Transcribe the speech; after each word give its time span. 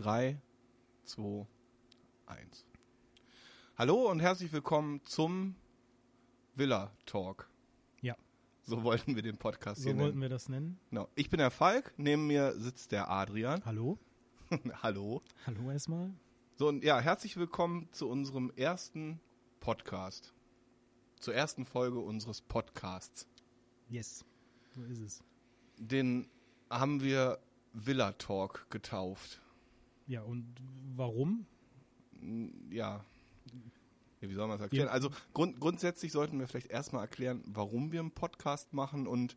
3, 0.00 0.40
2, 1.04 1.46
1. 2.24 2.64
Hallo 3.76 4.10
und 4.10 4.20
herzlich 4.20 4.50
willkommen 4.50 5.02
zum 5.04 5.56
Villa 6.54 6.90
Talk. 7.04 7.50
Ja. 8.00 8.16
So 8.62 8.82
wollten 8.82 9.14
wir 9.14 9.20
den 9.22 9.36
Podcast 9.36 9.82
So 9.82 9.90
hier 9.90 9.98
wollten 9.98 10.18
nennen. 10.18 10.22
wir 10.22 10.28
das 10.30 10.48
nennen. 10.48 10.80
Genau. 10.88 11.06
Ich 11.16 11.28
bin 11.28 11.36
der 11.36 11.50
Falk, 11.50 11.92
neben 11.98 12.26
mir 12.26 12.58
sitzt 12.58 12.92
der 12.92 13.10
Adrian. 13.10 13.62
Hallo? 13.66 13.98
Hallo. 14.82 15.20
Hallo 15.46 15.70
erstmal. 15.70 16.14
So, 16.56 16.68
und 16.68 16.82
ja, 16.82 16.98
herzlich 16.98 17.36
willkommen 17.36 17.86
zu 17.92 18.08
unserem 18.08 18.50
ersten 18.56 19.20
Podcast. 19.60 20.32
Zur 21.18 21.34
ersten 21.34 21.66
Folge 21.66 21.98
unseres 21.98 22.40
Podcasts. 22.40 23.28
Yes. 23.90 24.24
So 24.74 24.82
ist 24.84 25.00
es. 25.00 25.22
Den 25.76 26.30
haben 26.70 27.02
wir 27.02 27.38
Villa 27.74 28.12
Talk 28.12 28.64
getauft. 28.70 29.42
Ja, 30.10 30.22
und 30.22 30.44
warum? 30.96 31.46
Ja. 32.68 33.04
ja 34.20 34.28
wie 34.28 34.34
soll 34.34 34.48
man 34.48 34.58
das 34.58 34.62
erklären? 34.62 34.88
Ja. 34.88 34.92
Also 34.92 35.10
grund, 35.32 35.60
grundsätzlich 35.60 36.10
sollten 36.10 36.40
wir 36.40 36.48
vielleicht 36.48 36.66
erstmal 36.66 37.02
erklären, 37.02 37.44
warum 37.46 37.92
wir 37.92 38.00
einen 38.00 38.10
Podcast 38.10 38.72
machen 38.72 39.06
und 39.06 39.36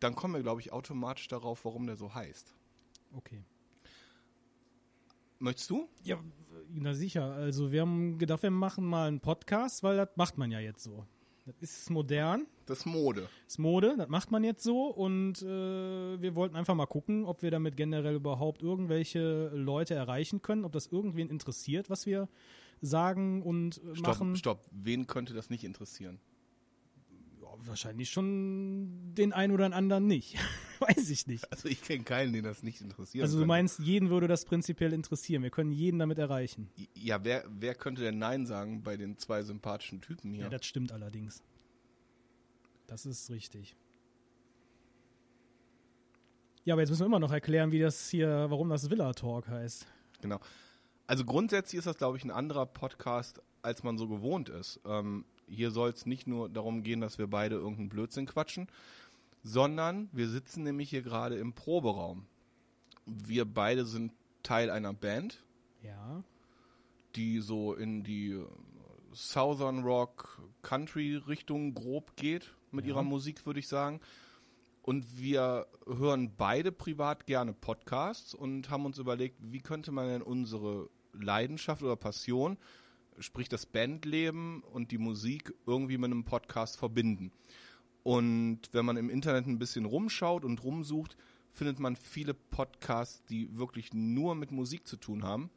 dann 0.00 0.14
kommen 0.14 0.34
wir, 0.34 0.42
glaube 0.42 0.60
ich, 0.60 0.72
automatisch 0.74 1.26
darauf, 1.28 1.64
warum 1.64 1.86
der 1.86 1.96
so 1.96 2.12
heißt. 2.12 2.54
Okay. 3.16 3.42
Möchtest 5.38 5.70
du? 5.70 5.88
Ja, 6.02 6.22
na 6.68 6.92
sicher. 6.92 7.32
Also 7.32 7.72
wir 7.72 7.80
haben 7.80 8.18
gedacht, 8.18 8.42
wir 8.42 8.50
machen 8.50 8.84
mal 8.84 9.08
einen 9.08 9.20
Podcast, 9.20 9.82
weil 9.82 9.96
das 9.96 10.10
macht 10.16 10.36
man 10.36 10.50
ja 10.50 10.60
jetzt 10.60 10.82
so. 10.82 11.06
Das 11.46 11.56
ist 11.60 11.90
modern, 11.90 12.46
Das 12.66 12.78
ist 12.80 12.86
Mode. 12.86 13.22
das 13.22 13.30
ist 13.54 13.58
Mode, 13.58 13.94
das 13.98 14.08
macht 14.08 14.30
man 14.30 14.44
jetzt 14.44 14.62
so 14.62 14.86
und 14.86 15.42
äh, 15.42 15.46
wir 16.22 16.34
wollten 16.34 16.56
einfach 16.56 16.74
mal 16.74 16.86
gucken, 16.86 17.26
ob 17.26 17.42
wir 17.42 17.50
damit 17.50 17.76
generell 17.76 18.14
überhaupt 18.14 18.62
irgendwelche 18.62 19.48
Leute 19.48 19.94
erreichen 19.94 20.40
können, 20.40 20.64
ob 20.64 20.72
das 20.72 20.86
irgendwen 20.86 21.28
interessiert, 21.28 21.90
was 21.90 22.06
wir 22.06 22.28
sagen 22.80 23.42
und 23.42 23.76
äh, 23.78 23.94
Stopp, 23.96 24.06
machen. 24.06 24.36
stopp. 24.36 24.64
Wen 24.70 25.06
könnte 25.06 25.34
das 25.34 25.50
nicht 25.50 25.64
interessieren? 25.64 26.18
Wahrscheinlich 27.66 28.10
schon 28.10 29.14
den 29.14 29.32
einen 29.32 29.52
oder 29.52 29.72
anderen 29.72 30.06
nicht. 30.06 30.36
Weiß 30.80 31.08
ich 31.08 31.26
nicht. 31.26 31.50
Also 31.50 31.68
ich 31.68 31.82
kenne 31.82 32.04
keinen, 32.04 32.32
den 32.32 32.44
das 32.44 32.62
nicht 32.62 32.80
interessiert. 32.80 33.22
Also 33.22 33.38
du 33.38 33.46
meinst, 33.46 33.78
jeden 33.78 34.10
würde 34.10 34.28
das 34.28 34.44
prinzipiell 34.44 34.92
interessieren. 34.92 35.42
Wir 35.42 35.50
können 35.50 35.72
jeden 35.72 35.98
damit 35.98 36.18
erreichen. 36.18 36.70
Ja, 36.94 37.24
wer, 37.24 37.44
wer 37.48 37.74
könnte 37.74 38.02
denn 38.02 38.18
Nein 38.18 38.44
sagen 38.44 38.82
bei 38.82 38.96
den 38.96 39.16
zwei 39.16 39.42
sympathischen 39.42 40.00
Typen 40.00 40.32
hier? 40.32 40.44
Ja, 40.44 40.48
das 40.50 40.66
stimmt 40.66 40.92
allerdings. 40.92 41.42
Das 42.86 43.06
ist 43.06 43.30
richtig. 43.30 43.76
Ja, 46.64 46.74
aber 46.74 46.82
jetzt 46.82 46.90
müssen 46.90 47.02
wir 47.02 47.06
immer 47.06 47.20
noch 47.20 47.32
erklären, 47.32 47.72
wie 47.72 47.78
das 47.78 48.08
hier, 48.08 48.46
warum 48.48 48.68
das 48.70 48.90
Villa 48.90 49.12
Talk 49.12 49.48
heißt. 49.48 49.86
Genau. 50.22 50.40
Also 51.06 51.24
grundsätzlich 51.24 51.78
ist 51.78 51.86
das, 51.86 51.98
glaube 51.98 52.16
ich, 52.16 52.24
ein 52.24 52.30
anderer 52.30 52.64
Podcast, 52.66 53.42
als 53.60 53.82
man 53.82 53.98
so 53.98 54.08
gewohnt 54.08 54.48
ist. 54.48 54.80
Ähm, 54.86 55.26
hier 55.48 55.70
soll 55.70 55.90
es 55.90 56.06
nicht 56.06 56.26
nur 56.26 56.48
darum 56.48 56.82
gehen, 56.82 57.00
dass 57.00 57.18
wir 57.18 57.26
beide 57.26 57.56
irgendeinen 57.56 57.88
Blödsinn 57.88 58.26
quatschen, 58.26 58.68
sondern 59.42 60.08
wir 60.12 60.28
sitzen 60.28 60.62
nämlich 60.64 60.90
hier 60.90 61.02
gerade 61.02 61.36
im 61.36 61.52
Proberaum. 61.52 62.26
Wir 63.06 63.44
beide 63.44 63.84
sind 63.84 64.12
Teil 64.42 64.70
einer 64.70 64.92
Band, 64.94 65.42
Ja. 65.82 66.22
die 67.16 67.40
so 67.40 67.74
in 67.74 68.02
die 68.04 68.42
Southern 69.12 69.84
Rock 69.84 70.42
Country 70.62 71.16
Richtung 71.16 71.74
grob 71.74 72.16
geht 72.16 72.54
mit 72.72 72.84
Ja. 72.84 72.90
ihrer 72.92 73.02
Musik, 73.02 73.44
würde 73.46 73.60
ich 73.60 73.68
sagen. 73.68 74.00
Und 74.82 75.18
wir 75.18 75.66
hören 75.86 76.32
beide 76.36 76.72
privat 76.72 77.26
gerne 77.26 77.52
Podcasts 77.54 78.34
und 78.34 78.68
haben 78.70 78.84
uns 78.84 78.98
überlegt, 78.98 79.36
wie 79.40 79.60
könnte 79.60 79.92
man 79.92 80.08
denn 80.08 80.22
unsere 80.22 80.90
Leidenschaft 81.14 81.82
oder 81.82 81.96
Passion, 81.96 82.58
sprich 83.18 83.48
das 83.48 83.66
Bandleben 83.66 84.62
und 84.62 84.90
die 84.90 84.98
Musik, 84.98 85.54
irgendwie 85.66 85.98
mit 85.98 86.10
einem 86.10 86.24
Podcast 86.24 86.76
verbinden. 86.76 87.32
Und 88.02 88.60
wenn 88.72 88.84
man 88.84 88.96
im 88.96 89.10
Internet 89.10 89.46
ein 89.46 89.58
bisschen 89.58 89.86
rumschaut 89.86 90.44
und 90.44 90.62
rumsucht, 90.62 91.16
findet 91.52 91.78
man 91.78 91.96
viele 91.96 92.34
Podcasts, 92.34 93.24
die 93.24 93.56
wirklich 93.56 93.94
nur 93.94 94.34
mit 94.34 94.50
Musik 94.50 94.86
zu 94.86 94.96
tun 94.96 95.24
haben. 95.24 95.50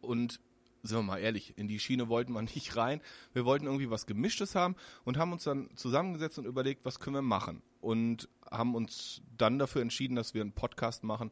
Und 0.00 0.40
sind 0.82 0.96
wir 0.96 1.02
mal 1.02 1.18
ehrlich, 1.18 1.58
in 1.58 1.68
die 1.68 1.78
Schiene 1.78 2.08
wollten 2.08 2.32
wir 2.32 2.42
nicht 2.54 2.76
rein. 2.76 3.00
Wir 3.32 3.44
wollten 3.44 3.66
irgendwie 3.66 3.90
was 3.90 4.06
Gemischtes 4.06 4.54
haben 4.54 4.76
und 5.04 5.18
haben 5.18 5.32
uns 5.32 5.44
dann 5.44 5.68
zusammengesetzt 5.76 6.38
und 6.38 6.46
überlegt, 6.46 6.84
was 6.84 7.00
können 7.00 7.16
wir 7.16 7.22
machen. 7.22 7.62
Und 7.80 8.28
haben 8.50 8.74
uns 8.74 9.22
dann 9.36 9.58
dafür 9.58 9.82
entschieden, 9.82 10.14
dass 10.14 10.34
wir 10.34 10.42
einen 10.42 10.52
Podcast 10.52 11.04
machen, 11.04 11.30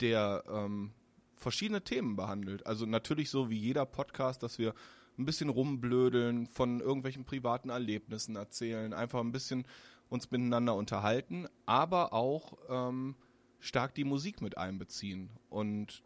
der 0.00 0.44
ähm, 0.48 0.92
verschiedene 1.36 1.82
Themen 1.82 2.16
behandelt. 2.16 2.66
Also 2.66 2.86
natürlich 2.86 3.30
so 3.30 3.50
wie 3.50 3.58
jeder 3.58 3.86
Podcast, 3.86 4.42
dass 4.42 4.58
wir 4.58 4.74
ein 5.18 5.24
bisschen 5.24 5.48
rumblödeln, 5.48 6.46
von 6.46 6.80
irgendwelchen 6.80 7.24
privaten 7.24 7.70
Erlebnissen 7.70 8.36
erzählen, 8.36 8.92
einfach 8.92 9.20
ein 9.20 9.32
bisschen 9.32 9.66
uns 10.08 10.30
miteinander 10.30 10.74
unterhalten, 10.74 11.46
aber 11.66 12.12
auch 12.12 12.58
ähm, 12.68 13.14
stark 13.60 13.94
die 13.94 14.04
Musik 14.04 14.42
mit 14.42 14.58
einbeziehen. 14.58 15.30
Und 15.48 16.02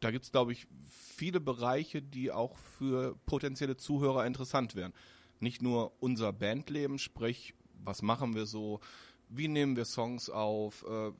da 0.00 0.10
gibt 0.10 0.24
es, 0.24 0.32
glaube 0.32 0.52
ich, 0.52 0.66
viele 0.88 1.40
Bereiche, 1.40 2.02
die 2.02 2.32
auch 2.32 2.56
für 2.56 3.16
potenzielle 3.26 3.76
Zuhörer 3.76 4.26
interessant 4.26 4.74
wären. 4.74 4.92
Nicht 5.38 5.62
nur 5.62 5.92
unser 6.00 6.32
Bandleben, 6.32 6.98
sprich, 6.98 7.54
was 7.84 8.02
machen 8.02 8.34
wir 8.34 8.46
so, 8.46 8.80
wie 9.28 9.48
nehmen 9.48 9.76
wir 9.76 9.84
Songs 9.84 10.28
auf, 10.28 10.84
äh, 10.88 11.12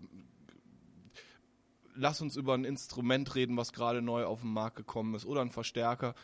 lass 1.95 2.21
uns 2.21 2.37
über 2.37 2.55
ein 2.55 2.65
Instrument 2.65 3.35
reden, 3.35 3.57
was 3.57 3.73
gerade 3.73 4.03
neu 4.03 4.25
auf 4.25 4.41
den 4.41 4.53
Markt 4.53 4.77
gekommen 4.77 5.15
ist 5.15 5.27
oder 5.27 5.41
ein 5.41 5.51
Verstärker, 5.51 6.15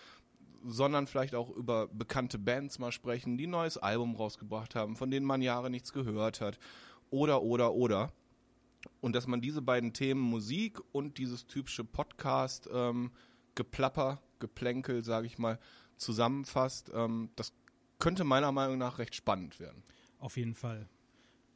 sondern 0.64 1.06
vielleicht 1.06 1.34
auch 1.34 1.50
über 1.50 1.88
bekannte 1.88 2.38
Bands 2.38 2.78
mal 2.78 2.92
sprechen, 2.92 3.38
die 3.38 3.46
ein 3.46 3.50
neues 3.50 3.78
Album 3.78 4.16
rausgebracht 4.16 4.74
haben, 4.74 4.96
von 4.96 5.10
denen 5.10 5.26
man 5.26 5.42
Jahre 5.42 5.70
nichts 5.70 5.92
gehört 5.92 6.40
hat 6.40 6.58
oder, 7.10 7.42
oder, 7.42 7.72
oder. 7.72 8.12
Und 9.00 9.14
dass 9.14 9.26
man 9.26 9.40
diese 9.40 9.62
beiden 9.62 9.92
Themen 9.92 10.20
Musik 10.20 10.80
und 10.92 11.18
dieses 11.18 11.46
typische 11.46 11.84
Podcast 11.84 12.68
ähm, 12.72 13.12
Geplapper, 13.54 14.20
Geplänkel, 14.38 15.04
sage 15.04 15.26
ich 15.26 15.38
mal, 15.38 15.58
zusammenfasst, 15.96 16.90
ähm, 16.94 17.30
das 17.36 17.52
könnte 17.98 18.24
meiner 18.24 18.52
Meinung 18.52 18.78
nach 18.78 18.98
recht 18.98 19.14
spannend 19.14 19.58
werden. 19.58 19.82
Auf 20.20 20.36
jeden 20.36 20.54
Fall. 20.54 20.88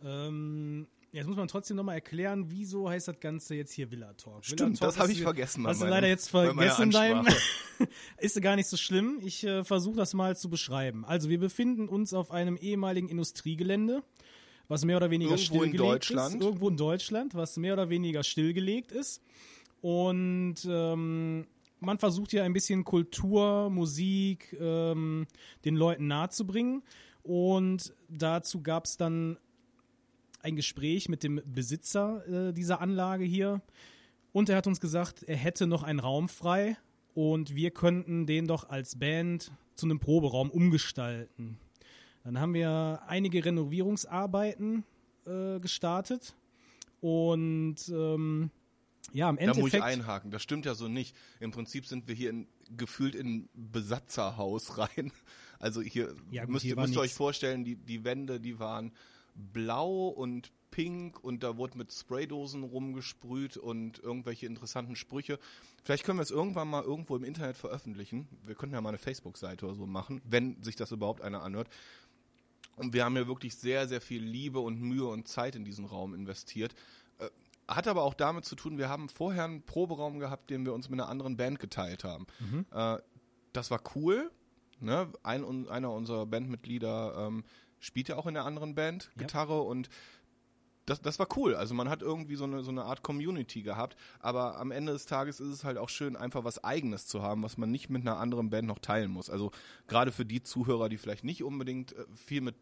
Ähm, 0.02 0.88
jetzt 1.12 1.26
muss 1.26 1.36
man 1.36 1.46
trotzdem 1.48 1.76
nochmal 1.76 1.96
erklären, 1.96 2.46
wieso 2.48 2.88
heißt 2.88 3.08
das 3.08 3.20
Ganze 3.20 3.54
jetzt 3.54 3.72
hier 3.72 3.90
Villa 3.90 4.12
Talk? 4.14 4.36
Villa 4.36 4.56
Stimmt, 4.56 4.78
Talk 4.78 4.88
das 4.88 4.98
habe 4.98 5.12
ich 5.12 5.22
vergessen. 5.22 5.66
Hast 5.66 5.80
du 5.80 5.84
meinem- 5.84 5.90
leider 5.90 6.08
jetzt 6.08 6.28
vergessen 6.30 6.90
in. 6.90 6.96
Ansprache. 6.96 7.36
ist 8.18 8.40
gar 8.42 8.56
nicht 8.56 8.68
so 8.68 8.76
schlimm. 8.76 9.18
Ich 9.22 9.44
äh, 9.44 9.64
versuche 9.64 9.96
das 9.96 10.14
mal 10.14 10.36
zu 10.36 10.48
beschreiben. 10.48 11.04
Also 11.04 11.28
wir 11.28 11.38
befinden 11.38 11.88
uns 11.88 12.12
auf 12.14 12.30
einem 12.30 12.56
ehemaligen 12.56 13.08
Industriegelände, 13.08 14.02
was 14.68 14.84
mehr 14.84 14.96
oder 14.96 15.10
weniger 15.10 15.32
Irgendwo 15.32 15.62
in 15.62 15.70
stillgelegt 15.70 15.80
Deutschland. 15.94 16.34
ist. 16.36 16.42
Irgendwo 16.42 16.68
in 16.68 16.76
Deutschland, 16.76 17.34
was 17.34 17.56
mehr 17.56 17.74
oder 17.74 17.88
weniger 17.90 18.22
stillgelegt 18.24 18.92
ist. 18.92 19.22
Und 19.80 20.56
ähm, 20.66 21.46
man 21.80 21.98
versucht 21.98 22.30
hier 22.30 22.44
ein 22.44 22.52
bisschen 22.52 22.84
Kultur, 22.84 23.68
Musik 23.70 24.56
ähm, 24.60 25.26
den 25.64 25.74
Leuten 25.76 26.06
nahezubringen. 26.06 26.82
Und 27.24 27.92
dazu 28.08 28.62
gab 28.62 28.84
es 28.86 28.96
dann 28.96 29.36
ein 30.42 30.56
Gespräch 30.56 31.08
mit 31.08 31.22
dem 31.22 31.40
Besitzer 31.44 32.48
äh, 32.48 32.52
dieser 32.52 32.80
Anlage 32.80 33.24
hier. 33.24 33.62
Und 34.32 34.48
er 34.48 34.56
hat 34.56 34.66
uns 34.66 34.80
gesagt, 34.80 35.22
er 35.22 35.36
hätte 35.36 35.66
noch 35.66 35.82
einen 35.82 36.00
Raum 36.00 36.28
frei 36.28 36.76
und 37.14 37.54
wir 37.54 37.70
könnten 37.70 38.26
den 38.26 38.46
doch 38.46 38.68
als 38.68 38.98
Band 38.98 39.52
zu 39.74 39.86
einem 39.86 40.00
Proberaum 40.00 40.50
umgestalten. 40.50 41.58
Dann 42.24 42.38
haben 42.38 42.54
wir 42.54 43.02
einige 43.06 43.44
Renovierungsarbeiten 43.44 44.84
äh, 45.26 45.60
gestartet 45.60 46.34
und 47.00 47.76
ähm, 47.88 48.50
ja, 49.12 49.28
im 49.28 49.36
Da 49.36 49.54
muss 49.54 49.74
ich 49.74 49.82
einhaken. 49.82 50.30
Das 50.30 50.42
stimmt 50.42 50.64
ja 50.64 50.74
so 50.74 50.88
nicht. 50.88 51.16
Im 51.40 51.50
Prinzip 51.50 51.86
sind 51.86 52.08
wir 52.08 52.14
hier 52.14 52.30
in, 52.30 52.46
gefühlt 52.76 53.14
in 53.14 53.26
ein 53.26 53.48
Besatzerhaus 53.54 54.78
rein. 54.78 55.12
Also 55.58 55.82
hier 55.82 56.14
Ja, 56.30 56.44
gut, 56.44 56.54
müsst, 56.54 56.64
hier 56.64 56.76
müsst 56.76 56.94
ihr 56.94 57.00
euch 57.00 57.12
vorstellen, 57.14 57.64
die, 57.64 57.76
die 57.76 58.04
Wände, 58.04 58.40
die 58.40 58.58
waren 58.58 58.92
blau 59.34 60.08
und 60.08 60.52
pink 60.70 61.22
und 61.22 61.42
da 61.42 61.56
wurde 61.56 61.78
mit 61.78 61.92
Spraydosen 61.92 62.64
rumgesprüht 62.64 63.56
und 63.56 63.98
irgendwelche 63.98 64.46
interessanten 64.46 64.96
Sprüche. 64.96 65.38
Vielleicht 65.84 66.04
können 66.04 66.18
wir 66.18 66.22
es 66.22 66.30
irgendwann 66.30 66.68
mal 66.68 66.82
irgendwo 66.82 67.14
im 67.16 67.24
Internet 67.24 67.56
veröffentlichen. 67.56 68.26
Wir 68.44 68.54
könnten 68.54 68.74
ja 68.74 68.80
mal 68.80 68.88
eine 68.88 68.98
Facebook-Seite 68.98 69.66
oder 69.66 69.74
so 69.74 69.86
machen, 69.86 70.22
wenn 70.24 70.62
sich 70.62 70.76
das 70.76 70.90
überhaupt 70.90 71.22
einer 71.22 71.42
anhört. 71.42 71.68
Und 72.76 72.94
wir 72.94 73.04
haben 73.04 73.16
ja 73.16 73.26
wirklich 73.26 73.54
sehr, 73.54 73.86
sehr 73.86 74.00
viel 74.00 74.22
Liebe 74.22 74.58
und 74.60 74.80
Mühe 74.80 75.06
und 75.06 75.28
Zeit 75.28 75.54
in 75.54 75.64
diesen 75.64 75.84
Raum 75.84 76.14
investiert. 76.14 76.74
Äh, 77.18 77.28
Hat 77.68 77.86
aber 77.86 78.02
auch 78.02 78.14
damit 78.14 78.46
zu 78.46 78.56
tun, 78.56 78.78
wir 78.78 78.88
haben 78.88 79.10
vorher 79.10 79.44
einen 79.44 79.62
Proberaum 79.62 80.18
gehabt, 80.18 80.48
den 80.48 80.64
wir 80.64 80.72
uns 80.72 80.88
mit 80.88 80.98
einer 80.98 81.08
anderen 81.08 81.36
Band 81.36 81.58
geteilt 81.58 82.02
haben. 82.02 82.26
Äh, 82.72 83.02
das 83.52 83.70
war 83.70 83.82
cool. 83.94 84.30
Ne? 84.80 85.12
Ein, 85.22 85.68
einer 85.68 85.92
unserer 85.92 86.24
Bandmitglieder 86.24 87.26
ähm, 87.28 87.44
spielt 87.82 88.08
ja 88.08 88.16
auch 88.16 88.26
in 88.26 88.34
der 88.34 88.46
anderen 88.46 88.74
Band 88.74 89.10
Ja. 89.16 89.22
Gitarre 89.22 89.60
und 89.60 89.90
das, 90.86 91.00
das 91.00 91.18
war 91.18 91.28
cool. 91.36 91.54
Also 91.54 91.74
man 91.74 91.88
hat 91.88 92.02
irgendwie 92.02 92.34
so 92.34 92.44
eine, 92.44 92.62
so 92.64 92.70
eine 92.70 92.84
Art 92.84 93.02
Community 93.02 93.62
gehabt, 93.62 93.96
aber 94.18 94.58
am 94.58 94.70
Ende 94.72 94.92
des 94.92 95.06
Tages 95.06 95.38
ist 95.38 95.48
es 95.48 95.64
halt 95.64 95.78
auch 95.78 95.88
schön, 95.88 96.16
einfach 96.16 96.42
was 96.44 96.64
Eigenes 96.64 97.06
zu 97.06 97.22
haben, 97.22 97.42
was 97.42 97.56
man 97.56 97.70
nicht 97.70 97.88
mit 97.88 98.02
einer 98.02 98.18
anderen 98.18 98.50
Band 98.50 98.66
noch 98.66 98.80
teilen 98.80 99.10
muss. 99.10 99.30
Also 99.30 99.52
gerade 99.86 100.10
für 100.10 100.24
die 100.24 100.42
Zuhörer, 100.42 100.88
die 100.88 100.98
vielleicht 100.98 101.24
nicht 101.24 101.44
unbedingt 101.44 101.92
äh, 101.92 102.04
viel 102.14 102.40
mit 102.40 102.56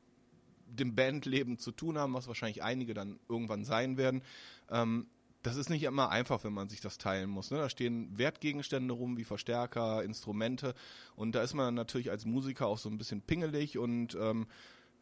dem 0.67 0.94
Bandleben 0.94 1.58
zu 1.58 1.72
tun 1.72 1.99
haben, 1.99 2.14
was 2.14 2.28
wahrscheinlich 2.28 2.62
einige 2.62 2.94
dann 2.94 3.19
irgendwann 3.28 3.64
sein 3.64 3.96
werden. 3.96 4.22
Ähm, 4.70 5.06
das 5.43 5.56
ist 5.56 5.70
nicht 5.70 5.84
immer 5.84 6.11
einfach, 6.11 6.44
wenn 6.44 6.52
man 6.52 6.69
sich 6.69 6.82
das 6.82 6.99
teilen 6.99 7.31
muss. 7.31 7.50
Ne? 7.50 7.56
Da 7.56 7.70
stehen 7.70 8.19
Wertgegenstände 8.19 8.93
rum, 8.93 9.17
wie 9.17 9.25
Verstärker, 9.25 10.05
Instrumente. 10.05 10.75
Und 11.17 11.34
da 11.34 11.43
ist 11.43 11.55
man 11.55 11.75
natürlich 11.75 12.11
als 12.11 12.26
Musiker 12.26 12.67
auch 12.67 12.78
so 12.78 12.90
ein 12.90 12.99
bisschen 12.99 13.22
pingelig 13.22 13.78
und 13.78 14.14
ähm, 14.20 14.46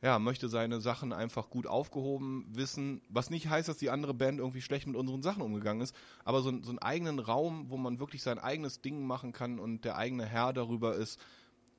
ja, 0.02 0.18
möchte 0.18 0.48
seine 0.48 0.80
Sachen 0.80 1.12
einfach 1.12 1.50
gut 1.50 1.66
aufgehoben 1.66 2.46
wissen, 2.50 3.02
was 3.08 3.30
nicht 3.30 3.48
heißt, 3.48 3.68
dass 3.68 3.78
die 3.78 3.90
andere 3.90 4.14
Band 4.14 4.38
irgendwie 4.38 4.62
schlecht 4.62 4.86
mit 4.86 4.96
unseren 4.96 5.22
Sachen 5.22 5.42
umgegangen 5.42 5.82
ist, 5.82 5.94
aber 6.24 6.40
so, 6.42 6.50
so 6.62 6.70
einen 6.70 6.78
eigenen 6.78 7.18
Raum, 7.18 7.66
wo 7.68 7.76
man 7.76 7.98
wirklich 7.98 8.22
sein 8.22 8.38
eigenes 8.38 8.80
Ding 8.80 9.06
machen 9.06 9.32
kann 9.32 9.58
und 9.58 9.84
der 9.84 9.96
eigene 9.96 10.24
Herr 10.24 10.52
darüber 10.52 10.94
ist, 10.94 11.18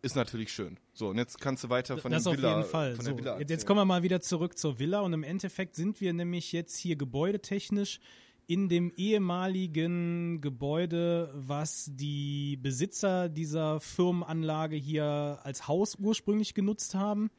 ist 0.01 0.15
natürlich 0.15 0.51
schön. 0.53 0.77
So, 0.93 1.09
und 1.09 1.17
jetzt 1.17 1.41
kannst 1.41 1.63
du 1.63 1.69
weiter 1.69 1.97
von 1.97 2.11
das 2.11 2.23
der 2.23 2.33
Villa. 2.37 2.51
auf 2.51 2.57
jeden 2.59 2.69
Fall. 2.69 2.95
Von 2.95 3.05
So, 3.05 3.11
der 3.11 3.17
Villa 3.19 3.39
jetzt 3.39 3.51
erzählen. 3.51 3.67
kommen 3.67 3.79
wir 3.81 3.85
mal 3.85 4.03
wieder 4.03 4.21
zurück 4.21 4.57
zur 4.57 4.79
Villa 4.79 5.01
und 5.01 5.13
im 5.13 5.23
Endeffekt 5.23 5.75
sind 5.75 5.99
wir 6.01 6.13
nämlich 6.13 6.51
jetzt 6.51 6.77
hier 6.77 6.95
gebäudetechnisch 6.95 7.99
in 8.47 8.67
dem 8.67 8.91
ehemaligen 8.95 10.41
Gebäude, 10.41 11.31
was 11.35 11.91
die 11.93 12.57
Besitzer 12.57 13.29
dieser 13.29 13.79
Firmenanlage 13.79 14.75
hier 14.75 15.39
als 15.43 15.67
Haus 15.67 15.95
ursprünglich 15.99 16.55
genutzt 16.55 16.95
haben, 16.95 17.29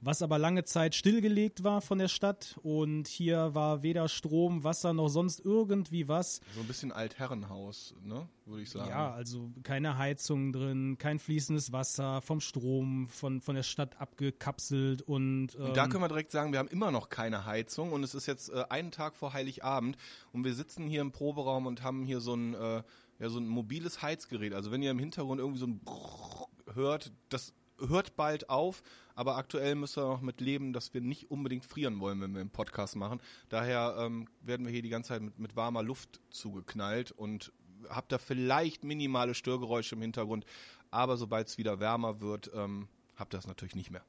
was 0.00 0.22
aber 0.22 0.38
lange 0.38 0.64
Zeit 0.64 0.94
stillgelegt 0.94 1.64
war 1.64 1.80
von 1.80 1.98
der 1.98 2.08
Stadt 2.08 2.58
und 2.62 3.08
hier 3.08 3.54
war 3.54 3.82
weder 3.82 4.08
Strom, 4.08 4.62
Wasser 4.62 4.92
noch 4.92 5.08
sonst 5.08 5.40
irgendwie 5.44 6.06
was. 6.06 6.40
So 6.54 6.60
ein 6.60 6.66
bisschen 6.66 6.92
Altherrenhaus, 6.92 7.94
ne, 8.02 8.28
würde 8.46 8.62
ich 8.62 8.70
sagen. 8.70 8.88
Ja, 8.90 9.12
also 9.12 9.50
keine 9.64 9.98
Heizung 9.98 10.52
drin, 10.52 10.98
kein 10.98 11.18
fließendes 11.18 11.72
Wasser, 11.72 12.22
vom 12.22 12.40
Strom, 12.40 13.08
von, 13.08 13.40
von 13.40 13.56
der 13.56 13.64
Stadt 13.64 14.00
abgekapselt 14.00 15.02
und. 15.02 15.56
Ähm, 15.56 15.62
Und 15.66 15.76
da 15.76 15.88
können 15.88 16.02
wir 16.02 16.08
direkt 16.08 16.30
sagen, 16.30 16.52
wir 16.52 16.60
haben 16.60 16.68
immer 16.68 16.90
noch 16.90 17.08
keine 17.08 17.44
Heizung 17.44 17.92
und 17.92 18.04
es 18.04 18.14
ist 18.14 18.26
jetzt 18.26 18.50
äh, 18.50 18.64
einen 18.68 18.92
Tag 18.92 19.16
vor 19.16 19.32
Heiligabend 19.32 19.96
und 20.32 20.44
wir 20.44 20.54
sitzen 20.54 20.86
hier 20.86 21.00
im 21.00 21.10
Proberaum 21.10 21.66
und 21.66 21.82
haben 21.82 22.04
hier 22.04 22.20
so 22.20 22.34
ein, 22.34 22.54
äh, 22.54 22.82
ja, 23.18 23.28
so 23.28 23.40
ein 23.40 23.48
mobiles 23.48 24.00
Heizgerät. 24.00 24.54
Also 24.54 24.70
wenn 24.70 24.82
ihr 24.82 24.92
im 24.92 24.98
Hintergrund 25.00 25.40
irgendwie 25.40 25.58
so 25.58 25.66
ein 25.66 25.80
Brrrr 25.80 26.46
hört, 26.74 27.12
das 27.30 27.52
hört 27.80 28.16
bald 28.16 28.50
auf, 28.50 28.82
aber 29.18 29.36
aktuell 29.36 29.74
müssen 29.74 30.00
wir 30.00 30.06
noch 30.06 30.20
mit 30.20 30.40
leben, 30.40 30.72
dass 30.72 30.94
wir 30.94 31.00
nicht 31.00 31.28
unbedingt 31.28 31.64
frieren 31.64 31.98
wollen, 31.98 32.20
wenn 32.20 32.34
wir 32.34 32.40
einen 32.40 32.50
Podcast 32.50 32.94
machen. 32.94 33.20
Daher 33.48 33.96
ähm, 33.98 34.28
werden 34.42 34.64
wir 34.64 34.72
hier 34.72 34.80
die 34.80 34.90
ganze 34.90 35.08
Zeit 35.08 35.22
mit, 35.22 35.40
mit 35.40 35.56
warmer 35.56 35.82
Luft 35.82 36.20
zugeknallt 36.30 37.10
und 37.10 37.52
habt 37.88 38.12
da 38.12 38.18
vielleicht 38.18 38.84
minimale 38.84 39.34
Störgeräusche 39.34 39.96
im 39.96 40.02
Hintergrund, 40.02 40.46
aber 40.92 41.16
sobald 41.16 41.48
es 41.48 41.58
wieder 41.58 41.80
wärmer 41.80 42.20
wird, 42.20 42.52
ähm, 42.54 42.86
habt 43.16 43.34
ihr 43.34 43.38
das 43.38 43.48
natürlich 43.48 43.74
nicht 43.74 43.90
mehr. 43.90 44.04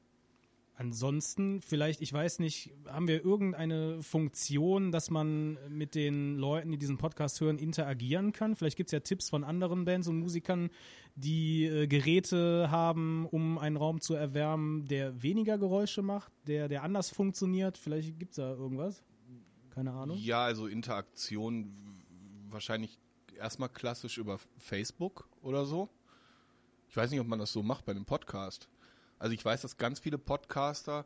Ansonsten, 0.80 1.60
vielleicht, 1.60 2.00
ich 2.00 2.10
weiß 2.10 2.38
nicht, 2.38 2.72
haben 2.88 3.06
wir 3.06 3.22
irgendeine 3.22 4.02
Funktion, 4.02 4.92
dass 4.92 5.10
man 5.10 5.58
mit 5.68 5.94
den 5.94 6.36
Leuten, 6.36 6.72
die 6.72 6.78
diesen 6.78 6.96
Podcast 6.96 7.38
hören, 7.42 7.58
interagieren 7.58 8.32
kann? 8.32 8.56
Vielleicht 8.56 8.78
gibt 8.78 8.88
es 8.88 8.92
ja 8.92 9.00
Tipps 9.00 9.28
von 9.28 9.44
anderen 9.44 9.84
Bands 9.84 10.08
und 10.08 10.18
Musikern, 10.18 10.70
die 11.16 11.66
äh, 11.66 11.86
Geräte 11.86 12.70
haben, 12.70 13.26
um 13.26 13.58
einen 13.58 13.76
Raum 13.76 14.00
zu 14.00 14.14
erwärmen, 14.14 14.86
der 14.86 15.22
weniger 15.22 15.58
Geräusche 15.58 16.00
macht, 16.00 16.32
der, 16.46 16.66
der 16.66 16.82
anders 16.82 17.10
funktioniert. 17.10 17.76
Vielleicht 17.76 18.18
gibt 18.18 18.30
es 18.30 18.36
da 18.36 18.54
irgendwas. 18.54 19.04
Keine 19.74 19.92
Ahnung. 19.92 20.16
Ja, 20.16 20.44
also 20.44 20.66
Interaktion 20.66 22.02
wahrscheinlich 22.48 22.98
erstmal 23.38 23.68
klassisch 23.68 24.16
über 24.16 24.38
Facebook 24.56 25.28
oder 25.42 25.66
so. 25.66 25.90
Ich 26.88 26.96
weiß 26.96 27.10
nicht, 27.10 27.20
ob 27.20 27.26
man 27.26 27.38
das 27.38 27.52
so 27.52 27.62
macht 27.62 27.84
bei 27.84 27.92
einem 27.92 28.06
Podcast. 28.06 28.70
Also 29.20 29.34
ich 29.34 29.44
weiß, 29.44 29.60
dass 29.60 29.76
ganz 29.76 30.00
viele 30.00 30.18
Podcaster, 30.18 31.04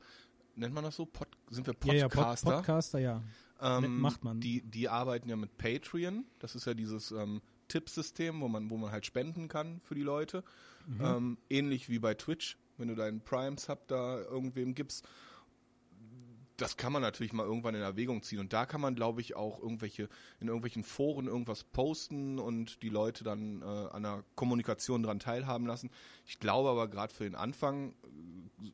nennt 0.54 0.72
man 0.72 0.84
das 0.84 0.96
so? 0.96 1.04
Pod, 1.04 1.28
sind 1.50 1.66
wir 1.66 1.74
Ja, 1.84 1.92
ja, 1.92 2.08
Pod 2.08 2.14
Podcaster? 2.14 2.50
Podcaster, 2.52 2.98
ja. 3.00 3.22
ähm, 3.60 4.00
macht 4.00 4.24
man. 4.24 4.40
Die, 4.40 4.62
die 4.62 4.88
arbeiten 4.88 5.28
ja 5.28 5.36
mit 5.36 5.58
Patreon. 5.58 6.24
Das 6.38 6.54
ist 6.54 6.64
ja 6.64 6.74
dieses 6.74 7.10
ähm, 7.10 7.42
Tippsystem, 7.68 8.40
wo 8.40 8.48
man, 8.48 8.70
wo 8.70 8.76
man 8.76 8.92
halt 8.92 9.04
spenden 9.04 9.48
kann 9.48 9.80
für 9.82 9.96
die 9.96 10.02
Leute. 10.02 10.44
Mhm. 10.86 11.04
Ähm, 11.04 11.38
ähnlich 11.50 11.88
wie 11.88 11.98
bei 11.98 12.14
Twitch, 12.14 12.56
wenn 12.78 12.88
du 12.88 12.94
deinen 12.94 13.20
Prime-Sub 13.20 13.88
da 13.88 14.20
irgendwem 14.20 14.74
gibst. 14.74 15.08
Das 16.56 16.76
kann 16.76 16.92
man 16.92 17.02
natürlich 17.02 17.32
mal 17.32 17.44
irgendwann 17.44 17.74
in 17.74 17.82
Erwägung 17.82 18.22
ziehen. 18.22 18.38
Und 18.38 18.52
da 18.52 18.64
kann 18.64 18.80
man, 18.80 18.94
glaube 18.94 19.20
ich, 19.20 19.34
auch 19.34 19.60
irgendwelche, 19.60 20.08
in 20.40 20.46
irgendwelchen 20.48 20.84
Foren 20.84 21.26
irgendwas 21.26 21.64
posten 21.64 22.38
und 22.38 22.82
die 22.82 22.90
Leute 22.90 23.24
dann 23.24 23.62
äh, 23.62 23.64
an 23.64 24.02
der 24.04 24.24
Kommunikation 24.36 25.02
dran 25.02 25.18
teilhaben 25.18 25.66
lassen. 25.66 25.90
Ich 26.26 26.38
glaube 26.38 26.68
aber 26.68 26.88
gerade 26.88 27.12
für 27.12 27.24
den 27.24 27.34
Anfang 27.34 27.94
äh, 28.62 28.70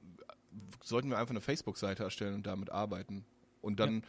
sollten 0.83 1.09
wir 1.09 1.19
einfach 1.19 1.31
eine 1.31 1.41
Facebook-Seite 1.41 2.03
erstellen 2.03 2.35
und 2.35 2.47
damit 2.47 2.71
arbeiten. 2.71 3.25
Und 3.63 3.81
dann 3.81 4.05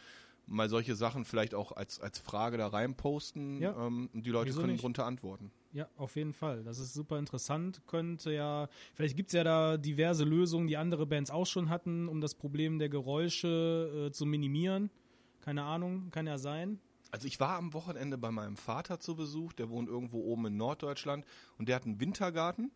mal 0.46 0.68
solche 0.68 0.94
Sachen 0.94 1.24
vielleicht 1.24 1.54
auch 1.54 1.72
als, 1.72 2.00
als 2.00 2.18
Frage 2.18 2.58
da 2.58 2.66
rein 2.68 2.94
posten 2.94 3.60
Ja. 3.60 3.86
ähm, 3.86 4.10
und 4.12 4.26
die 4.26 4.30
Leute 4.30 4.48
Wieso 4.50 4.60
können 4.60 4.72
nicht? 4.72 4.82
drunter 4.82 5.06
antworten. 5.06 5.50
Ja, 5.72 5.88
auf 5.96 6.16
jeden 6.16 6.34
Fall. 6.34 6.62
Das 6.64 6.78
ist 6.78 6.92
super 6.92 7.18
interessant. 7.18 7.80
Könnte 7.86 8.32
ja, 8.32 8.68
vielleicht 8.94 9.16
gibt 9.16 9.30
es 9.30 9.34
ja 9.34 9.44
da 9.44 9.76
diverse 9.78 10.24
Lösungen, 10.24 10.66
die 10.66 10.76
andere 10.76 11.06
Bands 11.06 11.30
auch 11.30 11.46
schon 11.46 11.70
hatten, 11.70 12.08
um 12.08 12.20
das 12.20 12.34
Problem 12.34 12.78
der 12.78 12.90
Geräusche 12.90 14.08
äh, 14.08 14.12
zu 14.12 14.26
minimieren. 14.26 14.90
Keine 15.40 15.64
Ahnung, 15.64 16.10
kann 16.10 16.26
ja 16.26 16.38
sein. 16.38 16.78
Also 17.10 17.26
ich 17.26 17.38
war 17.40 17.58
am 17.58 17.74
Wochenende 17.74 18.16
bei 18.16 18.30
meinem 18.30 18.56
Vater 18.56 18.98
zu 18.98 19.14
Besuch, 19.14 19.52
der 19.52 19.68
wohnt 19.68 19.88
irgendwo 19.90 20.22
oben 20.22 20.46
in 20.46 20.56
Norddeutschland 20.56 21.26
und 21.58 21.68
der 21.68 21.76
hat 21.76 21.84
einen 21.84 22.00
Wintergarten 22.00 22.70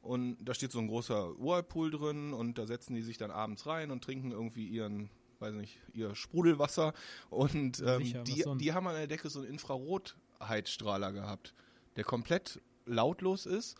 und 0.00 0.38
da 0.42 0.54
steht 0.54 0.72
so 0.72 0.78
ein 0.78 0.88
großer 0.88 1.38
Whirlpool 1.38 1.90
drin 1.90 2.32
und 2.32 2.56
da 2.56 2.66
setzen 2.66 2.94
die 2.94 3.02
sich 3.02 3.18
dann 3.18 3.30
abends 3.30 3.66
rein 3.66 3.90
und 3.90 4.02
trinken 4.02 4.30
irgendwie 4.30 4.66
ihren, 4.66 5.10
weiß 5.40 5.54
nicht, 5.56 5.78
ihr 5.92 6.14
Sprudelwasser 6.14 6.94
und 7.28 7.82
ähm, 7.86 8.02
Sicher, 8.02 8.24
die, 8.24 8.44
die 8.56 8.72
haben 8.72 8.86
an 8.86 8.94
der 8.94 9.08
Decke 9.08 9.28
so 9.28 9.40
einen 9.40 9.50
Infrarotheizstrahler 9.50 11.12
gehabt, 11.12 11.52
der 11.96 12.04
komplett 12.04 12.60
lautlos 12.86 13.46
ist 13.46 13.76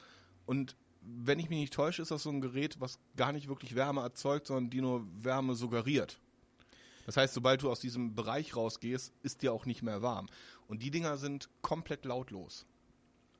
und 0.46 0.76
wenn 1.02 1.38
ich 1.38 1.48
mich 1.48 1.58
nicht 1.58 1.72
täusche, 1.74 2.02
ist 2.02 2.10
das 2.10 2.22
so 2.22 2.30
ein 2.30 2.40
Gerät, 2.40 2.80
was 2.80 2.98
gar 3.16 3.32
nicht 3.32 3.48
wirklich 3.48 3.74
Wärme 3.74 4.02
erzeugt, 4.02 4.46
sondern 4.46 4.70
die 4.70 4.80
nur 4.80 5.04
Wärme 5.22 5.54
suggeriert. 5.54 6.20
Das 7.06 7.16
heißt, 7.16 7.34
sobald 7.34 7.62
du 7.62 7.70
aus 7.70 7.80
diesem 7.80 8.14
Bereich 8.14 8.54
rausgehst, 8.54 9.12
ist 9.22 9.42
dir 9.42 9.52
auch 9.52 9.66
nicht 9.66 9.82
mehr 9.82 10.02
warm. 10.02 10.28
Und 10.68 10.82
die 10.82 10.92
Dinger 10.92 11.16
sind 11.16 11.48
komplett 11.60 12.04
lautlos. 12.04 12.66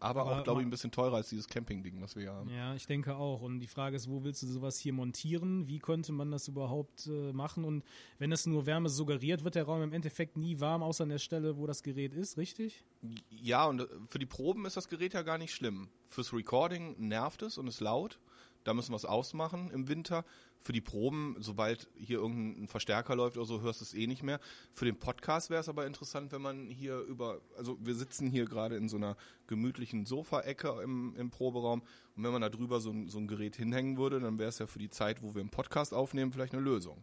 Aber, 0.03 0.23
Aber 0.23 0.41
auch, 0.41 0.45
glaube 0.45 0.61
ich, 0.61 0.67
ein 0.67 0.71
bisschen 0.71 0.91
teurer 0.91 1.15
als 1.15 1.29
dieses 1.29 1.47
Camping-Ding, 1.47 2.03
was 2.03 2.17
wir 2.17 2.23
hier 2.23 2.33
haben. 2.33 2.51
Ja, 2.51 2.75
ich 2.75 2.87
denke 2.87 3.15
auch. 3.15 3.41
Und 3.41 3.61
die 3.61 3.69
Frage 3.69 3.95
ist, 3.95 4.11
wo 4.11 4.25
willst 4.25 4.43
du 4.43 4.49
sowas 4.49 4.77
hier 4.77 4.93
montieren? 4.93 5.69
Wie 5.69 5.79
könnte 5.79 6.11
man 6.11 6.33
das 6.33 6.49
überhaupt 6.49 7.07
äh, 7.07 7.33
machen? 7.33 7.65
Und 7.65 7.85
wenn 8.19 8.33
es 8.33 8.45
nur 8.45 8.67
Wärme 8.67 8.89
suggeriert, 8.89 9.45
wird 9.45 9.55
der 9.55 9.63
Raum 9.63 9.81
im 9.81 9.93
Endeffekt 9.93 10.37
nie 10.37 10.59
warm, 10.59 10.83
außer 10.83 11.05
an 11.05 11.11
der 11.11 11.19
Stelle, 11.19 11.57
wo 11.57 11.69
das 11.69 11.85
Gerät 11.85 12.15
ist, 12.15 12.37
richtig? 12.37 12.83
Ja, 13.31 13.65
und 13.67 13.83
äh, 13.83 13.87
für 14.09 14.19
die 14.19 14.27
Proben 14.27 14.67
ist 14.67 14.77
das 14.77 14.89
Gerät 14.89 15.15
ja 15.15 15.23
gar 15.23 15.39
nicht 15.39 15.55
schlimm. 15.55 15.89
Fürs 16.09 16.33
Recording 16.33 16.97
nervt 16.99 17.43
es 17.43 17.57
und 17.57 17.69
ist 17.69 17.79
laut. 17.79 18.19
Da 18.65 18.75
müssen 18.75 18.93
wir 18.93 18.97
es 18.97 19.05
ausmachen 19.05 19.71
im 19.71 19.89
Winter. 19.89 20.25
Für 20.61 20.73
die 20.73 20.81
Proben, 20.81 21.37
sobald 21.41 21.89
hier 21.97 22.19
irgendein 22.19 22.69
Verstärker 22.69 23.17
läuft 23.17 23.37
oder 23.37 23.47
so, 23.47 23.63
hörst 23.63 23.81
du 23.81 23.85
es 23.85 23.95
eh 23.95 24.07
nicht 24.07 24.23
mehr. 24.23 24.39
Für 24.73 24.85
den 24.85 24.97
Podcast 24.97 25.51
wäre 25.51 25.61
es 25.61 25.69
aber 25.69 25.87
interessant, 25.87 26.31
wenn 26.31 26.43
man 26.43 26.69
hier 26.69 27.01
über, 27.01 27.41
also 27.57 27.77
wir 27.81 27.97
sitzen 27.97 28.29
hier 28.29 28.45
gerade 28.45 28.77
in 28.77 28.89
so 28.89 28.97
einer 28.97 29.17
gemütlichen 29.49 30.07
Sofaecke 30.07 30.81
im, 30.83 31.17
im 31.17 31.31
Proberaum 31.31 31.83
und 32.15 32.25
wenn 32.25 32.33
man 32.33 32.43
da 32.43 32.49
drüber 32.49 32.81
so 32.81 32.91
ein, 32.91 33.09
so 33.09 33.19
ein 33.19 33.27
Gerät 33.27 33.57
hinhängen 33.57 33.97
würde, 33.97 34.21
dann 34.21 34.39
wäre 34.39 34.51
es 34.51 34.59
ja 34.59 34.67
für 34.67 34.79
die 34.79 34.91
Zeit, 34.91 35.23
wo 35.23 35.35
wir 35.35 35.41
einen 35.41 35.51
Podcast 35.51 35.95
aufnehmen, 35.95 36.31
vielleicht 36.31 36.53
eine 36.53 36.63
Lösung. 36.63 37.03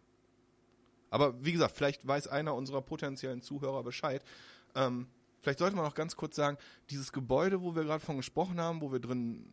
Aber 1.09 1.43
wie 1.43 1.51
gesagt, 1.51 1.75
vielleicht 1.75 2.07
weiß 2.07 2.27
einer 2.27 2.55
unserer 2.55 2.81
potenziellen 2.81 3.41
Zuhörer 3.41 3.83
Bescheid. 3.83 4.23
Ähm, 4.75 5.07
vielleicht 5.41 5.59
sollte 5.59 5.75
man 5.75 5.85
noch 5.85 5.95
ganz 5.95 6.15
kurz 6.15 6.35
sagen, 6.35 6.57
dieses 6.89 7.11
Gebäude, 7.11 7.61
wo 7.61 7.75
wir 7.75 7.83
gerade 7.83 8.03
von 8.03 8.17
gesprochen 8.17 8.59
haben, 8.59 8.81
wo 8.81 8.91
wir 8.91 8.99
drin 8.99 9.45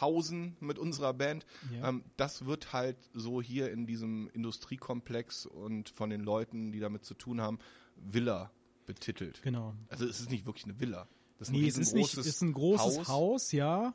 hausen 0.00 0.56
mit 0.60 0.78
unserer 0.78 1.12
Band, 1.14 1.46
Ja. 1.74 1.88
ähm, 1.88 2.04
das 2.16 2.46
wird 2.46 2.72
halt 2.72 2.96
so 3.14 3.42
hier 3.42 3.70
in 3.70 3.86
diesem 3.86 4.28
Industriekomplex 4.32 5.46
und 5.46 5.88
von 5.90 6.10
den 6.10 6.20
Leuten, 6.20 6.72
die 6.72 6.80
damit 6.80 7.04
zu 7.04 7.14
tun 7.14 7.40
haben, 7.40 7.58
Villa 7.96 8.50
betitelt. 8.86 9.40
Genau. 9.42 9.74
Also 9.88 10.06
es 10.06 10.20
ist 10.20 10.30
nicht 10.30 10.46
wirklich 10.46 10.64
eine 10.64 10.80
Villa. 10.80 11.08
Das 11.38 11.48
ist 11.48 11.54
ein 11.54 11.60
Nee, 11.60 11.68
es 11.68 11.78
ist 11.78 11.94
nicht, 11.94 12.16
es 12.16 12.26
ist 12.26 12.42
ein 12.42 12.52
großes 12.52 13.08
Haus. 13.08 13.52
ja. 13.52 13.94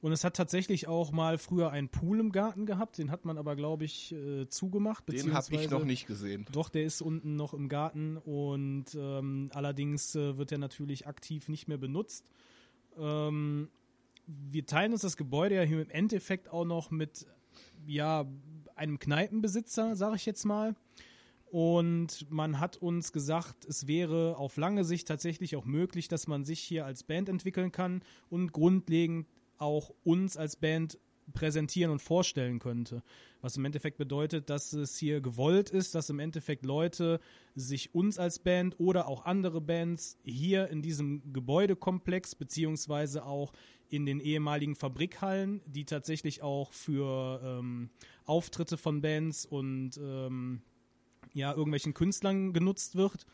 Und 0.00 0.12
es 0.12 0.22
hat 0.22 0.36
tatsächlich 0.36 0.86
auch 0.86 1.10
mal 1.10 1.38
früher 1.38 1.72
einen 1.72 1.88
Pool 1.88 2.20
im 2.20 2.30
Garten 2.30 2.66
gehabt, 2.66 2.98
den 2.98 3.10
hat 3.10 3.24
man 3.24 3.36
aber, 3.36 3.56
glaube 3.56 3.84
ich, 3.84 4.12
äh, 4.12 4.48
zugemacht. 4.48 5.08
Den 5.08 5.32
habe 5.34 5.52
ich 5.56 5.68
noch 5.70 5.84
nicht 5.84 6.06
gesehen. 6.06 6.46
Doch, 6.52 6.68
der 6.68 6.84
ist 6.84 7.02
unten 7.02 7.34
noch 7.34 7.52
im 7.52 7.68
Garten 7.68 8.16
und 8.16 8.84
ähm, 8.94 9.50
allerdings 9.52 10.14
äh, 10.14 10.38
wird 10.38 10.52
er 10.52 10.58
natürlich 10.58 11.08
aktiv 11.08 11.48
nicht 11.48 11.66
mehr 11.66 11.78
benutzt. 11.78 12.30
Ähm, 12.96 13.70
wir 14.28 14.66
teilen 14.66 14.92
uns 14.92 15.00
das 15.00 15.16
Gebäude 15.16 15.56
ja 15.56 15.62
hier 15.62 15.80
im 15.80 15.90
Endeffekt 15.90 16.50
auch 16.50 16.64
noch 16.64 16.90
mit 16.90 17.26
ja, 17.86 18.26
einem 18.74 18.98
Kneipenbesitzer, 18.98 19.96
sage 19.96 20.16
ich 20.16 20.26
jetzt 20.26 20.44
mal. 20.44 20.76
Und 21.50 22.30
man 22.30 22.60
hat 22.60 22.76
uns 22.76 23.12
gesagt, 23.12 23.64
es 23.64 23.86
wäre 23.86 24.36
auf 24.36 24.58
lange 24.58 24.84
Sicht 24.84 25.08
tatsächlich 25.08 25.56
auch 25.56 25.64
möglich, 25.64 26.08
dass 26.08 26.26
man 26.26 26.44
sich 26.44 26.60
hier 26.60 26.84
als 26.84 27.02
Band 27.02 27.30
entwickeln 27.30 27.72
kann 27.72 28.02
und 28.28 28.52
grundlegend 28.52 29.26
auch 29.56 29.92
uns 30.04 30.36
als 30.36 30.56
Band 30.56 30.98
präsentieren 31.32 31.90
und 31.90 32.00
vorstellen 32.00 32.58
könnte. 32.58 33.02
Was 33.40 33.56
im 33.56 33.64
Endeffekt 33.64 33.98
bedeutet, 33.98 34.50
dass 34.50 34.72
es 34.72 34.98
hier 34.98 35.20
gewollt 35.20 35.70
ist, 35.70 35.94
dass 35.94 36.10
im 36.10 36.18
Endeffekt 36.18 36.64
Leute 36.64 37.20
sich 37.54 37.94
uns 37.94 38.18
als 38.18 38.38
Band 38.38 38.78
oder 38.78 39.08
auch 39.08 39.24
andere 39.24 39.60
Bands 39.60 40.18
hier 40.24 40.68
in 40.68 40.82
diesem 40.82 41.32
Gebäudekomplex 41.32 42.34
beziehungsweise 42.34 43.24
auch 43.24 43.52
in 43.90 44.06
den 44.06 44.20
ehemaligen 44.20 44.74
Fabrikhallen, 44.74 45.62
die 45.66 45.84
tatsächlich 45.84 46.42
auch 46.42 46.72
für 46.72 47.40
ähm, 47.42 47.90
Auftritte 48.24 48.76
von 48.76 49.00
Bands 49.00 49.46
und 49.46 49.98
ähm, 49.98 50.62
ja, 51.32 51.52
irgendwelchen 51.52 51.94
Künstlern 51.94 52.52
genutzt 52.52 52.96
wird. 52.96 53.26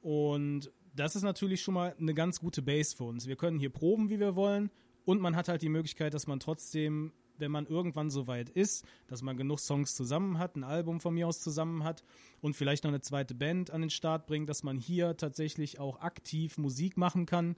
Und 0.00 0.70
das 0.94 1.16
ist 1.16 1.22
natürlich 1.22 1.62
schon 1.62 1.74
mal 1.74 1.94
eine 1.98 2.14
ganz 2.14 2.40
gute 2.40 2.62
Base 2.62 2.96
für 2.96 3.04
uns. 3.04 3.26
Wir 3.26 3.36
können 3.36 3.58
hier 3.58 3.70
proben, 3.70 4.10
wie 4.10 4.20
wir 4.20 4.36
wollen. 4.36 4.70
Und 5.04 5.20
man 5.20 5.36
hat 5.36 5.48
halt 5.48 5.62
die 5.62 5.68
Möglichkeit, 5.68 6.12
dass 6.12 6.26
man 6.26 6.38
trotzdem, 6.38 7.12
wenn 7.38 7.50
man 7.50 7.66
irgendwann 7.66 8.10
so 8.10 8.26
weit 8.26 8.50
ist, 8.50 8.84
dass 9.06 9.22
man 9.22 9.36
genug 9.36 9.58
Songs 9.58 9.94
zusammen 9.94 10.38
hat, 10.38 10.56
ein 10.56 10.64
Album 10.64 11.00
von 11.00 11.14
mir 11.14 11.26
aus 11.26 11.40
zusammen 11.40 11.82
hat 11.82 12.04
und 12.40 12.56
vielleicht 12.56 12.84
noch 12.84 12.90
eine 12.90 13.00
zweite 13.00 13.34
Band 13.34 13.70
an 13.70 13.80
den 13.80 13.90
Start 13.90 14.26
bringt, 14.26 14.48
dass 14.48 14.64
man 14.64 14.76
hier 14.76 15.16
tatsächlich 15.16 15.80
auch 15.80 16.00
aktiv 16.00 16.58
Musik 16.58 16.96
machen 16.96 17.26
kann. 17.26 17.56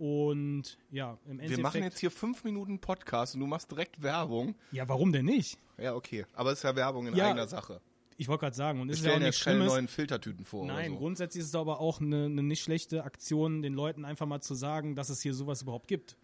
Und 0.00 0.78
ja, 0.90 1.18
im 1.26 1.32
Endeffekt. 1.32 1.58
Wir 1.58 1.62
machen 1.62 1.82
jetzt 1.82 1.98
hier 1.98 2.10
fünf 2.10 2.42
Minuten 2.42 2.78
Podcast 2.78 3.34
und 3.34 3.40
du 3.40 3.46
machst 3.46 3.70
direkt 3.70 4.02
Werbung. 4.02 4.54
Ja, 4.72 4.88
warum 4.88 5.12
denn 5.12 5.26
nicht? 5.26 5.58
Ja, 5.76 5.94
okay. 5.94 6.24
Aber 6.32 6.52
es 6.52 6.60
ist 6.60 6.62
ja 6.62 6.74
Werbung 6.74 7.08
in 7.08 7.14
Ja, 7.14 7.26
eigener 7.26 7.46
Sache. 7.46 7.82
Ich 8.16 8.26
wollte 8.26 8.40
gerade 8.40 8.56
sagen, 8.56 8.80
und 8.80 8.88
es 8.88 9.00
ist 9.00 9.04
ja 9.04 9.12
auch 9.12 9.18
nichts 9.18 9.36
jetzt 9.36 9.44
keine 9.44 9.66
neuen 9.66 9.88
Filtertüten 9.88 10.46
vor. 10.46 10.64
Nein, 10.64 10.92
so. 10.92 10.96
grundsätzlich 10.96 11.42
ist 11.42 11.48
es 11.48 11.54
aber 11.54 11.80
auch 11.80 12.00
eine, 12.00 12.24
eine 12.24 12.42
nicht 12.42 12.62
schlechte 12.62 13.04
Aktion, 13.04 13.60
den 13.60 13.74
Leuten 13.74 14.06
einfach 14.06 14.24
mal 14.24 14.40
zu 14.40 14.54
sagen, 14.54 14.94
dass 14.94 15.10
es 15.10 15.20
hier 15.20 15.34
sowas 15.34 15.60
überhaupt 15.60 15.86
gibt. 15.86 16.16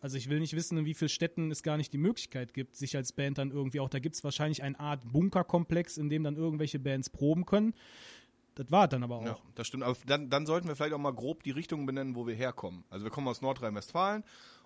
Also 0.00 0.16
ich 0.16 0.28
will 0.28 0.40
nicht 0.40 0.54
wissen, 0.54 0.76
in 0.76 0.84
wie 0.84 0.94
vielen 0.94 1.08
Städten 1.08 1.52
es 1.52 1.62
gar 1.62 1.76
nicht 1.76 1.92
die 1.92 1.98
Möglichkeit 1.98 2.54
gibt, 2.54 2.74
sich 2.74 2.96
als 2.96 3.12
Band 3.12 3.38
dann 3.38 3.52
irgendwie 3.52 3.78
auch, 3.80 3.88
da 3.88 4.00
gibt 4.00 4.16
es 4.16 4.24
wahrscheinlich 4.24 4.64
eine 4.64 4.78
Art 4.80 5.00
Bunkerkomplex, 5.12 5.96
in 5.96 6.10
dem 6.10 6.24
dann 6.24 6.36
irgendwelche 6.36 6.80
Bands 6.80 7.08
proben 7.08 7.46
können. 7.46 7.72
Das 8.56 8.70
war 8.70 8.84
es 8.84 8.90
dann 8.90 9.02
aber 9.04 9.16
auch. 9.16 9.24
Ja, 9.24 9.38
das 9.54 9.66
stimmt. 9.68 9.84
Aber 9.84 9.96
dann, 10.06 10.28
dann 10.30 10.44
sollten 10.46 10.66
wir 10.66 10.74
vielleicht 10.76 10.94
auch 10.94 10.98
mal 10.98 11.14
grob 11.14 11.42
die 11.44 11.50
Richtung 11.52 11.86
benennen, 11.86 12.16
wo 12.16 12.26
wir 12.26 12.34
herkommen. 12.34 12.84
Also 12.90 13.04
wir 13.04 13.10
kommen 13.12 13.28
aus 13.28 13.40
Nordrhein-Westfalen 13.42 14.24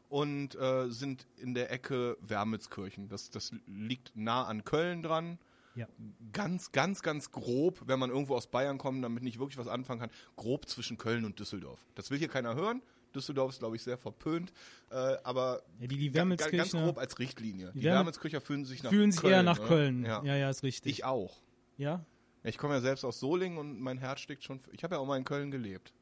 und 0.09 0.55
äh, 0.55 0.89
sind 0.91 1.27
in 1.37 1.55
der 1.55 1.71
Ecke 1.71 2.17
Wermelskirchen. 2.21 3.09
Das, 3.09 3.31
das 3.31 3.53
liegt 3.67 4.13
nah 4.17 4.45
an 4.45 4.65
Köln 4.65 5.03
dran. 5.03 5.39
Ja. 5.77 5.87
Ganz, 6.33 6.73
ganz, 6.73 7.03
ganz 7.03 7.31
grob, 7.31 7.83
wenn 7.87 7.99
man 7.99 8.11
irgendwo 8.11 8.35
aus 8.35 8.49
Bayern 8.49 8.79
kommt, 8.79 9.05
damit 9.05 9.23
nicht 9.23 9.39
wirklich 9.39 9.59
was 9.59 9.69
anfangen 9.69 10.01
kann, 10.01 10.11
grob 10.37 10.69
zwischen 10.69 10.97
Köln 10.97 11.25
und 11.25 11.39
Düsseldorf. 11.39 11.79
Das 11.95 12.11
will 12.11 12.19
hier 12.19 12.29
keiner 12.29 12.55
hören. 12.55 12.83
Düsseldorf 13.15 13.51
ist, 13.53 13.59
glaube 13.59 13.75
ich, 13.77 13.83
sehr 13.83 13.99
verpönt. 13.99 14.53
Äh, 14.91 14.95
aber 15.25 15.63
Ja, 15.81 15.87
die, 15.89 15.97
die 15.99 16.11
ga- 16.13 16.25
ga- 16.25 16.49
ganz 16.51 16.71
grob 16.73 16.99
als 16.99 17.19
Richtlinie. 17.19 17.73
Die, 17.75 17.83
Wermel- 17.83 17.95
Wermelskircher 17.99 18.41
fühlen 18.41 18.65
sich 18.65 18.83
nach 18.85 18.91
fühlen 18.91 19.11
sich 19.11 19.21
Köln. 19.21 19.33
eher 19.33 19.43
nach 19.43 19.59
ne? 19.59 19.67
Köln. 19.67 20.05
Ja. 20.05 20.23
Ja. 20.25 20.37
ja, 20.37 20.51
ist 20.51 20.63
richtig. 20.63 20.93
Ich 20.93 21.05
auch. 21.05 21.37
ja? 21.77 22.05
Ich 22.43 22.57
komme 22.59 22.75
ja 22.75 22.81
selbst 22.81 23.05
aus 23.05 23.21
Solingen 23.21 23.59
und 23.59 23.81
mein 23.81 23.99
Herz 23.99 24.21
steckt 24.21 24.45
schon. 24.45 24.61
Ich 24.73 24.83
habe 24.83 24.95
ja 24.95 25.01
auch 25.01 25.07
mal 25.07 25.17
in 25.19 25.25
Köln 25.25 25.51
gelebt. 25.51 25.93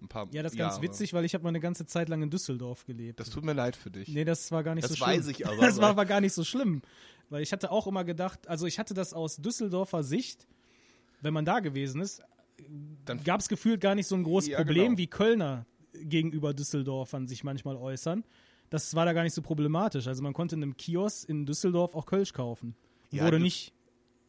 Ein 0.00 0.08
paar 0.08 0.28
ja, 0.32 0.42
das 0.42 0.52
ist 0.52 0.58
ganz 0.58 0.74
Jahre. 0.74 0.82
witzig, 0.82 1.14
weil 1.14 1.24
ich 1.24 1.34
habe 1.34 1.42
mal 1.44 1.48
eine 1.48 1.60
ganze 1.60 1.86
Zeit 1.86 2.08
lang 2.08 2.22
in 2.22 2.30
Düsseldorf 2.30 2.84
gelebt. 2.84 3.18
Das 3.20 3.30
tut 3.30 3.44
mir 3.44 3.54
leid 3.54 3.74
für 3.74 3.90
dich. 3.90 4.08
Nee, 4.08 4.24
das 4.24 4.52
war 4.52 4.62
gar 4.62 4.74
nicht 4.74 4.84
Das 4.84 4.90
so 4.92 4.96
schlimm. 4.96 5.08
weiß 5.08 5.26
ich 5.28 5.46
aber, 5.46 5.56
Das 5.60 5.78
war 5.78 5.90
aber- 5.90 6.04
gar 6.04 6.20
nicht 6.20 6.32
so 6.34 6.44
schlimm. 6.44 6.82
Weil 7.30 7.42
ich 7.42 7.52
hatte 7.52 7.70
auch 7.70 7.86
immer 7.86 8.04
gedacht, 8.04 8.46
also 8.48 8.66
ich 8.66 8.78
hatte 8.78 8.92
das 8.94 9.14
aus 9.14 9.36
Düsseldorfer 9.36 10.02
Sicht, 10.02 10.46
wenn 11.22 11.32
man 11.32 11.44
da 11.44 11.60
gewesen 11.60 12.00
ist, 12.02 12.22
Dann- 13.06 13.24
gab 13.24 13.40
es 13.40 13.48
gefühlt 13.48 13.80
gar 13.80 13.94
nicht 13.94 14.06
so 14.06 14.14
ein 14.14 14.24
großes 14.24 14.50
Ja, 14.50 14.58
Problem, 14.58 14.84
genau. 14.88 14.98
wie 14.98 15.06
Kölner 15.06 15.66
gegenüber 15.94 16.52
Düsseldorfern 16.54 17.26
sich 17.26 17.42
manchmal 17.44 17.76
äußern. 17.76 18.24
Das 18.70 18.94
war 18.94 19.04
da 19.06 19.12
gar 19.12 19.22
nicht 19.22 19.34
so 19.34 19.42
problematisch. 19.42 20.06
Also 20.06 20.22
man 20.22 20.32
konnte 20.34 20.54
in 20.56 20.62
einem 20.62 20.76
Kiosk 20.76 21.28
in 21.28 21.46
Düsseldorf 21.46 21.94
auch 21.94 22.06
Kölsch 22.06 22.32
kaufen. 22.32 22.74
Ja, 23.10 23.24
wurde 23.24 23.38
nicht 23.38 23.72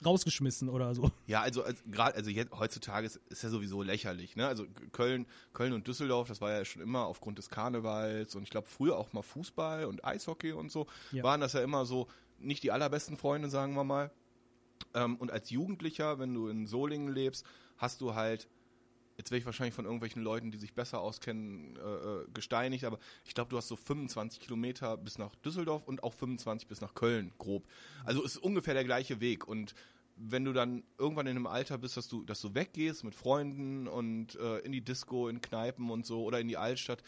rausgeschmissen 0.06 0.70
oder 0.70 0.94
so. 0.96 1.12
Ja, 1.28 1.42
also 1.42 1.64
als, 1.64 1.84
gerade 1.90 2.16
also 2.16 2.30
jetzt, 2.30 2.52
heutzutage 2.52 3.06
ist, 3.08 3.20
ist 3.30 3.44
ja 3.44 3.50
sowieso 3.50 3.82
lächerlich. 3.82 4.36
Ne? 4.36 4.48
Also 4.48 4.66
Köln, 4.92 5.26
Köln 5.54 5.74
und 5.74 5.88
Düsseldorf, 5.88 6.28
das 6.28 6.42
war 6.42 6.52
ja 6.52 6.66
schon 6.66 6.82
immer 6.82 7.06
aufgrund 7.06 7.38
des 7.38 7.50
Karnevals 7.50 8.36
und 8.36 8.44
ich 8.44 8.50
glaube 8.50 8.68
früher 8.68 8.98
auch 8.98 9.14
mal 9.14 9.22
Fußball 9.24 9.86
und 9.86 10.06
Eishockey 10.06 10.52
und 10.54 10.72
so 10.72 10.88
Ja. 11.12 11.24
waren 11.24 11.42
das 11.42 11.54
ja 11.54 11.62
immer 11.62 11.86
so 11.86 12.08
nicht 12.38 12.64
die 12.64 12.72
allerbesten 12.72 13.18
Freunde, 13.18 13.50
sagen 13.50 13.74
wir 13.76 13.84
mal. 13.84 14.12
Ähm, 14.94 15.16
und 15.18 15.32
als 15.32 15.50
Jugendlicher, 15.50 16.20
wenn 16.20 16.34
du 16.34 16.48
in 16.48 16.68
Solingen 16.68 17.14
lebst, 17.14 17.46
hast 17.78 18.02
du 18.02 18.14
halt 18.16 18.48
Jetzt 19.18 19.32
werde 19.32 19.40
ich 19.40 19.46
wahrscheinlich 19.46 19.74
von 19.74 19.86
irgendwelchen 19.86 20.22
Leuten, 20.22 20.52
die 20.52 20.58
sich 20.58 20.74
besser 20.74 21.00
auskennen, 21.00 21.78
äh, 21.78 21.80
äh, 21.80 22.26
gesteinigt, 22.34 22.84
aber 22.84 23.00
ich 23.24 23.34
glaube, 23.34 23.50
du 23.50 23.56
hast 23.56 23.70
so 23.70 23.78
25 23.78 24.42
Kilometer 24.42 24.98
bis 24.98 25.18
nach 25.18 25.34
Düsseldorf 25.36 25.84
und 25.86 26.04
auch 26.04 26.14
25 26.14 26.68
bis 26.68 26.82
nach 26.82 26.94
Köln, 26.96 27.32
grob. 27.38 27.66
Also 28.04 28.22
ist 28.24 28.36
ungefähr 28.36 28.74
der 28.74 28.84
gleiche 28.84 29.22
Weg. 29.22 29.48
Und 29.48 29.74
wenn 30.16 30.46
du 30.46 30.54
dann 30.54 30.84
irgendwann 30.98 31.28
in 31.28 31.36
einem 31.36 31.48
Alter 31.48 31.78
bist, 31.78 31.98
dass 31.98 32.08
du, 32.08 32.24
dass 32.24 32.42
du 32.42 32.56
weggehst 32.56 33.04
mit 33.04 33.16
Freunden 33.16 33.88
und 33.88 34.36
äh, 34.36 34.60
in 34.60 34.72
die 34.72 34.84
Disco, 34.84 35.28
in 35.28 35.42
Kneipen 35.42 35.90
und 35.90 36.06
so 36.06 36.24
oder 36.24 36.40
in 36.40 36.48
die 36.48 36.58
Altstadt, 36.58 37.04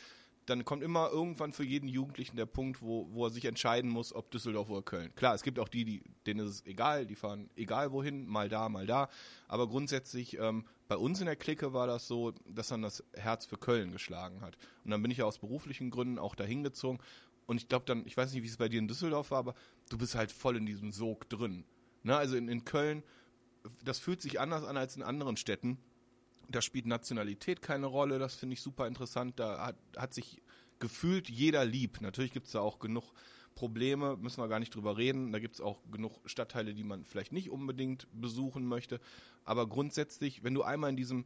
dann 0.47 0.63
kommt 0.63 0.81
immer 0.81 1.09
irgendwann 1.11 1.51
für 1.51 1.65
jeden 1.65 1.89
Jugendlichen 1.89 2.37
der 2.37 2.45
Punkt, 2.45 2.81
wo, 2.81 3.07
wo 3.11 3.25
er 3.25 3.31
sich 3.31 3.43
entscheiden 3.43 3.91
muss, 3.91 4.15
ob 4.15 4.31
Düsseldorf 4.31 4.69
oder 4.69 4.81
Köln. 4.81 5.13
Klar, 5.15 5.35
es 5.35 5.43
gibt 5.43 5.59
auch 5.59 5.67
die, 5.67 5.83
die 5.83 6.03
denen 6.25 6.39
ist 6.47 6.53
es 6.53 6.65
egal, 6.65 7.05
die 7.05 7.15
fahren 7.15 7.49
egal 7.57 7.91
wohin, 7.91 8.25
mal 8.25 8.47
da, 8.47 8.69
mal 8.69 8.87
da. 8.87 9.09
Aber 9.49 9.67
grundsätzlich, 9.67 10.37
ähm, 10.39 10.65
bei 10.87 10.95
uns 10.95 11.19
in 11.19 11.25
der 11.25 11.35
Clique 11.35 11.73
war 11.73 11.85
das 11.85 12.07
so, 12.07 12.31
dass 12.47 12.69
dann 12.69 12.81
das 12.81 13.03
Herz 13.13 13.45
für 13.45 13.57
Köln 13.57 13.91
geschlagen 13.91 14.39
hat. 14.39 14.57
Und 14.85 14.91
dann 14.91 15.01
bin 15.01 15.11
ich 15.11 15.17
ja 15.17 15.25
aus 15.25 15.37
beruflichen 15.37 15.89
Gründen 15.89 16.17
auch 16.17 16.33
dahin 16.33 16.63
gezogen. 16.63 16.99
Und 17.45 17.57
ich 17.57 17.67
glaube 17.67 17.85
dann, 17.85 18.05
ich 18.05 18.15
weiß 18.15 18.31
nicht, 18.31 18.43
wie 18.43 18.47
es 18.47 18.57
bei 18.57 18.69
dir 18.69 18.79
in 18.79 18.87
Düsseldorf 18.87 19.31
war, 19.31 19.39
aber 19.39 19.55
du 19.89 19.97
bist 19.97 20.15
halt 20.15 20.31
voll 20.31 20.55
in 20.55 20.65
diesem 20.65 20.93
Sog 20.93 21.29
drin. 21.29 21.65
Ne? 22.07 22.17
Also 22.17 22.35
in, 22.35 22.47
in 22.47 22.65
Köln, 22.65 23.03
das 23.83 23.99
fühlt 23.99 24.21
sich 24.21 24.39
anders 24.39 24.63
an 24.63 24.77
als 24.77 24.95
in 24.95 25.03
anderen 25.03 25.37
Städten. 25.37 25.77
Da 26.49 26.61
spielt 26.61 26.85
Nationalität 26.85 27.61
keine 27.61 27.87
Rolle, 27.87 28.17
das 28.19 28.35
finde 28.35 28.53
ich 28.53 28.61
super 28.61 28.87
interessant. 28.87 29.39
Da 29.39 29.67
hat, 29.67 29.75
hat 29.95 30.13
sich 30.13 30.41
gefühlt 30.79 31.29
jeder 31.29 31.65
lieb. 31.65 32.01
Natürlich 32.01 32.31
gibt 32.31 32.47
es 32.47 32.53
da 32.53 32.61
auch 32.61 32.79
genug 32.79 33.11
Probleme, 33.55 34.15
müssen 34.17 34.41
wir 34.41 34.47
gar 34.47 34.59
nicht 34.59 34.73
drüber 34.73 34.97
reden. 34.97 35.31
Da 35.31 35.39
gibt 35.39 35.55
es 35.55 35.61
auch 35.61 35.81
genug 35.91 36.21
Stadtteile, 36.25 36.73
die 36.73 36.83
man 36.83 37.03
vielleicht 37.03 37.33
nicht 37.33 37.49
unbedingt 37.49 38.07
besuchen 38.13 38.65
möchte. 38.65 38.99
Aber 39.43 39.67
grundsätzlich, 39.67 40.43
wenn 40.43 40.53
du 40.53 40.63
einmal 40.63 40.91
in 40.91 40.95
diesem, 40.95 41.25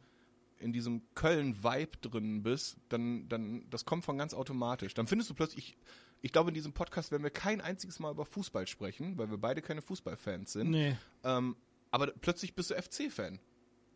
in 0.58 0.72
diesem 0.72 1.02
Köln-Vibe 1.14 1.98
drin 2.00 2.42
bist, 2.42 2.78
dann, 2.88 3.28
dann, 3.28 3.68
das 3.70 3.84
kommt 3.84 4.04
von 4.04 4.18
ganz 4.18 4.34
automatisch. 4.34 4.94
Dann 4.94 5.06
findest 5.06 5.30
du 5.30 5.34
plötzlich, 5.34 5.76
ich, 6.22 6.32
glaube, 6.32 6.50
in 6.50 6.54
diesem 6.54 6.72
Podcast 6.72 7.10
werden 7.10 7.22
wir 7.22 7.30
kein 7.30 7.60
einziges 7.60 7.98
Mal 7.98 8.12
über 8.12 8.24
Fußball 8.24 8.66
sprechen, 8.66 9.18
weil 9.18 9.30
wir 9.30 9.38
beide 9.38 9.60
keine 9.60 9.82
Fußballfans 9.82 10.52
sind. 10.52 10.70
Nee. 10.70 10.96
Ähm, 11.24 11.56
aber 11.90 12.06
plötzlich 12.20 12.54
bist 12.54 12.70
du 12.70 12.74
FC-Fan. 12.80 13.38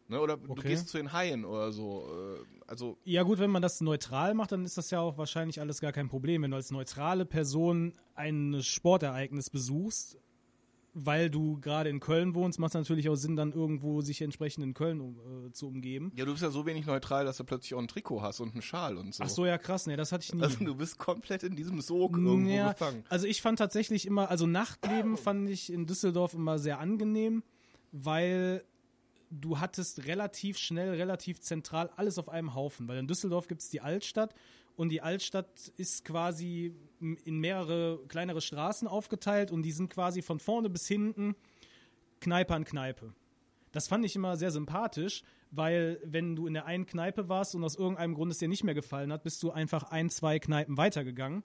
Ne? 0.09 0.21
Oder 0.21 0.37
du 0.37 0.53
Okay. 0.53 0.69
gehst 0.69 0.89
zu 0.89 0.99
den 0.99 1.13
Haien 1.13 1.45
oder 1.45 1.73
so. 1.73 2.07
Äh, 2.37 2.45
also, 2.67 2.99
Ja 3.05 3.23
gut, 3.23 3.39
wenn 3.39 3.51
man 3.51 3.63
das 3.63 3.81
neutral 3.81 4.35
macht, 4.35 4.53
dann 4.53 4.65
ist 4.65 4.77
das 4.77 4.91
ja 4.91 5.01
auch 5.01 5.19
wahrscheinlich 5.19 5.61
alles 5.61 5.81
gar 5.81 5.93
kein 5.93 6.09
Problem. 6.09 6.43
Wenn 6.43 6.51
du 6.51 6.57
als 6.57 6.71
neutrale 6.71 7.25
Person 7.25 7.93
ein 8.15 8.61
Sportereignis 8.63 9.51
besuchst, 9.51 10.19
weil 10.99 11.29
du 11.29 11.61
gerade 11.61 11.91
in 11.91 12.01
Köln 12.01 12.35
wohnst, 12.35 12.59
macht 12.59 12.71
es 12.71 12.75
natürlich 12.75 13.11
auch 13.11 13.17
Sinn, 13.17 13.37
dann 13.37 13.53
irgendwo 13.53 14.01
sich 14.01 14.23
entsprechend 14.23 14.65
in 14.65 14.73
Köln 14.73 15.03
um, 15.03 15.47
äh, 15.47 15.53
zu 15.53 15.69
umgeben. 15.69 16.11
ja, 16.17 16.25
du 16.25 16.31
bist 16.33 16.43
ja 16.43 16.51
so 16.51 16.65
wenig 16.65 16.87
neutral, 16.87 17.27
dass 17.27 17.37
du 17.37 17.45
plötzlich 17.45 17.75
auch 17.75 17.81
ein 17.81 17.87
Trikot 17.87 18.23
hast 18.23 18.41
und 18.41 18.53
einen 18.53 18.63
Schal 18.63 18.97
und 18.97 19.15
so. 19.15 19.23
Ach 19.23 19.29
so, 19.29 19.45
ja 19.45 19.59
krass, 19.59 19.87
ne, 19.87 19.99
das 19.99 20.11
hatte 20.11 20.25
ich 20.25 20.33
nie. 20.35 20.43
Also 20.43 20.65
du 20.65 20.75
bist 20.75 20.97
komplett 20.97 21.43
in 21.43 21.55
diesem 21.55 21.83
Sog 21.83 22.17
irgendwo 22.17 22.49
Ja, 22.49 22.73
gefangen. 22.73 23.05
Also 23.11 23.27
ich 23.27 23.43
fand 23.43 23.59
tatsächlich 23.59 24.07
immer, 24.07 24.31
also 24.31 24.47
Nachtleben 24.47 25.19
fand 25.19 25.51
ich 25.51 25.71
in 25.71 25.85
Düsseldorf 25.85 26.33
immer 26.33 26.59
sehr 26.59 26.79
angenehm, 26.79 27.43
weil 27.93 28.65
du 29.31 29.61
hattest 29.61 30.07
relativ 30.07 30.57
schnell, 30.57 30.95
relativ 30.95 31.41
zentral 31.41 31.91
alles 31.97 32.17
auf 32.19 32.31
einem 32.31 32.55
Haufen. 32.55 32.89
Weil 32.89 32.99
in 32.99 33.07
Düsseldorf 33.07 33.49
gibt 33.49 33.61
es 33.61 33.69
die 33.69 33.83
Altstadt 33.83 34.35
und 34.77 34.89
die 34.89 35.03
Altstadt 35.03 35.73
ist 35.77 36.07
quasi 36.07 36.75
in 37.01 37.39
mehrere 37.39 38.01
kleinere 38.09 38.41
Straßen 38.41 38.89
aufgeteilt 38.89 39.51
und 39.51 39.63
die 39.63 39.73
sind 39.73 39.91
quasi 39.91 40.23
von 40.23 40.41
vorne 40.41 40.71
bis 40.71 40.87
hinten 40.87 41.35
Kneipe 42.21 42.55
an 42.55 42.65
Kneipe. 42.65 43.15
Das 43.73 43.89
fand 43.89 44.05
ich 44.05 44.17
immer 44.17 44.37
sehr 44.37 44.51
sympathisch, 44.51 45.23
weil 45.51 46.01
wenn 46.05 46.35
du 46.35 46.47
in 46.47 46.55
der 46.55 46.67
einen 46.67 46.87
Kneipe 46.87 47.29
warst 47.29 47.55
und 47.55 47.65
aus 47.65 47.77
irgendeinem 47.77 48.15
Grund 48.15 48.33
es 48.33 48.39
dir 48.39 48.49
nicht 48.49 48.65
mehr 48.65 48.75
gefallen 48.75 49.13
hat, 49.13 49.23
bist 49.23 49.43
du 49.43 49.51
einfach 49.51 49.85
ein, 49.85 50.09
zwei 50.11 50.39
Kneipen 50.39 50.77
weitergegangen 50.77 51.43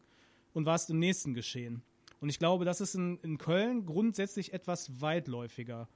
und 0.54 0.66
warst 0.66 0.90
im 0.90 1.00
nächsten 1.00 1.34
Geschehen. 1.34 1.84
Und 2.20 2.30
ich 2.30 2.40
glaube, 2.40 2.66
das 2.66 2.82
ist 2.82 2.96
in, 2.96 3.18
in 3.22 3.38
Köln 3.38 3.86
grundsätzlich 3.86 4.54
etwas 4.54 5.02
weitläufiger. 5.02 5.90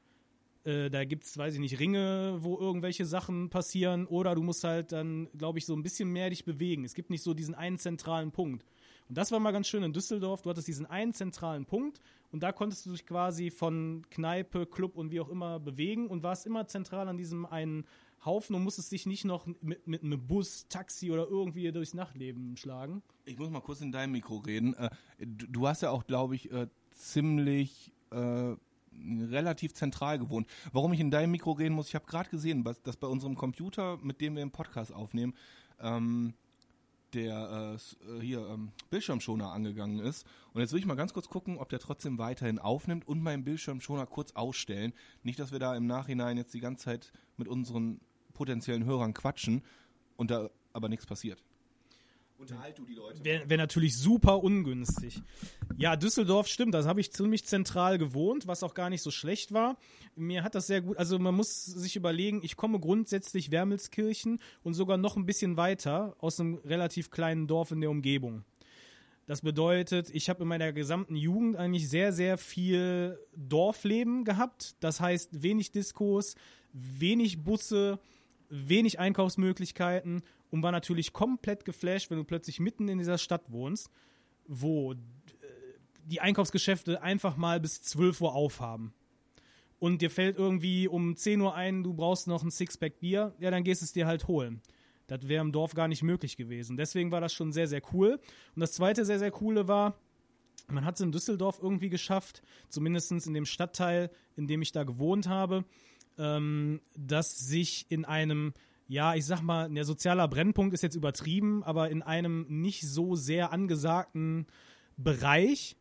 Äh, 0.66 0.90
da 0.90 1.06
gibt 1.06 1.26
es, 1.26 1.38
weiß 1.38 1.54
ich 1.54 1.60
nicht, 1.60 1.80
Ringe, 1.80 2.38
wo 2.42 2.58
irgendwelche 2.58 3.06
Sachen 3.06 3.50
passieren 3.50 4.08
oder 4.08 4.34
du 4.36 4.42
musst 4.42 4.64
halt 4.64 4.92
dann, 4.92 5.30
glaube 5.38 5.60
ich, 5.60 5.66
so 5.66 5.76
ein 5.76 5.84
bisschen 5.84 6.10
mehr 6.10 6.30
dich 6.32 6.44
bewegen. 6.44 6.84
Es 6.84 6.96
gibt 6.96 7.12
nicht 7.12 7.24
so 7.24 7.34
diesen 7.34 7.56
einen 7.56 7.78
zentralen 7.78 8.32
Punkt. 8.32 8.66
Und 9.08 9.18
das 9.18 9.32
war 9.32 9.40
mal 9.40 9.52
ganz 9.52 9.68
schön 9.68 9.84
in 9.84 9.94
Düsseldorf. 9.94 10.42
Du 10.42 10.50
hattest 10.50 10.68
diesen 10.68 10.86
einen 10.86 11.14
zentralen 11.14 11.66
Punkt 11.66 12.02
und 12.32 12.42
da 12.42 12.52
konntest 12.52 12.86
du 12.86 12.92
dich 12.92 13.06
quasi 13.06 13.52
von 13.52 14.04
Kneipe, 14.10 14.66
Club 14.66 14.98
und 14.98 15.12
wie 15.12 15.20
auch 15.20 15.30
immer 15.30 15.60
bewegen 15.60 16.08
und 16.08 16.24
warst 16.24 16.46
immer 16.46 16.68
zentral 16.68 17.08
an 17.08 17.18
diesem 17.18 17.46
einen 17.46 17.86
Haufen 18.26 18.56
und 18.56 18.64
musstest 18.64 18.92
dich 18.92 19.06
nicht 19.06 19.24
noch 19.24 19.46
mit, 19.62 19.88
mit 19.88 20.04
einem 20.04 20.26
Bus, 20.26 20.68
Taxi 20.68 21.12
oder 21.12 21.28
irgendwie 21.28 21.72
durchs 21.72 21.94
Nachtleben 21.94 22.58
schlagen. 22.58 23.04
Ich 23.26 23.38
muss 23.38 23.50
mal 23.52 23.62
kurz 23.62 23.82
in 23.82 23.92
dein 23.92 24.12
Mikro 24.12 24.38
reden. 24.38 24.74
Äh, 24.74 24.90
du, 25.20 25.48
du 25.48 25.68
hast 25.68 25.82
ja 25.82 25.92
auch, 25.92 26.06
glaube 26.08 26.36
ich, 26.36 26.52
äh, 26.52 26.68
ziemlich 26.90 27.94
äh, 28.10 28.56
relativ 28.98 29.74
zentral 29.74 30.18
gewohnt. 30.18 30.48
Warum 30.74 30.94
ich 30.94 31.00
in 31.00 31.12
deinem 31.12 31.32
Mikro 31.32 31.52
reden 31.52 31.76
muss, 31.76 31.90
ich 31.90 31.96
habe 31.96 32.06
gerade 32.06 32.30
gesehen, 32.30 32.64
dass 32.84 32.98
bei 32.98 33.08
unserem 33.08 33.36
Computer, 33.36 33.98
mit 34.02 34.22
dem 34.22 34.36
wir 34.36 34.44
den 34.44 34.52
Podcast 34.52 34.92
aufnehmen, 34.94 35.36
ähm, 35.80 36.34
der 37.16 37.78
äh, 37.78 38.22
hier 38.22 38.48
ähm, 38.48 38.72
Bildschirmschoner 38.90 39.52
angegangen 39.52 40.00
ist. 40.00 40.28
Und 40.54 40.62
jetzt 40.62 40.74
will 40.74 40.80
ich 40.80 40.86
mal 40.86 40.96
ganz 40.96 41.14
kurz 41.14 41.30
gucken, 41.30 41.58
ob 41.58 41.70
der 41.70 41.80
trotzdem 41.80 42.18
weiterhin 42.18 42.60
aufnimmt 42.60 43.08
und 43.08 43.22
meinen 43.22 43.44
Bildschirmschoner 43.44 44.06
kurz 44.06 44.34
ausstellen. 44.34 44.94
Nicht, 45.24 45.40
dass 45.40 45.52
wir 45.52 45.60
da 45.60 45.76
im 45.76 45.88
Nachhinein 45.88 46.38
jetzt 46.38 46.54
die 46.54 46.60
ganze 46.60 46.86
Zeit 46.86 47.12
mit 47.38 47.48
unseren 47.48 48.02
potenziellen 48.34 48.86
Hörern 48.86 49.14
quatschen 49.14 49.64
und 50.18 50.30
da 50.30 50.50
aber 50.74 50.90
nichts 50.90 51.06
passiert. 51.06 51.44
Unterhalt 52.38 52.78
du 52.78 52.86
die 52.86 52.96
Leute. 52.96 53.24
Wäre 53.24 53.50
wär 53.50 53.58
natürlich 53.58 53.98
super 53.98 54.44
ungünstig. 54.44 55.22
Ja, 55.78 55.96
Düsseldorf 55.96 56.48
stimmt, 56.48 56.74
das 56.74 56.86
habe 56.86 57.00
ich 57.00 57.14
ziemlich 57.14 57.46
zentral 57.46 57.98
gewohnt, 57.98 58.46
was 58.46 58.62
auch 58.62 58.74
gar 58.74 58.90
nicht 58.90 59.02
so 59.02 59.10
schlecht 59.10 59.54
war. 59.54 59.78
Mir 60.16 60.44
hat 60.44 60.54
das 60.54 60.68
sehr 60.68 60.82
gut, 60.82 60.98
also 60.98 61.18
man 61.18 61.34
muss 61.34 61.66
sich 61.66 61.96
überlegen, 61.96 62.42
ich 62.44 62.58
komme 62.58 62.80
grundsätzlich 62.80 63.52
Wermelskirchen 63.52 64.40
und 64.64 64.74
sogar 64.74 64.98
noch 64.98 65.16
ein 65.16 65.26
bisschen 65.26 65.56
weiter 65.56 66.16
aus 66.20 66.40
einem 66.40 66.56
relativ 66.66 67.10
kleinen 67.10 67.48
Dorf 67.48 67.72
in 67.72 67.80
der 67.80 67.90
Umgebung. 67.90 68.44
Das 69.28 69.42
bedeutet, 69.42 70.10
ich 70.14 70.30
habe 70.30 70.44
in 70.44 70.50
meiner 70.50 70.72
gesamten 70.72 71.16
Jugend 71.16 71.56
eigentlich 71.56 71.90
sehr, 71.90 72.14
sehr 72.14 72.38
viel 72.38 73.18
Dorfleben 73.36 74.24
gehabt. 74.24 74.76
Das 74.82 75.00
heißt, 75.00 75.42
wenig 75.42 75.72
Diskos, 75.72 76.36
wenig 76.74 77.44
Busse, 77.44 77.98
wenig 78.56 79.00
Einkaufsmöglichkeiten 79.00 80.24
und 80.52 80.64
war 80.64 80.72
natürlich 80.72 81.14
komplett 81.14 81.66
geflasht, 81.66 82.10
wenn 82.10 82.18
du 82.18 82.24
plötzlich 82.24 82.60
mitten 82.60 82.88
in 82.88 82.98
dieser 82.98 83.18
Stadt 83.18 83.52
wohnst, 83.52 83.90
wo 84.48 84.94
äh, 84.94 84.98
die 86.06 86.22
Einkaufsgeschäfte 86.22 87.02
einfach 87.02 87.38
mal 87.38 87.60
bis 87.60 87.82
12 87.82 88.22
Uhr 88.22 88.34
aufhaben. 88.34 88.94
Und 89.80 90.02
dir 90.02 90.10
fällt 90.10 90.38
irgendwie 90.38 90.88
um 90.88 91.16
10 91.16 91.42
Uhr 91.42 91.54
ein, 91.54 91.84
du 91.84 91.94
brauchst 91.94 92.28
noch 92.28 92.44
ein 92.44 92.52
Sixpack 92.52 93.00
Bier, 93.00 93.36
ja, 93.40 93.52
dann 93.52 93.64
gehst 93.64 93.84
es 93.84 93.92
dir 93.92 94.08
halt 94.08 94.28
holen. 94.28 94.62
Das 95.08 95.28
wäre 95.28 95.42
im 95.42 95.52
Dorf 95.52 95.74
gar 95.74 95.88
nicht 95.88 96.02
möglich 96.02 96.38
gewesen. 96.38 96.78
Deswegen 96.78 97.12
war 97.12 97.22
das 97.22 97.34
schon 97.34 97.52
sehr, 97.52 97.68
sehr 97.68 97.82
cool. 97.94 98.20
Und 98.56 98.60
das 98.60 98.72
zweite 98.72 99.06
sehr, 99.06 99.20
sehr 99.20 99.32
coole 99.32 99.68
war, 99.68 100.00
man 100.68 100.86
hat 100.86 100.96
es 100.96 101.02
in 101.02 101.12
Düsseldorf 101.12 101.60
irgendwie 101.62 101.90
geschafft, 101.90 102.42
zumindest 102.70 103.12
in 103.12 103.34
dem 103.34 103.46
Stadtteil, 103.46 104.10
in 104.36 104.48
dem 104.48 104.62
ich 104.62 104.72
da 104.72 104.84
gewohnt 104.84 105.28
habe, 105.28 105.66
ähm, 106.18 106.82
dass 106.98 107.38
sich 107.38 107.86
in 107.90 108.06
einem, 108.06 108.54
ja, 108.88 109.16
ich 109.16 109.26
sag 109.26 109.42
mal, 109.42 109.70
der 109.70 109.86
sozialer 109.86 110.28
Brennpunkt 110.28 110.74
ist 110.74 110.84
jetzt 110.84 110.96
übertrieben, 110.96 111.64
aber 111.64 111.90
in 111.90 112.02
einem 112.02 112.46
nicht 112.50 112.88
so 112.88 113.16
sehr 113.16 113.52
angesagten 113.52 114.48
Bereich 114.98 115.76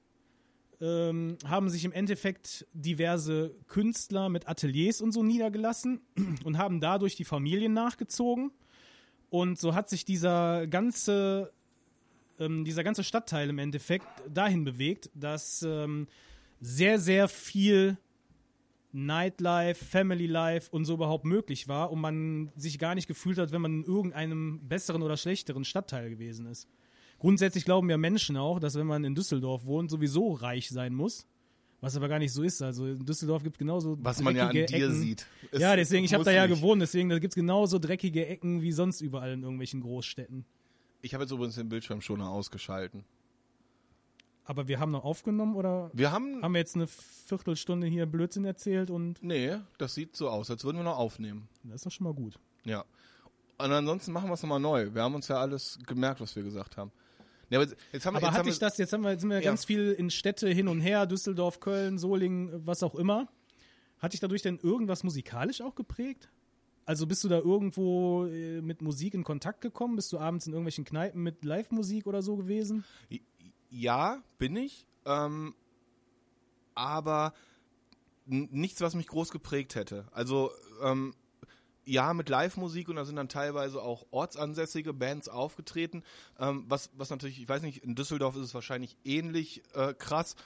ähm, 0.80 1.38
haben 1.46 1.68
sich 1.70 1.84
im 1.84 1.92
Endeffekt 1.92 2.66
diverse 2.72 3.54
Künstler 3.68 4.28
mit 4.28 4.48
Ateliers 4.48 5.00
und 5.00 5.12
so 5.12 5.22
niedergelassen 5.22 6.00
und 6.44 6.58
haben 6.58 6.80
dadurch 6.80 7.16
die 7.16 7.24
Familien 7.24 7.72
nachgezogen. 7.72 8.50
Und 9.30 9.58
so 9.58 9.74
hat 9.74 9.88
sich 9.88 10.04
dieser 10.04 10.66
ganze, 10.66 11.52
ähm, 12.38 12.64
dieser 12.64 12.84
ganze 12.84 13.02
Stadtteil 13.02 13.48
im 13.50 13.58
Endeffekt 13.58 14.06
dahin 14.32 14.64
bewegt, 14.64 15.10
dass 15.14 15.62
ähm, 15.62 16.06
sehr, 16.60 16.98
sehr 16.98 17.28
viel 17.28 17.96
Nightlife, 18.94 19.84
Family 19.84 20.26
Life 20.26 20.70
und 20.70 20.84
so 20.84 20.94
überhaupt 20.94 21.24
möglich 21.24 21.66
war 21.66 21.90
und 21.90 22.00
man 22.00 22.52
sich 22.56 22.78
gar 22.78 22.94
nicht 22.94 23.08
gefühlt 23.08 23.38
hat, 23.38 23.50
wenn 23.50 23.60
man 23.60 23.82
in 23.82 23.84
irgendeinem 23.84 24.60
besseren 24.68 25.02
oder 25.02 25.16
schlechteren 25.16 25.64
Stadtteil 25.64 26.10
gewesen 26.10 26.46
ist. 26.46 26.68
Grundsätzlich 27.18 27.64
glauben 27.64 27.90
ja 27.90 27.96
Menschen 27.98 28.36
auch, 28.36 28.60
dass 28.60 28.76
wenn 28.76 28.86
man 28.86 29.02
in 29.02 29.14
Düsseldorf 29.14 29.64
wohnt, 29.64 29.90
sowieso 29.90 30.32
reich 30.32 30.68
sein 30.68 30.94
muss. 30.94 31.26
Was 31.80 31.96
aber 31.96 32.08
gar 32.08 32.18
nicht 32.18 32.32
so 32.32 32.42
ist. 32.42 32.62
Also 32.62 32.86
in 32.86 33.04
Düsseldorf 33.04 33.42
gibt 33.42 33.56
es 33.56 33.58
genauso 33.58 33.98
Was 34.00 34.22
man 34.22 34.34
ja 34.36 34.46
an 34.46 34.52
dir 34.54 34.64
Ecken. 34.64 34.94
sieht. 34.94 35.26
ja, 35.52 35.74
deswegen, 35.76 36.04
ich 36.04 36.14
habe 36.14 36.24
da 36.24 36.30
ja 36.30 36.46
gewohnt, 36.46 36.80
deswegen 36.80 37.08
da 37.08 37.18
gibt 37.18 37.32
es 37.32 37.34
genauso 37.34 37.78
dreckige 37.78 38.26
Ecken 38.26 38.62
wie 38.62 38.72
sonst 38.72 39.00
überall 39.00 39.32
in 39.32 39.42
irgendwelchen 39.42 39.80
Großstädten. 39.80 40.46
Ich 41.02 41.12
habe 41.12 41.24
jetzt 41.24 41.32
übrigens 41.32 41.56
den 41.56 41.68
Bildschirm 41.68 42.00
schon 42.00 42.22
ausgeschalten. 42.22 43.04
Aber 44.46 44.68
wir 44.68 44.78
haben 44.78 44.90
noch 44.90 45.04
aufgenommen 45.04 45.54
oder 45.56 45.90
Wir 45.94 46.12
haben. 46.12 46.42
haben 46.42 46.52
wir 46.52 46.58
jetzt 46.58 46.74
eine 46.76 46.86
Viertelstunde 46.86 47.86
hier 47.86 48.04
Blödsinn 48.06 48.44
erzählt 48.44 48.90
und 48.90 49.22
Nee, 49.22 49.56
das 49.78 49.94
sieht 49.94 50.16
so 50.16 50.28
aus, 50.28 50.50
als 50.50 50.64
würden 50.64 50.76
wir 50.78 50.84
noch 50.84 50.98
aufnehmen. 50.98 51.48
das 51.62 51.76
ist 51.76 51.86
doch 51.86 51.90
schon 51.92 52.04
mal 52.04 52.14
gut. 52.14 52.38
Ja. 52.64 52.84
Und 53.56 53.70
ansonsten 53.72 54.12
machen 54.12 54.28
wir 54.28 54.34
es 54.34 54.42
nochmal 54.42 54.60
neu. 54.60 54.92
Wir 54.92 55.02
haben 55.02 55.14
uns 55.14 55.28
ja 55.28 55.36
alles 55.36 55.78
gemerkt, 55.86 56.20
was 56.20 56.34
wir 56.36 56.42
gesagt 56.42 56.76
haben. 56.76 56.90
Ja, 57.50 57.60
aber 57.60 57.70
jetzt 57.92 58.04
haben 58.06 58.14
wir, 58.14 58.18
Aber 58.18 58.26
jetzt 58.26 58.30
hatte 58.32 58.38
haben 58.40 58.48
ich 58.48 58.58
das, 58.58 58.78
jetzt 58.78 58.92
haben 58.92 59.02
wir, 59.02 59.10
jetzt 59.12 59.20
sind 59.20 59.30
wir 59.30 59.36
Ja. 59.38 59.44
ganz 59.44 59.64
viel 59.64 59.92
in 59.92 60.10
Städte 60.10 60.48
hin 60.48 60.66
und 60.68 60.80
her, 60.80 61.06
Düsseldorf, 61.06 61.60
Köln, 61.60 61.98
Solingen, 61.98 62.66
was 62.66 62.82
auch 62.82 62.94
immer. 62.94 63.28
Hat 63.98 64.12
dich 64.12 64.20
dadurch 64.20 64.42
denn 64.42 64.58
irgendwas 64.62 65.04
musikalisch 65.04 65.60
auch 65.62 65.74
geprägt? 65.74 66.30
Also 66.86 67.06
bist 67.06 67.22
du 67.24 67.28
da 67.28 67.38
irgendwo 67.38 68.26
äh, 68.26 68.60
mit 68.60 68.82
Musik 68.82 69.14
in 69.14 69.24
Kontakt 69.24 69.60
gekommen? 69.62 69.96
Bist 69.96 70.12
du 70.12 70.18
abends 70.18 70.46
in 70.46 70.52
irgendwelchen 70.52 70.84
Kneipen 70.84 71.22
mit 71.22 71.44
Live-Musik 71.44 72.06
oder 72.06 72.20
so 72.22 72.36
gewesen? 72.36 72.84
Ja, 73.76 74.22
bin 74.38 74.54
ich. 74.54 74.86
Ähm, 75.04 75.52
aber 76.76 77.34
nichts, 78.24 78.80
was 78.80 78.94
mich 78.94 79.08
groß 79.08 79.32
geprägt 79.32 79.74
hätte. 79.74 80.06
Also, 80.12 80.52
ähm, 80.80 81.12
ja, 81.84 82.14
mit 82.14 82.28
Live-Musik 82.28 82.88
und 82.88 82.96
da 82.96 83.04
sind 83.04 83.16
dann 83.16 83.28
teilweise 83.28 83.82
auch 83.82 84.06
ortsansässige 84.12 84.94
Bands 84.94 85.28
aufgetreten. 85.28 86.04
Ähm, 86.38 86.64
was, 86.68 86.90
was 86.94 87.10
natürlich, 87.10 87.42
ich 87.42 87.48
weiß 87.48 87.62
nicht, 87.62 87.82
in 87.82 87.96
Düsseldorf 87.96 88.36
ist 88.36 88.42
es 88.42 88.54
wahrscheinlich 88.54 88.96
ähnlich 89.02 89.64
äh, 89.74 89.92
krass. 89.92 90.36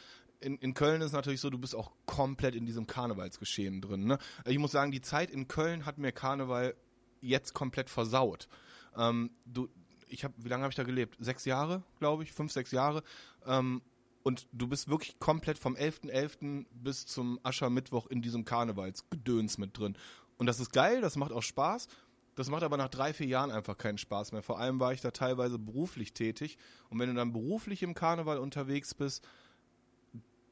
In, 0.41 0.57
in 0.57 0.73
Köln 0.73 1.03
ist 1.03 1.09
es 1.09 1.13
natürlich 1.13 1.43
so, 1.43 1.51
du 1.51 1.59
bist 1.59 1.75
auch 1.75 1.93
komplett 2.07 2.55
in 2.55 2.65
diesem 2.65 2.87
Karnevalsgeschehen 2.87 3.83
drin. 3.83 4.07
Ne? 4.07 4.19
Ich 4.47 4.59
muss 4.59 4.73
sagen, 4.73 4.91
die 4.91 5.03
Zeit 5.03 5.31
in 5.31 5.49
Köln 5.49 5.85
hat 5.85 5.99
mir 5.99 6.13
Karneval 6.13 6.75
jetzt 7.21 7.53
komplett 7.53 7.91
versaut. 7.91 8.49
Ähm, 8.97 9.31
du, 9.45 9.69
ich 10.11 10.25
habe, 10.25 10.35
wie 10.39 10.49
lange 10.49 10.63
habe 10.63 10.73
ich 10.73 10.77
da 10.77 10.85
gelebt? 10.85 11.17
Sechs 11.21 11.45
Jahre, 11.45 11.83
glaube 11.99 12.23
ich, 12.23 12.33
fünf, 12.33 12.53
sechs 12.53 12.71
Jahre. 12.71 13.03
Ähm, 13.47 13.83
und 14.23 14.47
du 14.53 14.67
bist 14.67 14.89
wirklich 14.89 15.19
komplett 15.19 15.59
vom 15.59 15.75
11.11. 15.75 16.67
bis 16.71 17.07
zum 17.07 17.41
Aschermittwoch 17.43 18.07
in 18.09 18.21
diesem 18.21 18.45
Karnevalsgedöns 18.45 19.59
mit 19.59 19.79
drin. 19.79 19.97
Und 20.37 20.47
das 20.47 20.61
ist 20.61 20.73
geil, 20.73 21.01
das 21.01 21.17
macht 21.17 21.33
auch 21.33 21.43
Spaß. 21.43 21.89
Das 22.35 22.51
macht 22.51 22.63
aber 22.63 22.77
nach 22.77 22.89
drei, 22.89 23.13
vier 23.13 23.27
Jahren 23.27 23.51
einfach 23.51 23.77
keinen 23.77 23.99
Spaß 23.99 24.33
mehr. 24.33 24.43
Vor 24.43 24.61
allem 24.61 24.79
war 24.79 24.93
ich 24.93 25.01
da 25.01 25.11
teilweise 25.11 25.59
beruflich 25.59 26.13
tätig. 26.13 26.57
Und 26.89 27.01
wenn 27.01 27.09
du 27.09 27.15
dann 27.15 27.33
beruflich 27.33 27.83
im 27.83 27.95
Karneval 27.95 28.39
unterwegs 28.39 28.95
bist, 28.95 29.27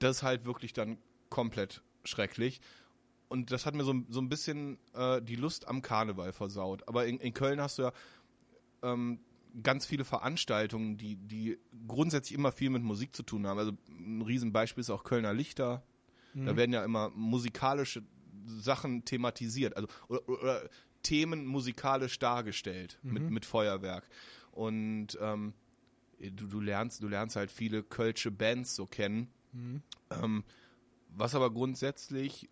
das 0.00 0.16
ist 0.16 0.22
halt 0.22 0.46
wirklich 0.46 0.72
dann 0.72 0.98
komplett 1.30 1.82
schrecklich. 2.02 2.60
Und 3.28 3.52
das 3.52 3.66
hat 3.66 3.74
mir 3.74 3.84
so, 3.84 3.94
so 4.08 4.20
ein 4.20 4.28
bisschen 4.28 4.78
äh, 4.94 5.20
die 5.22 5.36
Lust 5.36 5.68
am 5.68 5.82
Karneval 5.82 6.32
versaut. 6.32 6.86
Aber 6.88 7.06
in, 7.06 7.18
in 7.18 7.34
Köln 7.34 7.60
hast 7.60 7.78
du 7.78 7.82
ja 7.82 7.92
ähm, 8.82 9.20
ganz 9.62 9.86
viele 9.86 10.04
Veranstaltungen, 10.04 10.96
die, 10.96 11.16
die 11.16 11.58
grundsätzlich 11.86 12.36
immer 12.38 12.52
viel 12.52 12.70
mit 12.70 12.82
Musik 12.82 13.14
zu 13.14 13.22
tun 13.22 13.46
haben. 13.46 13.58
Also 13.58 13.72
ein 13.88 14.22
Riesenbeispiel 14.22 14.80
ist 14.80 14.90
auch 14.90 15.04
Kölner 15.04 15.32
Lichter. 15.32 15.84
Da 16.34 16.54
werden 16.54 16.74
ja 16.74 16.84
immer 16.84 17.08
musikalische 17.10 18.02
Sachen 18.44 19.06
thematisiert, 19.06 19.74
also 19.74 19.88
oder, 20.08 20.28
oder 20.28 20.68
Themen 21.02 21.46
musikalisch 21.46 22.18
dargestellt 22.18 22.98
mit, 23.02 23.30
mit 23.30 23.46
Feuerwerk. 23.46 24.06
Und 24.52 25.16
ähm, 25.20 25.54
du, 26.18 26.46
du 26.46 26.60
lernst, 26.60 27.02
du 27.02 27.08
lernst 27.08 27.36
halt 27.36 27.50
viele 27.50 27.82
kölsche 27.82 28.30
Bands 28.30 28.74
so 28.74 28.84
kennen. 28.84 29.28
Ähm, 30.10 30.44
was 31.08 31.34
aber 31.34 31.50
grundsätzlich, 31.50 32.50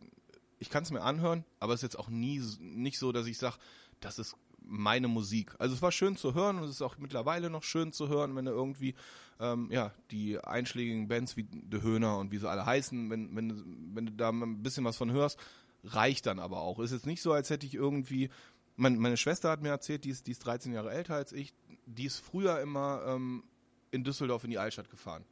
ich 0.59 0.71
kann 0.71 0.85
es 0.85 0.91
mir 0.91 1.03
anhören, 1.03 1.45
aber 1.61 1.75
es 1.75 1.81
ist 1.81 1.83
jetzt 1.83 1.99
auch 1.99 2.09
nie 2.09 2.41
nicht 2.59 2.99
so, 2.99 3.13
dass 3.13 3.27
ich 3.27 3.37
sage, 3.37 3.57
das 4.01 4.19
ist 4.19 4.37
meine 4.65 5.09
Musik. 5.09 5.55
Also 5.59 5.75
es 5.75 5.83
war 5.83 5.93
schön 5.93 6.17
zu 6.17 6.35
hören 6.35 6.59
und 6.59 6.65
es 6.65 6.71
ist 6.71 6.83
auch 6.83 6.99
mittlerweile 6.99 7.51
noch 7.51 7.63
schön 7.63 7.93
zu 7.93 8.09
hören, 8.09 8.35
wenn 8.37 8.45
du 8.47 8.51
irgendwie 8.53 8.95
ähm, 9.41 9.69
ja 9.71 9.93
die 10.11 10.39
einschlägigen 10.39 11.09
Bands 11.09 11.37
wie 11.37 11.45
De 11.45 11.83
Höhner 11.83 12.19
und 12.19 12.31
wie 12.33 12.39
sie 12.39 12.49
alle 12.49 12.65
heißen, 12.67 13.11
wenn 13.11 13.35
wenn 13.37 13.49
du- 13.49 13.65
wenn 13.95 14.07
du 14.07 14.13
da 14.13 14.31
ein 14.31 14.63
bisschen 14.63 14.85
was 14.85 14.97
von 14.97 15.11
hörst, 15.13 15.39
reicht 15.85 16.27
dann 16.27 16.39
aber 16.39 16.61
auch. 16.63 16.79
Ist 16.81 16.93
jetzt 16.93 17.07
nicht 17.07 17.21
so, 17.23 17.33
als 17.33 17.51
hätte 17.51 17.67
ich 17.67 17.75
irgendwie 17.75 18.31
mein, 18.77 18.99
meine 18.99 19.17
Schwester 19.17 19.51
hat 19.51 19.63
mir 19.63 19.69
erzählt, 19.69 20.05
die 20.05 20.11
ist, 20.11 20.27
die 20.27 20.33
ist 20.33 20.41
13 20.47 20.73
Jahre 20.73 20.91
älter 20.93 21.15
als 21.15 21.33
ich, 21.33 21.53
die 21.87 22.07
ist 22.07 22.19
früher 22.19 22.61
immer 22.61 23.03
ähm, 23.07 23.45
in 23.91 24.03
Düsseldorf 24.03 24.43
in 24.45 24.51
die 24.51 24.59
Altstadt 24.59 24.91
gefahren. 24.91 25.25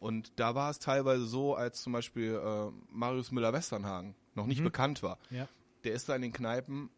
Und 0.00 0.32
da 0.40 0.54
war 0.54 0.70
es 0.70 0.78
teilweise 0.78 1.26
so, 1.26 1.54
als 1.54 1.82
zum 1.82 1.92
Beispiel 1.92 2.40
äh, 2.42 2.70
Marius 2.90 3.30
Müller-Westernhagen 3.30 4.14
noch 4.34 4.46
nicht 4.46 4.64
bekannt 4.64 5.02
war. 5.02 5.18
Ja. 5.30 5.46
Der 5.84 5.92
ist 5.92 6.08
da 6.08 6.16
in 6.16 6.22
den 6.22 6.32
Kneipen 6.32 6.88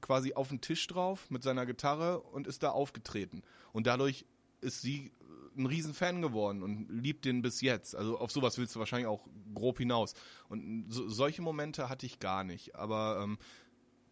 quasi 0.00 0.34
auf 0.34 0.48
den 0.48 0.60
Tisch 0.60 0.86
drauf 0.86 1.30
mit 1.30 1.42
seiner 1.42 1.66
Gitarre 1.66 2.20
und 2.20 2.46
ist 2.46 2.62
da 2.62 2.70
aufgetreten. 2.70 3.42
Und 3.72 3.86
dadurch 3.86 4.24
ist 4.60 4.82
sie 4.82 5.06
äh, 5.06 5.60
ein 5.60 5.66
Riesenfan 5.66 6.22
geworden 6.22 6.62
und 6.62 6.88
liebt 6.90 7.24
den 7.24 7.42
bis 7.42 7.60
jetzt. 7.60 7.94
Also 7.94 8.18
auf 8.18 8.30
sowas 8.30 8.58
willst 8.58 8.74
du 8.74 8.78
wahrscheinlich 8.78 9.08
auch 9.08 9.26
grob 9.54 9.78
hinaus. 9.78 10.14
Und 10.48 10.86
so, 10.88 11.08
solche 11.08 11.42
Momente 11.42 11.88
hatte 11.88 12.06
ich 12.06 12.18
gar 12.18 12.44
nicht. 12.44 12.74
Aber 12.74 13.20
ähm, 13.22 13.38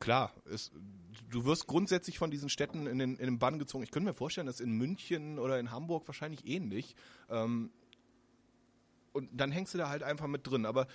klar, 0.01 0.33
es, 0.51 0.73
du 1.31 1.45
wirst 1.45 1.67
grundsätzlich 1.67 2.19
von 2.19 2.31
diesen 2.31 2.49
Städten 2.49 2.87
in 2.87 2.99
den, 2.99 3.17
in 3.17 3.27
den 3.27 3.39
Bann 3.39 3.59
gezogen. 3.59 3.85
Ich 3.85 3.91
könnte 3.91 4.09
mir 4.09 4.15
vorstellen, 4.15 4.47
dass 4.47 4.61
in 4.61 4.73
München 4.73 5.39
oder 5.39 5.59
in 5.59 5.71
Hamburg 5.71 6.07
wahrscheinlich 6.07 6.47
ähnlich. 6.47 6.95
Ähm, 7.29 7.71
und 9.13 9.29
dann 9.33 9.51
hängst 9.51 9.75
du 9.75 9.79
da 9.79 9.89
halt 9.89 10.03
einfach 10.03 10.27
mit 10.27 10.47
drin. 10.47 10.67
Aber 10.67 10.87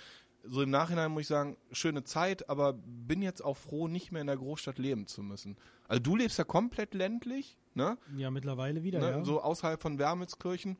so 0.46 0.62
im 0.62 0.70
Nachhinein 0.70 1.10
muss 1.10 1.22
ich 1.22 1.28
sagen, 1.28 1.56
schöne 1.72 2.04
Zeit, 2.04 2.48
aber 2.48 2.74
bin 2.74 3.22
jetzt 3.22 3.42
auch 3.42 3.56
froh, 3.56 3.88
nicht 3.88 4.12
mehr 4.12 4.20
in 4.20 4.26
der 4.26 4.36
Großstadt 4.36 4.78
leben 4.78 5.06
zu 5.06 5.22
müssen. 5.22 5.56
Also 5.88 6.02
du 6.02 6.16
lebst 6.16 6.38
ja 6.38 6.44
komplett 6.44 6.94
ländlich, 6.94 7.58
ne? 7.74 7.98
Ja, 8.16 8.30
mittlerweile 8.30 8.82
wieder, 8.82 9.00
ne? 9.00 9.10
ja. 9.10 9.24
So 9.24 9.40
außerhalb 9.40 9.80
von 9.80 9.98
Wermelskirchen. 9.98 10.76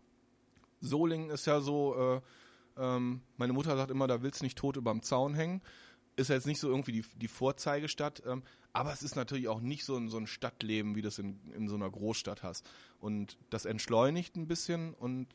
Solingen 0.81 1.31
ist 1.31 1.47
ja 1.47 1.61
so, 1.61 1.95
äh, 1.97 2.21
ähm, 2.77 3.23
meine 3.37 3.53
Mutter 3.53 3.77
sagt 3.77 3.91
immer, 3.91 4.07
da 4.07 4.23
willst 4.23 4.41
du 4.41 4.45
nicht 4.45 4.59
tot 4.59 4.77
überm 4.77 5.03
Zaun 5.03 5.35
hängen. 5.35 5.63
Ist 6.17 6.29
ja 6.29 6.37
jetzt 6.37 6.47
nicht 6.47 6.61
so 6.61 6.69
irgendwie 6.69 6.93
die, 6.93 7.05
die 7.17 7.29
Vorzeigestadt, 7.29 8.23
ähm, 8.27 8.43
aber 8.73 8.93
es 8.93 9.03
ist 9.03 9.17
natürlich 9.17 9.49
auch 9.49 9.61
nicht 9.61 9.85
so 9.85 9.97
ein, 9.97 10.09
so 10.09 10.19
ein 10.19 10.27
Stadtleben, 10.27 10.95
wie 10.95 11.03
das 11.03 11.19
in, 11.19 11.41
in 11.53 11.69
so 11.69 11.75
einer 11.75 11.91
Großstadt 11.91 12.43
hast. 12.43 12.69
Und 13.01 13.39
das 13.51 13.65
entschleunigt 13.65 14.37
ein 14.37 14.47
bisschen 14.47 14.95
und 14.95 15.29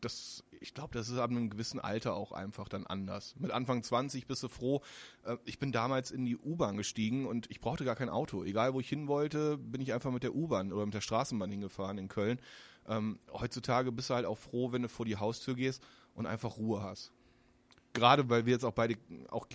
das, 0.00 0.44
ich 0.62 0.74
glaube, 0.74 0.94
das 0.94 1.08
ist 1.08 1.18
ab 1.18 1.30
einem 1.30 1.50
gewissen 1.50 1.80
Alter 1.80 2.14
auch 2.14 2.32
einfach 2.32 2.68
dann 2.68 2.86
anders. 2.86 3.34
Mit 3.38 3.50
Anfang 3.50 3.82
20 3.82 4.26
bist 4.26 4.42
du 4.42 4.48
froh. 4.48 4.80
Äh, 5.24 5.36
ich 5.44 5.58
bin 5.58 5.72
damals 5.72 6.10
in 6.10 6.24
die 6.24 6.36
U-Bahn 6.36 6.76
gestiegen 6.76 7.26
und 7.26 7.50
ich 7.50 7.60
brauchte 7.60 7.84
gar 7.84 7.96
kein 7.96 8.08
Auto. 8.08 8.44
Egal, 8.44 8.72
wo 8.74 8.80
ich 8.80 8.88
hin 8.88 9.08
wollte, 9.08 9.58
bin 9.58 9.80
ich 9.80 9.92
einfach 9.92 10.10
mit 10.10 10.22
der 10.22 10.34
U-Bahn 10.34 10.72
oder 10.72 10.86
mit 10.86 10.94
der 10.94 11.00
Straßenbahn 11.00 11.50
hingefahren 11.50 11.98
in 11.98 12.08
Köln. 12.08 12.40
Ähm, 12.88 13.18
heutzutage 13.32 13.92
bist 13.92 14.10
du 14.10 14.14
halt 14.14 14.26
auch 14.26 14.38
froh, 14.38 14.72
wenn 14.72 14.82
du 14.82 14.88
vor 14.88 15.06
die 15.06 15.16
Haustür 15.16 15.54
gehst 15.54 15.82
und 16.14 16.26
einfach 16.26 16.56
Ruhe 16.56 16.82
hast. 16.82 17.12
Gerade 17.92 18.30
weil 18.30 18.46
wir 18.46 18.54
jetzt 18.54 18.64
auch 18.64 18.72
beide 18.72 18.96
auch 19.28 19.46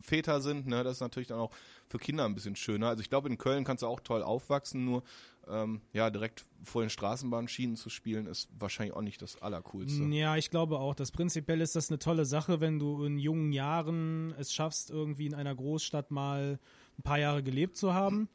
Väter 0.00 0.40
sind, 0.40 0.66
ne, 0.66 0.84
das 0.84 0.94
ist 0.94 1.00
natürlich 1.00 1.28
dann 1.28 1.40
auch 1.40 1.50
für 1.88 1.98
Kinder 1.98 2.24
ein 2.24 2.34
bisschen 2.34 2.54
schöner. 2.54 2.88
Also 2.88 3.02
ich 3.02 3.10
glaube, 3.10 3.28
in 3.28 3.36
Köln 3.36 3.64
kannst 3.64 3.82
du 3.82 3.88
auch 3.88 4.00
toll 4.00 4.22
aufwachsen, 4.22 4.84
nur 4.84 5.02
ähm, 5.48 5.80
ja, 5.92 6.10
direkt 6.10 6.44
vor 6.62 6.82
den 6.82 6.90
Straßenbahnschienen 6.90 7.76
zu 7.76 7.88
spielen, 7.90 8.26
ist 8.26 8.48
wahrscheinlich 8.58 8.94
auch 8.94 9.02
nicht 9.02 9.22
das 9.22 9.40
Allercoolste. 9.40 10.02
Ja, 10.04 10.36
ich 10.36 10.50
glaube 10.50 10.78
auch, 10.78 10.94
dass 10.94 11.10
prinzipiell 11.10 11.60
ist 11.60 11.76
das 11.76 11.90
eine 11.90 11.98
tolle 11.98 12.24
Sache, 12.24 12.60
wenn 12.60 12.78
du 12.78 13.04
in 13.04 13.18
jungen 13.18 13.52
Jahren 13.52 14.34
es 14.38 14.52
schaffst, 14.52 14.90
irgendwie 14.90 15.26
in 15.26 15.34
einer 15.34 15.54
Großstadt 15.54 16.10
mal 16.10 16.58
ein 16.98 17.02
paar 17.02 17.18
Jahre 17.18 17.42
gelebt 17.42 17.76
zu 17.76 17.94
haben, 17.94 18.28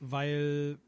weil 0.00 0.78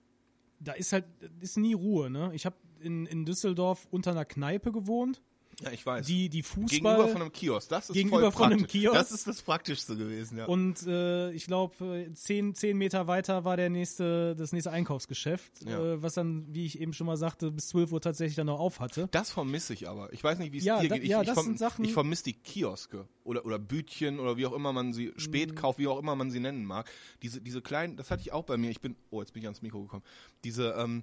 da 0.60 0.72
ist 0.72 0.92
halt, 0.92 1.04
ist 1.40 1.56
nie 1.56 1.74
Ruhe, 1.74 2.10
ne? 2.10 2.30
Ich 2.34 2.46
habe 2.46 2.56
in, 2.80 3.06
in 3.06 3.24
Düsseldorf 3.24 3.86
unter 3.90 4.12
einer 4.12 4.24
Kneipe 4.24 4.72
gewohnt. 4.72 5.22
Ja, 5.60 5.72
ich 5.72 5.84
weiß. 5.84 6.06
Die, 6.06 6.28
die 6.28 6.44
Fußball. 6.44 6.66
Gegenüber 6.68 7.08
von 7.08 7.20
einem 7.20 7.32
Kiosk. 7.32 7.68
Das 7.68 7.88
ist 7.90 7.94
Gegenüber 7.94 8.30
voll 8.30 8.44
von 8.44 8.52
einem. 8.52 8.66
Kiosk. 8.68 8.94
Das 8.96 9.10
ist 9.10 9.26
das 9.26 9.42
Praktischste 9.42 9.96
gewesen, 9.96 10.38
ja. 10.38 10.44
Und 10.46 10.86
äh, 10.86 11.32
ich 11.32 11.46
glaube, 11.46 12.08
zehn, 12.14 12.54
zehn 12.54 12.78
Meter 12.78 13.08
weiter 13.08 13.44
war 13.44 13.56
der 13.56 13.68
nächste, 13.68 14.36
das 14.36 14.52
nächste 14.52 14.70
Einkaufsgeschäft, 14.70 15.64
Ja. 15.66 15.78
äh, 15.94 16.02
was 16.02 16.14
dann, 16.14 16.46
wie 16.54 16.64
ich 16.64 16.80
eben 16.80 16.92
schon 16.92 17.08
mal 17.08 17.16
sagte, 17.16 17.50
bis 17.50 17.68
12 17.68 17.90
Uhr 17.90 18.00
tatsächlich 18.00 18.36
dann 18.36 18.46
noch 18.46 18.60
auf 18.60 18.78
hatte. 18.78 19.08
das 19.10 19.30
vermisse 19.30 19.72
ich 19.74 19.88
aber. 19.88 20.12
Ich 20.12 20.22
weiß 20.22 20.38
nicht, 20.38 20.52
wie 20.52 20.58
es 20.58 20.64
Ja, 20.64 20.80
dir 20.80 20.88
da- 20.90 20.94
geht. 20.94 21.04
Ich, 21.04 21.10
ja, 21.10 21.22
ich, 21.22 21.26
das 21.26 21.36
verm- 21.38 21.44
sind 21.44 21.58
Sachen- 21.58 21.84
ich 21.84 21.92
vermisse 21.92 22.22
die 22.24 22.34
Kioske 22.34 23.08
oder, 23.24 23.44
oder 23.44 23.58
Bütchen 23.58 24.20
oder 24.20 24.36
wie 24.36 24.46
auch 24.46 24.52
immer 24.52 24.72
man 24.72 24.92
sie, 24.92 25.06
Mhm. 25.08 25.18
Spätkauf, 25.18 25.78
wie 25.78 25.88
auch 25.88 25.98
immer 25.98 26.14
man 26.14 26.30
sie 26.30 26.38
nennen 26.38 26.64
mag. 26.64 26.88
Diese, 27.22 27.40
diese 27.40 27.62
kleinen, 27.62 27.96
das 27.96 28.12
hatte 28.12 28.22
ich 28.22 28.32
auch 28.32 28.44
bei 28.44 28.56
mir. 28.56 28.70
Ich 28.70 28.80
bin, 28.80 28.94
oh, 29.10 29.20
jetzt 29.22 29.32
bin 29.32 29.42
ich 29.42 29.46
ans 29.48 29.60
Mikro 29.62 29.82
gekommen. 29.82 30.04
Diese, 30.44 30.70
ähm, 30.78 31.02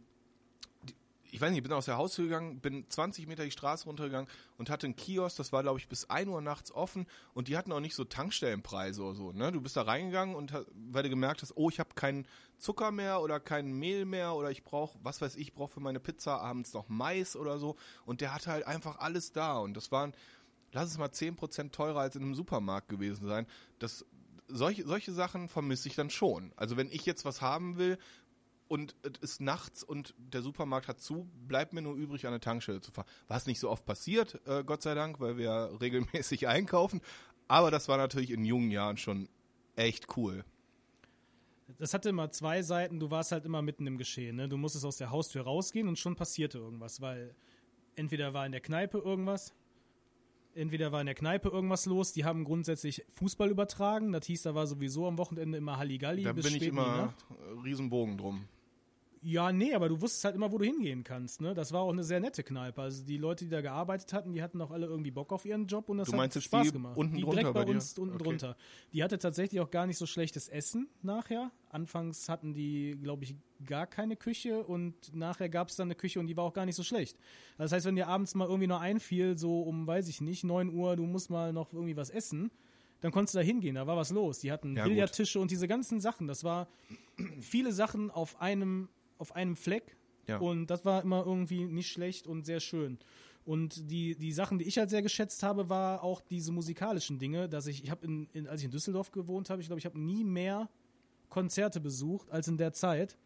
ich 1.36 1.42
weiß 1.42 1.50
nicht, 1.50 1.58
ich 1.58 1.64
bin 1.64 1.74
aus 1.74 1.84
der 1.84 1.98
Haustür 1.98 2.26
gegangen, 2.26 2.62
bin 2.62 2.90
20 2.90 3.28
Meter 3.28 3.44
die 3.44 3.52
Straße 3.52 3.86
runtergegangen 3.86 4.30
und 4.58 4.70
hatte 4.70 4.88
einen 4.88 4.96
Kiosk, 4.96 5.36
das 5.36 5.52
war 5.52 5.64
glaube 5.64 5.80
ich 5.80 5.90
bis 5.90 6.10
1 6.10 6.30
Uhr 6.30 6.40
nachts 6.40 6.72
offen 6.72 7.08
und 7.34 7.50
die 7.50 7.58
hatten 7.58 7.74
auch 7.74 7.82
nicht 7.82 7.94
so 7.94 8.06
Tankstellenpreise 8.06 9.04
oder 9.04 9.16
so. 9.16 9.32
Ne? 9.34 9.52
Du 9.52 9.60
bist 9.60 9.76
da 9.76 9.82
reingegangen 9.82 10.34
und 10.34 10.54
weil 10.74 11.04
du 11.04 11.10
gemerkt 11.10 11.42
hast, 11.42 11.58
oh, 11.58 11.70
ich 11.70 11.82
habe 11.82 11.90
keinen 11.94 12.26
Zucker 12.58 12.92
mehr 12.92 13.20
oder 13.20 13.42
kein 13.42 13.74
Mehl 13.74 14.06
mehr 14.06 14.34
oder 14.34 14.50
ich 14.50 14.64
brauche, 14.64 14.98
was 15.04 15.20
weiß 15.20 15.36
ich, 15.36 15.54
brauche 15.54 15.74
für 15.74 15.82
meine 15.82 16.00
Pizza 16.00 16.40
abends 16.40 16.74
noch 16.74 16.88
Mais 16.88 17.36
oder 17.36 17.60
so 17.60 17.76
und 18.06 18.22
der 18.22 18.34
hatte 18.34 18.52
halt 18.52 18.66
einfach 18.66 19.00
alles 19.00 19.34
da 19.34 19.58
und 19.58 19.76
das 19.76 19.92
waren, 19.92 20.14
lass 20.72 20.90
es 20.90 20.98
mal 20.98 21.10
10% 21.10 21.72
teurer 21.72 22.00
als 22.00 22.16
in 22.16 22.24
einem 22.24 22.36
Supermarkt 22.36 22.88
gewesen 22.88 23.28
sein. 23.28 23.46
Das, 23.80 24.06
solche, 24.48 24.86
solche 24.86 25.12
Sachen 25.12 25.50
vermisse 25.50 25.90
ich 25.90 25.96
dann 25.96 26.10
schon. 26.10 26.54
Also 26.56 26.78
wenn 26.78 26.90
ich 26.92 27.06
jetzt 27.06 27.26
was 27.26 27.42
haben 27.42 27.78
will, 27.78 27.98
und 28.68 28.96
es 29.04 29.20
ist 29.20 29.42
nachts 29.42 29.84
und 29.84 30.16
der 30.18 30.42
Supermarkt 30.42 30.88
hat 30.88 31.00
zu, 31.00 31.30
bleibt 31.48 31.74
mir 31.74 31.82
nur 31.82 31.96
übrig, 31.96 32.26
an 32.26 32.34
eine 32.34 32.40
Tankstelle 32.40 32.82
zu 32.82 32.92
fahren. 32.92 33.08
Was 33.28 33.46
nicht 33.46 33.60
so 33.60 33.70
oft 33.70 33.86
passiert, 33.86 34.42
äh, 34.48 34.64
Gott 34.64 34.82
sei 34.82 34.96
Dank, 34.96 35.20
weil 35.20 35.38
wir 35.38 35.78
regelmäßig 35.82 36.48
einkaufen. 36.48 37.02
Aber 37.48 37.70
das 37.72 37.88
war 37.88 37.98
natürlich 37.98 38.32
in 38.32 38.44
jungen 38.44 38.72
Jahren 38.72 38.98
schon 38.98 39.30
echt 39.76 40.18
cool. 40.18 40.44
Das 41.78 41.94
hatte 41.94 42.10
immer 42.10 42.30
zwei 42.32 42.62
Seiten, 42.62 43.00
du 43.00 43.10
warst 43.10 43.32
halt 43.32 43.46
immer 43.46 43.62
mitten 43.62 43.88
im 43.88 43.98
Geschehen. 43.98 44.36
Ne? 44.36 44.48
Du 44.48 44.58
musstest 44.58 44.86
aus 44.86 44.98
der 44.98 45.10
Haustür 45.10 45.44
rausgehen 45.44 45.88
und 45.88 45.98
schon 45.98 46.16
passierte 46.16 46.60
irgendwas, 46.60 47.02
weil 47.02 47.36
entweder 47.96 48.34
war 48.34 48.46
in 48.46 48.52
der 48.52 48.62
Kneipe 48.62 49.00
irgendwas, 49.00 49.54
entweder 50.54 50.92
war 50.92 51.02
in 51.02 51.08
der 51.08 51.16
Kneipe 51.16 51.50
irgendwas 51.50 51.86
los, 51.86 52.14
die 52.14 52.24
haben 52.24 52.44
grundsätzlich 52.44 53.04
Fußball 53.16 53.50
übertragen, 53.50 54.12
das 54.12 54.26
hieß, 54.28 54.44
da 54.44 54.56
war 54.56 54.68
sowieso 54.68 55.08
am 55.08 55.18
Wochenende 55.18 55.58
immer 55.58 55.78
Halligalli 55.78 56.24
Da 56.24 56.34
bis 56.34 56.46
bin 56.46 56.54
ich 56.54 56.64
spät 56.64 56.74
die 56.74 56.78
immer 56.78 57.06
Nacht. 57.06 57.26
Riesenbogen 57.64 58.18
drum. 58.18 58.46
Ja, 59.22 59.52
nee, 59.52 59.74
aber 59.74 59.90
du 59.90 60.00
wusstest 60.02 60.24
halt 60.26 60.36
immer, 60.36 60.52
wo 60.52 60.58
du 60.58 60.66
hingehen 60.66 61.04
kannst. 61.04 61.42
Ne? 61.42 61.54
Das 61.56 61.72
war 61.72 61.82
auch 61.82 61.92
eine 61.92 62.04
sehr 62.04 62.20
nette 62.20 62.44
Kneipe. 62.44 62.82
Also 62.82 63.04
die 63.04 63.18
Leute, 63.18 63.46
die 63.46 63.50
da 63.50 63.62
gearbeitet 63.62 64.14
hatten, 64.14 64.34
die 64.34 64.44
hatten 64.44 64.62
auch 64.62 64.70
alle 64.72 64.86
irgendwie 64.86 65.10
Bock 65.12 65.34
auf 65.34 65.46
ihren 65.46 65.66
Job 65.68 65.90
und 65.90 65.98
das 65.98 66.08
Du 66.08 66.14
hat 66.14 66.18
meinst 66.18 66.36
jetzt 66.36 66.46
Spaß 66.46 66.68
die 66.68 66.74
gemacht. 66.74 66.96
unten 66.98 67.16
die 67.16 67.22
drunter 67.24 67.38
direkt 67.40 67.54
bei, 67.56 67.66
bei 67.66 67.72
uns 67.72 67.98
unten 67.98 68.16
Okay. 68.16 68.24
drunter. 68.24 68.58
Die 68.94 69.04
hatte 69.04 69.18
tatsächlich 69.18 69.60
auch 69.62 69.72
gar 69.72 69.88
nicht 69.88 69.98
so 69.98 70.06
schlechtes 70.06 70.48
Essen 70.48 70.88
nachher. 71.02 71.52
Anfangs 71.70 72.30
hatten 72.30 72.54
die, 72.54 72.98
glaube 73.02 73.24
ich, 73.24 73.36
gar 73.66 73.88
keine 73.88 74.16
Küche 74.16 74.64
und 74.64 75.16
nachher 75.16 75.50
gab 75.50 75.70
es 75.70 75.76
dann 75.76 75.88
eine 75.88 75.96
Küche 75.96 76.20
und 76.20 76.28
die 76.28 76.38
war 76.38 76.44
auch 76.44 76.54
gar 76.54 76.66
nicht 76.66 76.76
so 76.76 76.84
schlecht. 76.84 77.18
Das 77.58 77.72
heißt, 77.72 77.86
wenn 77.86 77.96
dir 77.96 78.08
abends 78.08 78.36
mal 78.36 78.46
irgendwie 78.46 78.68
noch 78.68 78.82
einfiel, 78.82 79.38
so 79.38 79.62
um, 79.64 79.88
weiß 79.88 80.08
ich 80.08 80.22
nicht, 80.22 80.44
9 80.44 80.74
Uhr, 80.74 80.96
du 80.96 81.04
musst 81.06 81.30
mal 81.30 81.52
noch 81.52 81.74
irgendwie 81.74 81.98
was 81.98 82.10
essen, 82.10 82.52
dann 83.02 83.12
konntest 83.12 83.36
du 83.36 83.40
da 83.40 83.44
hingehen, 83.44 83.76
da 83.76 83.86
war 83.88 83.98
was 83.98 84.10
los. 84.12 84.40
Die 84.40 84.52
hatten 84.52 84.76
Ja. 84.76 84.86
Billardtische 84.86 85.40
und 85.40 85.52
diese 85.52 85.68
ganzen 85.68 86.00
Sachen. 86.00 86.28
Das 86.28 86.44
war 86.44 86.68
viele 87.40 87.72
Sachen 87.72 88.10
auf 88.10 88.42
einem, 88.42 88.90
auf 89.18 89.36
einem 89.36 89.56
Fleck. 89.56 89.98
Ja. 90.28 90.38
Und 90.38 90.68
das 90.68 90.86
war 90.86 91.04
immer 91.04 91.26
irgendwie 91.26 91.66
nicht 91.66 91.92
schlecht 91.92 92.28
und 92.28 92.46
sehr 92.46 92.60
schön. 92.60 92.98
Und 93.46 93.92
die, 93.92 94.16
die 94.16 94.32
Sachen, 94.32 94.58
die 94.58 94.66
ich 94.66 94.80
halt 94.80 94.90
sehr 94.90 95.04
geschätzt 95.04 95.44
habe, 95.44 95.70
war 95.70 96.04
auch 96.04 96.20
diese 96.20 96.52
musikalischen 96.52 97.20
Dinge, 97.20 97.48
dass 97.48 97.68
ich, 97.68 97.84
ich 97.84 97.92
habe 97.92 98.06
in, 98.06 98.28
in, 98.34 98.48
als 98.48 98.62
ich 98.62 98.66
in 98.66 98.72
Düsseldorf 98.72 99.12
gewohnt 99.12 99.52
habe, 99.52 99.62
ich 99.62 99.68
glaube, 99.68 99.80
ich 99.80 99.86
habe 99.86 100.00
nie 100.00 100.24
mehr 100.24 100.68
Konzerte 101.30 101.80
besucht 101.80 102.32
als 102.32 102.48
in 102.48 102.58
der 102.58 102.74
Zeit, 102.74 103.18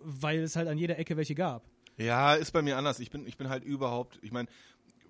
weil 0.00 0.40
es 0.40 0.54
halt 0.54 0.68
an 0.68 0.78
jeder 0.78 0.98
Ecke 0.98 1.16
welche 1.16 1.34
gab. 1.34 1.64
Ja, 1.96 2.34
ist 2.34 2.52
bei 2.52 2.62
mir 2.62 2.76
anders. 2.76 3.00
Ich 3.00 3.10
bin, 3.10 3.26
ich 3.26 3.36
bin 3.36 3.48
halt 3.48 3.64
überhaupt, 3.64 4.20
ich 4.22 4.30
meine, 4.30 4.48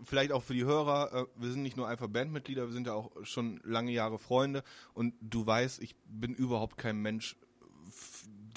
vielleicht 0.05 0.33
auch 0.33 0.43
für 0.43 0.55
die 0.55 0.65
Hörer, 0.65 1.13
äh, 1.13 1.27
wir 1.37 1.51
sind 1.51 1.63
nicht 1.63 1.77
nur 1.77 1.89
einfach 1.89 2.09
Bandmitglieder, 2.09 2.67
wir 2.67 2.73
sind 2.73 2.87
ja 2.87 2.95
auch 2.95 3.11
schon 3.23 3.61
lange 3.65 3.93
Jahre 3.93 4.19
Freunde 4.19 4.63
und 4.95 5.15
du 5.21 5.47
weißt, 5.47 5.83
ich 5.83 5.95
bin 6.07 6.35
überhaupt 6.35 6.79
kein 6.79 6.97
Mensch, 6.99 7.37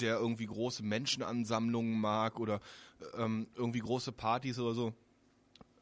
der 0.00 0.18
irgendwie 0.18 0.46
große 0.46 0.82
Menschenansammlungen 0.82 2.00
mag 2.00 2.38
oder 2.40 2.60
ähm, 3.16 3.46
irgendwie 3.54 3.80
große 3.80 4.12
Partys 4.12 4.58
oder 4.58 4.74
so. 4.74 4.94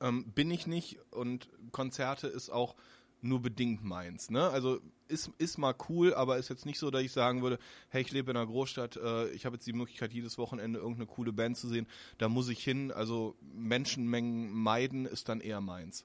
Ähm, 0.01 0.31
bin 0.33 0.51
ich 0.51 0.67
nicht 0.67 0.99
und 1.11 1.49
Konzerte 1.73 2.29
ist 2.29 2.51
auch 2.51 2.77
nur 3.21 3.43
bedingt 3.43 3.83
meins. 3.85 4.31
Ne? 4.31 4.49
Also 4.49 4.81
ist, 5.09 5.31
ist 5.39 5.59
mal 5.59 5.75
cool, 5.89 6.15
aber 6.15 6.39
ist 6.39 6.49
jetzt 6.49 6.67
nicht 6.67 6.79
so, 6.79 6.91
dass 6.91 7.03
ich 7.03 7.13
sagen 7.13 7.43
würde, 7.43 7.59
hey, 7.89 8.03
ich 8.03 8.13
lebe 8.13 8.31
in 8.31 8.37
einer 8.37 8.47
Großstadt, 8.47 8.97
äh, 8.97 9.29
ich 9.31 9.47
habe 9.47 9.57
jetzt 9.57 9.67
die 9.67 9.73
Möglichkeit, 9.73 10.13
jedes 10.13 10.39
Wochenende 10.39 10.79
irgendeine 10.79 11.07
coole 11.07 11.33
Band 11.33 11.57
zu 11.57 11.69
sehen, 11.69 11.87
da 12.19 12.29
muss 12.29 12.49
ich 12.49 12.63
hin. 12.63 12.93
Also 12.93 13.35
Menschenmengen 13.41 14.53
meiden 14.53 15.07
ist 15.07 15.29
dann 15.29 15.41
eher 15.41 15.61
meins. 15.61 16.05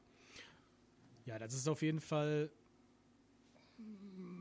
Ja, 1.26 1.38
das 1.40 1.54
ist 1.54 1.68
auf 1.70 1.82
jeden 1.82 2.02
Fall 2.02 2.50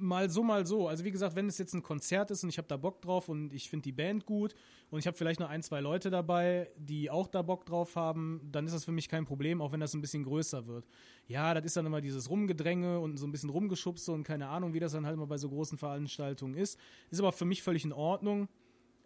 mal 0.02 0.28
so, 0.28 0.42
mal 0.42 0.66
so. 0.66 0.88
Also 0.88 1.04
wie 1.04 1.10
gesagt, 1.10 1.36
wenn 1.36 1.46
es 1.46 1.58
jetzt 1.58 1.72
ein 1.74 1.82
Konzert 1.82 2.30
ist 2.30 2.42
und 2.42 2.50
ich 2.50 2.58
habe 2.58 2.68
da 2.68 2.76
Bock 2.76 3.00
drauf 3.00 3.28
und 3.28 3.52
ich 3.52 3.70
finde 3.70 3.84
die 3.84 3.92
Band 3.92 4.26
gut 4.26 4.54
und 4.90 4.98
ich 4.98 5.06
habe 5.06 5.16
vielleicht 5.16 5.40
noch 5.40 5.48
ein, 5.48 5.62
zwei 5.62 5.80
Leute 5.80 6.10
dabei, 6.10 6.70
die 6.76 7.10
auch 7.10 7.28
da 7.28 7.42
Bock 7.42 7.64
drauf 7.64 7.96
haben, 7.96 8.40
dann 8.50 8.66
ist 8.66 8.74
das 8.74 8.84
für 8.84 8.92
mich 8.92 9.08
kein 9.08 9.24
Problem, 9.24 9.62
auch 9.62 9.72
wenn 9.72 9.80
das 9.80 9.94
ein 9.94 10.00
bisschen 10.00 10.24
größer 10.24 10.66
wird. 10.66 10.86
Ja, 11.26 11.54
das 11.54 11.64
ist 11.64 11.76
dann 11.76 11.86
immer 11.86 12.00
dieses 12.00 12.28
Rumgedränge 12.28 13.00
und 13.00 13.16
so 13.16 13.26
ein 13.26 13.32
bisschen 13.32 13.50
Rumgeschubse 13.50 14.12
und 14.12 14.24
keine 14.24 14.48
Ahnung, 14.48 14.74
wie 14.74 14.80
das 14.80 14.92
dann 14.92 15.06
halt 15.06 15.14
immer 15.14 15.26
bei 15.26 15.38
so 15.38 15.48
großen 15.48 15.78
Veranstaltungen 15.78 16.54
ist. 16.54 16.78
Ist 17.10 17.20
aber 17.20 17.32
für 17.32 17.44
mich 17.44 17.62
völlig 17.62 17.84
in 17.84 17.92
Ordnung, 17.92 18.48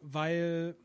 weil 0.00 0.76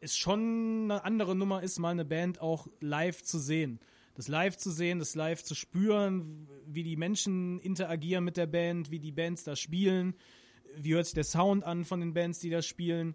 es 0.00 0.16
schon 0.16 0.90
eine 0.90 1.04
andere 1.04 1.36
Nummer 1.36 1.62
ist, 1.62 1.78
mal 1.78 1.90
eine 1.90 2.04
Band 2.04 2.40
auch 2.40 2.66
live 2.80 3.22
zu 3.22 3.38
sehen. 3.38 3.78
Das 4.14 4.28
live 4.28 4.56
zu 4.56 4.70
sehen, 4.70 4.98
das 4.98 5.14
live 5.14 5.42
zu 5.42 5.54
spüren, 5.54 6.48
wie 6.66 6.82
die 6.82 6.96
Menschen 6.96 7.58
interagieren 7.60 8.24
mit 8.24 8.36
der 8.36 8.46
Band, 8.46 8.90
wie 8.90 8.98
die 8.98 9.12
Bands 9.12 9.44
da 9.44 9.56
spielen, 9.56 10.14
wie 10.76 10.94
hört 10.94 11.06
sich 11.06 11.14
der 11.14 11.24
Sound 11.24 11.64
an 11.64 11.84
von 11.84 12.00
den 12.00 12.12
Bands, 12.12 12.38
die 12.38 12.50
da 12.50 12.62
spielen. 12.62 13.14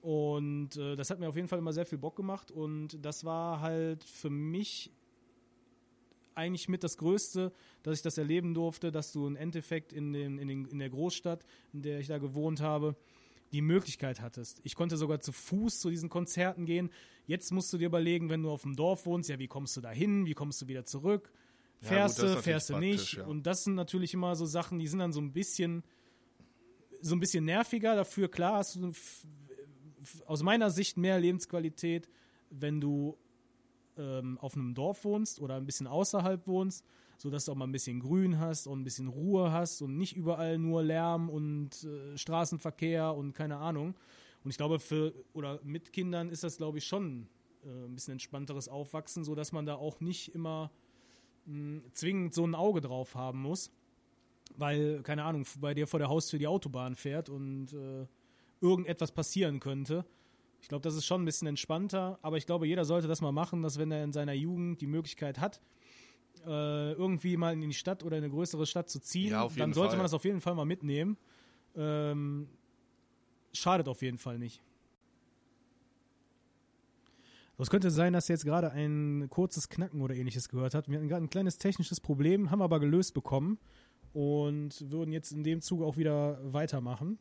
Und 0.00 0.76
äh, 0.76 0.96
das 0.96 1.08
hat 1.08 1.18
mir 1.18 1.28
auf 1.28 1.36
jeden 1.36 1.48
Fall 1.48 1.58
immer 1.58 1.72
sehr 1.72 1.86
viel 1.86 1.98
Bock 1.98 2.16
gemacht. 2.16 2.50
Und 2.50 3.02
das 3.02 3.24
war 3.24 3.60
halt 3.60 4.04
für 4.04 4.28
mich 4.28 4.92
eigentlich 6.34 6.68
mit 6.68 6.84
das 6.84 6.98
Größte, 6.98 7.52
dass 7.82 7.98
ich 7.98 8.02
das 8.02 8.18
erleben 8.18 8.54
durfte, 8.54 8.92
dass 8.92 9.12
du 9.12 9.26
im 9.26 9.36
Endeffekt 9.36 9.92
in, 9.92 10.12
den, 10.12 10.38
in, 10.38 10.48
den, 10.48 10.64
in 10.66 10.78
der 10.78 10.90
Großstadt, 10.90 11.46
in 11.72 11.82
der 11.82 12.00
ich 12.00 12.08
da 12.08 12.18
gewohnt 12.18 12.60
habe, 12.60 12.96
die 13.54 13.62
Möglichkeit 13.62 14.20
hattest. 14.20 14.60
Ich 14.64 14.74
konnte 14.74 14.96
sogar 14.96 15.20
zu 15.20 15.30
Fuß 15.30 15.78
zu 15.78 15.88
diesen 15.88 16.08
Konzerten 16.08 16.66
gehen. 16.66 16.90
Jetzt 17.26 17.52
musst 17.52 17.72
du 17.72 17.78
dir 17.78 17.86
überlegen, 17.86 18.28
wenn 18.28 18.42
du 18.42 18.50
auf 18.50 18.62
dem 18.62 18.74
Dorf 18.74 19.06
wohnst, 19.06 19.30
ja, 19.30 19.38
wie 19.38 19.46
kommst 19.46 19.76
du 19.76 19.80
da 19.80 19.90
hin, 19.90 20.26
wie 20.26 20.34
kommst 20.34 20.60
du 20.60 20.66
wieder 20.66 20.84
zurück? 20.84 21.32
Fährst 21.80 22.20
du, 22.20 22.42
fährst 22.42 22.70
du 22.70 22.78
nicht? 22.78 23.14
Ja. 23.14 23.26
Und 23.26 23.46
das 23.46 23.62
sind 23.62 23.76
natürlich 23.76 24.12
immer 24.12 24.34
so 24.34 24.44
Sachen, 24.44 24.80
die 24.80 24.88
sind 24.88 24.98
dann 24.98 25.12
so 25.12 25.20
ein 25.20 25.32
bisschen, 25.32 25.84
so 27.00 27.14
ein 27.14 27.20
bisschen 27.20 27.44
nerviger. 27.44 27.94
Dafür, 27.94 28.28
klar, 28.28 28.58
hast 28.58 28.74
du 28.74 28.90
aus 30.26 30.42
meiner 30.42 30.70
Sicht 30.70 30.96
mehr 30.96 31.20
Lebensqualität, 31.20 32.08
wenn 32.50 32.80
du 32.80 33.16
ähm, 33.96 34.36
auf 34.38 34.56
einem 34.56 34.74
Dorf 34.74 35.04
wohnst 35.04 35.40
oder 35.40 35.54
ein 35.54 35.66
bisschen 35.66 35.86
außerhalb 35.86 36.44
wohnst, 36.48 36.84
sodass 37.18 37.44
du 37.44 37.52
auch 37.52 37.56
mal 37.56 37.66
ein 37.66 37.72
bisschen 37.72 38.00
Grün 38.00 38.38
hast 38.38 38.66
und 38.66 38.80
ein 38.80 38.84
bisschen 38.84 39.08
Ruhe 39.08 39.52
hast 39.52 39.82
und 39.82 39.96
nicht 39.96 40.16
überall 40.16 40.58
nur 40.58 40.82
Lärm 40.82 41.28
und 41.28 41.84
äh, 41.84 42.16
Straßenverkehr 42.16 43.14
und 43.14 43.32
keine 43.32 43.58
Ahnung. 43.58 43.94
Und 44.44 44.50
ich 44.50 44.56
glaube, 44.56 44.78
für 44.78 45.14
oder 45.32 45.60
mit 45.62 45.92
Kindern 45.92 46.28
ist 46.28 46.44
das, 46.44 46.58
glaube 46.58 46.78
ich, 46.78 46.86
schon 46.86 47.28
äh, 47.64 47.68
ein 47.68 47.94
bisschen 47.94 48.12
entspannteres 48.12 48.68
Aufwachsen, 48.68 49.24
sodass 49.24 49.52
man 49.52 49.66
da 49.66 49.76
auch 49.76 50.00
nicht 50.00 50.34
immer 50.34 50.70
mh, 51.46 51.82
zwingend 51.92 52.34
so 52.34 52.46
ein 52.46 52.54
Auge 52.54 52.80
drauf 52.80 53.14
haben 53.14 53.40
muss, 53.40 53.70
weil, 54.56 55.02
keine 55.02 55.24
Ahnung, 55.24 55.46
bei 55.60 55.74
dir 55.74 55.86
vor 55.86 55.98
der 55.98 56.08
Haustür 56.08 56.38
die 56.38 56.46
Autobahn 56.46 56.94
fährt 56.94 57.28
und 57.28 57.72
äh, 57.72 58.06
irgendetwas 58.60 59.12
passieren 59.12 59.60
könnte. 59.60 60.04
Ich 60.60 60.68
glaube, 60.68 60.82
das 60.82 60.94
ist 60.94 61.04
schon 61.04 61.22
ein 61.22 61.26
bisschen 61.26 61.48
entspannter, 61.48 62.18
aber 62.22 62.38
ich 62.38 62.46
glaube, 62.46 62.66
jeder 62.66 62.84
sollte 62.84 63.06
das 63.06 63.20
mal 63.20 63.32
machen, 63.32 63.62
dass 63.62 63.78
wenn 63.78 63.90
er 63.90 64.02
in 64.02 64.12
seiner 64.12 64.32
Jugend 64.32 64.80
die 64.80 64.86
Möglichkeit 64.86 65.38
hat, 65.38 65.60
äh, 66.46 66.92
irgendwie 66.92 67.36
mal 67.36 67.52
in 67.52 67.60
die 67.60 67.74
Stadt 67.74 68.02
oder 68.04 68.16
in 68.16 68.24
eine 68.24 68.32
größere 68.32 68.66
Stadt 68.66 68.88
zu 68.88 69.00
ziehen, 69.00 69.32
ja, 69.32 69.48
dann 69.56 69.72
sollte 69.72 69.90
Fall. 69.90 69.98
man 69.98 70.04
das 70.04 70.14
auf 70.14 70.24
jeden 70.24 70.40
Fall 70.40 70.54
mal 70.54 70.64
mitnehmen. 70.64 71.16
Ähm, 71.76 72.48
schadet 73.52 73.88
auf 73.88 74.02
jeden 74.02 74.18
Fall 74.18 74.38
nicht. 74.38 74.62
Es 77.56 77.70
könnte 77.70 77.90
sein, 77.90 78.12
dass 78.12 78.28
ihr 78.28 78.34
jetzt 78.34 78.44
gerade 78.44 78.72
ein 78.72 79.28
kurzes 79.30 79.68
Knacken 79.68 80.02
oder 80.02 80.14
ähnliches 80.14 80.48
gehört 80.48 80.74
habt. 80.74 80.88
Wir 80.88 80.98
hatten 80.98 81.08
gerade 81.08 81.24
ein 81.24 81.30
kleines 81.30 81.56
technisches 81.56 82.00
Problem, 82.00 82.50
haben 82.50 82.62
aber 82.62 82.80
gelöst 82.80 83.14
bekommen 83.14 83.58
und 84.12 84.90
würden 84.90 85.12
jetzt 85.12 85.30
in 85.30 85.44
dem 85.44 85.60
Zug 85.60 85.82
auch 85.82 85.96
wieder 85.96 86.40
weitermachen. 86.52 87.18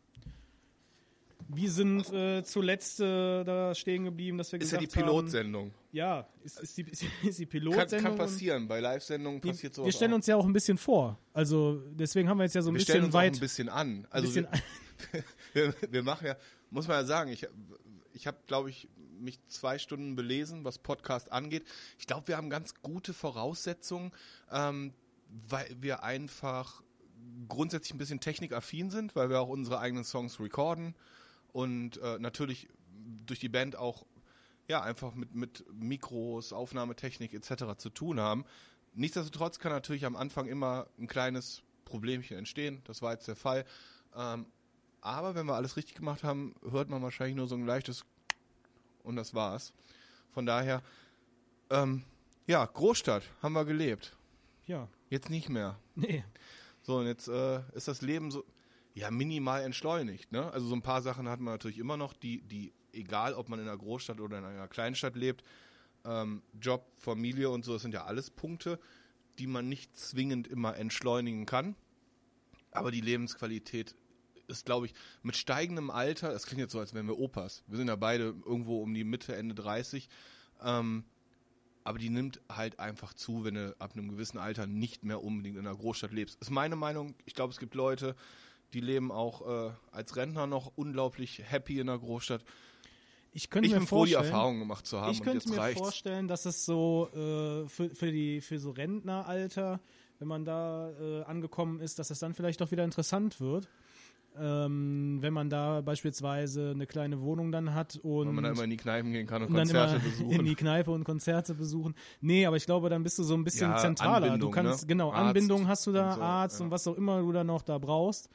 Wir 1.50 1.72
sind 1.72 2.12
äh, 2.12 2.44
zuletzt 2.44 3.00
äh, 3.00 3.44
da 3.44 3.74
stehen 3.76 4.06
geblieben, 4.06 4.38
dass 4.38 4.52
wir 4.52 4.60
ist 4.60 4.72
gesagt 4.72 4.82
haben... 4.82 4.88
Ist 4.88 4.96
ja 4.96 5.02
die 5.02 5.06
Pilotsendung. 5.06 5.66
Haben, 5.66 5.74
ja, 5.92 6.28
ist, 6.44 6.60
ist, 6.60 6.78
die, 6.78 6.86
ist, 7.24 7.40
die 7.40 7.46
Pilotsendung. 7.46 7.90
Kann, 7.90 8.18
kann 8.18 8.18
passieren, 8.18 8.68
bei 8.68 8.80
Live-Sendungen 8.80 9.42
passiert 9.42 9.74
sowas 9.74 9.88
Wir 9.88 9.94
stellen 9.94 10.12
auch. 10.12 10.16
uns 10.18 10.28
ja 10.28 10.36
auch 10.36 10.46
ein 10.46 10.54
bisschen 10.54 10.78
vor. 10.78 11.20
Also 11.34 11.82
deswegen 11.92 12.30
haben 12.30 12.38
wir 12.38 12.44
jetzt 12.44 12.56
ja 12.56 12.62
so 12.62 12.70
ein 12.70 12.76
wir 12.76 12.80
bisschen 12.80 13.06
uns 13.06 13.14
weit... 13.14 13.34
Auch 13.34 13.38
ein 13.38 13.40
bisschen 13.40 13.70
an. 13.70 14.08
Also 14.10 14.28
bisschen 14.28 14.48
wir, 15.12 15.24
wir, 15.54 15.92
wir, 15.92 16.04
machen 16.04 16.28
ja, 16.28 16.36
muss 16.70 16.88
man 16.88 16.98
ja 16.98 17.06
sagen, 17.06 17.32
ich, 17.32 17.48
ich 18.14 18.28
habe, 18.28 18.38
glaube 18.48 18.70
ich, 18.70 18.88
mich 19.20 19.40
zwei 19.48 19.78
Stunden 19.78 20.16
belesen, 20.16 20.64
was 20.64 20.78
Podcast 20.78 21.32
angeht. 21.32 21.64
Ich 21.98 22.08
glaube, 22.08 22.28
wir 22.28 22.38
haben 22.38 22.50
ganz 22.50 22.76
gute 22.82 23.14
Voraussetzungen, 23.14 24.12
ähm, 24.52 24.94
weil 25.50 25.76
wir 25.80 26.04
einfach 26.04 26.84
grundsätzlich 27.48 27.94
ein 27.94 27.98
bisschen 27.98 28.20
technikaffin 28.20 28.90
sind, 28.90 29.16
weil 29.16 29.30
wir 29.30 29.40
auch 29.40 29.50
unsere 29.50 29.80
eigenen 29.80 30.04
Songs 30.04 30.40
recorden 30.40 30.96
und 31.54 31.98
äh, 31.98 32.20
natürlich 32.20 32.68
durch 33.26 33.40
die 33.40 33.50
Band 33.50 33.78
auch 33.78 34.06
ja 34.68 34.82
einfach 34.82 35.14
mit, 35.14 35.34
mit 35.34 35.64
Mikros, 35.72 36.52
Aufnahmetechnik 36.52 37.34
etc. 37.34 37.78
zu 37.78 37.90
tun 37.90 38.20
haben. 38.20 38.44
Nichtsdestotrotz 38.94 39.60
kann 39.60 39.72
natürlich 39.72 40.06
am 40.06 40.16
Anfang 40.16 40.48
immer 40.48 40.88
ein 41.00 41.08
kleines 41.08 41.64
Problemchen 41.86 42.38
entstehen. 42.38 42.82
Das 42.86 43.02
war 43.02 43.14
jetzt 43.14 43.28
der 43.28 43.36
Fall. 43.36 43.66
Ähm, 44.16 44.48
aber 45.02 45.36
wenn 45.36 45.46
wir 45.46 45.56
alles 45.56 45.78
richtig 45.78 45.96
gemacht 45.96 46.24
haben, 46.24 46.56
hört 46.70 46.90
man 46.90 47.02
wahrscheinlich 47.02 47.36
nur 47.36 47.48
so 47.48 47.56
ein 47.56 47.66
leichtes 47.66 48.06
und 49.04 49.16
das 49.16 49.34
war's. 49.34 49.74
Von 50.32 50.46
daher, 50.46 50.82
ähm, 51.70 52.04
ja, 52.48 52.66
Großstadt 52.66 53.24
haben 53.42 53.54
wir 53.54 53.66
gelebt. 53.66 54.16
Ja. 54.66 54.88
Jetzt 55.10 55.30
nicht 55.30 55.50
mehr. 55.50 55.78
Nee. 55.96 56.24
So, 56.82 56.98
und 56.98 57.08
jetzt 57.08 57.28
äh, 57.28 57.62
ist 57.74 57.88
das 57.88 58.02
Leben 58.02 58.32
so, 58.32 58.44
ja 58.94 59.12
minimal 59.12 59.64
entschleunigt. 59.64 60.32
Ne? 60.32 60.52
Also 60.52 60.68
so 60.68 60.76
ein 60.76 60.82
paar 60.82 61.02
Sachen 61.02 61.28
hat 61.28 61.40
man 61.40 61.54
natürlich 61.54 61.80
immer 61.80 61.98
noch, 61.98 62.14
die, 62.14 62.42
die 62.42 62.74
egal 62.92 63.34
ob 63.34 63.50
man 63.50 63.60
in 63.60 63.68
einer 63.68 63.78
Großstadt 63.78 64.20
oder 64.20 64.38
in 64.38 64.46
einer 64.46 64.68
Kleinstadt 64.68 65.16
lebt, 65.16 65.44
ähm, 66.06 66.44
Job, 66.60 66.86
Familie 66.98 67.50
und 67.50 67.66
so, 67.66 67.74
das 67.74 67.82
sind 67.82 67.94
ja 67.94 68.06
alles 68.06 68.30
Punkte, 68.30 68.80
die 69.40 69.48
man 69.48 69.68
nicht 69.68 69.98
zwingend 69.98 70.48
immer 70.48 70.76
entschleunigen 70.78 71.46
kann. 71.46 71.76
Aber 72.72 72.92
die 72.92 73.02
Lebensqualität 73.02 73.96
ist, 74.48 74.66
glaube 74.66 74.88
ich, 74.88 74.94
mit 75.22 75.36
steigendem 75.36 75.90
Alter, 75.90 76.32
das 76.32 76.46
klingt 76.46 76.62
jetzt 76.62 76.74
so, 76.74 76.80
als 76.80 76.94
wären 76.94 77.08
wir 77.08 77.18
Opas. 77.18 77.64
Wir 77.68 77.78
sind 77.78 77.88
ja 77.88 77.96
beide 77.96 78.36
irgendwo 78.46 78.82
um 78.82 78.94
die 78.94 79.04
Mitte, 79.04 79.36
Ende 79.36 79.56
30. 79.56 80.10
Ähm, 80.62 81.06
aber 81.84 82.00
die 82.00 82.10
nimmt 82.10 82.42
halt 82.50 82.80
einfach 82.80 83.14
zu, 83.14 83.44
wenn 83.44 83.56
du 83.56 83.76
ab 83.80 83.94
einem 83.94 84.10
gewissen 84.10 84.38
Alter 84.38 84.68
nicht 84.68 85.04
mehr 85.04 85.24
unbedingt 85.24 85.58
in 85.58 85.68
einer 85.68 85.76
Großstadt 85.76 86.12
lebst. 86.12 86.42
Ist 86.42 86.50
meine 86.50 86.76
Meinung. 86.76 87.16
Ich 87.26 87.34
glaube, 87.34 87.52
es 87.52 87.60
gibt 87.60 87.76
Leute, 87.76 88.16
die 88.74 88.82
leben 88.82 89.12
auch 89.12 89.48
äh, 89.48 89.72
als 89.92 90.16
Rentner 90.16 90.48
noch 90.48 90.72
unglaublich 90.76 91.42
happy 91.44 91.80
in 91.80 91.88
der 91.88 92.00
Großstadt. 92.00 92.44
Ich 93.32 93.50
könnte 93.50 93.68
ich 93.68 93.74
mir 93.74 93.80
bin 93.80 93.88
froh, 93.88 94.06
die 94.06 94.14
Erfahrung 94.14 94.60
gemacht 94.60 94.86
zu 94.86 95.02
haben. 95.02 95.12
Ich 95.12 95.22
könnte 95.22 95.50
mir 95.50 95.58
reicht's. 95.58 95.82
vorstellen, 95.82 96.28
dass 96.28 96.46
es 96.46 96.66
so 96.66 97.10
äh, 97.14 97.68
für, 97.68 97.90
für, 97.94 98.12
die, 98.12 98.42
für 98.42 98.60
so 98.60 98.72
Rentneralter, 98.72 99.80
wenn 100.20 100.28
man 100.28 100.46
da 100.46 100.92
äh, 100.92 101.24
angekommen 101.24 101.80
ist, 101.80 101.98
dass 101.98 102.12
es 102.12 102.20
dann 102.20 102.34
vielleicht 102.34 102.62
doch 102.62 102.72
wieder 102.72 102.84
interessant 102.84 103.40
wird. 103.42 103.70
Ähm, 104.40 105.18
wenn 105.22 105.34
man 105.34 105.50
da 105.50 105.82
beispielsweise 105.82 106.72
eine 106.72 106.88
kleine 106.88 107.22
Wohnung 107.22 107.52
dann 107.52 107.76
hat 107.76 107.98
und 107.98 108.28
wenn 108.28 108.36
man 108.36 108.44
dann 108.46 108.54
immer 108.54 108.64
in 108.64 108.72
die 108.72 108.78
Kneipen 108.78 109.12
gehen 109.12 109.28
kann 109.28 109.44
und, 109.44 109.50
und 109.50 109.56
Konzerte 109.56 110.00
besuchen. 110.00 110.32
In 110.40 110.46
die 110.46 110.56
Kneipe 110.56 110.92
und 110.92 111.04
Konzerte 111.04 111.54
besuchen. 111.54 111.94
Nee, 112.20 112.46
aber 112.48 112.58
ich 112.58 112.66
glaube, 112.66 112.90
dann 112.90 113.04
bist 113.04 113.20
du 113.20 113.24
so 113.24 113.36
ein 113.36 113.44
bisschen 113.44 113.70
ja, 113.70 113.78
zentraler. 113.78 114.38
Du 114.40 114.50
kannst, 114.50 114.82
ne? 114.82 114.88
genau, 114.88 115.12
Arzt 115.12 115.28
Anbindung 115.28 115.68
hast 115.68 115.86
du 115.86 115.92
da, 115.92 116.10
und 116.10 116.16
so, 116.16 116.22
Arzt 116.22 116.60
ja. 116.60 116.66
und 116.66 116.72
was 116.72 116.88
auch 116.88 116.96
immer 116.96 117.22
du 117.22 117.32
da 117.32 117.44
noch 117.44 117.62
da 117.62 117.78
brauchst. 117.78 118.30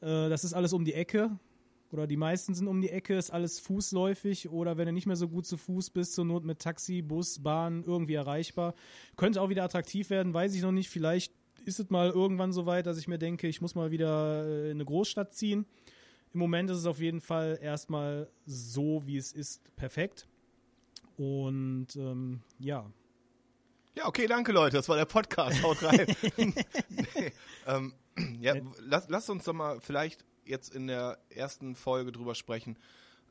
Äh, 0.00 0.30
das 0.30 0.44
ist 0.44 0.54
alles 0.54 0.72
um 0.72 0.84
die 0.84 0.94
Ecke. 0.94 1.30
Oder 1.92 2.06
die 2.06 2.16
meisten 2.16 2.54
sind 2.54 2.68
um 2.68 2.80
die 2.80 2.88
Ecke, 2.88 3.18
ist 3.18 3.30
alles 3.30 3.60
fußläufig 3.60 4.48
oder 4.48 4.78
wenn 4.78 4.86
du 4.86 4.92
nicht 4.92 5.06
mehr 5.06 5.16
so 5.16 5.28
gut 5.28 5.44
zu 5.44 5.58
Fuß 5.58 5.90
bist, 5.90 6.14
zur 6.14 6.24
Not 6.24 6.42
mit 6.42 6.58
Taxi, 6.58 7.02
Bus, 7.02 7.42
Bahn 7.42 7.84
irgendwie 7.84 8.14
erreichbar. 8.14 8.74
Könnte 9.16 9.42
auch 9.42 9.50
wieder 9.50 9.62
attraktiv 9.62 10.08
werden, 10.08 10.32
weiß 10.32 10.54
ich 10.54 10.62
noch 10.62 10.72
nicht. 10.72 10.88
Vielleicht 10.88 11.34
ist 11.64 11.80
es 11.80 11.90
mal 11.90 12.10
irgendwann 12.10 12.52
so 12.52 12.66
weit, 12.66 12.86
dass 12.86 12.98
ich 12.98 13.08
mir 13.08 13.18
denke, 13.18 13.46
ich 13.48 13.60
muss 13.60 13.74
mal 13.74 13.90
wieder 13.90 14.44
äh, 14.46 14.70
in 14.70 14.76
eine 14.76 14.84
Großstadt 14.84 15.34
ziehen. 15.34 15.66
Im 16.34 16.40
Moment 16.40 16.70
ist 16.70 16.78
es 16.78 16.86
auf 16.86 17.00
jeden 17.00 17.20
Fall 17.20 17.58
erstmal 17.60 18.30
so, 18.46 19.02
wie 19.06 19.16
es 19.16 19.32
ist, 19.32 19.62
perfekt. 19.76 20.26
Und 21.16 21.88
ähm, 21.96 22.40
ja. 22.58 22.90
Ja, 23.94 24.06
okay, 24.06 24.26
danke 24.26 24.52
Leute, 24.52 24.76
das 24.76 24.88
war 24.88 24.96
der 24.96 25.04
Podcast. 25.04 25.62
Haut 25.62 25.82
rein. 25.82 26.06
nee, 26.36 27.32
ähm, 27.66 27.92
ja, 28.40 28.54
lass, 28.80 29.08
lass 29.08 29.28
uns 29.28 29.44
doch 29.44 29.52
mal 29.52 29.80
vielleicht 29.80 30.24
jetzt 30.44 30.74
in 30.74 30.86
der 30.86 31.18
ersten 31.28 31.76
Folge 31.76 32.12
drüber 32.12 32.34
sprechen, 32.34 32.78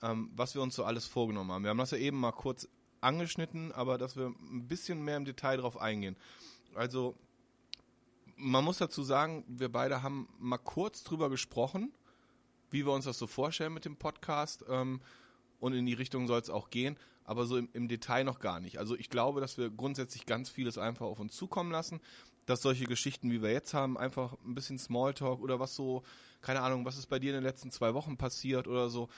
ähm, 0.04 0.30
was 0.36 0.54
wir 0.54 0.62
uns 0.62 0.76
so 0.76 0.84
alles 0.84 1.08
vorgenommen 1.08 1.52
haben. 1.52 1.64
Wir 1.64 1.72
haben 1.72 1.78
das 1.80 1.92
ja 1.92 1.98
eben 1.98 2.20
mal 2.20 2.32
kurz 2.32 2.68
angeschnitten, 3.02 3.72
aber 3.72 3.98
dass 3.98 4.16
wir 4.16 4.28
ein 4.28 4.68
bisschen 4.68 5.04
mehr 5.04 5.18
im 5.18 5.26
Detail 5.26 5.58
drauf 5.58 5.82
eingehen. 5.82 6.16
Also, 6.76 7.18
man 8.42 8.64
muss 8.64 8.78
dazu 8.78 9.04
sagen, 9.04 9.44
wir 9.48 9.72
beide 9.72 10.04
haben 10.04 10.28
mal 10.40 10.58
kurz 10.58 11.04
drüber 11.04 11.30
gesprochen, 11.30 11.92
wie 12.70 12.86
wir 12.86 12.94
uns 12.94 13.06
das 13.06 13.18
so 13.18 13.28
vorstellen 13.28 13.74
mit 13.74 13.86
dem 13.86 13.98
Podcast. 13.98 14.66
Ähm, 14.70 15.02
und 15.60 15.74
in 15.74 15.86
die 15.86 15.94
Richtung 15.94 16.28
soll 16.28 16.40
es 16.40 16.50
auch 16.50 16.72
gehen, 16.72 16.98
aber 17.24 17.46
so 17.46 17.56
im, 17.56 17.70
im 17.74 17.88
Detail 17.88 18.24
noch 18.24 18.40
gar 18.40 18.60
nicht. 18.60 18.80
Also 18.80 18.96
ich 18.96 19.10
glaube, 19.10 19.42
dass 19.42 19.58
wir 19.58 19.70
grundsätzlich 19.70 20.26
ganz 20.26 20.50
vieles 20.50 20.80
einfach 20.80 21.06
auf 21.06 21.20
uns 21.20 21.36
zukommen 21.36 21.72
lassen 21.72 22.02
dass 22.46 22.62
solche 22.62 22.86
Geschichten, 22.86 23.32
wie 23.32 23.42
wir 23.42 23.52
jetzt 23.52 23.74
haben, 23.74 23.98
einfach 23.98 24.36
ein 24.46 24.56
bisschen 24.56 24.78
Smalltalk 24.78 25.42
oder 25.42 25.60
was 25.60 25.76
so, 25.76 26.04
keine 26.42 26.62
Ahnung, 26.62 26.86
was 26.86 26.98
ist 26.98 27.08
bei 27.08 27.20
dir 27.20 27.30
in 27.30 27.36
den 27.36 27.44
letzten 27.44 27.72
zwei 27.72 27.94
Wochen 27.94 28.18
passiert 28.18 28.68
oder 28.68 28.90
so, 28.90 29.10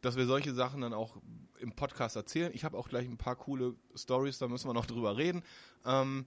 dass 0.00 0.16
wir 0.16 0.26
solche 0.26 0.54
Sachen 0.54 0.80
dann 0.80 0.94
auch 0.94 1.16
im 1.58 1.72
Podcast 1.72 2.16
erzählen. 2.16 2.52
Ich 2.54 2.64
habe 2.64 2.78
auch 2.78 2.88
gleich 2.88 3.06
ein 3.06 3.18
paar 3.18 3.36
coole 3.36 3.74
Stories, 3.96 4.38
da 4.38 4.48
müssen 4.48 4.68
wir 4.68 4.74
noch 4.74 4.86
drüber 4.86 5.16
reden. 5.16 5.42
Ähm, 5.84 6.24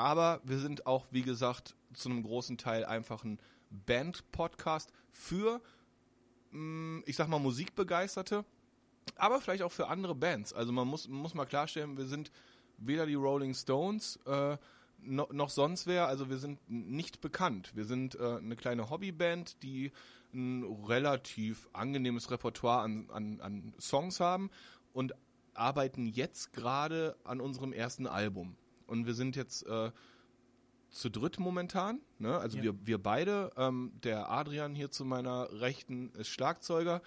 aber 0.00 0.40
wir 0.44 0.58
sind 0.58 0.86
auch, 0.86 1.04
wie 1.10 1.20
gesagt, 1.20 1.76
zu 1.92 2.08
einem 2.08 2.22
großen 2.22 2.56
Teil 2.56 2.86
einfach 2.86 3.22
ein 3.22 3.38
Band-Podcast 3.68 4.90
für, 5.10 5.60
mm, 6.52 7.00
ich 7.04 7.16
sag 7.16 7.28
mal, 7.28 7.38
Musikbegeisterte, 7.38 8.46
aber 9.16 9.42
vielleicht 9.42 9.62
auch 9.62 9.72
für 9.72 9.88
andere 9.88 10.14
Bands. 10.14 10.54
Also 10.54 10.72
man 10.72 10.88
muss, 10.88 11.06
muss 11.06 11.34
mal 11.34 11.44
klarstellen, 11.44 11.98
wir 11.98 12.06
sind 12.06 12.32
weder 12.78 13.04
die 13.04 13.14
Rolling 13.14 13.52
Stones, 13.52 14.18
äh, 14.24 14.56
no, 15.02 15.28
noch 15.32 15.50
sonst 15.50 15.86
wäre, 15.86 16.06
also 16.06 16.30
wir 16.30 16.38
sind 16.38 16.58
nicht 16.70 17.20
bekannt. 17.20 17.70
Wir 17.74 17.84
sind 17.84 18.14
äh, 18.14 18.38
eine 18.38 18.56
kleine 18.56 18.88
Hobbyband, 18.88 19.62
die 19.62 19.92
ein 20.32 20.62
relativ 20.86 21.68
angenehmes 21.74 22.30
Repertoire 22.30 22.80
an, 22.80 23.10
an, 23.10 23.40
an 23.42 23.74
Songs 23.78 24.18
haben 24.18 24.48
und 24.94 25.12
arbeiten 25.52 26.06
jetzt 26.06 26.54
gerade 26.54 27.16
an 27.22 27.42
unserem 27.42 27.74
ersten 27.74 28.06
Album. 28.06 28.56
Und 28.90 29.06
wir 29.06 29.14
sind 29.14 29.36
jetzt 29.36 29.66
äh, 29.66 29.90
zu 30.90 31.08
dritt 31.08 31.38
momentan. 31.38 32.00
Ne? 32.18 32.36
Also 32.36 32.58
Ja. 32.58 32.64
wir, 32.64 32.86
wir 32.86 32.98
beide. 33.02 33.52
Ähm, 33.56 33.92
der 34.02 34.30
Adrian 34.30 34.74
hier 34.74 34.90
zu 34.90 35.04
meiner 35.04 35.48
Rechten 35.60 36.10
ist 36.18 36.28
Schlagzeuger. 36.28 37.00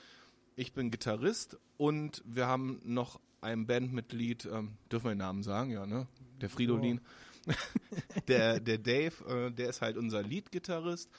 Ich 0.56 0.74
bin 0.74 0.92
Gitarrist 0.92 1.58
und 1.78 2.24
wir 2.26 2.48
haben 2.48 2.80
noch 2.86 3.20
ein 3.42 3.68
Bandmitglied, 3.68 4.46
ähm, 4.46 4.78
dürfen 4.92 5.06
wir 5.06 5.12
den 5.12 5.18
Namen 5.18 5.44
sagen, 5.44 5.72
ja, 5.72 5.86
ne? 5.86 6.08
Der 6.40 6.50
Fridolin. 6.50 7.02
der, 8.28 8.62
der 8.62 8.78
Dave, 8.78 9.14
äh, 9.28 9.52
der 9.52 9.70
ist 9.70 9.82
halt 9.82 9.98
unser 9.98 10.24
Lead-Gitarrist. 10.24 11.10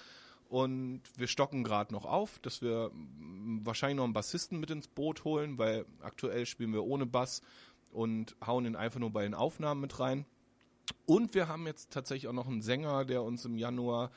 Und 0.48 1.02
wir 1.16 1.26
stocken 1.26 1.64
gerade 1.64 1.92
noch 1.92 2.04
auf, 2.06 2.38
dass 2.38 2.62
wir 2.62 2.90
mm, 2.94 3.66
wahrscheinlich 3.66 3.96
noch 3.96 4.04
einen 4.04 4.12
Bassisten 4.12 4.60
mit 4.60 4.70
ins 4.70 4.88
Boot 4.88 5.24
holen, 5.24 5.58
weil 5.58 5.84
aktuell 6.00 6.46
spielen 6.46 6.72
wir 6.72 6.84
ohne 6.84 7.06
Bass 7.06 7.42
und 7.90 8.36
hauen 8.44 8.64
ihn 8.64 8.76
einfach 8.76 9.00
nur 9.00 9.10
bei 9.10 9.22
den 9.24 9.34
Aufnahmen 9.34 9.80
mit 9.80 9.98
rein. 10.00 10.24
Und 11.06 11.34
wir 11.34 11.48
haben 11.48 11.66
jetzt 11.66 11.92
tatsächlich 11.92 12.28
auch 12.28 12.34
noch 12.34 12.46
einen 12.46 12.62
Sänger, 12.62 13.04
der 13.04 13.22
uns 13.22 13.44
im 13.44 13.56
Januar 13.56 14.10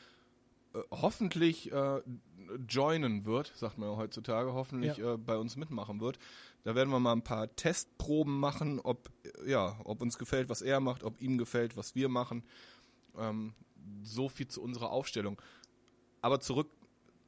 äh, 0.73 0.79
hoffentlich 0.91 1.71
äh, 1.71 2.01
joinen 2.67 3.25
wird, 3.25 3.51
sagt 3.55 3.77
man 3.77 3.89
ja 3.89 3.97
heutzutage, 3.97 4.53
hoffentlich 4.53 4.99
äh, 4.99 5.17
bei 5.17 5.37
uns 5.37 5.55
mitmachen 5.55 5.99
wird. 5.99 6.19
Da 6.63 6.75
werden 6.75 6.89
wir 6.89 6.99
mal 6.99 7.13
ein 7.13 7.23
paar 7.23 7.53
Testproben 7.55 8.39
machen, 8.39 8.79
ob, 8.79 9.09
ja, 9.45 9.79
ob 9.83 10.01
uns 10.01 10.17
gefällt, 10.17 10.49
was 10.49 10.61
er 10.61 10.79
macht, 10.79 11.03
ob 11.03 11.21
ihm 11.21 11.37
gefällt, 11.37 11.77
was 11.77 11.95
wir 11.95 12.09
machen. 12.09 12.43
Ähm, 13.17 13.53
so 14.03 14.29
viel 14.29 14.47
zu 14.47 14.61
unserer 14.61 14.91
Aufstellung. 14.91 15.41
Aber 16.21 16.39
zurück 16.39 16.69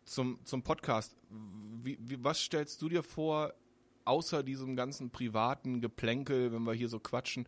zum, 0.04 0.39
zum 0.43 0.63
Podcast. 0.63 1.15
Wie, 1.84 1.97
wie, 2.02 2.23
was 2.23 2.41
stellst 2.41 2.82
du 2.82 2.89
dir 2.89 3.04
vor, 3.04 3.54
außer 4.06 4.43
diesem 4.43 4.75
ganzen 4.75 5.12
privaten 5.12 5.82
Geplänkel, 5.82 6.52
wenn 6.52 6.63
wir 6.63 6.73
hier 6.73 6.89
so 6.89 6.99
quatschen? 6.99 7.47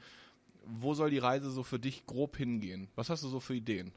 Wo 0.65 0.93
soll 0.93 1.09
die 1.09 1.17
Reise 1.17 1.51
so 1.51 1.63
für 1.63 1.79
dich 1.79 2.05
grob 2.05 2.37
hingehen? 2.37 2.89
Was 2.95 3.09
hast 3.09 3.23
du 3.23 3.27
so 3.27 3.39
für 3.39 3.55
Ideen? 3.55 3.91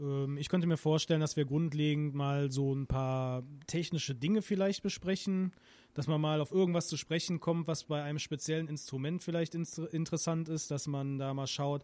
Ähm, 0.00 0.36
ich 0.38 0.48
könnte 0.48 0.66
mir 0.66 0.76
vorstellen, 0.76 1.20
dass 1.20 1.36
wir 1.36 1.44
grundlegend 1.44 2.14
mal 2.14 2.50
so 2.50 2.74
ein 2.74 2.86
paar 2.86 3.42
technische 3.66 4.14
Dinge 4.14 4.42
vielleicht 4.42 4.82
besprechen, 4.82 5.52
dass 5.94 6.06
man 6.06 6.20
mal 6.20 6.40
auf 6.40 6.52
irgendwas 6.52 6.88
zu 6.88 6.96
sprechen 6.96 7.40
kommt, 7.40 7.68
was 7.68 7.84
bei 7.84 8.02
einem 8.02 8.18
speziellen 8.18 8.68
Instrument 8.68 9.22
vielleicht 9.22 9.54
inter 9.54 9.92
interessant 9.92 10.48
ist, 10.48 10.70
dass 10.70 10.86
man 10.86 11.18
da 11.18 11.32
mal 11.32 11.46
schaut, 11.46 11.82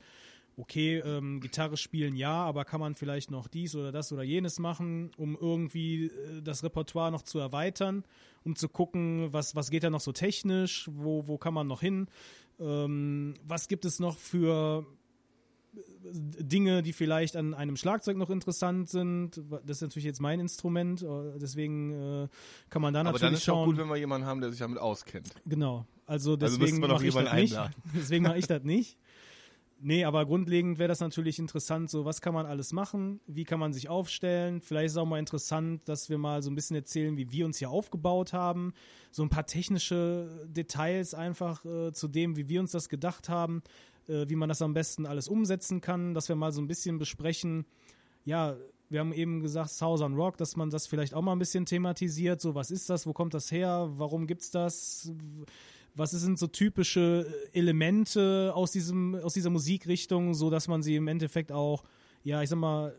okay, 0.56 0.98
ähm, 0.98 1.40
Gitarre 1.40 1.76
spielen 1.76 2.14
ja, 2.14 2.44
aber 2.44 2.64
kann 2.64 2.80
man 2.80 2.94
vielleicht 2.94 3.30
noch 3.30 3.48
dies 3.48 3.74
oder 3.74 3.92
das 3.92 4.12
oder 4.12 4.22
jenes 4.22 4.58
machen, 4.58 5.10
um 5.16 5.36
irgendwie 5.40 6.06
äh, 6.06 6.42
das 6.42 6.62
Repertoire 6.62 7.10
noch 7.10 7.22
zu 7.22 7.38
erweitern, 7.38 8.04
um 8.44 8.54
zu 8.56 8.68
gucken, 8.68 9.32
was, 9.32 9.54
was 9.56 9.70
geht 9.70 9.84
da 9.84 9.90
noch 9.90 10.00
so 10.00 10.12
technisch, 10.12 10.90
wo, 10.92 11.26
wo 11.26 11.38
kann 11.38 11.54
man 11.54 11.66
noch 11.66 11.80
hin, 11.80 12.08
ähm, 12.60 13.34
was 13.44 13.68
gibt 13.68 13.84
es 13.84 14.00
noch 14.00 14.18
für 14.18 14.86
Dinge, 16.04 16.82
die 16.82 16.92
vielleicht 16.92 17.36
an 17.36 17.54
einem 17.54 17.76
Schlagzeug 17.76 18.16
noch 18.16 18.28
interessant 18.28 18.90
sind. 18.90 19.40
Das 19.64 19.78
ist 19.78 19.82
natürlich 19.82 20.04
jetzt 20.04 20.20
mein 20.20 20.40
Instrument, 20.40 21.02
äh, 21.02 21.38
deswegen 21.40 21.92
äh, 21.92 22.28
kann 22.68 22.82
man 22.82 22.92
da 22.92 23.00
Aber 23.00 23.12
natürlich 23.12 23.20
dann 23.22 23.34
ist 23.34 23.42
es 23.42 23.48
auch 23.48 23.54
schauen. 23.54 23.66
gut, 23.70 23.78
wenn 23.78 23.88
wir 23.88 23.96
jemanden 23.96 24.26
haben, 24.26 24.40
der 24.40 24.50
sich 24.50 24.58
damit 24.58 24.78
auskennt. 24.78 25.30
Genau. 25.46 25.86
Also 26.06 26.32
Also 26.32 26.58
deswegen 26.58 26.80
doch 26.82 26.88
mache 26.88 27.06
ich 27.06 27.14
das 27.14 27.32
nicht. 27.34 27.56
Deswegen 27.94 28.24
mache 28.24 28.38
ich 28.38 28.46
das 28.46 28.62
nicht. 28.64 28.98
Nee, 29.84 30.04
aber 30.04 30.24
grundlegend 30.26 30.78
wäre 30.78 30.86
das 30.86 31.00
natürlich 31.00 31.40
interessant, 31.40 31.90
so 31.90 32.04
was 32.04 32.20
kann 32.20 32.32
man 32.32 32.46
alles 32.46 32.72
machen, 32.72 33.20
wie 33.26 33.42
kann 33.42 33.58
man 33.58 33.72
sich 33.72 33.88
aufstellen. 33.88 34.60
Vielleicht 34.60 34.86
ist 34.86 34.92
es 34.92 34.98
auch 34.98 35.06
mal 35.06 35.18
interessant, 35.18 35.88
dass 35.88 36.08
wir 36.08 36.18
mal 36.18 36.40
so 36.40 36.52
ein 36.52 36.54
bisschen 36.54 36.76
erzählen, 36.76 37.16
wie 37.16 37.32
wir 37.32 37.44
uns 37.44 37.58
hier 37.58 37.68
aufgebaut 37.68 38.32
haben. 38.32 38.74
So 39.10 39.24
ein 39.24 39.28
paar 39.28 39.44
technische 39.44 40.46
Details 40.46 41.14
einfach 41.14 41.64
äh, 41.64 41.92
zu 41.92 42.06
dem, 42.06 42.36
wie 42.36 42.48
wir 42.48 42.60
uns 42.60 42.70
das 42.70 42.88
gedacht 42.88 43.28
haben, 43.28 43.60
äh, 44.06 44.28
wie 44.28 44.36
man 44.36 44.48
das 44.48 44.62
am 44.62 44.72
besten 44.72 45.04
alles 45.04 45.26
umsetzen 45.26 45.80
kann, 45.80 46.14
dass 46.14 46.28
wir 46.28 46.36
mal 46.36 46.52
so 46.52 46.62
ein 46.62 46.68
bisschen 46.68 47.00
besprechen, 47.00 47.66
ja, 48.24 48.56
wir 48.88 49.00
haben 49.00 49.12
eben 49.12 49.40
gesagt, 49.40 49.70
Southern 49.70 50.14
Rock, 50.14 50.36
dass 50.36 50.54
man 50.54 50.70
das 50.70 50.86
vielleicht 50.86 51.12
auch 51.14 51.22
mal 51.22 51.32
ein 51.32 51.40
bisschen 51.40 51.66
thematisiert. 51.66 52.40
So, 52.40 52.54
was 52.54 52.70
ist 52.70 52.88
das? 52.88 53.04
Wo 53.04 53.12
kommt 53.12 53.34
das 53.34 53.50
her? 53.50 53.90
Warum 53.96 54.28
gibt's 54.28 54.52
das? 54.52 55.10
Was 55.94 56.12
sind 56.12 56.38
so 56.38 56.46
typische 56.46 57.26
Elemente 57.52 58.52
aus 58.54 58.72
diesem, 58.72 59.14
aus 59.16 59.34
dieser 59.34 59.50
Musikrichtung, 59.50 60.34
so 60.34 60.48
dass 60.48 60.68
man 60.68 60.82
sie 60.82 60.96
im 60.96 61.08
Endeffekt 61.08 61.52
auch, 61.52 61.84
ja, 62.22 62.42
ich 62.42 62.48
sag 62.48 62.58
mal, 62.58 62.96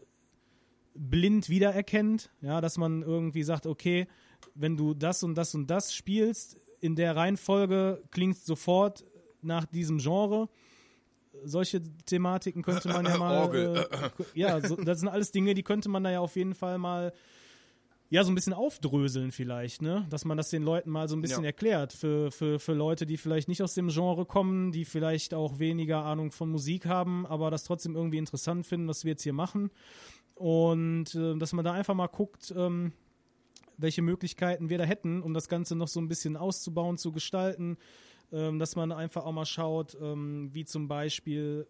blind 0.94 1.50
wiedererkennt. 1.50 2.30
Ja, 2.42 2.62
dass 2.62 2.78
man 2.78 3.02
irgendwie 3.02 3.44
sagt, 3.44 3.66
okay, 3.66 4.08
wenn 4.54 4.78
du 4.78 4.94
das 4.94 5.24
und 5.24 5.36
das 5.36 5.56
und 5.56 5.68
das 5.68 5.94
spielst, 5.94 6.58
in 6.82 6.96
der 6.96 7.16
Reihenfolge 7.16 8.04
klingt 8.12 8.38
sofort 8.38 9.06
nach 9.42 9.66
diesem 9.66 9.98
Genre 9.98 10.50
solche 11.44 11.82
Thematiken 12.06 12.62
könnte 12.62 12.90
man 12.90 13.06
ja 13.06 13.18
mal. 13.18 13.38
Orgel. 13.38 13.88
Äh, 13.90 14.10
ja, 14.34 14.62
so, 14.62 14.76
das 14.76 15.00
sind 15.00 15.10
alles 15.10 15.32
Dinge, 15.32 15.54
die 15.54 15.64
könnte 15.64 15.90
man 15.90 16.04
da 16.04 16.12
ja 16.12 16.20
auf 16.20 16.36
jeden 16.36 16.56
Fall 16.56 16.78
mal. 16.78 17.14
Ja, 18.14 18.24
so 18.24 18.32
ein 18.32 18.36
bisschen 18.36 18.54
aufdröseln 18.54 19.32
vielleicht, 19.32 19.82
ne? 19.82 20.06
Dass 20.12 20.24
man 20.24 20.38
das 20.38 20.52
den 20.52 20.62
Leuten 20.62 20.92
mal 20.92 21.10
so 21.10 21.16
ein 21.16 21.22
bisschen 21.22 21.42
Ja. 21.42 21.48
erklärt. 21.48 21.94
Für, 21.94 22.30
für, 22.30 22.60
für 22.60 22.74
Leute, 22.74 23.08
die 23.08 23.18
vielleicht 23.18 23.48
nicht 23.48 23.64
aus 23.64 23.74
dem 23.74 23.88
Genre 23.88 24.28
kommen, 24.28 24.72
die 24.72 24.86
vielleicht 24.86 25.34
auch 25.34 25.58
weniger 25.58 26.06
Ahnung 26.06 26.32
von 26.32 26.52
Musik 26.52 26.86
haben, 26.86 27.26
aber 27.26 27.50
das 27.50 27.64
trotzdem 27.64 27.96
irgendwie 27.96 28.20
interessant 28.20 28.68
finden, 28.68 28.88
was 28.88 29.04
wir 29.04 29.14
jetzt 29.14 29.24
hier 29.24 29.34
machen. 29.34 29.72
Und 30.36 31.16
äh, 31.16 31.36
dass 31.40 31.54
man 31.54 31.66
da 31.66 31.74
einfach 31.74 31.96
mal 31.96 32.06
guckt, 32.06 32.54
ähm, 32.56 32.94
welche 33.78 34.04
Möglichkeiten 34.04 34.70
wir 34.70 34.78
da 34.78 34.84
hätten, 34.84 35.24
um 35.24 35.34
das 35.34 35.50
Ganze 35.50 35.76
noch 35.76 35.88
so 35.88 36.00
ein 36.00 36.08
bisschen 36.08 36.38
auszubauen, 36.38 37.00
zu 37.00 37.14
gestalten, 37.14 37.78
ähm, 38.32 38.60
dass 38.60 38.76
man 38.76 38.92
einfach 38.92 39.26
auch 39.26 39.32
mal 39.32 39.48
schaut, 39.48 39.98
ähm, 40.00 40.52
wie 40.54 40.66
zum 40.66 40.88
Beispiel, 40.88 41.66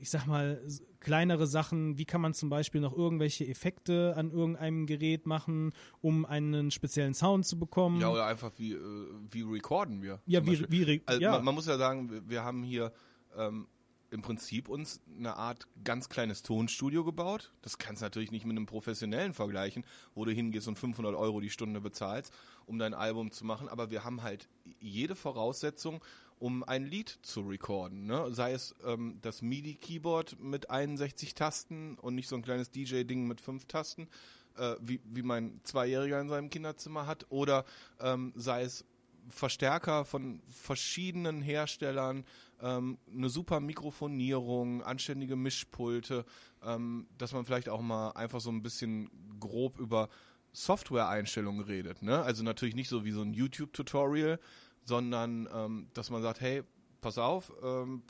ich 0.00 0.10
sag 0.10 0.26
mal, 0.26 0.60
kleinere 0.98 1.46
Sachen, 1.46 1.98
wie 1.98 2.04
kann 2.04 2.20
man 2.20 2.34
zum 2.34 2.48
Beispiel 2.48 2.80
noch 2.80 2.96
irgendwelche 2.96 3.46
Effekte 3.46 4.14
an 4.16 4.30
irgendeinem 4.30 4.86
Gerät 4.86 5.26
machen, 5.26 5.72
um 6.00 6.24
einen 6.24 6.70
speziellen 6.70 7.14
Sound 7.14 7.46
zu 7.46 7.58
bekommen. 7.58 8.00
Ja, 8.00 8.10
oder 8.10 8.26
einfach 8.26 8.52
wie, 8.56 8.72
äh, 8.72 9.06
wie 9.30 9.42
recorden 9.42 10.02
wir? 10.02 10.20
Ja, 10.26 10.44
wie, 10.44 10.56
Beispiel. 10.56 10.86
wie, 10.86 11.02
Also 11.06 11.20
ja. 11.20 11.32
man, 11.32 11.44
man 11.44 11.54
muss 11.54 11.66
ja 11.66 11.78
sagen, 11.78 12.10
wir, 12.10 12.28
wir 12.28 12.44
haben 12.44 12.62
hier 12.62 12.92
ähm, 13.36 13.66
im 14.10 14.22
Prinzip 14.22 14.68
uns 14.68 15.00
eine 15.16 15.36
Art 15.36 15.68
ganz 15.84 16.08
kleines 16.08 16.42
Tonstudio 16.42 17.04
gebaut. 17.04 17.52
Das 17.62 17.78
kannst 17.78 18.02
du 18.02 18.06
natürlich 18.06 18.32
nicht 18.32 18.44
mit 18.44 18.56
einem 18.56 18.66
professionellen 18.66 19.34
vergleichen, 19.34 19.84
wo 20.14 20.24
du 20.24 20.32
hingehst 20.32 20.66
und 20.68 20.78
500 20.78 21.14
Euro 21.14 21.40
die 21.40 21.50
Stunde 21.50 21.80
bezahlst, 21.80 22.32
um 22.66 22.78
dein 22.78 22.94
Album 22.94 23.30
zu 23.30 23.44
machen. 23.44 23.68
Aber 23.68 23.90
wir 23.90 24.04
haben 24.04 24.22
halt 24.22 24.48
jede 24.80 25.14
Voraussetzung, 25.14 26.02
um 26.38 26.64
ein 26.64 26.86
Lied 26.86 27.18
zu 27.22 27.42
recorden. 27.42 28.06
Ne? 28.06 28.32
Sei 28.32 28.52
es 28.52 28.74
ähm, 28.84 29.18
das 29.20 29.42
MIDI-Keyboard 29.42 30.40
mit 30.40 30.70
61 30.70 31.34
Tasten 31.34 31.96
und 31.96 32.14
nicht 32.14 32.28
so 32.28 32.36
ein 32.36 32.42
kleines 32.42 32.70
DJ-Ding 32.70 33.26
mit 33.26 33.40
fünf 33.40 33.66
Tasten, 33.66 34.08
äh, 34.56 34.76
wie, 34.80 35.00
wie 35.04 35.22
mein 35.22 35.60
Zweijähriger 35.64 36.20
in 36.20 36.28
seinem 36.28 36.50
Kinderzimmer 36.50 37.06
hat, 37.06 37.26
oder 37.28 37.64
ähm, 38.00 38.32
sei 38.36 38.62
es 38.62 38.84
Verstärker 39.28 40.04
von 40.04 40.40
verschiedenen 40.48 41.42
Herstellern, 41.42 42.24
ähm, 42.60 42.98
eine 43.14 43.28
super 43.28 43.60
Mikrofonierung, 43.60 44.82
anständige 44.82 45.36
Mischpulte, 45.36 46.24
ähm, 46.62 47.06
dass 47.18 47.32
man 47.32 47.44
vielleicht 47.44 47.68
auch 47.68 47.82
mal 47.82 48.10
einfach 48.12 48.40
so 48.40 48.50
ein 48.50 48.62
bisschen 48.62 49.10
grob 49.38 49.78
über 49.78 50.08
Software-Einstellungen 50.52 51.64
redet. 51.64 52.02
Ne? 52.02 52.22
Also 52.22 52.42
natürlich 52.42 52.74
nicht 52.74 52.88
so 52.88 53.04
wie 53.04 53.12
so 53.12 53.22
ein 53.22 53.32
YouTube-Tutorial, 53.32 54.40
sondern 54.84 55.48
ähm, 55.52 55.88
dass 55.94 56.10
man 56.10 56.22
sagt, 56.22 56.40
hey, 56.40 56.62
pass 57.00 57.18
auf, 57.18 57.52
ähm, 57.62 58.02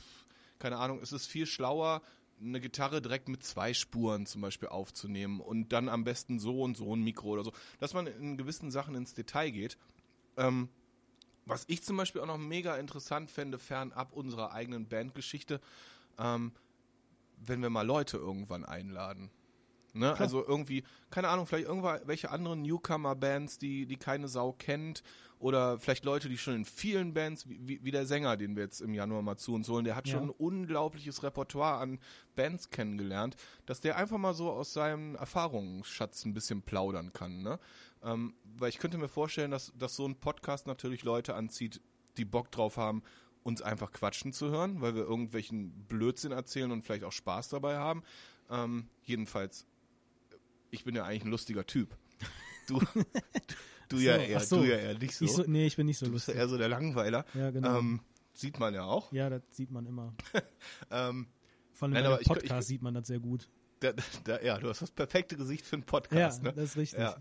keine 0.58 0.78
Ahnung, 0.78 1.00
es 1.02 1.12
ist 1.12 1.26
viel 1.26 1.46
schlauer, 1.46 2.02
eine 2.40 2.60
Gitarre 2.60 3.02
direkt 3.02 3.28
mit 3.28 3.42
zwei 3.44 3.74
Spuren 3.74 4.26
zum 4.26 4.40
Beispiel 4.40 4.68
aufzunehmen 4.68 5.40
und 5.40 5.72
dann 5.72 5.88
am 5.88 6.04
besten 6.04 6.38
so 6.38 6.62
und 6.62 6.76
so 6.76 6.94
ein 6.94 7.02
Mikro 7.02 7.28
oder 7.28 7.44
so, 7.44 7.52
dass 7.78 7.94
man 7.94 8.06
in 8.06 8.36
gewissen 8.36 8.70
Sachen 8.70 8.94
ins 8.94 9.14
Detail 9.14 9.50
geht. 9.50 9.76
Ähm, 10.36 10.68
was 11.44 11.64
ich 11.66 11.82
zum 11.82 11.96
Beispiel 11.96 12.20
auch 12.20 12.26
noch 12.26 12.38
mega 12.38 12.76
interessant 12.76 13.30
fände, 13.30 13.58
fernab 13.58 14.12
unserer 14.12 14.52
eigenen 14.52 14.88
Bandgeschichte, 14.88 15.60
ähm, 16.18 16.52
wenn 17.36 17.62
wir 17.62 17.70
mal 17.70 17.86
Leute 17.86 18.16
irgendwann 18.16 18.64
einladen. 18.64 19.30
Ne? 19.92 20.18
Also 20.18 20.44
irgendwie, 20.46 20.84
keine 21.10 21.28
Ahnung, 21.28 21.46
vielleicht 21.46 21.66
irgendwelche 21.68 22.30
anderen 22.30 22.62
Newcomer-Bands, 22.62 23.58
die, 23.58 23.86
die 23.86 23.96
keine 23.96 24.28
Sau 24.28 24.52
kennt. 24.52 25.02
Oder 25.38 25.78
vielleicht 25.78 26.04
Leute, 26.04 26.28
die 26.28 26.36
schon 26.36 26.54
in 26.54 26.64
vielen 26.66 27.14
Bands, 27.14 27.48
wie, 27.48 27.58
wie- 27.66 27.80
wie 27.82 27.90
der 27.90 28.04
Sänger, 28.04 28.36
den 28.36 28.56
wir 28.56 28.62
jetzt 28.62 28.82
im 28.82 28.92
Januar 28.92 29.22
mal 29.22 29.38
zu 29.38 29.54
uns 29.54 29.68
holen, 29.70 29.86
der 29.86 29.96
hat 29.96 30.06
Ja. 30.06 30.14
schon 30.18 30.24
ein 30.24 30.30
unglaubliches 30.30 31.22
Repertoire 31.22 31.78
an 31.78 31.98
Bands 32.36 32.68
kennengelernt, 32.68 33.36
dass 33.64 33.80
der 33.80 33.96
einfach 33.96 34.18
mal 34.18 34.34
so 34.34 34.50
aus 34.50 34.74
seinem 34.74 35.14
Erfahrungsschatz 35.16 36.24
ein 36.24 36.34
bisschen 36.34 36.62
plaudern 36.62 37.12
kann. 37.12 37.42
Ne? 37.42 37.58
Ähm, 38.02 38.34
weil 38.58 38.68
ich 38.68 38.78
könnte 38.78 38.98
mir 38.98 39.08
vorstellen, 39.08 39.50
dass, 39.50 39.72
dass 39.78 39.96
so 39.96 40.06
ein 40.06 40.16
Podcast 40.16 40.66
natürlich 40.66 41.02
Leute 41.04 41.34
anzieht, 41.34 41.80
die 42.18 42.24
Bock 42.24 42.50
drauf 42.50 42.76
haben, 42.76 43.02
uns 43.42 43.62
einfach 43.62 43.92
quatschen 43.92 44.32
zu 44.34 44.50
hören, 44.50 44.82
weil 44.82 44.94
wir 44.94 45.02
irgendwelchen 45.04 45.70
Blödsinn 45.88 46.32
erzählen 46.32 46.70
und 46.70 46.82
vielleicht 46.84 47.04
auch 47.04 47.12
Spaß 47.12 47.48
dabei 47.48 47.78
haben. 47.78 48.02
Ähm, 48.50 48.88
jedenfalls, 49.04 49.64
ich 50.70 50.84
bin 50.84 50.94
ja 50.94 51.04
eigentlich 51.04 51.24
ein 51.24 51.30
lustiger 51.30 51.66
Typ. 51.66 51.96
Du, 52.68 52.78
du, 53.88 53.96
ja, 53.96 54.14
So, 54.16 54.20
eher, 54.22 54.36
ach 54.36 54.42
so. 54.42 54.56
du 54.58 54.68
ja 54.68 54.76
eher 54.76 54.96
nicht 54.98 55.16
so. 55.16 55.24
Ich 55.24 55.32
so, 55.32 55.42
nee, 55.44 55.66
ich 55.66 55.74
bin 55.76 55.86
nicht 55.86 55.98
so 55.98 56.06
du 56.06 56.12
bist 56.12 56.28
ja 56.28 56.34
lustig. 56.34 56.40
eher 56.42 56.48
so 56.48 56.56
der 56.58 56.68
Langweiler. 56.68 57.24
Ja, 57.34 57.50
genau. 57.50 57.78
Ähm, 57.80 58.00
sieht 58.32 58.60
man 58.60 58.74
ja 58.74 58.84
auch. 58.84 59.10
ja, 59.12 59.28
das 59.28 59.42
sieht 59.50 59.70
man 59.72 59.86
immer. 59.86 60.14
Ähm, 60.92 61.26
Vor 61.72 61.86
allem 61.86 61.94
Nein, 61.94 62.06
aber 62.06 62.18
dem 62.18 62.22
ich- 62.22 62.28
Podcast 62.28 62.62
ich- 62.62 62.66
sieht 62.68 62.82
man 62.82 62.94
das 62.94 63.08
sehr 63.08 63.18
gut. 63.18 63.48
da, 63.80 63.92
da, 64.24 64.40
ja, 64.40 64.58
du 64.58 64.68
hast 64.68 64.82
das 64.82 64.90
perfekte 64.92 65.36
Gesicht 65.36 65.66
für 65.66 65.74
einen 65.76 65.82
Ja, 65.82 65.86
Podcast. 65.90 66.42
ne? 66.44 66.52
das 66.52 66.64
ist 66.70 66.76
richtig. 66.76 67.00
Ja. 67.00 67.16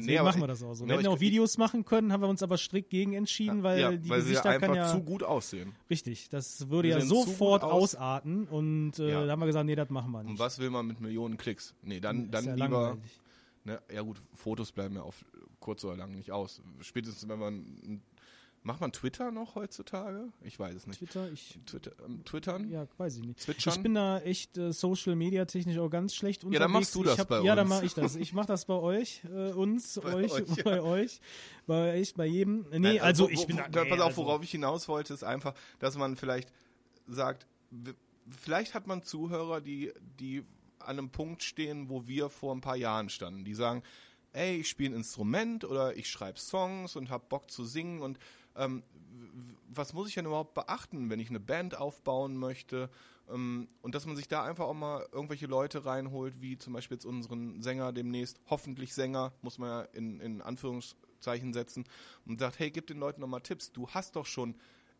Deswegen 0.00 0.18
Nee, 0.18 0.22
machen 0.24 0.40
wir 0.40 0.46
das 0.48 0.62
auch 0.62 0.74
so. 0.74 0.84
nee, 0.84 0.90
Wir 0.90 0.98
hätten 0.98 1.06
auch 1.08 1.20
Videos 1.20 1.56
machen 1.58 1.84
können, 1.84 2.12
haben 2.12 2.20
wir 2.22 2.28
uns 2.28 2.42
aber 2.42 2.56
strikt 2.58 2.90
gegen 2.90 3.12
entschieden, 3.12 3.62
weil 3.62 3.80
ja, 3.80 3.92
die 3.92 4.08
weil 4.08 4.20
Gesichter 4.20 4.50
einfach 4.50 4.66
kann 4.68 4.76
ja 4.76 4.88
zu 4.88 5.02
gut 5.02 5.22
aussehen. 5.22 5.72
richtig, 5.88 6.28
das 6.28 6.68
würde 6.70 6.88
Die 6.88 6.94
ja 6.94 7.00
sofort 7.00 7.62
aus. 7.62 7.94
ausarten 7.94 8.46
und 8.48 8.98
äh, 8.98 9.10
Ja. 9.10 9.24
da 9.26 9.32
haben 9.32 9.40
wir 9.40 9.46
gesagt, 9.46 9.66
nee, 9.66 9.74
das 9.76 9.90
machen 9.90 10.10
wir 10.12 10.20
Und 10.20 10.26
nicht. 10.26 10.38
was 10.38 10.58
will 10.58 10.70
man 10.70 10.86
mit 10.86 11.00
Millionen 11.00 11.36
Klicks? 11.36 11.74
Nee, 11.82 12.00
dann, 12.00 12.30
dann 12.30 12.44
ja 12.44 12.54
lieber. 12.54 12.98
Ne, 13.64 13.78
ja 13.92 14.00
gut, 14.02 14.22
Fotos 14.34 14.72
bleiben 14.72 14.94
ja 14.94 15.02
auf 15.02 15.22
kurz 15.60 15.84
oder 15.84 15.96
lang 15.96 16.12
nicht 16.12 16.32
aus. 16.32 16.62
Spätestens 16.80 17.28
wenn 17.28 17.38
man 17.38 18.00
macht 18.62 18.80
man 18.80 18.92
Twitter 18.92 19.30
noch 19.30 19.54
heutzutage? 19.54 20.28
Ich 20.42 20.58
weiß 20.58 20.74
es 20.74 20.86
nicht. 20.86 20.98
Twitter, 20.98 21.30
ich 21.32 21.58
Twitter, 21.66 21.92
ähm, 22.04 22.24
Twittern? 22.24 22.68
ja, 22.68 22.86
weiß 22.98 23.16
ich 23.16 23.22
nicht. 23.24 23.40
Zwitschern? 23.40 23.74
Ich 23.74 23.82
bin 23.82 23.94
da 23.94 24.18
echt 24.20 24.58
äh, 24.58 24.72
Social 24.72 25.16
Media 25.16 25.44
technisch 25.46 25.78
auch 25.78 25.88
ganz 25.88 26.14
schlecht 26.14 26.44
unterwegs. 26.44 26.60
Ja, 26.60 26.64
dann 26.66 26.72
machst 26.72 26.94
du 26.94 27.02
das 27.02 27.18
hab, 27.18 27.28
bei 27.28 27.40
Ja, 27.40 27.54
dann 27.54 27.66
uns. 27.66 27.74
mache 27.76 27.86
ich 27.86 27.94
das. 27.94 28.16
Ich 28.16 28.32
mache 28.32 28.46
das 28.48 28.64
bei 28.66 28.74
euch, 28.74 29.22
äh, 29.24 29.52
uns, 29.52 29.98
Bei 30.02 30.14
euch, 30.14 30.32
euch, 30.32 30.48
ja. 30.56 30.62
bei 30.64 30.80
euch, 30.82 31.20
bei 31.66 31.94
euch, 31.98 32.14
bei 32.14 32.26
jedem. 32.26 32.66
Nee, 32.70 32.78
Nein, 32.78 33.00
also 33.00 33.24
wo- 33.24 33.28
ich 33.28 33.40
wo- 33.40 33.46
bin 33.46 33.56
wo- 33.58 33.62
da, 33.70 33.84
nee, 33.84 33.90
Pass 33.90 34.00
auf, 34.00 34.06
also, 34.08 34.22
worauf 34.26 34.42
ich 34.42 34.50
hinaus 34.50 34.88
wollte, 34.88 35.14
ist 35.14 35.24
einfach, 35.24 35.54
dass 35.78 35.96
man 35.96 36.16
vielleicht 36.16 36.52
sagt, 37.06 37.46
vielleicht 38.28 38.74
hat 38.74 38.86
man 38.86 39.02
Zuhörer, 39.02 39.60
die, 39.60 39.92
die 40.18 40.44
an 40.78 40.98
einem 40.98 41.10
Punkt 41.10 41.42
stehen, 41.42 41.88
wo 41.88 42.06
wir 42.06 42.28
vor 42.30 42.54
ein 42.54 42.60
paar 42.60 42.76
Jahren 42.76 43.08
standen. 43.10 43.44
Die 43.44 43.54
sagen, 43.54 43.82
ey, 44.32 44.58
ich 44.60 44.68
spiele 44.68 44.90
ein 44.94 44.96
Instrument 44.96 45.64
oder 45.64 45.96
ich 45.96 46.08
schreibe 46.08 46.38
Songs 46.38 46.96
und 46.96 47.10
hab 47.10 47.28
Bock 47.28 47.50
zu 47.50 47.64
singen 47.64 48.00
und 48.00 48.18
ähm, 48.56 48.82
was 49.68 49.92
muss 49.92 50.08
ich 50.08 50.14
denn 50.14 50.26
überhaupt 50.26 50.54
beachten, 50.54 51.10
wenn 51.10 51.20
ich 51.20 51.30
eine 51.30 51.40
Band 51.40 51.76
aufbauen 51.76 52.36
möchte? 52.36 52.90
Ähm, 53.28 53.68
und 53.82 53.94
dass 53.94 54.06
man 54.06 54.16
sich 54.16 54.28
da 54.28 54.44
einfach 54.44 54.64
auch 54.64 54.74
mal 54.74 55.06
irgendwelche 55.12 55.46
Leute 55.46 55.84
reinholt, 55.84 56.40
wie 56.40 56.58
zum 56.58 56.72
Beispiel 56.72 56.96
jetzt 56.96 57.04
unseren 57.04 57.62
Sänger 57.62 57.92
demnächst, 57.92 58.40
hoffentlich 58.48 58.94
Sänger, 58.94 59.32
muss 59.42 59.58
man 59.58 59.68
ja 59.68 59.80
in, 59.92 60.20
in 60.20 60.42
Anführungszeichen 60.42 61.52
setzen, 61.52 61.84
und 62.26 62.38
sagt, 62.38 62.58
hey, 62.58 62.70
gib 62.70 62.86
den 62.86 62.98
Leuten 62.98 63.20
nochmal 63.20 63.42
Tipps. 63.42 63.72
Du 63.72 63.88
hast 63.88 64.16
doch 64.16 64.26
schon 64.26 64.56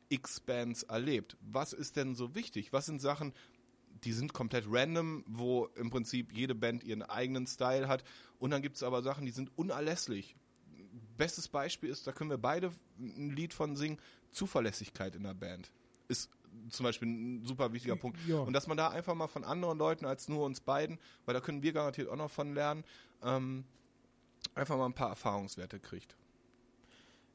X 0.09 0.41
Bands 0.41 0.83
erlebt. 0.85 1.37
Was 1.41 1.73
ist 1.73 1.97
denn 1.97 2.15
so 2.15 2.35
wichtig? 2.35 2.73
Was 2.73 2.87
sind 2.87 3.01
Sachen, 3.01 3.33
die 4.05 4.13
sind 4.13 4.33
komplett 4.33 4.65
random, 4.69 5.25
wo 5.27 5.67
im 5.77 5.91
Prinzip 5.91 6.33
jede 6.33 6.55
Band 6.55 6.85
ihren 6.85 7.03
eigenen 7.03 7.47
Style 7.47 7.89
hat. 7.89 8.05
Und 8.39 8.51
dann 8.51 8.63
gibt 8.63 8.77
es 8.77 8.83
aber 8.83 9.03
Sachen, 9.03 9.27
die 9.27 9.33
sind 9.33 9.51
unerlässlich. 9.57 10.37
Bestes 11.21 11.49
Beispiel 11.49 11.91
ist, 11.91 12.07
da 12.07 12.13
können 12.13 12.31
wir 12.31 12.39
beide 12.39 12.73
ein 12.99 13.29
Lied 13.29 13.53
von 13.53 13.77
singen, 13.77 13.99
Zuverlässigkeit 14.31 15.15
in 15.15 15.23
der 15.23 15.35
Band. 15.35 15.71
Ist 16.09 16.31
zum 16.71 16.85
Beispiel 16.85 17.09
ein 17.09 17.45
super 17.45 17.75
wichtiger 17.75 17.95
Punkt. 17.95 18.19
Ja. 18.27 18.39
Und 18.39 18.55
dass 18.55 18.67
man 18.67 18.79
da 18.79 18.89
einfach 18.89 19.15
mal 19.15 19.27
von 19.27 19.45
anderen 19.45 19.77
Leuten 19.77 20.07
als 20.07 20.31
nur 20.31 20.47
uns 20.47 20.63
beiden, 20.63 20.99
weil 21.27 21.35
da 21.35 21.41
können 21.41 21.63
wir 21.63 21.75
garantiert 21.75 22.09
auch 22.09 22.17
noch 22.17 22.31
von 22.31 22.55
lernen, 22.55 22.85
ähm, 23.23 23.65
einfach 24.55 24.79
mal 24.79 24.87
ein 24.87 24.95
paar 24.95 25.11
Erfahrungswerte 25.11 25.79
kriegt. 25.79 26.17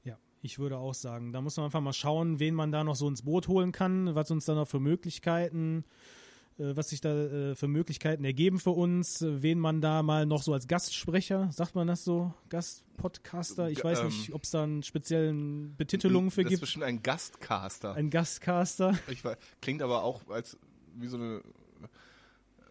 Ja, 0.04 0.18
ich 0.42 0.58
würde 0.58 0.80
auch 0.80 0.96
sagen, 0.96 1.32
da 1.32 1.40
muss 1.42 1.56
man 1.56 1.66
einfach 1.66 1.82
mal 1.82 1.94
schauen, 1.94 2.40
wen 2.40 2.56
man 2.56 2.72
da 2.72 2.84
noch 2.84 2.96
so 2.96 3.08
ins 3.08 3.22
Boot 3.22 3.48
holen 3.48 3.72
kann, 3.72 4.16
was 4.16 4.32
uns 4.32 4.46
da 4.46 4.56
noch 4.56 4.68
für 4.68 4.80
Möglichkeiten, 4.80 5.84
äh, 5.84 6.24
was 6.58 6.89
sich 6.89 7.01
da 7.01 7.14
äh, 7.14 7.56
für 7.56 7.68
Möglichkeiten 7.68 8.24
ergeben 8.24 8.60
für 8.60 8.70
uns, 8.72 9.22
äh, 9.22 9.41
wen 9.41 9.60
man 9.60 9.82
da 9.82 10.03
mal 10.03 10.26
noch 10.26 10.41
so 10.43 10.53
als 10.53 10.68
Gastsprecher, 10.68 11.49
sagt 11.51 11.76
man 11.76 11.88
das 11.88 12.03
so, 12.03 12.34
Gastpodcaster, 12.49 13.70
ich 13.70 13.84
weiß 13.84 13.99
ähm, 13.99 14.06
nicht, 14.08 14.34
ob 14.34 14.43
es 14.43 14.51
da 14.51 14.64
einen 14.64 14.84
speziellen 14.84 15.76
Betitelungen 15.76 16.32
für 16.32 16.43
das 16.43 16.51
ist 16.53 16.60
gibt, 16.60 16.62
bestimmt 16.62 16.86
ein 16.86 17.03
Gastcaster. 17.03 17.93
ein 17.95 18.10
Gastcaster. 18.10 18.97
Ich 19.10 19.24
weiß, 19.24 19.38
klingt 19.62 19.82
aber 19.82 20.03
auch 20.03 20.28
als 20.30 20.58
wie 20.95 21.08
so 21.08 21.18
eine 21.18 21.41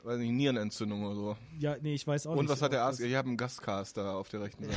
weiß 0.02 0.18
nicht, 0.18 0.32
Nierenentzündung 0.32 1.02
oder 1.04 1.14
so. 1.14 1.36
Ja, 1.58 1.76
nee, 1.80 1.94
ich 1.94 2.06
weiß 2.06 2.26
auch 2.26 2.32
nicht. 2.32 2.40
Und 2.40 2.48
was 2.48 2.60
hat 2.62 2.72
der 2.72 2.82
Arzt? 2.82 3.00
das- 3.00 3.06
Ich 3.06 3.14
habe 3.14 3.28
einen 3.28 3.36
Gastcaster 3.38 4.14
auf 4.16 4.28
der 4.28 4.42
rechten 4.42 4.64
Seite. 4.66 4.76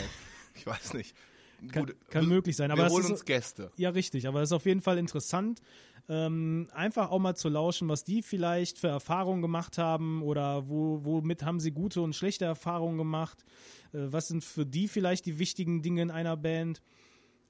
Ich 0.56 0.66
weiß 0.66 0.94
nicht. 0.94 1.16
Kann, 1.72 1.88
Gut, 1.88 1.96
kann 2.10 2.28
möglich 2.28 2.56
sein, 2.56 2.70
aber 2.70 2.82
wir 2.82 2.86
das 2.86 2.94
holen 2.94 3.06
ist, 3.06 3.12
uns 3.12 3.26
Gäste. 3.26 3.72
Ja, 3.78 3.90
richtig, 3.90 4.28
aber 4.28 4.42
es 4.42 4.50
ist 4.50 4.54
auf 4.54 4.66
jeden 4.66 4.82
Fall 4.82 4.98
interessant, 4.98 5.62
ähm, 6.10 6.68
einfach 6.72 7.10
auch 7.10 7.20
mal 7.20 7.36
zu 7.36 7.50
lauschen, 7.50 7.90
was 7.90 8.04
die 8.04 8.22
vielleicht 8.22 8.78
für 8.78 8.88
Erfahrungen 8.88 9.42
gemacht 9.42 9.78
haben 9.78 10.22
oder 10.22 10.70
wo, 10.70 11.04
womit 11.04 11.44
haben 11.44 11.60
sie 11.60 11.72
gute 11.72 12.02
und 12.02 12.16
schlechte 12.16 12.46
Erfahrungen 12.46 12.98
gemacht. 12.98 13.44
Äh, 13.92 14.12
was 14.12 14.28
sind 14.28 14.44
für 14.44 14.66
die 14.66 14.88
vielleicht 14.88 15.26
die 15.26 15.40
wichtigen 15.40 15.82
Dinge 15.82 16.04
in 16.04 16.12
einer 16.12 16.38
Band? 16.38 16.82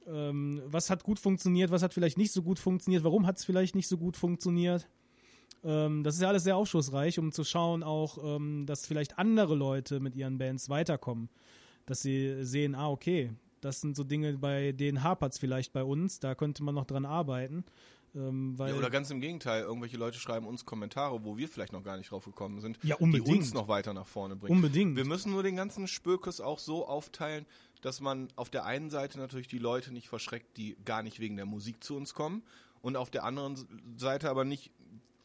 Ähm, 0.08 0.62
was 0.66 0.90
hat 0.90 1.04
gut 1.04 1.20
funktioniert, 1.20 1.70
was 1.70 1.84
hat 1.84 1.94
vielleicht 1.94 2.18
nicht 2.18 2.32
so 2.32 2.42
gut 2.42 2.60
funktioniert, 2.60 3.04
warum 3.04 3.28
hat 3.28 3.38
es 3.38 3.46
vielleicht 3.46 3.76
nicht 3.76 3.88
so 3.88 3.98
gut 3.98 4.18
funktioniert? 4.18 4.88
Ähm, 5.64 6.04
das 6.04 6.16
ist 6.16 6.22
ja 6.22 6.30
alles 6.30 6.44
sehr 6.44 6.56
aufschlussreich, 6.56 7.20
um 7.20 7.32
zu 7.32 7.44
schauen 7.44 7.84
auch, 7.84 8.18
ähm, 8.24 8.66
dass 8.66 8.88
vielleicht 8.88 9.20
andere 9.20 9.54
Leute 9.54 10.00
mit 10.00 10.16
ihren 10.16 10.38
Bands 10.38 10.70
weiterkommen. 10.70 11.30
Dass 11.86 12.02
sie 12.02 12.44
sehen, 12.44 12.74
ah, 12.74 12.90
okay, 12.90 13.32
das 13.62 13.82
sind 13.82 13.96
so 13.96 14.04
Dinge, 14.04 14.38
bei 14.38 14.72
denen 14.72 15.04
hapert 15.04 15.34
es 15.34 15.40
vielleicht 15.40 15.74
bei 15.74 15.84
uns, 15.84 16.20
da 16.20 16.36
könnte 16.36 16.64
man 16.64 16.76
noch 16.76 16.86
dran 16.86 17.06
arbeiten. 17.06 17.64
Ähm, 18.16 18.56
Ja, 18.58 18.74
oder 18.74 18.90
ganz 18.90 19.10
im 19.10 19.20
Gegenteil, 19.22 19.64
irgendwelche 19.64 19.98
Leute 19.98 20.18
schreiben 20.18 20.48
uns 20.48 20.66
Kommentare, 20.66 21.24
wo 21.24 21.38
wir 21.38 21.48
vielleicht 21.50 21.74
noch 21.74 21.84
gar 21.84 21.98
nicht 21.98 22.12
drauf 22.12 22.26
gekommen 22.26 22.62
sind, 22.62 22.80
Ja, 22.84 22.96
die 22.96 23.04
unbedingt. 23.04 23.38
uns 23.38 23.54
noch 23.54 23.68
weiter 23.68 23.94
nach 23.94 24.08
vorne 24.08 24.36
bringen. 24.36 24.56
Unbedingt. 24.56 24.96
Wir 24.96 25.06
müssen 25.06 25.32
nur 25.32 25.44
den 25.44 25.56
ganzen 25.56 25.88
Spökes 25.88 26.42
auch 26.42 26.60
so 26.60 26.88
aufteilen, 26.88 27.46
dass 27.82 28.02
man 28.02 28.30
auf 28.36 28.50
der 28.50 28.66
einen 28.66 28.90
Seite 28.90 29.20
natürlich 29.20 29.48
die 29.48 29.60
Leute 29.60 29.92
nicht 29.94 30.08
verschreckt, 30.10 30.58
die 30.58 30.78
gar 30.86 31.04
nicht 31.04 31.20
wegen 31.20 31.36
der 31.36 31.46
Musik 31.46 31.84
zu 31.84 31.96
uns 31.96 32.14
kommen 32.14 32.44
und 32.82 32.96
auf 32.96 33.10
der 33.10 33.24
anderen 33.24 33.56
Seite 33.98 34.30
aber 34.30 34.46
nicht 34.46 34.72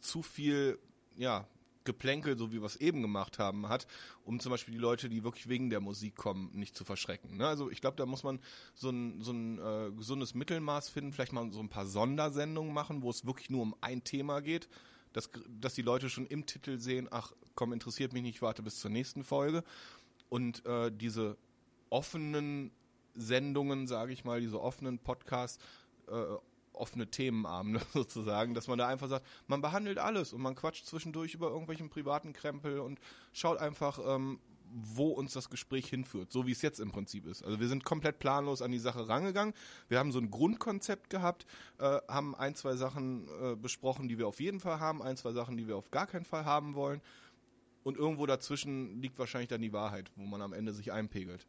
zu 0.00 0.22
viel, 0.22 0.78
ja, 1.16 1.46
Geplänkel, 1.84 2.36
so 2.38 2.52
wie 2.52 2.60
wir 2.60 2.66
es 2.66 2.76
eben 2.76 3.02
gemacht 3.02 3.38
haben, 3.38 3.68
hat, 3.68 3.86
um 4.24 4.40
zum 4.40 4.50
Beispiel 4.50 4.74
die 4.74 4.80
Leute, 4.80 5.08
die 5.08 5.24
wirklich 5.24 5.48
wegen 5.48 5.70
der 5.70 5.80
Musik 5.80 6.16
kommen, 6.16 6.50
nicht 6.52 6.76
zu 6.76 6.84
verschrecken. 6.84 7.36
Ne? 7.36 7.46
Also 7.46 7.70
ich 7.70 7.80
glaube, 7.80 7.96
da 7.96 8.06
muss 8.06 8.22
man 8.22 8.40
so 8.74 8.90
ein, 8.90 9.20
so 9.20 9.32
ein 9.32 9.58
äh, 9.58 9.90
gesundes 9.92 10.34
Mittelmaß 10.34 10.88
finden, 10.88 11.12
vielleicht 11.12 11.32
mal 11.32 11.50
so 11.52 11.60
ein 11.60 11.68
paar 11.68 11.86
Sondersendungen 11.86 12.72
machen, 12.72 13.02
wo 13.02 13.10
es 13.10 13.26
wirklich 13.26 13.50
nur 13.50 13.62
um 13.62 13.74
ein 13.80 14.04
Thema 14.04 14.40
geht, 14.40 14.68
dass, 15.12 15.30
dass 15.48 15.74
die 15.74 15.82
Leute 15.82 16.08
schon 16.08 16.26
im 16.26 16.46
Titel 16.46 16.78
sehen, 16.78 17.08
ach 17.10 17.32
komm, 17.54 17.72
interessiert 17.72 18.12
mich 18.12 18.22
nicht, 18.22 18.36
ich 18.36 18.42
warte 18.42 18.62
bis 18.62 18.78
zur 18.78 18.90
nächsten 18.90 19.24
Folge. 19.24 19.64
Und 20.28 20.64
äh, 20.64 20.90
diese 20.90 21.36
offenen 21.90 22.70
Sendungen, 23.14 23.86
sage 23.86 24.12
ich 24.12 24.24
mal, 24.24 24.40
diese 24.40 24.60
offenen 24.60 24.98
Podcasts, 24.98 25.62
äh, 26.08 26.36
offene 26.72 27.10
Themenabende 27.10 27.80
sozusagen, 27.92 28.54
dass 28.54 28.68
man 28.68 28.78
da 28.78 28.88
einfach 28.88 29.08
sagt, 29.08 29.26
man 29.46 29.60
behandelt 29.60 29.98
alles 29.98 30.32
und 30.32 30.42
man 30.42 30.54
quatscht 30.54 30.86
zwischendurch 30.86 31.34
über 31.34 31.48
irgendwelchen 31.48 31.88
privaten 31.88 32.32
Krempel 32.32 32.80
und 32.80 33.00
schaut 33.32 33.58
einfach, 33.58 33.98
ähm, 34.04 34.40
wo 34.72 35.08
uns 35.08 35.34
das 35.34 35.50
Gespräch 35.50 35.86
hinführt, 35.88 36.32
so 36.32 36.46
wie 36.46 36.52
es 36.52 36.62
jetzt 36.62 36.80
im 36.80 36.90
Prinzip 36.90 37.26
ist. 37.26 37.44
Also 37.44 37.60
wir 37.60 37.68
sind 37.68 37.84
komplett 37.84 38.18
planlos 38.18 38.62
an 38.62 38.72
die 38.72 38.78
Sache 38.78 39.06
rangegangen. 39.06 39.54
Wir 39.88 39.98
haben 39.98 40.12
so 40.12 40.18
ein 40.18 40.30
Grundkonzept 40.30 41.10
gehabt, 41.10 41.46
äh, 41.78 41.98
haben 42.08 42.34
ein, 42.34 42.54
zwei 42.54 42.76
Sachen 42.76 43.28
äh, 43.42 43.54
besprochen, 43.54 44.08
die 44.08 44.18
wir 44.18 44.26
auf 44.26 44.40
jeden 44.40 44.60
Fall 44.60 44.80
haben, 44.80 45.02
ein, 45.02 45.16
zwei 45.16 45.32
Sachen, 45.32 45.56
die 45.56 45.68
wir 45.68 45.76
auf 45.76 45.90
gar 45.90 46.06
keinen 46.06 46.24
Fall 46.24 46.44
haben 46.44 46.74
wollen. 46.74 47.02
Und 47.82 47.96
irgendwo 47.98 48.26
dazwischen 48.26 49.00
liegt 49.02 49.18
wahrscheinlich 49.18 49.48
dann 49.48 49.60
die 49.60 49.72
Wahrheit, 49.72 50.10
wo 50.16 50.24
man 50.24 50.40
am 50.40 50.52
Ende 50.52 50.72
sich 50.72 50.92
einpegelt. 50.92 51.46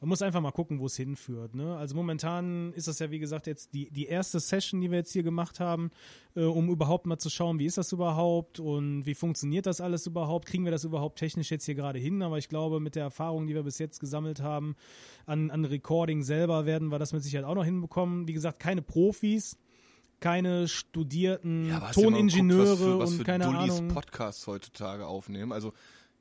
Man 0.00 0.10
muss 0.10 0.22
einfach 0.22 0.40
mal 0.40 0.52
gucken, 0.52 0.78
wo 0.78 0.86
es 0.86 0.96
hinführt. 0.96 1.54
Ne? 1.54 1.76
Also 1.76 1.96
momentan 1.96 2.72
ist 2.74 2.86
das 2.86 3.00
ja, 3.00 3.10
wie 3.10 3.18
gesagt, 3.18 3.48
jetzt 3.48 3.74
die, 3.74 3.90
die 3.90 4.06
erste 4.06 4.38
Session, 4.38 4.80
die 4.80 4.90
wir 4.90 4.98
jetzt 4.98 5.12
hier 5.12 5.24
gemacht 5.24 5.58
haben, 5.58 5.90
äh, 6.36 6.42
um 6.44 6.68
überhaupt 6.68 7.06
mal 7.06 7.18
zu 7.18 7.30
schauen, 7.30 7.58
wie 7.58 7.66
ist 7.66 7.78
das 7.78 7.90
überhaupt 7.90 8.60
und 8.60 9.06
wie 9.06 9.14
funktioniert 9.14 9.66
das 9.66 9.80
alles 9.80 10.06
überhaupt? 10.06 10.46
Kriegen 10.46 10.64
wir 10.64 10.70
das 10.70 10.84
überhaupt 10.84 11.18
technisch 11.18 11.50
jetzt 11.50 11.64
hier 11.64 11.74
gerade 11.74 11.98
hin? 11.98 12.22
Aber 12.22 12.38
ich 12.38 12.48
glaube, 12.48 12.78
mit 12.78 12.94
der 12.94 13.02
Erfahrung, 13.02 13.48
die 13.48 13.54
wir 13.54 13.64
bis 13.64 13.78
jetzt 13.78 13.98
gesammelt 13.98 14.40
haben, 14.40 14.76
an, 15.26 15.50
an 15.50 15.64
Recording 15.64 16.22
selber 16.22 16.64
werden 16.64 16.88
wir 16.88 17.00
das 17.00 17.12
mit 17.12 17.24
Sicherheit 17.24 17.46
auch 17.46 17.56
noch 17.56 17.64
hinbekommen. 17.64 18.28
Wie 18.28 18.34
gesagt, 18.34 18.60
keine 18.60 18.82
Profis, 18.82 19.58
keine 20.20 20.68
studierten 20.68 21.68
mal 21.68 21.90
Toningenieure 21.92 22.76
geguckt, 22.76 22.78
was 22.78 22.78
für, 22.78 22.98
was 22.98 23.10
und 23.10 23.16
für 23.18 23.24
keine 23.24 23.44
Dullis 23.44 23.78
Ahnung. 23.78 23.94
Podcasts 23.94 24.46
heutzutage 24.46 25.06
aufnehmen. 25.06 25.52
Also 25.52 25.72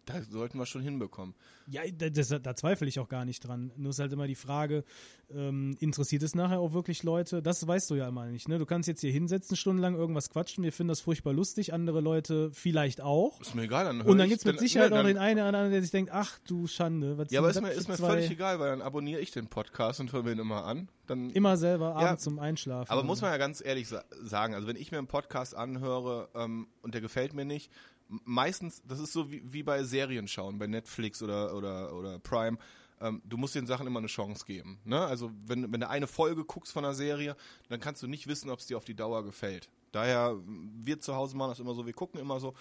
Da 0.08 0.22
sollten 0.24 0.58
wir 0.58 0.66
schon 0.66 0.82
hinbekommen. 0.82 1.36
Ja, 1.70 1.82
da, 1.92 2.10
das, 2.10 2.30
da 2.30 2.56
zweifle 2.56 2.88
ich 2.88 2.98
auch 3.00 3.10
gar 3.10 3.26
nicht 3.26 3.42
dran. 3.42 3.74
Nur 3.76 3.90
ist 3.90 4.00
halt 4.00 4.14
immer 4.14 4.26
die 4.26 4.36
Frage, 4.36 4.86
ähm, 5.30 5.76
interessiert 5.82 6.24
es 6.24 6.34
nachher 6.34 6.62
auch 6.62 6.72
wirklich 6.72 7.04
Leute? 7.04 7.42
Das 7.42 7.68
weißt 7.68 7.90
du 7.90 7.96
ja 7.96 8.08
immer 8.08 8.26
nicht. 8.28 8.48
Ne? 8.48 8.58
Du 8.58 8.66
kannst 8.66 8.88
jetzt 8.88 9.02
hier 9.02 9.12
hinsetzen, 9.12 9.58
stundenlang 9.58 9.96
irgendwas 9.96 10.30
quatschen. 10.30 10.64
Wir 10.64 10.72
finden 10.72 10.88
das 10.88 11.02
furchtbar 11.02 11.34
lustig, 11.34 11.74
andere 11.74 12.00
Leute 12.00 12.52
vielleicht 12.54 13.02
auch. 13.02 13.42
Ist 13.42 13.54
mir 13.54 13.64
egal. 13.64 13.84
Dann 13.84 14.00
Und 14.00 14.18
dann 14.18 14.30
gibt 14.30 14.40
es 14.40 14.46
mit 14.46 14.60
Sicherheit 14.62 14.92
ne, 14.92 15.00
auch 15.02 15.04
den 15.04 15.18
einen 15.18 15.40
oder 15.40 15.48
anderen, 15.48 15.72
der 15.72 15.82
sich 15.82 15.92
denkt, 15.92 16.12
ach 16.14 16.40
du 16.48 16.68
Schande. 16.68 17.18
Was 17.18 17.30
Ja, 17.30 17.42
aber 17.42 17.50
ist 17.50 17.62
mir, 17.62 17.72
ist 17.72 17.90
mir 17.90 17.98
völlig 17.98 18.32
egal, 18.32 18.62
weil 18.62 18.70
dann 18.70 18.82
abonniere 18.82 19.20
ich 19.20 19.32
den 19.32 19.48
Podcast 19.48 20.00
und 20.00 20.14
höre 20.14 20.24
mir 20.24 20.32
ihn 20.32 20.40
immer 20.40 20.64
an. 20.64 20.88
Dann 21.06 21.32
Immer 21.32 21.58
selber 21.58 21.90
Ja, 22.00 22.08
abends 22.08 22.24
zum 22.24 22.40
Einschlafen. 22.40 22.90
Aber 22.90 23.04
muss 23.04 23.22
man 23.22 23.32
ja 23.32 23.38
ganz 23.38 23.62
ehrlich 23.64 23.90
sa 23.90 24.06
sagen, 24.24 24.54
also 24.54 24.68
wenn 24.68 24.78
ich 24.78 24.92
mir 24.92 25.00
einen 25.00 25.08
Podcast 25.08 25.54
anhöre 25.54 26.30
ähm, 26.34 26.68
und 26.82 26.94
der 26.94 27.02
gefällt 27.02 27.34
mir 27.34 27.46
nicht, 27.46 27.72
meistens, 28.08 28.82
das 28.88 29.00
ist 29.00 29.14
so 29.14 29.32
wie, 29.32 29.42
wie 29.52 29.64
bei 29.64 29.84
Serien 29.84 30.28
schauen, 30.28 30.60
bei 30.60 30.68
Netflix 30.68 31.22
oder, 31.22 31.56
oder, 31.56 31.94
oder 31.94 32.20
Prime, 32.20 32.58
ähm, 33.00 33.22
du 33.26 33.38
musst 33.38 33.56
den 33.56 33.68
Sachen 33.68 33.88
immer 33.88 34.00
eine 34.00 34.08
Chance 34.08 34.46
geben. 34.46 34.80
Ne? 34.84 35.00
Also 35.00 35.32
wenn, 35.46 35.72
wenn 35.72 35.82
du 35.82 35.90
eine 35.90 36.08
Folge 36.08 36.44
guckst 36.46 36.74
von 36.74 36.86
einer 36.86 36.94
Serie, 36.94 37.36
dann 37.70 37.80
kannst 37.80 38.02
du 38.02 38.08
nicht 38.08 38.28
wissen, 38.28 38.50
ob 38.50 38.60
es 38.60 38.66
dir 38.66 38.78
auf 38.78 38.86
die 38.86 38.96
Dauer 38.96 39.24
gefällt. 39.24 39.70
Daher, 39.92 40.38
wir 40.46 41.00
zu 41.00 41.16
Hause 41.16 41.38
machen 41.38 41.50
das 41.50 41.60
immer 41.60 41.74
so, 41.74 41.86
wir 41.86 41.94
gucken 41.94 42.20
immer 42.20 42.40
so, 42.40 42.54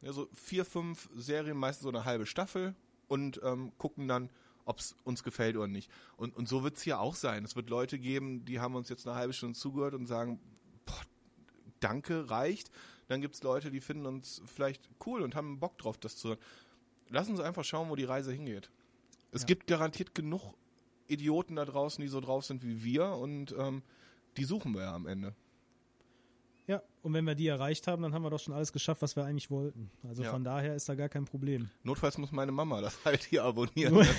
ja, 0.00 0.12
so 0.12 0.28
vier, 0.32 0.64
fünf 0.64 1.08
Serien, 1.14 1.56
meistens 1.56 1.84
so 1.84 1.88
eine 1.88 2.04
halbe 2.04 2.26
Staffel 2.26 2.74
und 3.08 3.40
ähm, 3.44 3.72
gucken 3.78 4.08
dann, 4.08 4.30
ob 4.64 4.78
es 4.78 4.96
uns 5.04 5.22
gefällt 5.22 5.56
oder 5.56 5.68
nicht. 5.68 5.90
Und, 6.16 6.36
und 6.36 6.48
so 6.48 6.62
wird 6.62 6.76
es 6.76 6.82
hier 6.82 7.00
auch 7.00 7.14
sein. 7.14 7.44
Es 7.44 7.56
wird 7.56 7.70
Leute 7.70 7.98
geben, 7.98 8.44
die 8.44 8.60
haben 8.60 8.74
uns 8.74 8.88
jetzt 8.88 9.06
eine 9.06 9.16
halbe 9.16 9.32
Stunde 9.32 9.58
zugehört 9.58 9.94
und 9.94 10.06
sagen, 10.06 10.40
boah, 10.86 11.00
danke, 11.80 12.30
reicht. 12.30 12.70
Dann 13.08 13.20
gibt 13.20 13.34
es 13.34 13.42
Leute, 13.42 13.70
die 13.70 13.80
finden 13.80 14.06
uns 14.06 14.42
vielleicht 14.46 14.88
cool 15.06 15.22
und 15.22 15.34
haben 15.34 15.58
Bock 15.60 15.76
drauf, 15.78 15.98
das 15.98 16.16
zu 16.16 16.28
hören. 16.30 16.38
Lass 17.08 17.28
uns 17.28 17.40
einfach 17.40 17.64
schauen, 17.64 17.90
wo 17.90 17.96
die 17.96 18.04
Reise 18.04 18.32
hingeht. 18.32 18.70
Es 19.32 19.42
Ja. 19.42 19.46
gibt 19.46 19.66
garantiert 19.66 20.14
genug 20.14 20.54
Idioten 21.08 21.56
da 21.56 21.64
draußen, 21.64 22.00
die 22.00 22.08
so 22.08 22.20
drauf 22.20 22.44
sind 22.44 22.62
wie 22.64 22.82
wir 22.84 23.06
und 23.08 23.54
ähm, 23.58 23.82
die 24.36 24.44
suchen 24.44 24.72
wir 24.74 24.82
ja 24.82 24.94
am 24.94 25.06
Ende. 25.06 25.34
Ja, 26.68 26.80
und 27.02 27.12
wenn 27.12 27.24
wir 27.26 27.34
die 27.34 27.48
erreicht 27.48 27.86
haben, 27.88 28.02
dann 28.02 28.14
haben 28.14 28.22
wir 28.22 28.30
doch 28.30 28.38
schon 28.38 28.54
alles 28.54 28.72
geschafft, 28.72 29.02
was 29.02 29.16
wir 29.16 29.24
eigentlich 29.24 29.50
wollten. 29.50 29.90
Also 30.04 30.22
Ja. 30.22 30.30
von 30.30 30.44
daher 30.44 30.74
ist 30.76 30.88
da 30.88 30.94
gar 30.94 31.08
kein 31.08 31.24
Problem. 31.24 31.68
Notfalls 31.82 32.16
muss 32.18 32.30
meine 32.32 32.52
Mama 32.52 32.80
das 32.80 32.96
halt 33.04 33.24
hier 33.24 33.44
abonnieren. 33.44 34.06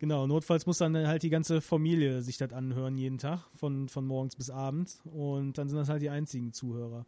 Genau, 0.00 0.26
notfalls 0.26 0.66
muss 0.66 0.78
dann 0.78 0.94
halt 1.06 1.22
die 1.22 1.30
ganze 1.30 1.60
Familie 1.62 2.20
sich 2.20 2.36
das 2.36 2.52
anhören 2.52 2.98
jeden 2.98 3.16
Tag, 3.16 3.46
von, 3.54 3.88
von 3.88 4.04
morgens 4.04 4.36
bis 4.36 4.50
abends. 4.50 5.00
Und 5.04 5.56
dann 5.56 5.68
sind 5.68 5.78
das 5.78 5.88
halt 5.88 6.02
die 6.02 6.10
einzigen 6.10 6.52
Zuhörer. 6.52 7.06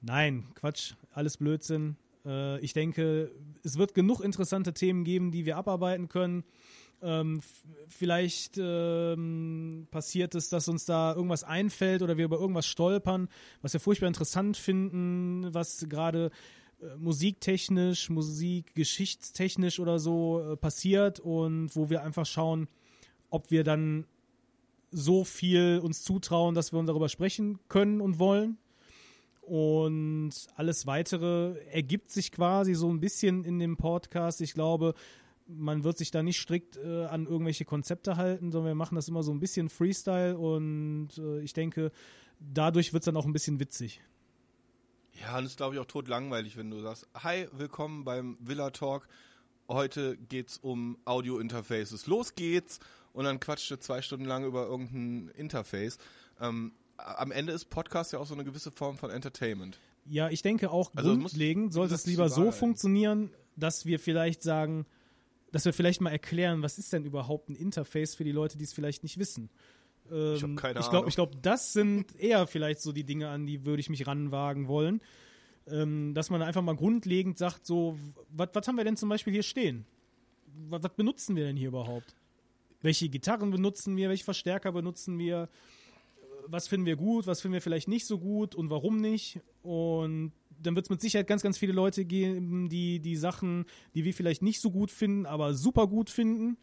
Nein, 0.00 0.46
Quatsch, 0.54 0.94
alles 1.12 1.36
Blödsinn. 1.36 1.96
Äh, 2.24 2.60
ich 2.60 2.72
denke, 2.72 3.30
es 3.62 3.76
wird 3.76 3.94
genug 3.94 4.20
interessante 4.20 4.72
Themen 4.72 5.04
geben, 5.04 5.30
die 5.30 5.44
wir 5.44 5.56
abarbeiten 5.56 6.08
können. 6.08 6.44
Ähm, 7.02 7.40
vielleicht 7.88 8.58
ähm, 8.58 9.86
passiert 9.90 10.34
es, 10.34 10.50
dass 10.50 10.68
uns 10.68 10.84
da 10.84 11.14
irgendwas 11.14 11.44
einfällt 11.44 12.02
oder 12.02 12.18
wir 12.18 12.26
über 12.26 12.38
irgendwas 12.38 12.66
stolpern, 12.66 13.28
was 13.62 13.72
wir 13.72 13.80
furchtbar 13.80 14.06
interessant 14.06 14.58
finden, 14.58 15.52
was 15.54 15.86
gerade 15.88 16.30
äh, 16.82 16.96
musiktechnisch, 16.96 18.10
musikgeschichtstechnisch 18.10 19.80
oder 19.80 19.98
so 19.98 20.40
äh, 20.40 20.56
passiert 20.56 21.20
und 21.20 21.74
wo 21.74 21.88
wir 21.88 22.02
einfach 22.02 22.26
schauen, 22.26 22.68
ob 23.30 23.50
wir 23.50 23.64
dann 23.64 24.06
so 24.90 25.24
viel 25.24 25.80
uns 25.82 26.02
zutrauen, 26.02 26.54
dass 26.54 26.72
wir 26.72 26.78
uns 26.78 26.88
darüber 26.88 27.08
sprechen 27.08 27.60
können 27.68 28.02
und 28.02 28.18
wollen. 28.18 28.58
Und 29.50 30.30
alles 30.54 30.86
weitere 30.86 31.58
ergibt 31.72 32.12
sich 32.12 32.30
quasi 32.30 32.74
so 32.74 32.88
ein 32.88 33.00
bisschen 33.00 33.42
in 33.44 33.58
dem 33.58 33.76
Podcast. 33.76 34.40
Ich 34.42 34.54
glaube, 34.54 34.94
man 35.48 35.82
wird 35.82 35.98
sich 35.98 36.12
da 36.12 36.22
nicht 36.22 36.38
strikt 36.38 36.76
äh, 36.76 37.06
an 37.06 37.26
irgendwelche 37.26 37.64
Konzepte 37.64 38.16
halten, 38.16 38.52
sondern 38.52 38.68
wir 38.70 38.74
machen 38.76 38.94
das 38.94 39.08
immer 39.08 39.24
so 39.24 39.32
ein 39.32 39.40
bisschen 39.40 39.68
Freestyle 39.68 40.38
und 40.38 41.18
äh, 41.18 41.40
ich 41.40 41.52
denke, 41.52 41.90
dadurch 42.38 42.92
wird 42.92 43.02
es 43.02 43.06
dann 43.06 43.16
auch 43.16 43.26
ein 43.26 43.32
bisschen 43.32 43.58
witzig. 43.58 44.00
Ja, 45.20 45.36
und 45.36 45.46
es 45.46 45.50
ist, 45.50 45.56
glaube 45.56 45.74
ich, 45.74 45.80
auch 45.80 45.86
totlangweilig, 45.86 46.56
wenn 46.56 46.70
du 46.70 46.80
sagst, 46.80 47.08
hi, 47.14 47.48
willkommen 47.50 48.04
beim 48.04 48.38
Villa 48.38 48.70
Talk. 48.70 49.08
Heute 49.68 50.16
geht's 50.16 50.58
um 50.58 50.96
Audio-Interfaces. 51.06 52.06
Los 52.06 52.36
geht's! 52.36 52.78
Und 53.12 53.24
dann 53.24 53.40
quatscht 53.40 53.68
du 53.68 53.80
zwei 53.80 54.00
Stunden 54.00 54.26
lang 54.26 54.44
über 54.44 54.68
irgendein 54.68 55.34
Interface. 55.34 55.98
Ähm, 56.40 56.70
am 57.16 57.32
Ende 57.32 57.52
ist 57.52 57.66
Podcast 57.66 58.12
ja 58.12 58.18
auch 58.18 58.26
so 58.26 58.34
eine 58.34 58.44
gewisse 58.44 58.70
Form 58.70 58.96
von 58.98 59.10
Entertainment. 59.10 59.78
Ja, 60.06 60.28
ich 60.30 60.42
denke 60.42 60.70
auch 60.70 60.90
Also 60.94 61.10
muss, 61.14 61.32
grundlegend 61.32 61.70
wie 61.70 61.74
sollte 61.74 61.94
es 61.94 62.06
lieber 62.06 62.28
so 62.28 62.46
Wahl. 62.46 62.52
funktionieren, 62.52 63.30
dass 63.56 63.86
wir 63.86 63.98
vielleicht 63.98 64.42
sagen, 64.42 64.86
dass 65.52 65.64
wir 65.64 65.72
vielleicht 65.72 66.00
mal 66.00 66.10
erklären, 66.10 66.62
was 66.62 66.78
ist 66.78 66.92
denn 66.92 67.04
überhaupt 67.04 67.48
ein 67.48 67.56
Interface 67.56 68.14
für 68.14 68.24
die 68.24 68.32
Leute, 68.32 68.56
die 68.58 68.64
es 68.64 68.72
vielleicht 68.72 69.02
nicht 69.02 69.18
wissen. 69.18 69.50
Ähm, 70.10 70.34
Ich 70.36 70.42
hab 70.42 70.56
keine 70.56 70.78
ich 70.80 70.84
glaube, 70.86 70.96
Ahnung. 70.98 71.08
ich 71.08 71.14
glaube, 71.16 71.36
das 71.42 71.72
sind 71.72 72.16
eher 72.18 72.46
vielleicht 72.46 72.80
so 72.80 72.92
die 72.92 73.04
Dinge, 73.04 73.28
an 73.28 73.46
die 73.46 73.64
würde 73.64 73.80
ich 73.80 73.90
mich 73.90 74.06
ranwagen 74.06 74.68
wollen. 74.68 75.00
Ähm, 75.66 76.14
dass 76.14 76.30
man 76.30 76.42
einfach 76.42 76.62
mal 76.62 76.74
grundlegend 76.74 77.36
sagt, 77.38 77.66
so, 77.66 77.96
was 78.30 78.48
haben 78.66 78.76
wir 78.76 78.84
denn 78.84 78.96
zum 78.96 79.08
Beispiel 79.08 79.32
hier 79.32 79.42
stehen? 79.42 79.84
Was 80.68 80.80
benutzen 80.96 81.36
wir 81.36 81.44
denn 81.44 81.56
hier 81.56 81.68
überhaupt? 81.68 82.16
Welche 82.80 83.08
Gitarren 83.08 83.50
benutzen 83.50 83.96
wir? 83.96 84.08
Welche 84.08 84.24
Verstärker 84.24 84.72
benutzen 84.72 85.18
wir? 85.18 85.48
Was 86.46 86.68
finden 86.68 86.86
wir 86.86 86.96
gut, 86.96 87.26
was 87.26 87.40
finden 87.40 87.54
wir 87.54 87.62
vielleicht 87.62 87.88
nicht 87.88 88.06
so 88.06 88.18
gut 88.18 88.54
und 88.54 88.70
warum 88.70 88.98
nicht. 88.98 89.40
Und 89.62 90.32
dann 90.62 90.74
wird 90.74 90.86
es 90.86 90.90
mit 90.90 91.00
Sicherheit 91.00 91.26
ganz, 91.26 91.42
ganz 91.42 91.58
viele 91.58 91.72
Leute 91.72 92.04
geben, 92.04 92.68
die 92.68 93.00
die 93.00 93.16
Sachen, 93.16 93.64
die 93.94 94.04
wir 94.04 94.14
vielleicht 94.14 94.42
nicht 94.42 94.60
so 94.60 94.70
gut 94.70 94.90
finden, 94.90 95.26
aber 95.26 95.54
super 95.54 95.86
gut 95.86 96.10
finden. 96.10 96.56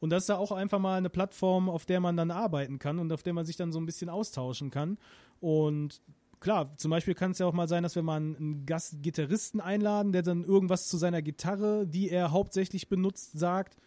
Und 0.00 0.10
das 0.10 0.24
ist 0.24 0.28
ja 0.28 0.36
auch 0.36 0.52
einfach 0.52 0.78
mal 0.78 0.98
eine 0.98 1.10
Plattform, 1.10 1.68
auf 1.68 1.86
der 1.86 2.00
man 2.00 2.16
dann 2.16 2.30
arbeiten 2.30 2.78
kann 2.78 2.98
und 2.98 3.12
auf 3.12 3.22
der 3.22 3.32
man 3.32 3.46
sich 3.46 3.56
dann 3.56 3.72
so 3.72 3.80
ein 3.80 3.86
bisschen 3.86 4.10
austauschen 4.10 4.70
kann. 4.70 4.98
Und 5.40 6.02
klar, 6.40 6.76
zum 6.76 6.90
Beispiel 6.90 7.14
kann 7.14 7.30
es 7.30 7.38
ja 7.38 7.46
auch 7.46 7.54
mal 7.54 7.68
sein, 7.68 7.82
dass 7.82 7.94
wir 7.94 8.02
mal 8.02 8.16
einen, 8.16 8.66
Gastgitarristen 8.66 9.60
einladen, 9.60 10.12
der 10.12 10.22
dann 10.22 10.44
irgendwas 10.44 10.88
zu 10.88 10.98
seiner 10.98 11.22
Gitarre, 11.22 11.86
die 11.86 12.10
er 12.10 12.32
hauptsächlich 12.32 12.88
benutzt, 12.88 13.38
sagt. 13.38 13.78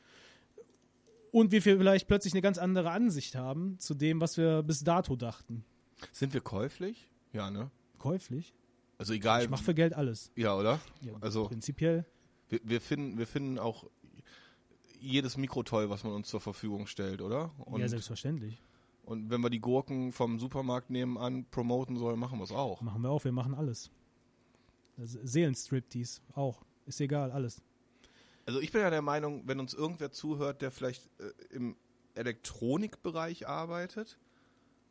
Und 1.37 1.51
wir 1.51 1.61
vielleicht 1.61 2.07
plötzlich 2.07 2.33
eine 2.33 2.41
ganz 2.41 2.57
andere 2.57 2.89
Ansicht 2.89 3.35
haben 3.35 3.77
zu 3.77 3.93
dem, 3.93 4.19
was 4.19 4.37
wir 4.37 4.63
bis 4.63 4.83
dato 4.83 5.15
dachten. 5.15 5.63
Sind 6.11 6.33
wir 6.33 6.41
käuflich? 6.41 7.11
Ja, 7.31 7.51
ne? 7.51 7.69
Käuflich? 7.99 8.55
Also 8.97 9.13
egal. 9.13 9.43
Ich 9.43 9.49
mache 9.49 9.63
für 9.63 9.75
Geld 9.75 9.93
alles. 9.93 10.31
ja, 10.35 10.57
oder? 10.57 10.79
Ja, 11.01 11.13
Also 11.21 11.45
prinzipiell. 11.47 12.05
wir, 12.49 12.59
wir, 12.63 12.81
finden, 12.81 13.19
wir 13.19 13.27
finden 13.27 13.59
auch 13.59 13.85
jedes 14.99 15.37
Mikro 15.37 15.61
toll, 15.61 15.91
was 15.91 16.03
man 16.03 16.13
uns 16.13 16.27
zur 16.27 16.41
Verfügung 16.41 16.87
stellt, 16.87 17.21
oder? 17.21 17.51
Und, 17.65 17.81
ja, 17.81 17.87
selbstverständlich. 17.87 18.59
und 19.05 19.29
wenn 19.29 19.41
wir 19.41 19.51
die 19.51 19.59
Gurken 19.59 20.11
vom 20.13 20.39
Supermarkt 20.39 20.89
nebenan 20.89 21.45
promoten 21.51 21.97
sollen, 21.97 22.17
machen 22.19 22.39
wir 22.39 22.45
es 22.45 22.51
auch. 22.51 22.81
Machen 22.81 23.03
wir 23.03 23.11
auch, 23.11 23.23
wir 23.23 23.31
machen 23.31 23.53
alles. 23.53 23.91
Also 24.97 25.19
Seelenstriptease 25.21 26.21
auch. 26.33 26.63
Ist 26.87 26.99
egal, 26.99 27.29
alles. 27.31 27.61
Also 28.47 28.61
ich 28.61 28.71
bin 28.71 28.81
ja 28.81 28.89
der 28.89 29.01
Meinung, 29.01 29.43
wenn 29.45 29.59
uns 29.59 29.73
irgendwer 29.73 30.11
zuhört, 30.11 30.61
der 30.61 30.71
vielleicht 30.71 31.09
äh, 31.19 31.53
im 31.53 31.75
Elektronikbereich 32.15 33.47
arbeitet, 33.47 34.17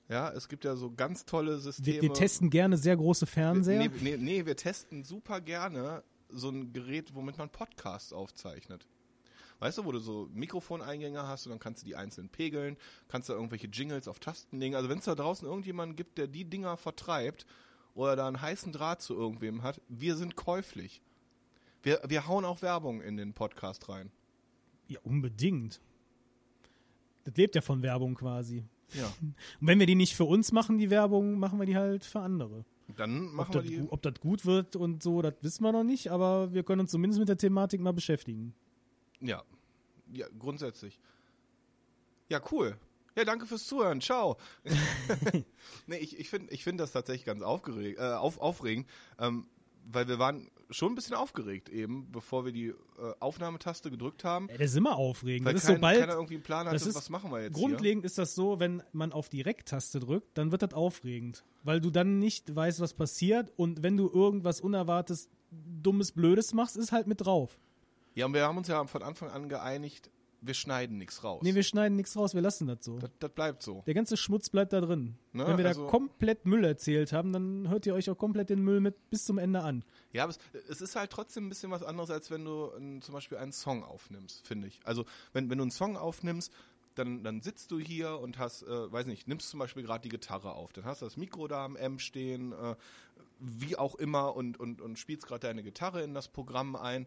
ja, 0.08 0.30
es 0.30 0.48
gibt 0.48 0.64
ja 0.64 0.76
so 0.76 0.92
ganz 0.92 1.24
tolle 1.24 1.58
Systeme. 1.58 1.94
Wir, 1.94 2.02
wir 2.02 2.12
testen 2.12 2.50
gerne 2.50 2.76
sehr 2.76 2.96
große 2.96 3.26
Fernseher. 3.26 3.78
Nee, 3.78 3.90
nee, 4.00 4.16
nee, 4.18 4.46
wir 4.46 4.56
testen 4.56 5.04
super 5.04 5.40
gerne 5.40 6.04
so 6.28 6.50
ein 6.50 6.74
Gerät, 6.74 7.14
womit 7.14 7.38
man 7.38 7.48
Podcasts 7.48 8.12
aufzeichnet. 8.12 8.86
Weißt 9.58 9.78
du, 9.78 9.86
wo 9.86 9.92
du 9.92 10.00
so 10.00 10.28
Mikrofoneingänge 10.34 11.26
hast 11.26 11.46
und 11.46 11.50
dann 11.50 11.58
kannst 11.58 11.82
du 11.82 11.86
die 11.86 11.96
einzeln 11.96 12.28
pegeln, 12.28 12.76
kannst 13.08 13.30
da 13.30 13.32
irgendwelche 13.32 13.68
Jingles 13.68 14.06
auf 14.06 14.20
Tasten 14.20 14.58
legen. 14.58 14.74
Also 14.74 14.90
wenn 14.90 14.98
es 14.98 15.06
da 15.06 15.14
draußen 15.14 15.48
irgendjemanden 15.48 15.96
gibt, 15.96 16.18
der 16.18 16.26
die 16.26 16.44
Dinger 16.44 16.76
vertreibt 16.76 17.46
oder 17.94 18.16
da 18.16 18.26
einen 18.26 18.42
heißen 18.42 18.70
Draht 18.70 19.00
zu 19.00 19.14
irgendwem 19.14 19.62
hat, 19.62 19.80
wir 19.88 20.14
sind 20.16 20.36
käuflich. 20.36 21.00
Wir, 21.86 22.00
wir 22.04 22.26
hauen 22.26 22.44
auch 22.44 22.62
Werbung 22.62 23.00
in 23.00 23.16
den 23.16 23.32
Podcast 23.32 23.88
rein. 23.88 24.10
Ja, 24.88 24.98
unbedingt. 25.04 25.80
Das 27.22 27.36
lebt 27.36 27.54
ja 27.54 27.60
von 27.60 27.80
Werbung 27.80 28.16
quasi. 28.16 28.64
Ja. 28.92 29.06
Und 29.60 29.68
wenn 29.68 29.78
wir 29.78 29.86
die 29.86 29.94
nicht 29.94 30.16
für 30.16 30.24
uns 30.24 30.50
machen, 30.50 30.78
die 30.78 30.90
Werbung, 30.90 31.38
machen 31.38 31.60
wir 31.60 31.64
die 31.64 31.76
halt 31.76 32.04
für 32.04 32.18
andere. 32.18 32.64
Dann 32.96 33.28
Ob 33.28 33.34
machen 33.34 33.54
wir 33.54 33.60
das, 33.60 33.70
die. 33.70 33.86
ob 33.88 34.02
das 34.02 34.14
gut 34.18 34.44
wird 34.46 34.74
und 34.74 35.02
so, 35.02 35.22
das 35.22 35.34
wissen 35.42 35.62
wir 35.62 35.70
noch 35.70 35.84
nicht, 35.84 36.10
aber 36.10 36.52
wir 36.52 36.64
können 36.64 36.80
uns 36.80 36.90
zumindest 36.90 37.20
mit 37.20 37.28
der 37.28 37.36
Thematik 37.36 37.80
mal 37.80 37.92
beschäftigen. 37.92 38.52
Ja. 39.20 39.44
Ja, 40.12 40.26
grundsätzlich. 40.38 40.98
Ja, 42.28 42.40
cool. 42.50 42.76
Ja, 43.16 43.24
danke 43.24 43.46
fürs 43.46 43.64
Zuhören. 43.64 44.00
Ciao. 44.00 44.38
nee, 45.86 45.98
ich, 45.98 46.18
ich 46.18 46.30
finde 46.30 46.52
ich 46.52 46.64
find 46.64 46.80
das 46.80 46.90
tatsächlich 46.90 47.26
ganz 47.26 47.42
aufgeregt, 47.42 48.00
äh, 48.00 48.14
auf, 48.14 48.40
aufregend, 48.40 48.88
ähm, 49.20 49.46
weil 49.84 50.08
wir 50.08 50.18
waren 50.18 50.50
schon 50.70 50.92
ein 50.92 50.94
bisschen 50.94 51.14
aufgeregt 51.14 51.68
eben, 51.68 52.10
bevor 52.10 52.44
wir 52.44 52.52
die 52.52 52.68
äh, 52.68 52.74
Aufnahmetaste 53.20 53.90
gedrückt 53.90 54.24
haben. 54.24 54.48
Ey, 54.48 54.58
das 54.58 54.70
ist 54.70 54.76
immer 54.76 54.96
aufregend. 54.96 55.46
Weil 55.46 55.54
das 55.54 55.62
ist 55.62 55.68
kein, 55.68 55.76
sobald, 55.76 56.00
keiner 56.00 56.14
irgendwie 56.14 56.34
einen 56.34 56.42
Plan 56.42 56.66
hatte, 56.66 56.76
ist 56.76 56.94
was 56.94 57.10
machen 57.10 57.30
wir 57.30 57.42
jetzt 57.42 57.54
Grundlegend 57.54 58.04
ist 58.04 58.18
das 58.18 58.34
so, 58.34 58.58
wenn 58.60 58.82
man 58.92 59.12
auf 59.12 59.28
die 59.28 59.40
Rec-Taste 59.40 60.00
drückt, 60.00 60.36
dann 60.38 60.52
wird 60.52 60.62
das 60.62 60.72
aufregend. 60.72 61.44
Weil 61.62 61.80
du 61.80 61.90
dann 61.90 62.18
nicht 62.18 62.54
weißt, 62.54 62.80
was 62.80 62.94
passiert 62.94 63.52
und 63.56 63.82
wenn 63.82 63.96
du 63.96 64.10
irgendwas 64.10 64.60
Unerwartetes, 64.60 65.28
Dummes, 65.50 66.12
Blödes 66.12 66.52
machst, 66.54 66.76
ist 66.76 66.92
halt 66.92 67.06
mit 67.06 67.24
drauf. 67.24 67.58
hier. 68.12 68.20
Ja, 68.20 68.26
und 68.26 68.34
wir 68.34 68.42
haben 68.42 68.56
uns 68.58 68.68
ja 68.68 68.84
von 68.86 69.02
Anfang 69.02 69.30
an 69.30 69.48
geeinigt, 69.48 70.10
wir 70.46 70.54
schneiden 70.54 70.98
nichts 70.98 71.24
raus. 71.24 71.42
Nee, 71.42 71.54
wir 71.54 71.62
schneiden 71.62 71.96
nichts 71.96 72.16
raus, 72.16 72.34
wir 72.34 72.42
lassen 72.42 72.66
das 72.66 72.78
so. 72.84 72.98
das, 72.98 73.10
das 73.18 73.30
bleibt 73.32 73.62
so. 73.62 73.82
Der 73.86 73.94
ganze 73.94 74.16
Schmutz 74.16 74.48
bleibt 74.50 74.72
da 74.72 74.80
drin. 74.80 75.16
Ne, 75.32 75.46
Wenn 75.46 75.58
wir 75.58 75.66
also- 75.66 75.84
da 75.84 75.90
komplett 75.90 76.46
Müll 76.46 76.64
erzählt 76.64 77.12
haben, 77.12 77.32
dann 77.32 77.68
hört 77.68 77.86
ihr 77.86 77.94
euch 77.94 78.08
auch 78.10 78.18
komplett 78.18 78.50
den 78.50 78.62
Müll 78.62 78.80
mit 78.80 79.10
bis 79.10 79.24
zum 79.24 79.38
Ende 79.38 79.62
an. 79.62 79.84
Ja, 80.12 80.24
aber 80.24 80.32
es, 80.32 80.38
es 80.68 80.80
ist 80.80 80.96
halt 80.96 81.10
trotzdem 81.10 81.46
ein 81.46 81.48
bisschen 81.48 81.70
was 81.70 81.82
anderes, 81.82 82.10
als 82.10 82.30
wenn 82.30 82.44
du 82.44 82.70
ähm, 82.76 83.02
zum 83.02 83.14
Beispiel 83.14 83.38
einen 83.38 83.52
Song 83.52 83.82
aufnimmst, 83.82 84.46
finde 84.46 84.68
ich. 84.68 84.80
Also 84.84 85.04
wenn, 85.32 85.50
wenn 85.50 85.58
du 85.58 85.62
einen 85.62 85.70
Song 85.70 85.96
aufnimmst, 85.96 86.52
dann, 86.94 87.22
dann 87.22 87.42
sitzt 87.42 87.70
du 87.70 87.78
hier 87.78 88.18
und 88.18 88.38
hast, 88.38 88.62
äh, 88.62 88.92
weiß 88.92 89.06
nicht, 89.06 89.28
nimmst 89.28 89.50
zum 89.50 89.58
Beispiel 89.60 89.82
gerade 89.82 90.02
die 90.02 90.08
Gitarre 90.08 90.52
auf, 90.52 90.72
dann 90.72 90.84
hast 90.84 91.02
du 91.02 91.06
das 91.06 91.16
Mikro 91.16 91.46
da 91.46 91.64
am 91.64 91.76
M 91.76 91.98
stehen, 91.98 92.52
äh, 92.52 92.74
wie 93.38 93.76
auch 93.76 93.96
immer 93.96 94.34
und, 94.34 94.58
und, 94.58 94.80
und 94.80 94.98
spielst 94.98 95.26
gerade 95.26 95.40
deine 95.46 95.62
Gitarre 95.62 96.02
in 96.02 96.14
das 96.14 96.28
Programm 96.28 96.74
ein 96.74 97.06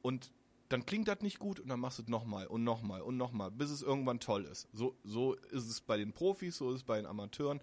und 0.00 0.30
dann 0.68 0.84
klingt 0.84 1.08
das 1.08 1.20
nicht 1.20 1.38
gut 1.38 1.60
und 1.60 1.68
dann 1.68 1.80
machst 1.80 1.98
du 1.98 2.02
es 2.02 2.08
nochmal 2.08 2.46
und 2.46 2.64
nochmal 2.64 3.00
und 3.02 3.16
nochmal, 3.16 3.50
bis 3.50 3.70
es 3.70 3.82
irgendwann 3.82 4.20
toll 4.20 4.44
ist. 4.44 4.68
So, 4.72 4.96
so 5.04 5.34
ist 5.34 5.68
es 5.68 5.80
bei 5.80 5.96
den 5.96 6.12
Profis, 6.12 6.56
so 6.56 6.70
ist 6.70 6.76
es 6.76 6.82
bei 6.82 6.96
den 6.96 7.06
Amateuren. 7.06 7.60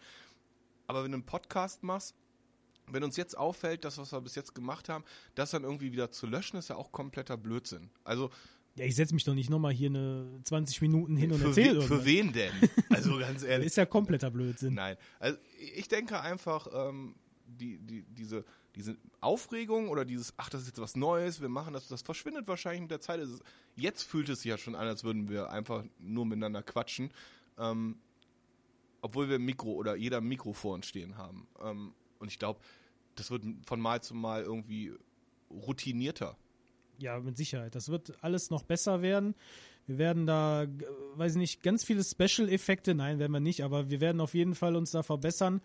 Aber 0.87 1.03
wenn 1.03 1.11
du 1.11 1.17
einen 1.17 1.25
Podcast 1.25 1.83
machst, 1.83 2.15
wenn 2.87 3.03
uns 3.03 3.15
jetzt 3.15 3.37
auffällt, 3.37 3.85
das, 3.85 3.97
was 3.97 4.11
wir 4.11 4.21
bis 4.21 4.35
jetzt 4.35 4.55
gemacht 4.55 4.89
haben, 4.89 5.03
das 5.35 5.51
dann 5.51 5.63
irgendwie 5.63 5.91
wieder 5.91 6.11
zu 6.11 6.27
löschen, 6.27 6.57
ist 6.57 6.69
ja 6.69 6.75
auch 6.75 6.91
kompletter 6.91 7.37
Blödsinn. 7.37 7.89
Also 8.03 8.29
Ja, 8.75 8.85
ich 8.85 8.95
setze 8.95 9.13
mich 9.13 9.23
doch 9.23 9.33
nicht 9.33 9.49
nochmal 9.49 9.71
hier 9.71 9.89
eine 9.89 10.39
20 10.43 10.81
Minuten 10.81 11.15
hin 11.15 11.31
und 11.31 11.41
erzähle 11.41 11.79
we 11.79 11.87
für 11.87 12.05
wen 12.05 12.33
denn? 12.33 12.53
Also 12.89 13.17
ganz 13.17 13.43
ehrlich. 13.43 13.67
Ist 13.67 13.77
ja 13.77 13.85
kompletter 13.85 14.31
Blödsinn. 14.31 14.73
Nein. 14.73 14.97
Also 15.19 15.37
ich 15.75 15.87
denke 15.87 16.19
einfach, 16.19 16.67
ähm, 16.73 17.15
die, 17.45 17.77
die, 17.79 18.03
diese, 18.03 18.43
diese 18.75 18.97
Aufregung 19.21 19.89
oder 19.89 20.05
dieses, 20.05 20.33
ach, 20.37 20.49
das 20.49 20.61
ist 20.61 20.67
jetzt 20.67 20.81
was 20.81 20.95
Neues, 20.95 21.41
wir 21.41 21.49
machen 21.49 21.73
das, 21.73 21.87
das 21.87 22.01
verschwindet 22.01 22.47
wahrscheinlich 22.47 22.81
mit 22.81 22.91
der 22.91 23.01
Zeit. 23.01 23.19
Es 23.19 23.39
jetzt 23.75 24.03
fühlt 24.03 24.29
es 24.29 24.41
sich 24.41 24.49
ja 24.49 24.57
schon 24.57 24.75
an, 24.75 24.87
als 24.87 25.03
würden 25.03 25.29
wir 25.29 25.51
einfach 25.51 25.83
nur 25.99 26.25
miteinander 26.25 26.63
quatschen. 26.63 27.11
Ähm, 27.57 27.97
obwohl 29.01 29.29
wir 29.29 29.37
Mikro 29.37 29.73
oder 29.73 29.95
jeder 29.95 30.21
Mikro 30.21 30.53
vor 30.53 30.75
uns 30.75 30.87
stehen 30.87 31.17
haben. 31.17 31.45
Ähm, 31.61 31.93
und 32.19 32.31
ich 32.31 32.39
glaube, 32.39 32.61
das 33.15 33.29
wird 33.31 33.43
von 33.65 33.81
Mal 33.81 34.01
zu 34.01 34.15
Mal 34.15 34.43
irgendwie 34.43 34.93
routinierter. 35.51 36.37
Ja, 36.99 37.19
mit 37.19 37.35
Sicherheit. 37.37 37.75
Das 37.75 37.89
wird 37.89 38.13
alles 38.23 38.49
noch 38.49 38.63
besser 38.63 39.01
werden. 39.01 39.35
Wir 39.87 39.97
werden 39.97 40.25
da, 40.25 40.65
g- 40.65 40.85
weiß 41.15 41.33
ich 41.33 41.37
nicht, 41.37 41.63
ganz 41.63 41.83
viele 41.83 42.01
Special-Effekte, 42.01 42.95
nein, 42.95 43.19
werden 43.19 43.33
wir 43.33 43.41
nicht, 43.41 43.63
aber 43.65 43.89
wir 43.89 43.99
werden 43.99 44.21
auf 44.21 44.33
jeden 44.33 44.55
Fall 44.55 44.77
uns 44.77 44.91
da 44.91 45.03
verbessern 45.03 45.61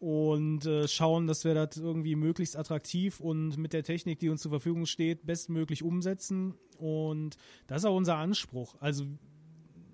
und 0.00 0.64
äh, 0.64 0.88
schauen, 0.88 1.26
dass 1.26 1.44
wir 1.44 1.54
das 1.54 1.76
irgendwie 1.76 2.16
möglichst 2.16 2.56
attraktiv 2.56 3.20
und 3.20 3.58
mit 3.58 3.74
der 3.74 3.84
Technik, 3.84 4.18
die 4.18 4.30
uns 4.30 4.40
zur 4.40 4.50
Verfügung 4.50 4.86
steht, 4.86 5.26
bestmöglich 5.26 5.82
umsetzen. 5.82 6.54
Und 6.78 7.36
das 7.66 7.82
ist 7.82 7.84
auch 7.84 7.96
unser 7.96 8.16
Anspruch. 8.16 8.76
Also 8.80 9.04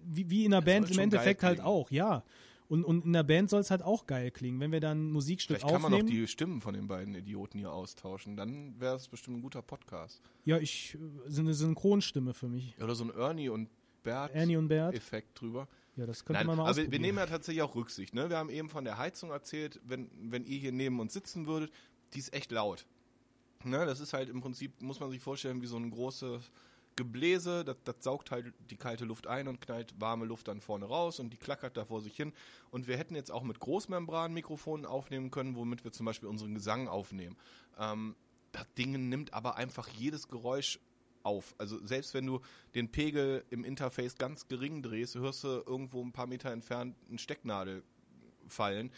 wie, 0.04 0.30
wie 0.30 0.44
in 0.44 0.52
der 0.52 0.60
Es 0.60 0.64
Band 0.64 0.90
im 0.92 0.98
Endeffekt 1.00 1.42
halt 1.42 1.60
auch, 1.60 1.90
ja. 1.90 2.22
Und, 2.68 2.84
und 2.84 3.04
in 3.04 3.12
der 3.12 3.22
Band 3.24 3.50
soll 3.50 3.60
es 3.60 3.70
halt 3.70 3.82
auch 3.82 4.06
geil 4.06 4.30
klingen. 4.30 4.58
Wenn 4.60 4.72
wir 4.72 4.80
dann 4.80 5.08
ein 5.08 5.12
Musikstück 5.12 5.58
Vielleicht 5.58 5.72
kann 5.72 5.82
man 5.82 5.90
noch 5.92 5.98
aufnehmen. 5.98 6.20
die 6.20 6.28
Stimmen 6.28 6.60
von 6.60 6.74
den 6.74 6.86
beiden 6.88 7.14
Idioten 7.14 7.58
hier 7.58 7.72
austauschen. 7.72 8.36
Dann 8.36 8.78
wäre 8.80 8.96
es 8.96 9.08
bestimmt 9.08 9.38
ein 9.38 9.42
guter 9.42 9.62
Podcast. 9.62 10.20
ja, 10.44 10.58
ich, 10.58 10.94
äh, 10.94 10.98
so 11.30 11.42
eine 11.42 11.54
Synchronstimme 11.54 12.32
für 12.32 12.48
mich. 12.48 12.74
Oder 12.80 12.94
so 12.94 13.04
ein 13.04 13.10
Ernie 13.10 13.48
und 13.48 13.68
Bert 14.04 14.32
Ernie 14.34 14.56
und 14.56 14.68
Bert. 14.68 14.94
Effekt 14.94 15.40
drüber. 15.40 15.66
Ja, 15.96 16.04
das 16.04 16.24
könnte 16.24 16.40
Nein, 16.40 16.46
man 16.46 16.56
mal 16.58 16.68
aber 16.68 16.76
wir, 16.76 16.90
wir 16.90 16.98
nehmen 16.98 17.18
ja 17.18 17.26
tatsächlich 17.26 17.62
auch 17.62 17.74
Rücksicht. 17.74 18.14
Ne? 18.14 18.28
Wir 18.28 18.36
haben 18.36 18.50
eben 18.50 18.68
von 18.68 18.84
der 18.84 18.98
Heizung 18.98 19.30
erzählt, 19.30 19.80
wenn, 19.84 20.10
wenn 20.30 20.44
ihr 20.44 20.58
hier 20.58 20.72
neben 20.72 21.00
uns 21.00 21.14
sitzen 21.14 21.46
würdet, 21.46 21.72
die 22.12 22.18
ist 22.18 22.34
echt 22.34 22.52
laut. 22.52 22.86
Ne? 23.64 23.86
Das 23.86 24.00
ist 24.00 24.12
halt 24.12 24.28
im 24.28 24.40
Prinzip, 24.40 24.82
muss 24.82 25.00
man 25.00 25.10
sich 25.10 25.22
vorstellen, 25.22 25.62
wie 25.62 25.66
so 25.66 25.76
ein 25.76 25.90
großes 25.90 26.50
Gebläse, 26.96 27.64
das, 27.64 27.76
das 27.84 27.96
saugt 28.00 28.30
halt 28.30 28.52
die 28.70 28.76
kalte 28.76 29.04
Luft 29.04 29.26
ein 29.26 29.48
und 29.48 29.60
knallt 29.60 29.98
warme 30.00 30.24
Luft 30.24 30.48
dann 30.48 30.60
vorne 30.60 30.86
raus 30.86 31.20
und 31.20 31.30
die 31.30 31.36
klackert 31.36 31.76
da 31.76 31.84
vor 31.84 32.00
sich 32.00 32.16
hin. 32.16 32.32
Und 32.70 32.88
wir 32.88 32.96
hätten 32.96 33.14
jetzt 33.14 33.30
auch 33.30 33.42
mit 33.42 33.60
Großmembranmikrofonen 33.60 34.86
aufnehmen 34.86 35.30
können, 35.30 35.56
womit 35.56 35.84
wir 35.84 35.92
zum 35.92 36.06
Beispiel 36.06 36.28
unseren 36.28 36.54
Gesang 36.54 36.88
aufnehmen. 36.88 37.36
Ähm, 37.78 38.16
das 38.52 38.66
Ding 38.74 39.08
nimmt 39.08 39.34
aber 39.34 39.56
einfach 39.56 39.88
jedes 39.88 40.28
Geräusch 40.28 40.78
auf. 41.26 41.54
Also 41.58 41.84
selbst 41.84 42.14
wenn 42.14 42.24
du 42.24 42.40
den 42.74 42.90
Pegel 42.90 43.44
im 43.50 43.64
Interface 43.64 44.16
ganz 44.16 44.48
gering 44.48 44.82
drehst, 44.82 45.16
hörst 45.16 45.44
du 45.44 45.48
irgendwo 45.66 46.02
ein 46.02 46.12
paar 46.12 46.26
Meter 46.26 46.50
entfernt 46.50 46.96
eine 47.08 47.18
Stecknadel 47.18 47.82
fallen. 48.48 48.90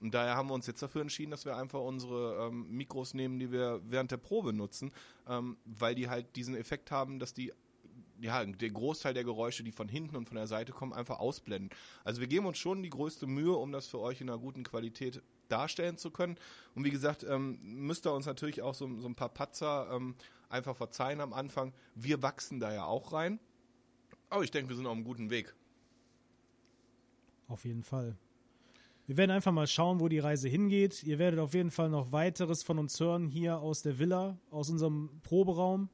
Und 0.00 0.12
daher 0.12 0.36
haben 0.36 0.48
wir 0.48 0.54
uns 0.54 0.66
jetzt 0.66 0.82
dafür 0.82 1.02
entschieden, 1.02 1.30
dass 1.30 1.44
wir 1.44 1.56
einfach 1.56 1.80
unsere 1.80 2.48
ähm, 2.48 2.66
Mikros 2.70 3.14
nehmen, 3.14 3.38
die 3.38 3.52
wir 3.52 3.80
während 3.84 4.10
der 4.10 4.16
Probe 4.16 4.52
nutzen, 4.52 4.92
ähm, 5.28 5.56
weil 5.64 5.94
die 5.94 6.08
halt 6.08 6.36
diesen 6.36 6.56
Effekt 6.56 6.90
haben, 6.90 7.18
dass 7.18 7.32
die 7.32 7.52
ja, 8.20 8.44
der 8.44 8.70
Großteil 8.70 9.14
der 9.14 9.24
Geräusche, 9.24 9.64
die 9.64 9.72
von 9.72 9.88
hinten 9.88 10.16
und 10.16 10.26
von 10.28 10.36
der 10.36 10.46
Seite 10.46 10.72
kommen, 10.72 10.92
einfach 10.92 11.18
ausblenden. 11.18 11.70
Also 12.04 12.20
wir 12.20 12.28
geben 12.28 12.46
uns 12.46 12.58
schon 12.58 12.82
die 12.82 12.90
größte 12.90 13.26
Mühe, 13.26 13.54
um 13.54 13.72
das 13.72 13.86
für 13.86 13.98
euch 13.98 14.20
in 14.20 14.28
einer 14.28 14.38
guten 14.38 14.62
Qualität 14.62 15.22
darstellen 15.48 15.96
zu 15.96 16.10
können. 16.10 16.36
Und 16.74 16.84
wie 16.84 16.90
gesagt, 16.90 17.24
ähm, 17.24 17.58
müsst 17.62 18.06
ihr 18.06 18.12
uns 18.12 18.26
natürlich 18.26 18.62
auch 18.62 18.74
so, 18.74 18.88
so 18.98 19.08
ein 19.08 19.14
paar 19.14 19.28
Patzer 19.28 19.88
ähm, 19.92 20.14
einfach 20.48 20.76
verzeihen 20.76 21.20
am 21.20 21.32
Anfang. 21.32 21.72
Wir 21.94 22.22
wachsen 22.22 22.60
da 22.60 22.72
ja 22.72 22.84
auch 22.84 23.12
rein. 23.12 23.38
Aber 24.30 24.42
ich 24.44 24.50
denke, 24.50 24.70
wir 24.70 24.76
sind 24.76 24.86
auf 24.86 24.92
einem 24.92 25.04
guten 25.04 25.30
Weg. 25.30 25.54
Auf 27.48 27.64
jeden 27.64 27.82
Fall. 27.82 28.16
Wir 29.06 29.18
werden 29.18 29.30
einfach 29.30 29.52
mal 29.52 29.66
schauen, 29.66 30.00
wo 30.00 30.08
die 30.08 30.18
Reise 30.18 30.48
hingeht. 30.48 31.02
Ihr 31.02 31.18
werdet 31.18 31.38
auf 31.38 31.52
jeden 31.52 31.70
Fall 31.70 31.90
noch 31.90 32.10
weiteres 32.10 32.62
von 32.62 32.78
uns 32.78 32.98
hören 32.98 33.28
hier 33.28 33.58
aus 33.58 33.82
der 33.82 33.98
Villa, 33.98 34.38
aus 34.50 34.70
unserem 34.70 35.20
Proberaum. 35.22 35.90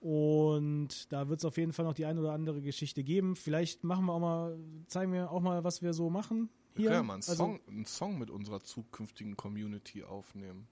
Und 0.00 1.12
da 1.12 1.28
wird 1.28 1.40
es 1.40 1.44
auf 1.44 1.56
jeden 1.56 1.72
Fall 1.72 1.84
noch 1.84 1.94
die 1.94 2.04
ein 2.04 2.18
oder 2.18 2.32
andere 2.32 2.60
Geschichte 2.60 3.04
geben. 3.04 3.36
Vielleicht 3.36 3.84
machen 3.84 4.06
wir 4.06 4.12
auch 4.12 4.20
mal, 4.20 4.58
zeigen 4.86 5.12
wir 5.12 5.30
auch 5.30 5.40
mal, 5.40 5.62
was 5.62 5.82
wir 5.82 5.92
so 5.92 6.10
machen. 6.10 6.48
Wir 6.78 6.82
Hier. 6.82 6.90
können 6.90 7.00
ja 7.00 7.02
mal 7.06 7.14
einen, 7.14 7.22
Also- 7.22 7.34
Song, 7.34 7.60
einen 7.68 7.84
Song 7.86 8.18
mit 8.18 8.30
unserer 8.30 8.62
zukünftigen 8.62 9.36
Community 9.36 10.04
aufnehmen. 10.04 10.66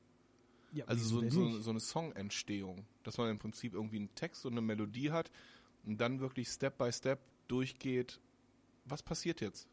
Ja, 0.73 0.85
Also 0.87 1.21
so, 1.21 1.29
so, 1.31 1.61
so 1.61 1.71
eine 1.71 1.81
Songentstehung, 1.81 2.87
dass 3.03 3.19
man 3.19 3.29
im 3.31 3.39
Prinzip 3.39 3.75
irgendwie 3.75 3.97
einen 3.97 4.15
Text 4.15 4.45
und 4.47 4.53
eine 4.53 4.61
Melodie 4.61 5.11
hat 5.11 5.31
und 5.85 5.99
dann 6.01 6.21
wirklich 6.21 6.49
Step 6.49 6.79
by 6.79 6.93
Step 6.93 7.21
durchgeht, 7.49 8.21
was 8.85 9.03
passiert 9.03 9.41
jetzt? 9.41 9.69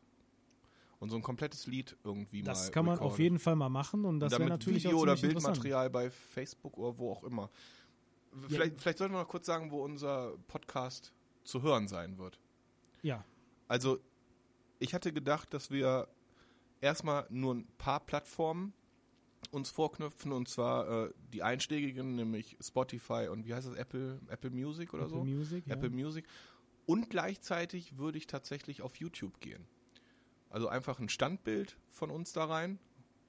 Und 1.00 1.10
so 1.10 1.16
ein 1.18 1.22
komplettes 1.22 1.68
Lied 1.68 1.98
irgendwie 2.04 2.42
mal. 2.42 2.46
Das 2.46 2.72
kann 2.72 2.86
man 2.86 2.98
auf 3.00 3.20
jeden 3.20 3.38
Fall 3.40 3.56
mal 3.56 3.70
machen 3.70 4.06
und 4.06 4.20
das 4.22 4.32
wäre 4.32 4.46
natürlich 4.48 4.86
Video 4.86 4.98
auch 4.98 5.02
oder. 5.02 5.16
Bildmaterial 5.18 5.90
bei 5.90 6.10
Facebook 6.10 6.78
oder 6.78 6.98
wo 6.98 7.12
auch 7.12 7.24
immer. 7.24 7.50
Vielleicht, 8.48 8.80
vielleicht 8.82 8.98
sollten 8.98 9.14
wir 9.14 9.20
noch 9.20 9.28
kurz 9.28 9.46
sagen, 9.46 9.70
wo 9.72 9.84
unser 9.84 10.38
Podcast 10.48 11.12
zu 11.44 11.62
hören 11.62 11.88
sein 11.88 12.18
wird. 12.18 12.40
Ja, 13.02 13.24
Also, 13.68 14.00
ich 14.80 14.94
hatte 14.94 15.12
gedacht, 15.14 15.54
dass 15.54 15.70
wir 15.72 16.08
erstmal 16.84 17.26
nur 17.30 17.56
ein 17.56 17.68
paar 17.78 18.00
Plattformen 18.02 18.74
uns 19.52 19.70
vorknüpfen 19.70 20.32
und 20.32 20.48
zwar 20.48 21.08
äh, 21.08 21.14
die 21.32 21.44
einschlägigen, 21.44 22.16
nämlich 22.16 22.58
Spotify 22.62 23.28
und 23.30 23.46
wie 23.46 23.54
heißt 23.54 23.68
das, 23.68 23.76
Apple, 23.76 24.20
Apple 24.28 24.50
Music 24.50 24.94
oder 24.94 25.04
Apple 25.04 25.18
so? 25.18 25.24
Music, 25.24 25.68
ja. 25.68 25.76
Apple 25.76 25.90
Music. 25.90 26.26
Und 26.86 27.10
gleichzeitig 27.10 27.98
würde 27.98 28.18
ich 28.18 28.28
tatsächlich 28.28 28.82
auf 28.82 28.98
YouTube 28.98 29.40
gehen. 29.40 29.66
Also 30.50 30.68
einfach 30.68 31.00
ein 31.00 31.10
Standbild 31.10 31.78
von 31.92 32.12
uns 32.12 32.34
da 32.34 32.46
rein. 32.46 32.80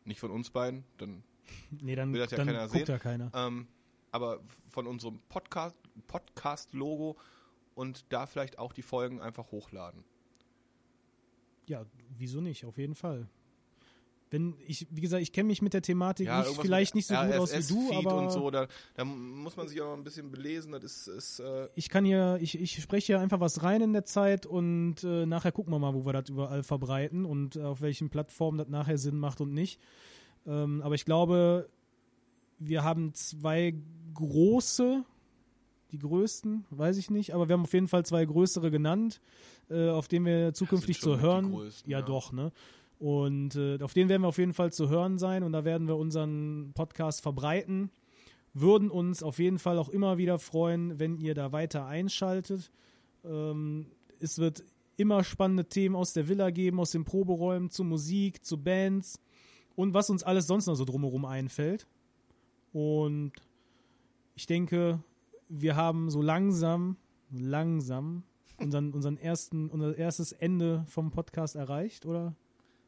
Nicht 0.05 0.21
von 0.21 0.31
uns 0.31 0.51
beiden, 0.51 0.85
dann 0.99 1.23
Nee, 1.71 1.95
dann, 1.95 2.13
will 2.13 2.21
das 2.21 2.31
ja 2.31 2.39
dann 2.39 2.47
keiner 2.47 2.69
sehen. 2.69 2.87
ja 2.87 2.99
keiner. 2.99 3.31
ähm, 3.35 3.69
aber 4.11 4.41
von 4.69 4.87
unserem 4.87 5.21
Podcast, 5.29 5.77
Podcast-Logo 6.07 7.17
und 7.75 8.05
da 8.13 8.27
vielleicht 8.27 8.59
auch 8.59 8.73
die 8.73 8.83
Folgen 8.83 9.21
einfach 9.21 9.51
hochladen. 9.51 10.05
Ja, 11.67 11.85
wieso 12.17 12.41
nicht? 12.41 12.65
Auf 12.65 12.79
jeden 12.79 12.95
Fall. 12.95 13.29
Wenn 14.35 14.57
ich, 14.67 14.89
wie 14.91 15.01
gesagt, 15.01 15.23
ich 15.23 15.31
kenne 15.31 15.47
mich 15.47 15.63
mit 15.63 15.75
der 15.75 15.83
Thematik 15.83 16.27
nicht, 16.27 16.37
irgendwas 16.37 16.61
vielleicht 16.61 16.95
nicht 16.97 17.07
so 17.07 17.15
gut 17.15 17.35
aus 17.35 17.53
wie 17.53 17.73
du, 17.73 17.95
aber 17.95 18.17
und 18.17 18.33
so, 18.33 18.51
da, 18.51 18.67
da 18.97 19.05
muss 19.05 19.57
man 19.57 19.69
sich 19.69 19.81
auch 19.81 19.97
ein 19.97 20.03
bisschen 20.03 20.33
belesen. 20.33 20.73
Das 20.73 20.83
ist, 20.83 21.07
ist 21.07 21.39
äh, 21.39 21.69
ich 21.77 21.89
kann 21.89 22.05
hier, 22.05 22.39
ich, 22.41 22.61
ich 22.61 22.83
spreche 22.83 23.07
hier 23.07 23.21
einfach 23.21 23.39
was 23.39 23.63
rein 23.63 23.81
in 23.81 23.93
der 23.93 24.05
Zeit 24.05 24.45
und 24.45 25.05
äh, 25.05 25.25
nachher 25.25 25.53
gucken 25.53 25.73
wir 25.73 25.79
mal, 25.79 25.95
wo 25.95 26.05
wir 26.05 26.13
das 26.13 26.31
überall 26.31 26.65
verbreiten 26.65 27.25
und 27.25 27.55
äh, 27.55 27.63
auf 27.63 27.81
welchen 27.81 28.11
Plattformen 28.11 28.59
das 28.59 28.67
nachher 28.67 28.99
Sinn 28.99 29.19
macht 29.19 29.41
und 29.41 29.55
nicht. 29.55 29.81
Ähm, 30.49 30.83
aber 30.83 30.97
ich 30.97 31.05
glaube, 31.05 31.69
wir 32.59 32.83
haben 32.83 33.15
zwei 33.15 33.73
große, 34.15 35.05
die 35.93 35.99
größten, 36.01 36.65
weiß 36.71 36.97
ich 36.97 37.09
nicht, 37.09 37.35
aber 37.35 37.49
wir 37.49 37.53
haben 37.53 37.63
auf 37.63 37.73
jeden 37.73 37.87
Fall 37.87 38.05
zwei 38.05 38.25
größere 38.25 38.73
genannt, 38.73 39.21
äh, 39.71 39.91
auf 39.91 40.09
denen 40.09 40.27
wir 40.27 40.55
zukünftig 40.55 41.01
zu 41.01 41.21
hören. 41.21 41.53
größten, 41.53 41.89
ja, 41.89 42.01
ja. 42.01 42.05
doch, 42.05 42.33
ne? 42.33 42.51
Und 42.99 43.57
äh, 43.57 43.79
auf 43.83 43.93
denen 43.93 44.09
werden 44.09 44.23
wir 44.23 44.29
auf 44.29 44.39
jeden 44.39 44.55
Fall 44.55 44.73
zu 44.73 44.89
hören 44.89 45.19
sein 45.19 45.43
und 45.43 45.53
da 45.53 45.65
werden 45.65 45.89
wir 45.89 45.97
unseren 45.97 46.73
Podcast 46.75 47.21
verbreiten. 47.21 47.91
Würden 48.53 48.91
uns 48.91 49.23
auf 49.23 49.39
jeden 49.39 49.59
Fall 49.59 49.79
auch 49.79 49.89
immer 49.89 50.17
wieder 50.17 50.39
freuen, 50.39 50.99
wenn 50.99 51.17
ihr 51.17 51.35
da 51.35 51.53
weiter 51.53 51.87
einschaltet. 51.87 52.71
Ähm, 53.25 53.87
es 54.21 54.39
wird 54.39 54.65
immer 54.97 55.25
spannende 55.25 55.69
Themen 55.69 55.97
aus 55.97 56.13
der 56.13 56.29
Villa 56.29 56.51
geben, 56.51 56.79
aus 56.79 56.93
den 56.93 57.05
Proberäumen, 57.05 57.71
zu 57.71 57.83
Musik, 57.83 58.45
zu 58.45 58.63
Bands 58.63 59.21
und 59.75 59.93
was 59.93 60.09
uns 60.09 60.23
alles 60.23 60.47
sonst 60.47 60.67
noch 60.67 60.77
so 60.77 60.85
drumherum 60.85 61.25
einfällt. 61.25 61.87
Und 62.73 63.33
ich 64.35 64.47
denke, 64.47 65.03
wir 65.49 65.77
haben 65.77 66.11
so 66.11 66.23
langsam, 66.23 66.97
langsam 67.31 68.23
unseren, 68.59 68.93
unseren 68.93 69.17
ersten, 69.17 69.69
unser 69.69 69.97
erstes 69.97 70.33
Ende 70.33 70.85
vom 70.89 71.11
Podcast 71.11 71.57
erreicht, 71.57 72.07
oder? 72.07 72.35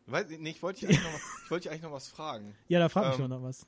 Weiß, 0.07 0.27
nee, 0.39 0.51
ich 0.51 0.63
wollte 0.63 0.87
dich, 0.87 0.99
dich 1.51 1.71
eigentlich 1.71 1.83
noch 1.83 1.93
was 1.93 2.09
fragen. 2.09 2.55
Ja, 2.69 2.79
da 2.79 2.89
frage 2.89 3.15
ich 3.15 3.21
Ähm, 3.21 3.29
noch 3.31 3.43
was. 3.43 3.67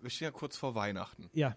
Wir 0.00 0.10
stehen 0.10 0.26
ja 0.26 0.30
kurz 0.32 0.56
vor 0.56 0.74
Weihnachten. 0.74 1.30
Ja. 1.32 1.56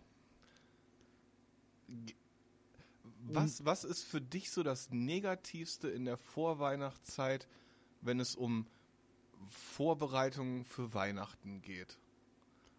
Was, 3.26 3.66
was 3.66 3.84
ist 3.84 4.04
für 4.04 4.22
dich 4.22 4.52
so 4.52 4.64
das 4.64 4.90
Negativste 4.92 5.90
in 5.90 6.06
der 6.06 6.18
Vorweihnachtszeit, 6.18 7.48
wenn 8.02 8.20
es 8.20 8.36
um 8.36 8.68
Vorbereitungen 9.50 10.66
für 10.66 10.94
Weihnachten 10.94 11.62
geht? 11.62 11.98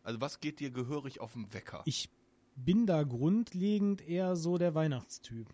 Also 0.03 0.21
was 0.21 0.41
geht 0.41 0.61
dir 0.61 0.71
gehörig 0.71 1.21
auf 1.21 1.33
den 1.33 1.53
Wecker? 1.55 1.83
Ich 1.87 2.11
bin 2.57 2.87
da 2.87 3.03
grundlegend 3.03 4.07
eher 4.07 4.37
so 4.37 4.59
der 4.59 4.75
Weihnachtstyp, 4.75 5.49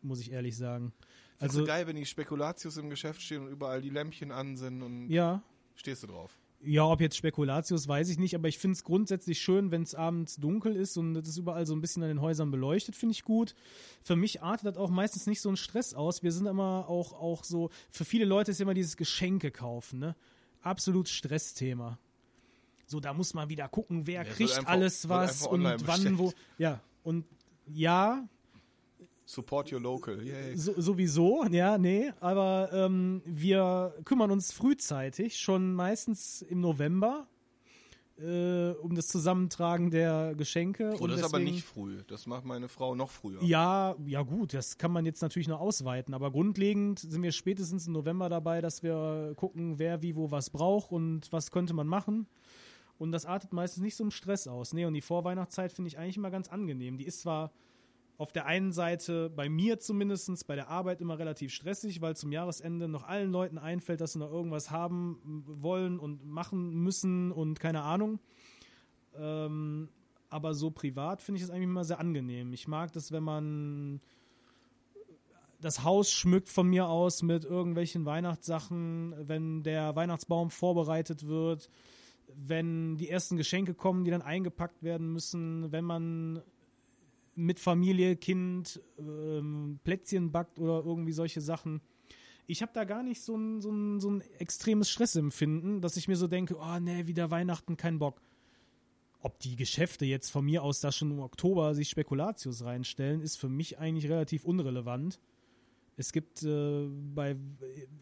muss 0.00 0.20
ich 0.20 0.32
ehrlich 0.32 0.56
sagen. 0.56 0.92
Also, 1.40 1.64
geil, 1.64 1.86
wenn 1.86 1.96
die 1.96 2.06
Spekulatius 2.06 2.76
im 2.76 2.90
Geschäft 2.90 3.22
stehen 3.22 3.42
und 3.42 3.48
überall 3.48 3.80
die 3.80 3.90
Lämpchen 3.90 4.30
an 4.32 4.56
sind 4.56 4.82
und 4.82 5.08
ja, 5.08 5.42
stehst 5.74 6.02
du 6.02 6.06
drauf? 6.06 6.36
Ja, 6.62 6.84
ob 6.84 7.00
jetzt 7.00 7.16
Spekulatius, 7.16 7.88
weiß 7.88 8.10
ich 8.10 8.18
nicht, 8.18 8.34
aber 8.34 8.46
ich 8.48 8.58
finde 8.58 8.74
es 8.74 8.84
grundsätzlich 8.84 9.40
schön, 9.40 9.70
wenn 9.70 9.82
es 9.82 9.94
abends 9.94 10.36
dunkel 10.36 10.76
ist 10.76 10.98
und 10.98 11.16
es 11.16 11.26
ist 11.26 11.38
überall 11.38 11.64
so 11.64 11.74
ein 11.74 11.80
bisschen 11.80 12.02
an 12.02 12.10
den 12.10 12.20
Häusern 12.20 12.50
beleuchtet, 12.50 12.94
finde 12.96 13.14
ich 13.14 13.24
gut. 13.24 13.54
Für 14.02 14.14
mich 14.14 14.42
artet 14.42 14.66
das 14.66 14.76
auch 14.76 14.90
meistens 14.90 15.26
nicht 15.26 15.40
so 15.40 15.48
ein 15.48 15.56
Stress 15.56 15.94
aus. 15.94 16.22
Wir 16.22 16.32
sind 16.32 16.44
immer 16.44 16.84
auch, 16.86 17.14
auch 17.14 17.44
so, 17.44 17.70
für 17.90 18.04
viele 18.04 18.26
Leute 18.26 18.50
ist 18.50 18.60
immer 18.60 18.74
dieses 18.74 18.98
Geschenke 18.98 19.50
kaufen, 19.50 20.00
ne? 20.00 20.14
Absolut 20.60 21.08
Stressthema. 21.08 21.98
So, 22.84 23.00
da 23.00 23.14
muss 23.14 23.32
man 23.32 23.48
wieder 23.48 23.66
gucken, 23.68 24.06
wer 24.06 24.24
Ja, 24.24 24.30
kriegt 24.30 24.52
einfach- 24.58 24.70
alles 24.72 25.08
was 25.08 25.46
und 25.46 25.64
wann, 25.64 25.78
bestellt. 25.78 26.18
wo. 26.18 26.32
Ja, 26.58 26.80
und 27.04 27.24
ja, 27.68 28.28
Support 29.30 29.70
your 29.72 29.80
local. 29.80 30.20
Yay. 30.26 30.56
so, 30.56 30.72
sowieso, 30.80 31.44
ja, 31.52 31.78
nee, 31.78 32.10
aber 32.18 32.68
ähm, 32.72 33.22
wir 33.24 33.94
kümmern 34.04 34.32
uns 34.32 34.50
frühzeitig, 34.52 35.38
schon 35.38 35.72
meistens 35.72 36.42
im 36.42 36.60
November, 36.60 37.28
äh, 38.18 38.70
um 38.82 38.96
das 38.96 39.06
Zusammentragen 39.06 39.92
der 39.92 40.34
Geschenke. 40.34 40.94
Oh, 40.98 41.04
und 41.04 41.10
das 41.10 41.20
ist 41.20 41.26
aber 41.26 41.38
deswegen- 41.38 41.54
nicht 41.54 41.64
früh. 41.64 42.02
Das 42.08 42.26
macht 42.26 42.44
meine 42.44 42.66
Frau 42.68 42.96
noch 42.96 43.08
früher. 43.08 43.40
Ja, 43.44 43.94
ja 44.04 44.22
gut, 44.22 44.52
das 44.52 44.78
kann 44.78 44.90
man 44.90 45.06
jetzt 45.06 45.22
natürlich 45.22 45.46
noch 45.46 45.60
ausweiten, 45.60 46.12
aber 46.12 46.32
grundlegend 46.32 46.98
sind 46.98 47.22
wir 47.22 47.30
spätestens 47.30 47.86
im 47.86 47.92
November 47.92 48.28
dabei, 48.28 48.60
dass 48.60 48.82
wir 48.82 49.34
gucken, 49.36 49.78
wer 49.78 50.02
wie 50.02 50.16
wo 50.16 50.32
was 50.32 50.50
braucht 50.50 50.90
und 50.90 51.32
was 51.32 51.52
könnte 51.52 51.72
man 51.72 51.86
machen. 51.86 52.26
Und 52.98 53.12
das 53.12 53.26
artet 53.26 53.52
meistens 53.52 53.84
nicht 53.84 53.94
so 53.94 54.02
im 54.02 54.10
Stress 54.10 54.48
aus. 54.48 54.72
Nee, 54.74 54.86
und 54.86 54.94
die 54.94 55.00
Vorweihnachtszeit 55.00 55.72
finde 55.72 55.86
ich 55.86 55.98
eigentlich 55.98 56.16
immer 56.16 56.30
ganz 56.32 56.48
angenehm. 56.48 56.98
Die 56.98 57.06
ist 57.06 57.20
zwar 57.20 57.52
auf 58.20 58.32
der 58.32 58.44
einen 58.44 58.70
Seite 58.70 59.30
bei 59.30 59.48
mir 59.48 59.80
zumindest 59.80 60.46
bei 60.46 60.54
der 60.54 60.68
Arbeit 60.68 61.00
immer 61.00 61.18
relativ 61.18 61.54
stressig, 61.54 62.02
weil 62.02 62.16
zum 62.16 62.32
Jahresende 62.32 62.86
noch 62.86 63.04
allen 63.04 63.32
Leuten 63.32 63.56
einfällt, 63.56 64.02
dass 64.02 64.12
sie 64.12 64.18
noch 64.18 64.30
irgendwas 64.30 64.70
haben 64.70 65.42
wollen 65.46 65.98
und 65.98 66.26
machen 66.26 66.74
müssen 66.82 67.32
und 67.32 67.60
keine 67.60 67.80
Ahnung. 67.80 68.20
Ähm, 69.14 69.88
aber 70.28 70.52
so 70.52 70.70
privat 70.70 71.22
finde 71.22 71.38
ich 71.38 71.44
es 71.44 71.50
eigentlich 71.50 71.64
immer 71.64 71.84
sehr 71.84 71.98
angenehm. 71.98 72.52
Ich 72.52 72.68
mag 72.68 72.92
das, 72.92 73.10
wenn 73.10 73.22
man 73.22 74.02
das 75.62 75.82
Haus 75.82 76.12
schmückt 76.12 76.50
von 76.50 76.68
mir 76.68 76.88
aus 76.88 77.22
mit 77.22 77.46
irgendwelchen 77.46 78.04
Weihnachtssachen, 78.04 79.14
wenn 79.16 79.62
der 79.62 79.96
Weihnachtsbaum 79.96 80.50
vorbereitet 80.50 81.26
wird, 81.26 81.70
wenn 82.34 82.98
die 82.98 83.08
ersten 83.08 83.38
Geschenke 83.38 83.72
kommen, 83.72 84.04
die 84.04 84.10
dann 84.10 84.20
eingepackt 84.20 84.82
werden 84.82 85.10
müssen, 85.10 85.72
wenn 85.72 85.86
man 85.86 86.42
mit 87.40 87.58
Familie, 87.58 88.16
Kind 88.16 88.80
ähm, 88.98 89.80
Plätzchen 89.84 90.30
backt 90.30 90.58
oder 90.58 90.84
irgendwie 90.84 91.12
solche 91.12 91.40
Sachen. 91.40 91.80
Ich 92.46 92.62
habe 92.62 92.72
da 92.74 92.84
gar 92.84 93.02
nicht 93.02 93.22
so 93.22 93.36
ein, 93.36 93.60
so, 93.60 93.70
ein, 93.70 94.00
so 94.00 94.10
ein 94.10 94.22
extremes 94.38 94.90
Stressempfinden, 94.90 95.80
dass 95.80 95.96
ich 95.96 96.08
mir 96.08 96.16
so 96.16 96.26
denke, 96.26 96.56
oh 96.58 96.78
nee, 96.80 97.06
wieder 97.06 97.30
Weihnachten, 97.30 97.76
kein 97.76 97.98
Bock. 97.98 98.20
Ob 99.22 99.38
die 99.40 99.56
Geschäfte 99.56 100.04
jetzt 100.06 100.30
von 100.30 100.44
mir 100.44 100.62
aus 100.62 100.80
da 100.80 100.92
schon 100.92 101.10
im 101.10 101.20
Oktober 101.20 101.74
sich 101.74 101.88
Spekulatius 101.90 102.64
reinstellen, 102.64 103.20
ist 103.20 103.36
für 103.36 103.48
mich 103.48 103.78
eigentlich 103.78 104.10
relativ 104.10 104.44
unrelevant. 104.44 105.20
Es 105.96 106.12
gibt 106.12 106.42
äh, 106.42 106.88
bei 107.14 107.36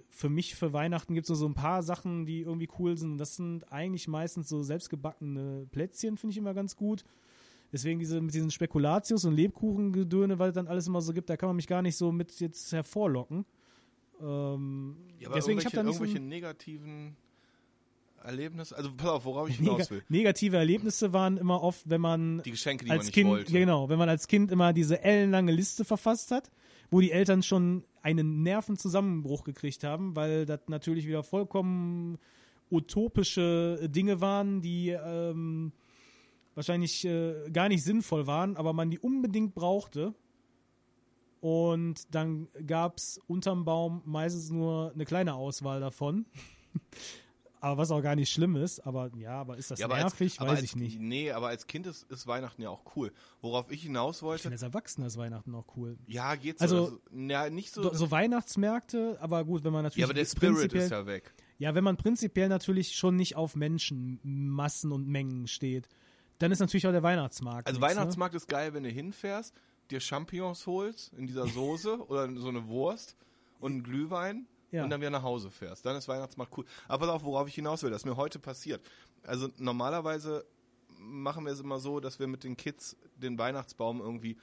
für 0.09 0.28
mich 0.28 0.55
für 0.55 0.72
Weihnachten 0.72 1.14
gibt 1.14 1.24
es 1.24 1.28
so, 1.28 1.34
so 1.34 1.47
ein 1.47 1.55
paar 1.55 1.82
Sachen, 1.82 2.26
die 2.26 2.43
irgendwie 2.43 2.68
cool 2.78 2.97
sind. 2.97 3.18
Das 3.18 3.36
sind 3.36 3.70
eigentlich 3.72 4.09
meistens 4.09 4.49
so 4.49 4.62
selbstgebackene 4.62 5.66
Plätzchen, 5.70 6.16
finde 6.16 6.32
ich 6.32 6.39
immer 6.39 6.55
ganz 6.55 6.76
gut. 6.76 7.05
Deswegen 7.72 7.98
diese 7.98 8.20
mit 8.20 8.32
diesen 8.34 8.50
Spekulatius 8.50 9.24
und 9.24 9.34
Lebkuchengedöne, 9.34 10.38
weil 10.38 10.48
es 10.50 10.54
dann 10.54 10.68
alles 10.68 10.86
immer 10.86 11.00
so 11.02 11.12
gibt, 11.12 11.28
da 11.28 11.36
kann 11.36 11.48
man 11.50 11.56
mich 11.56 11.66
gar 11.66 11.82
nicht 11.82 11.96
so 11.96 12.10
mit 12.12 12.38
jetzt 12.40 12.72
hervorlocken. 12.72 13.44
Ähm, 14.20 14.96
Ja, 15.20 15.28
aber 15.28 15.36
deswegen 15.36 15.58
ich 15.58 15.64
irgendwelche, 15.66 15.84
so 15.84 15.90
irgendwelche 16.04 16.16
ein- 16.18 16.28
negativen 16.28 17.16
Erlebnisse. 18.24 18.76
Also 18.76 18.90
pass 18.96 19.08
auf, 19.08 19.24
worauf 19.26 19.48
ich 19.48 19.56
hinaus 19.58 19.90
will. 19.90 20.02
negative 20.08 20.56
Erlebnisse 20.56 21.12
waren 21.12 21.36
immer 21.36 21.62
oft, 21.62 21.88
wenn 21.88 22.00
man 22.00 22.42
Die 22.42 22.50
Geschenke, 22.50 22.84
die 22.84 22.88
man 22.88 22.98
als 22.98 23.06
nicht 23.06 23.14
Kind, 23.14 23.30
wollte. 23.30 23.52
genau, 23.52 23.88
wenn 23.88 23.98
man 23.98 24.08
als 24.08 24.26
Kind 24.28 24.50
immer 24.50 24.72
diese 24.72 25.02
ellenlange 25.02 25.52
Liste 25.52 25.84
verfasst 25.84 26.30
hat, 26.30 26.50
wo 26.90 27.00
die 27.00 27.12
Eltern 27.12 27.42
schon 27.42 27.84
einen 28.02 28.42
Nervenzusammenbruch 28.42 29.44
gekriegt 29.44 29.84
haben, 29.84 30.16
weil 30.16 30.46
das 30.46 30.60
natürlich 30.68 31.06
wieder 31.06 31.22
vollkommen 31.22 32.18
utopische 32.70 33.88
Dinge 33.88 34.20
waren, 34.20 34.60
die 34.62 34.90
ähm, 34.90 35.72
wahrscheinlich 36.59 37.04
äh, 37.04 37.48
gar 37.52 37.68
nicht 37.68 37.84
sinnvoll 37.84 38.26
waren, 38.26 38.56
aber 38.56 38.72
man 38.72 38.90
die 38.90 38.98
unbedingt 38.98 39.54
brauchte. 39.54 40.12
Und 41.40 42.12
dann 42.14 42.48
gab 42.66 42.98
es 42.98 43.20
unterm 43.28 43.64
Baum 43.64 44.02
meistens 44.04 44.50
nur 44.50 44.90
eine 44.92 45.04
kleine 45.04 45.34
Auswahl 45.34 45.78
davon. 45.80 46.26
aber 47.61 47.78
was 47.78 47.90
auch 47.92 48.02
gar 48.02 48.16
nicht 48.16 48.30
schlimm 48.32 48.56
ist. 48.56 48.80
Aber 48.80 49.11
ja, 49.16 49.40
aber 49.40 49.56
ist 49.56 49.70
das 49.70 49.78
Ja, 49.78 49.86
nervig? 49.86 50.40
als, 50.40 50.48
Weiß 50.50 50.56
als, 50.59 50.64
ich 50.64 50.74
nicht. 50.76 50.98
Nee, 51.00 51.30
aber 51.30 51.46
als 51.48 51.68
Kind 51.68 51.86
ist, 51.86 52.11
ist 52.11 52.26
Weihnachten 52.26 52.61
ja 52.62 52.70
auch 52.70 52.82
cool. 52.96 53.12
Worauf 53.40 53.70
ich 53.70 53.82
hinaus 53.82 54.16
Ich 54.16 54.22
wollte, 54.22 54.42
finde 54.42 54.54
als 54.56 54.62
Erwachsener 54.62 55.06
ist 55.06 55.16
Weihnachten 55.16 55.54
auch 55.54 55.66
cool. 55.76 55.96
ja, 56.06 56.34
geht 56.34 56.61
Also- 56.61 56.76
so. 56.76 56.82
Also, 56.82 57.00
ja, 57.28 57.50
nicht 57.50 57.72
so. 57.72 57.92
So, 57.94 58.11
Weihnachtsmärkte, 58.11 59.16
aber 59.20 59.44
gut, 59.44 59.62
wenn 59.62 59.72
man 59.72 59.84
natürlich 59.84 60.00
ja, 60.00 60.06
aber 60.06 60.14
der 60.14 60.24
Spirit 60.26 60.72
ist 60.72 60.90
ja 60.90 61.06
weg. 61.06 61.32
ja, 61.59 61.72
wenn 61.76 61.84
man 61.84 61.96
prinzipiell 61.96 62.48
natürlich 62.48 62.96
schon 62.96 63.14
nicht 63.14 63.36
auf 63.36 63.54
Menschenmassen 63.54 64.90
und 64.90 65.06
Mengen 65.06 65.46
steht, 65.46 65.88
dann 66.39 66.53
ist 66.53 66.61
natürlich 66.61 66.86
auch 66.86 66.93
der 66.93 67.03
Weihnachtsmarkt. 67.03 67.66
Also 67.66 67.80
nichts, 67.80 67.95
ne? 67.95 68.01
Weihnachtsmarkt 68.01 68.34
ist 68.34 68.49
geil, 68.49 68.74
wenn 68.74 68.82
du 68.84 68.91
hinfährst, 68.91 69.55
dir 69.91 70.01
Champignons 70.01 70.66
holst 70.66 71.12
in 71.14 71.26
dieser 71.26 71.47
Soße 71.47 71.99
oder 72.09 72.30
so 72.39 72.49
eine 72.49 72.66
Wurst 72.68 73.16
und 73.61 73.72
einen 73.72 73.82
Glühwein 73.82 74.47
Ja. 74.70 74.84
und 74.84 74.91
dann 74.91 75.01
wieder 75.01 75.11
nach 75.11 75.22
Hause 75.22 75.51
fährst. 75.51 75.84
Dann 75.86 75.97
ist 75.97 76.09
Weihnachtsmarkt 76.09 76.57
cool. 76.59 76.64
Aber 76.86 77.07
pass 77.07 77.14
auf, 77.16 77.24
worauf 77.24 77.49
ich 77.49 77.55
hinaus 77.55 77.82
will, 77.82 77.91
das 77.91 78.03
ist 78.03 78.07
mir 78.07 78.16
heute 78.16 78.39
passiert. 78.39 78.82
Also 79.24 79.49
normalerweise 79.59 80.45
machen 81.01 81.45
wir 81.45 81.53
es 81.53 81.61
immer 81.61 81.78
so, 81.80 82.01
dass 82.01 82.18
wir 82.18 82.26
mit 82.26 82.45
den 82.45 82.57
Kids 82.57 82.97
den 83.16 83.39
Weihnachtsbaum 83.39 84.01
irgendwie, 84.01 84.36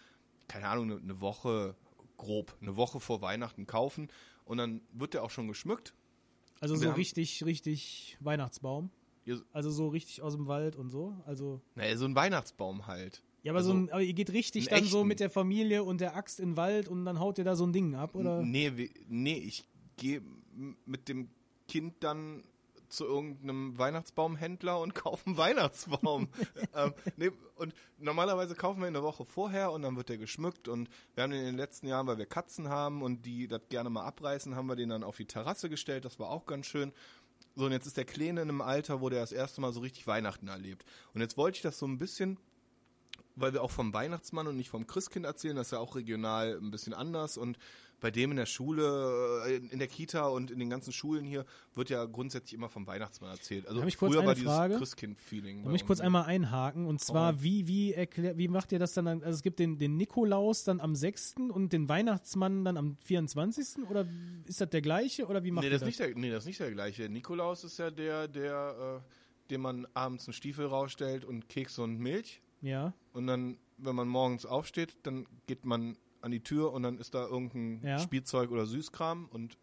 keine 0.48 0.68
Ahnung, 0.68 0.92
eine- 1.02 1.22
Woche 1.22 1.76
grob, 2.18 2.56
eine 2.62 2.76
Woche 2.78 3.00
vor 3.00 3.22
Weihnachten 3.22 3.68
kaufen 3.68 4.08
und 4.46 4.58
dann 4.58 4.82
wird 4.94 5.14
der 5.14 5.24
auch 5.24 5.30
schon 5.32 5.48
geschmückt. 5.48 5.94
Also 6.62 6.76
so 6.76 6.90
richtig, 6.92 7.44
richtig 7.46 8.18
Weihnachtsbaum. 8.22 8.90
Also 9.52 9.72
so 9.72 9.88
richtig 9.88 10.22
aus 10.22 10.34
dem 10.36 10.48
Wald 10.48 10.76
und 10.76 10.90
so. 10.90 11.16
Also 11.26 11.62
Naja, 11.76 11.98
so 11.98 12.06
ein 12.06 12.16
Weihnachtsbaum 12.16 12.88
halt. 12.88 13.24
ja, 13.44 13.52
aber 13.52 13.60
Also, 13.60 13.72
so 13.72 13.78
ein, 13.78 13.90
aber 13.92 14.02
ihr 14.02 14.14
geht 14.14 14.32
richtig 14.32 14.68
dann 14.68 14.84
so 14.86 14.98
echten. 15.00 15.08
mit 15.08 15.20
der 15.20 15.30
Familie 15.30 15.84
und 15.84 16.02
der 16.02 16.16
Axt 16.16 16.40
in 16.40 16.52
den 16.52 16.58
Wald 16.58 16.88
und 16.88 17.06
dann 17.06 17.20
haut 17.20 17.38
ihr 17.38 17.44
da 17.44 17.56
so 17.56 17.66
ein 17.66 17.74
Ding 17.74 17.96
ab 17.96 18.16
oder? 18.16 18.42
Nee, 18.42 18.90
nee, 19.08 19.38
ich 19.38 19.64
gehe 19.98 20.22
mit 20.86 21.08
dem 21.10 21.30
Kind 21.68 21.96
dann 22.02 22.44
zu 22.88 23.04
irgendeinem 23.06 23.78
Weihnachtsbaumhändler 23.78 24.80
und 24.80 24.94
kaufe 24.96 25.26
einen 25.26 25.38
Weihnachtsbaum. 25.38 26.28
ähm, 26.76 26.94
nee, 27.18 27.32
und 27.56 27.74
normalerweise 27.98 28.54
kaufen 28.56 28.80
wir 28.80 28.88
ihn 28.88 28.96
eine 28.96 29.04
Woche 29.04 29.26
vorher 29.26 29.72
und 29.72 29.82
dann 29.82 29.96
wird 29.96 30.10
der 30.10 30.18
geschmückt 30.18 30.68
und 30.68 30.90
wir 31.16 31.24
haben 31.24 31.32
den 31.32 31.40
in 31.42 31.46
den 31.48 31.58
letzten 31.58 31.88
Jahren, 31.88 32.06
weil 32.08 32.18
wir 32.20 32.26
Katzen 32.28 32.70
haben 32.70 33.02
und 33.02 33.26
die 33.26 33.48
das 33.48 33.62
gerne 33.70 33.90
mal 33.90 34.04
abreißen, 34.06 34.56
haben 34.56 34.68
wir 34.68 34.76
den 34.76 34.90
dann 34.90 35.04
auf 35.04 35.18
die 35.18 35.26
Terrasse 35.26 35.70
gestellt. 35.70 36.06
Das 36.06 36.20
war 36.20 36.30
auch 36.30 36.46
ganz 36.46 36.68
schön. 36.68 36.94
So, 37.56 37.66
und 37.66 37.72
jetzt 37.72 37.88
ist 37.88 37.98
der 37.98 38.06
Kleine 38.06 38.42
in 38.42 38.50
einem 38.50 38.62
Alter, 38.62 39.02
wo 39.02 39.10
der 39.10 39.22
das 39.22 39.32
erste 39.32 39.62
Mal 39.62 39.72
so 39.72 39.80
richtig 39.80 40.06
Weihnachten 40.08 40.48
erlebt. 40.48 40.86
Und 41.14 41.22
jetzt 41.22 41.38
wollte 41.38 41.58
ich 41.58 41.62
das 41.62 41.80
so 41.80 41.88
ein 41.88 41.98
bisschen 41.98 42.38
weil 43.36 43.54
wir 43.54 43.64
auch 43.64 43.72
vom 43.72 43.94
Weihnachtsmann 43.94 44.48
und 44.48 44.58
nicht 44.58 44.70
vom 44.70 44.88
Christkind 44.88 45.26
erzählen, 45.26 45.56
das 45.56 45.68
ist 45.68 45.72
ja 45.72 45.80
auch 45.80 45.96
regional 45.96 46.58
ein 46.58 46.72
bisschen 46.72 46.94
anders 46.94 47.38
und 47.38 47.58
bei 48.00 48.12
dem 48.12 48.32
in 48.32 48.38
der 48.38 48.46
Schule, 48.46 49.44
äh, 49.48 49.56
in 49.56 49.80
der 49.80 49.88
Kita 49.88 50.28
und 50.28 50.52
in 50.52 50.60
den 50.60 50.70
ganzen 50.70 50.92
Schulen 50.94 51.26
hier 51.26 51.46
wird 51.74 51.90
ja 51.90 52.06
grundsätzlich 52.06 52.54
immer 52.54 52.70
vom 52.70 52.88
Weihnachtsmann 52.88 53.32
erzählt. 53.32 53.68
Also 53.68 53.84
ich 53.84 53.98
kurz 53.98 54.14
früher 54.14 54.26
war 54.26 54.36
dieses 54.36 54.52
Frage? 54.52 54.78
Christkind-Feeling. 54.78 55.64
Da 55.64 55.70
muss 55.70 55.82
ich 55.82 55.88
kurz 55.88 56.00
einmal 56.00 56.26
einhaken 56.26 56.86
und 56.86 57.02
zwar, 57.02 57.34
rein. 57.34 57.44
wie, 57.44 57.68
wie, 57.68 57.94
erklär, 57.94 58.38
wie 58.38 58.48
macht 58.48 58.72
ihr 58.72 58.80
das 58.80 58.94
dann? 58.94 59.08
Also 59.08 59.30
es 59.30 59.44
gibt 59.44 59.60
den, 59.60 59.78
den 59.78 59.98
Nikolaus 59.98 60.64
dann 60.64 60.80
am 60.80 60.96
6. 60.96 61.36
und 61.50 61.74
den 61.74 61.90
Weihnachtsmann 61.90 62.66
dann 62.66 62.78
am 62.78 62.98
24. 62.98 63.90
oder 63.90 64.08
ist 64.46 64.62
das 64.62 64.70
der 64.70 64.82
gleiche 64.82 65.26
oder 65.28 65.44
wie 65.44 65.52
macht 65.52 65.64
Nee 65.64 65.70
ihr 65.70 65.74
das, 65.74 65.82
ist 65.82 65.88
nicht 65.88 66.00
der, 66.00 66.16
nee, 66.16 66.30
das 66.30 66.44
ist 66.44 66.48
nicht 66.48 66.60
der 66.60 66.72
gleiche. 66.72 67.10
Nikolaus 67.10 67.64
ist 67.64 67.80
ja 67.80 67.92
der, 67.92 68.28
der, 68.28 69.02
äh, 69.04 69.50
dem 69.52 69.62
man 69.62 69.88
abends 69.94 70.28
einen 70.28 70.34
Stiefel 70.34 70.66
rausstellt 70.66 71.26
und 71.26 71.50
Keks 71.50 71.80
und 71.80 72.00
Milch. 72.00 72.42
Ja. 72.62 72.94
Und 73.14 73.28
dann 73.28 73.58
wenn 73.78 73.96
man 73.96 74.08
morgens 74.08 74.46
aufsteht, 74.46 74.96
dann 75.04 75.26
geht 75.48 75.66
man 75.66 75.98
an 76.26 76.32
die 76.32 76.42
Tür 76.42 76.74
und 76.74 76.84
dann 76.84 76.98
ist 76.98 77.14
da 77.14 77.26
irgendein 77.28 77.82
Ja. 77.88 78.00
Spielzeug 78.00 78.50
oder 78.52 78.66
Süßkram 78.66 79.28
und 79.32 79.54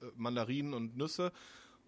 äh, 0.00 0.06
Mandarinen 0.16 0.72
und 0.74 0.96
Nüsse. 0.96 1.30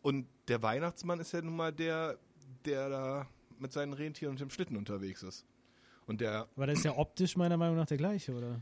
Und 0.02 0.28
der 0.48 0.62
Weihnachtsmann 0.62 1.18
ist 1.18 1.32
ja 1.32 1.40
nun 1.42 1.56
mal 1.56 1.72
der, 1.72 2.18
der 2.64 2.88
da 2.90 3.26
mit 3.58 3.72
seinen 3.72 3.94
Rentieren 3.94 4.32
und 4.32 4.40
dem 4.40 4.50
Schlitten 4.50 4.76
unterwegs 4.76 5.22
ist. 5.22 5.44
Und 6.06 6.20
der, 6.20 6.46
Aber 6.54 6.66
das 6.66 6.78
ist 6.78 6.84
ja 6.84 6.96
optisch 6.96 7.36
meiner 7.36 7.56
Meinung 7.56 7.76
nach 7.76 7.86
der 7.86 7.96
gleiche, 7.96 8.32
oder? 8.34 8.60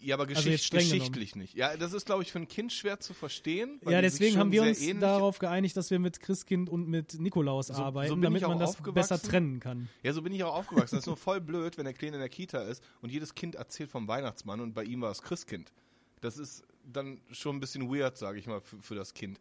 Ja, 0.00 0.14
aber 0.16 0.24
Also 0.24 0.34
geschicht, 0.34 0.50
jetzt 0.50 0.64
streng 0.64 0.80
geschichtlich 0.80 1.36
nicht. 1.36 1.54
Ja, 1.54 1.76
das 1.76 1.92
ist, 1.92 2.06
glaube 2.06 2.22
ich, 2.22 2.32
für 2.32 2.38
ein 2.38 2.48
Kind 2.48 2.72
schwer 2.72 3.00
zu 3.00 3.14
verstehen. 3.14 3.80
ja, 3.86 4.00
deswegen 4.00 4.38
haben 4.38 4.52
wir 4.52 4.62
uns 4.62 4.80
darauf 4.98 5.38
geeinigt, 5.38 5.76
dass 5.76 5.90
wir 5.90 5.98
mit 5.98 6.20
Christkind 6.20 6.70
und 6.70 6.88
mit 6.88 7.20
Nikolaus 7.20 7.68
so 7.68 7.74
arbeiten, 7.74 8.14
bin 8.14 8.22
damit 8.22 8.42
man 8.42 8.58
das 8.58 8.76
besser 8.76 9.20
trennen 9.20 9.60
kann. 9.60 9.88
Ja, 10.02 10.12
so 10.12 10.22
bin 10.22 10.32
ich 10.32 10.42
auch 10.44 10.54
aufgewachsen. 10.54 10.96
Das 10.96 11.02
ist 11.02 11.06
nur 11.06 11.16
voll 11.16 11.40
blöd, 11.40 11.78
wenn 11.78 11.84
der 11.84 11.94
Kleine 11.94 12.16
in 12.16 12.20
der 12.20 12.28
Kita 12.28 12.62
ist 12.62 12.82
und 13.02 13.10
jedes 13.10 13.34
Kind 13.34 13.54
erzählt 13.54 13.90
vom 13.90 14.08
Weihnachtsmann 14.08 14.60
und 14.60 14.74
bei 14.74 14.84
ihm 14.84 15.00
war 15.02 15.10
es 15.10 15.22
Christkind. 15.22 15.72
Das 16.20 16.38
ist 16.38 16.64
dann 16.84 17.20
schon 17.30 17.56
ein 17.56 17.60
bisschen 17.60 17.92
weird, 17.92 18.16
sage 18.16 18.38
ich 18.38 18.46
mal, 18.46 18.60
für, 18.60 18.80
für 18.82 18.94
das 18.94 19.14
Kind. 19.14 19.40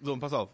So, 0.00 0.12
und 0.12 0.20
pass 0.20 0.32
auf. 0.32 0.50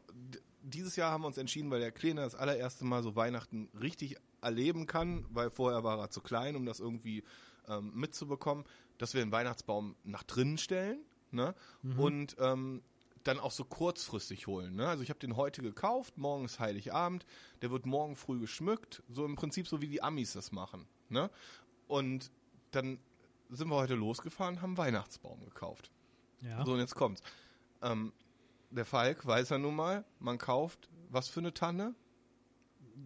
Dieses 0.63 0.97
Jahr 0.97 1.11
haben 1.11 1.23
wir 1.23 1.27
uns 1.27 1.37
entschieden, 1.39 1.71
weil 1.71 1.81
der 1.81 1.93
Kleine 1.93 2.23
das 2.23 2.35
allererste 2.35 2.85
Mal 2.85 3.03
so 3.03 3.17
Weihnachten 3.17 3.69
richtig 3.79 4.17
erleben 4.41 4.87
kann, 4.87 5.27
weil 5.31 5.51
vorher 5.51 5.85
war 5.85 5.99
er 5.99 6.11
zu 6.11 6.21
klein, 6.21 6.57
um 6.57 6.65
das 6.65 6.81
irgendwie 6.81 7.23
ähm, 7.69 7.93
mitzubekommen, 7.95 8.65
dass 8.99 9.15
wir 9.15 9.25
den 9.25 9.33
Weihnachtsbaum 9.33 9.97
nach 10.05 10.23
drinnen 10.23 10.59
stellen 10.59 11.01
ne? 11.31 11.55
und 11.97 12.37
ähm, 12.39 12.83
dann 13.25 13.41
auch 13.41 13.51
so 13.51 13.65
kurzfristig 13.65 14.47
holen. 14.47 14.77
Ne? 14.77 14.87
Also 14.87 15.03
ich 15.03 15.11
habe 15.11 15.19
den 15.19 15.37
heute 15.37 15.63
gekauft, 15.63 16.19
morgen 16.19 16.45
ist 16.45 16.61
Heiligabend, 16.61 17.25
der 17.63 17.71
wird 17.71 17.87
morgen 17.87 18.17
früh 18.17 18.39
geschmückt, 18.39 19.03
so 19.09 19.25
im 19.25 19.37
Prinzip 19.37 19.67
so 19.67 19.81
wie 19.81 19.89
die 19.89 20.03
Amis 20.03 20.35
das 20.35 20.53
machen. 20.53 20.87
Ne? 21.09 21.31
Und 21.89 22.31
dann 22.71 22.99
sind 23.51 23.69
wir 23.69 23.77
heute 23.77 23.95
losgefahren, 23.95 24.63
haben 24.63 24.77
Weihnachtsbaum 24.77 25.45
gekauft. 25.45 25.91
Ja. 26.41 26.65
So, 26.65 26.73
und 26.73 26.81
jetzt 26.81 26.95
kommt's. 26.95 27.23
Ähm, 27.83 28.13
der 28.71 28.85
Falk 28.85 29.27
weiß 29.27 29.51
ja 29.51 29.59
nun 29.59 29.77
mal, 29.77 30.05
man 30.19 30.39
kauft 30.39 30.89
was 31.11 31.29
für 31.29 31.41
eine 31.41 31.55
Tanne? 31.55 31.95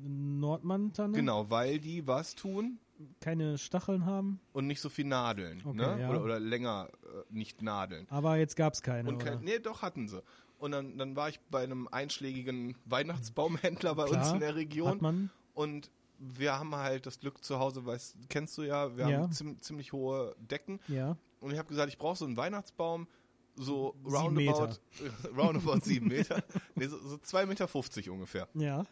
Nordmann-Tanne? 0.01 1.17
Genau, 1.17 1.51
weil 1.51 1.79
die 1.79 2.07
was 2.07 2.35
tun 2.35 2.79
Keine 3.21 3.59
Stacheln 3.59 4.07
haben, 4.07 4.41
und 4.53 4.67
nicht 4.67 4.81
so 4.81 4.89
viel 4.89 5.05
nadeln. 5.05 5.63
Okay, 5.65 5.77
ne? 5.77 5.99
ja. 6.01 6.11
oder, 6.11 6.23
oder 6.25 6.41
länger 6.41 6.89
äh, 7.03 7.07
nicht 7.31 7.63
nadeln. 7.63 8.07
aber 8.11 8.37
jetzt 8.37 8.57
gab 8.57 8.75
es 8.75 8.83
keine. 8.83 9.09
Und 9.09 9.19
kein, 9.19 9.41
nee, 9.41 9.59
doch 9.59 9.83
hatten 9.83 10.09
sie. 10.09 10.23
Und 10.59 10.73
dann, 10.73 10.99
dann 10.99 11.15
war 11.15 11.29
ich 11.29 11.39
bei 11.51 11.63
einem 11.63 11.87
einschlägigen 11.89 12.77
Weihnachtsbaumhändler 12.85 13.95
bei 13.95 14.07
Klar, 14.07 14.21
uns 14.21 14.33
in 14.33 14.41
der 14.41 14.57
Region. 14.57 14.89
Hat 14.89 15.03
man? 15.03 15.31
Und 15.55 15.91
wir 16.19 16.59
haben 16.59 16.75
halt 16.75 17.07
das 17.07 17.21
Glück 17.21 17.45
zu 17.45 17.61
Hause, 17.61 17.87
weißt, 17.87 18.17
kennst 18.29 18.59
du 18.59 18.63
ja, 18.63 18.97
wir 18.97 19.09
Ja. 19.09 19.19
haben 19.23 19.33
ziem, 19.33 19.61
ziemlich 19.61 19.93
hohe 19.93 20.35
Decken. 20.39 20.81
Ja. 20.89 21.17
Und 21.41 21.53
ich 21.53 21.59
habe 21.59 21.69
gesagt, 21.69 21.89
ich 21.89 21.99
brauche 21.99 22.17
so 22.17 22.25
einen 22.25 22.37
Weihnachtsbaum, 22.37 23.07
so 23.55 23.95
roundabout, 24.05 24.79
roundabout 25.37 25.81
sieben 25.83 26.09
Meter, 26.09 26.43
nee, 26.75 26.87
so, 26.87 26.99
so 26.99 27.19
zwei 27.19 27.47
Meter 27.47 27.69
fünfzig 27.69 28.11
ungefähr. 28.11 28.49
Ja. 28.55 28.85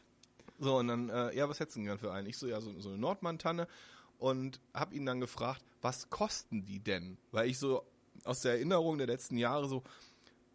So, 0.58 0.78
und 0.78 0.88
dann, 0.88 1.08
äh, 1.10 1.36
ja, 1.36 1.48
was 1.48 1.60
hättest 1.60 1.76
du 1.76 1.80
denn 1.80 1.86
gern 1.86 1.98
für 1.98 2.12
einen? 2.12 2.28
Ich 2.28 2.38
so, 2.38 2.46
ja, 2.46 2.60
so, 2.60 2.78
so 2.80 2.88
eine 2.90 2.98
Nordmann-Tanne 2.98 3.66
und 4.18 4.60
habe 4.74 4.94
ihn 4.94 5.06
dann 5.06 5.20
gefragt, 5.20 5.62
was 5.82 6.08
kosten 6.10 6.64
die 6.64 6.78
denn? 6.80 7.16
Weil 7.32 7.48
ich 7.48 7.58
so 7.58 7.84
aus 8.24 8.40
der 8.40 8.52
Erinnerung 8.52 8.98
der 8.98 9.06
letzten 9.06 9.36
Jahre 9.36 9.68
so 9.68 9.82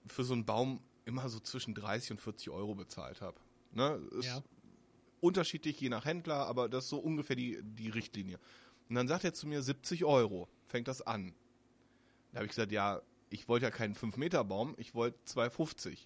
für 0.07 0.23
so 0.23 0.33
einen 0.33 0.45
Baum 0.45 0.81
immer 1.05 1.29
so 1.29 1.39
zwischen 1.39 1.73
30 1.73 2.11
und 2.11 2.21
40 2.21 2.49
Euro 2.49 2.75
bezahlt 2.75 3.21
habe. 3.21 3.39
Ne? 3.71 4.01
Ist 4.11 4.25
Ja. 4.25 4.43
unterschiedlich 5.19 5.79
je 5.79 5.89
nach 5.89 6.05
Händler, 6.05 6.47
aber 6.47 6.67
das 6.69 6.85
ist 6.85 6.89
so 6.89 6.97
ungefähr 6.99 7.35
die, 7.35 7.59
die 7.63 7.89
Richtlinie. 7.89 8.39
Und 8.89 8.95
dann 8.95 9.07
sagt 9.07 9.23
er 9.23 9.33
zu 9.33 9.47
mir 9.47 9.61
70 9.61 10.03
Euro, 10.03 10.47
fängt 10.67 10.87
das 10.87 11.01
an. 11.01 11.33
Da 12.31 12.37
habe 12.37 12.45
ich 12.45 12.51
gesagt, 12.51 12.71
ja, 12.71 13.01
ich 13.29 13.47
wollte 13.47 13.65
ja 13.65 13.71
keinen 13.71 13.95
5-Meter-Baum, 13.95 14.75
ich 14.77 14.93
wollte 14.95 15.17
2,50. 15.27 15.97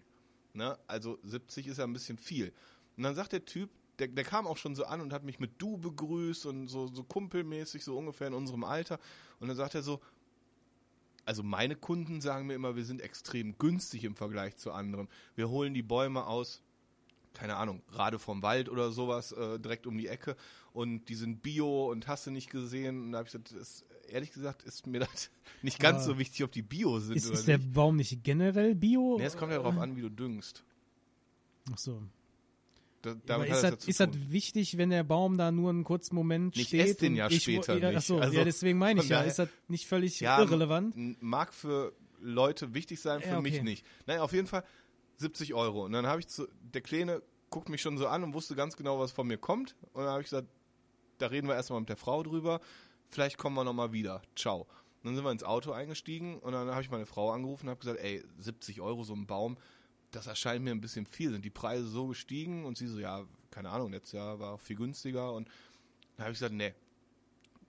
Ne? 0.53 0.77
Also 0.87 1.17
70 1.23 1.67
ist 1.67 1.77
ja 1.77 1.83
ein 1.85 1.93
bisschen 1.93 2.17
viel. 2.17 2.53
Und 2.97 3.03
dann 3.03 3.15
sagt 3.15 3.31
der 3.33 3.45
Typ, 3.45 3.69
der, 3.99 4.07
der 4.07 4.23
kam 4.23 4.47
auch 4.47 4.57
schon 4.57 4.75
so 4.75 4.85
an 4.85 5.01
und 5.01 5.13
hat 5.13 5.23
mich 5.23 5.39
mit 5.39 5.61
Du 5.61 5.77
begrüßt 5.77 6.45
und 6.45 6.67
so, 6.67 6.87
so 6.87 7.03
kumpelmäßig, 7.03 7.83
so 7.83 7.97
ungefähr 7.97 8.27
in 8.27 8.33
unserem 8.33 8.63
Alter. 8.63 8.99
Und 9.39 9.47
dann 9.47 9.57
sagt 9.57 9.75
er 9.75 9.83
so, 9.83 10.01
also 11.25 11.41
meine 11.43 11.75
Kunden 11.75 12.21
sagen 12.21 12.47
mir 12.47 12.53
immer, 12.53 12.75
wir 12.75 12.85
sind 12.85 13.01
extrem 13.01 13.57
günstig 13.57 14.03
im 14.03 14.15
Vergleich 14.15 14.57
zu 14.57 14.71
anderen. 14.71 15.07
Wir 15.35 15.49
holen 15.49 15.73
die 15.73 15.81
Bäume 15.81 16.27
aus, 16.27 16.61
keine 17.33 17.55
Ahnung, 17.55 17.81
gerade 17.91 18.19
vom 18.19 18.43
Wald 18.43 18.69
oder 18.69 18.91
sowas, 18.91 19.31
äh, 19.31 19.59
direkt 19.59 19.87
um 19.87 19.97
die 19.97 20.07
Ecke 20.07 20.35
und 20.73 21.05
die 21.09 21.15
sind 21.15 21.41
bio 21.41 21.91
und 21.91 22.07
hast 22.07 22.27
du 22.27 22.31
nicht 22.31 22.49
gesehen. 22.49 23.01
Und 23.03 23.11
da 23.13 23.19
habe 23.19 23.27
ich 23.27 23.33
gesagt, 23.33 23.53
das, 23.59 23.83
ehrlich 24.07 24.31
gesagt 24.31 24.63
ist 24.63 24.87
mir 24.87 24.99
das 24.99 25.31
nicht 25.61 25.79
ganz 25.79 26.03
Aber 26.03 26.13
so 26.13 26.19
wichtig, 26.19 26.43
ob 26.43 26.51
die 26.51 26.61
bio 26.61 26.99
sind 26.99 27.15
Ist, 27.15 27.27
oder 27.27 27.39
ist 27.39 27.47
der 27.47 27.57
nicht. 27.57 27.73
Baum 27.73 27.95
nicht 27.95 28.23
generell 28.23 28.75
bio? 28.75 29.17
Nee, 29.17 29.25
es 29.25 29.35
kommt 29.35 29.51
ja 29.51 29.57
darauf 29.57 29.77
an, 29.77 29.95
wie 29.95 30.01
du 30.01 30.09
düngst. 30.09 30.63
Ach 31.73 31.77
so. 31.77 32.03
Damit 33.25 33.49
ist 33.49 33.61
das, 33.63 33.85
ist 33.85 33.99
das 33.99 34.09
wichtig, 34.29 34.77
wenn 34.77 34.89
der 34.89 35.03
Baum 35.03 35.37
da 35.37 35.51
nur 35.51 35.69
einen 35.69 35.83
kurzen 35.83 36.15
Moment 36.15 36.55
Ich 36.57 36.67
steht? 36.69 36.81
esse 36.81 36.95
den 36.95 37.15
ja 37.15 37.29
ich, 37.29 37.43
später 37.43 37.77
ja, 37.77 37.89
nicht. 37.89 37.97
Ach 37.97 38.01
so, 38.01 38.19
Also, 38.19 38.37
ja, 38.37 38.43
deswegen 38.43 38.77
meine 38.79 39.01
ich 39.01 39.09
ja. 39.09 39.21
Ist 39.21 39.39
das 39.39 39.49
nicht 39.67 39.87
völlig 39.87 40.19
Ja, 40.19 40.39
irrelevant? 40.41 40.95
Mag 41.21 41.53
für 41.53 41.93
Leute 42.19 42.73
wichtig 42.73 42.99
sein, 43.01 43.21
für 43.21 43.29
Ja, 43.29 43.41
mich 43.41 43.55
okay. 43.55 43.63
nicht. 43.63 43.85
Naja, 44.07 44.23
auf 44.23 44.33
jeden 44.33 44.47
Fall 44.47 44.63
70 45.17 45.53
Euro. 45.53 45.85
Und 45.85 45.91
dann 45.91 46.07
habe 46.07 46.19
ich 46.21 46.27
zu, 46.27 46.47
der 46.73 46.81
Kleine 46.81 47.21
guckt 47.49 47.69
mich 47.69 47.81
schon 47.81 47.97
so 47.97 48.07
an 48.07 48.23
und 48.23 48.33
wusste 48.33 48.55
ganz 48.55 48.75
genau, 48.75 48.99
was 48.99 49.11
von 49.11 49.27
mir 49.27 49.37
kommt. 49.37 49.75
Und 49.93 50.03
dann 50.03 50.11
habe 50.11 50.21
ich 50.21 50.29
gesagt, 50.29 50.47
da 51.19 51.27
reden 51.27 51.47
wir 51.47 51.55
erstmal 51.55 51.79
mit 51.79 51.89
der 51.89 51.97
Frau 51.97 52.23
drüber. 52.23 52.59
Vielleicht 53.09 53.37
kommen 53.37 53.55
wir 53.55 53.63
nochmal 53.63 53.93
wieder. 53.93 54.21
Ciao. 54.35 54.61
Und 54.61 54.67
dann 55.09 55.15
sind 55.15 55.23
wir 55.23 55.31
ins 55.31 55.43
Auto 55.43 55.71
eingestiegen 55.71 56.39
und 56.39 56.51
dann 56.53 56.67
habe 56.71 56.81
ich 56.81 56.89
meine 56.89 57.05
Frau 57.05 57.31
angerufen 57.31 57.67
und 57.67 57.69
habe 57.69 57.79
gesagt, 57.79 57.99
ey, 57.99 58.23
70 58.39 58.81
Euro 58.81 59.03
so 59.03 59.13
ein 59.13 59.27
Baum, 59.27 59.57
das 60.15 60.27
erscheint 60.27 60.63
mir 60.63 60.71
ein 60.71 60.81
bisschen 60.81 61.05
viel. 61.05 61.31
Sind 61.31 61.43
die 61.43 61.49
Preise 61.49 61.87
so 61.87 62.07
gestiegen? 62.07 62.65
Und 62.65 62.77
sie 62.77 62.87
so, 62.87 62.99
ja, 62.99 63.25
keine 63.51 63.69
Ahnung, 63.69 63.91
letztes 63.91 64.13
Jahr 64.13 64.39
war 64.39 64.57
viel 64.57 64.77
günstiger. 64.77 65.33
Und 65.33 65.49
dann 66.15 66.25
habe 66.25 66.31
ich 66.31 66.39
gesagt, 66.39 66.53
nee, 66.53 66.73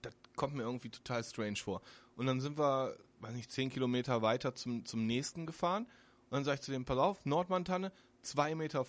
das 0.03 0.15
kommt 0.37 0.55
mir 0.55 0.63
irgendwie 0.63 0.91
total 0.91 1.25
strange 1.25 1.57
vor. 1.57 1.83
Und 2.17 2.27
dann 2.27 2.41
sind 2.41 2.59
wir, 2.59 2.97
weiß 3.21 3.35
nicht, 3.35 3.51
10 3.51 3.71
Kilometer 3.71 4.23
weiter 4.23 4.55
zum, 4.55 4.85
zum 4.85 5.07
nächsten 5.07 5.47
gefahren. 5.47 5.85
Und 5.85 6.33
dann 6.33 6.45
sage 6.45 6.57
ich 6.57 6.61
zu 6.61 6.71
dem, 6.71 6.85
pass 6.85 6.99
auf, 6.99 7.25
Nordmantanne, 7.25 7.93
2,50 8.25 8.55
Meter, 8.55 8.85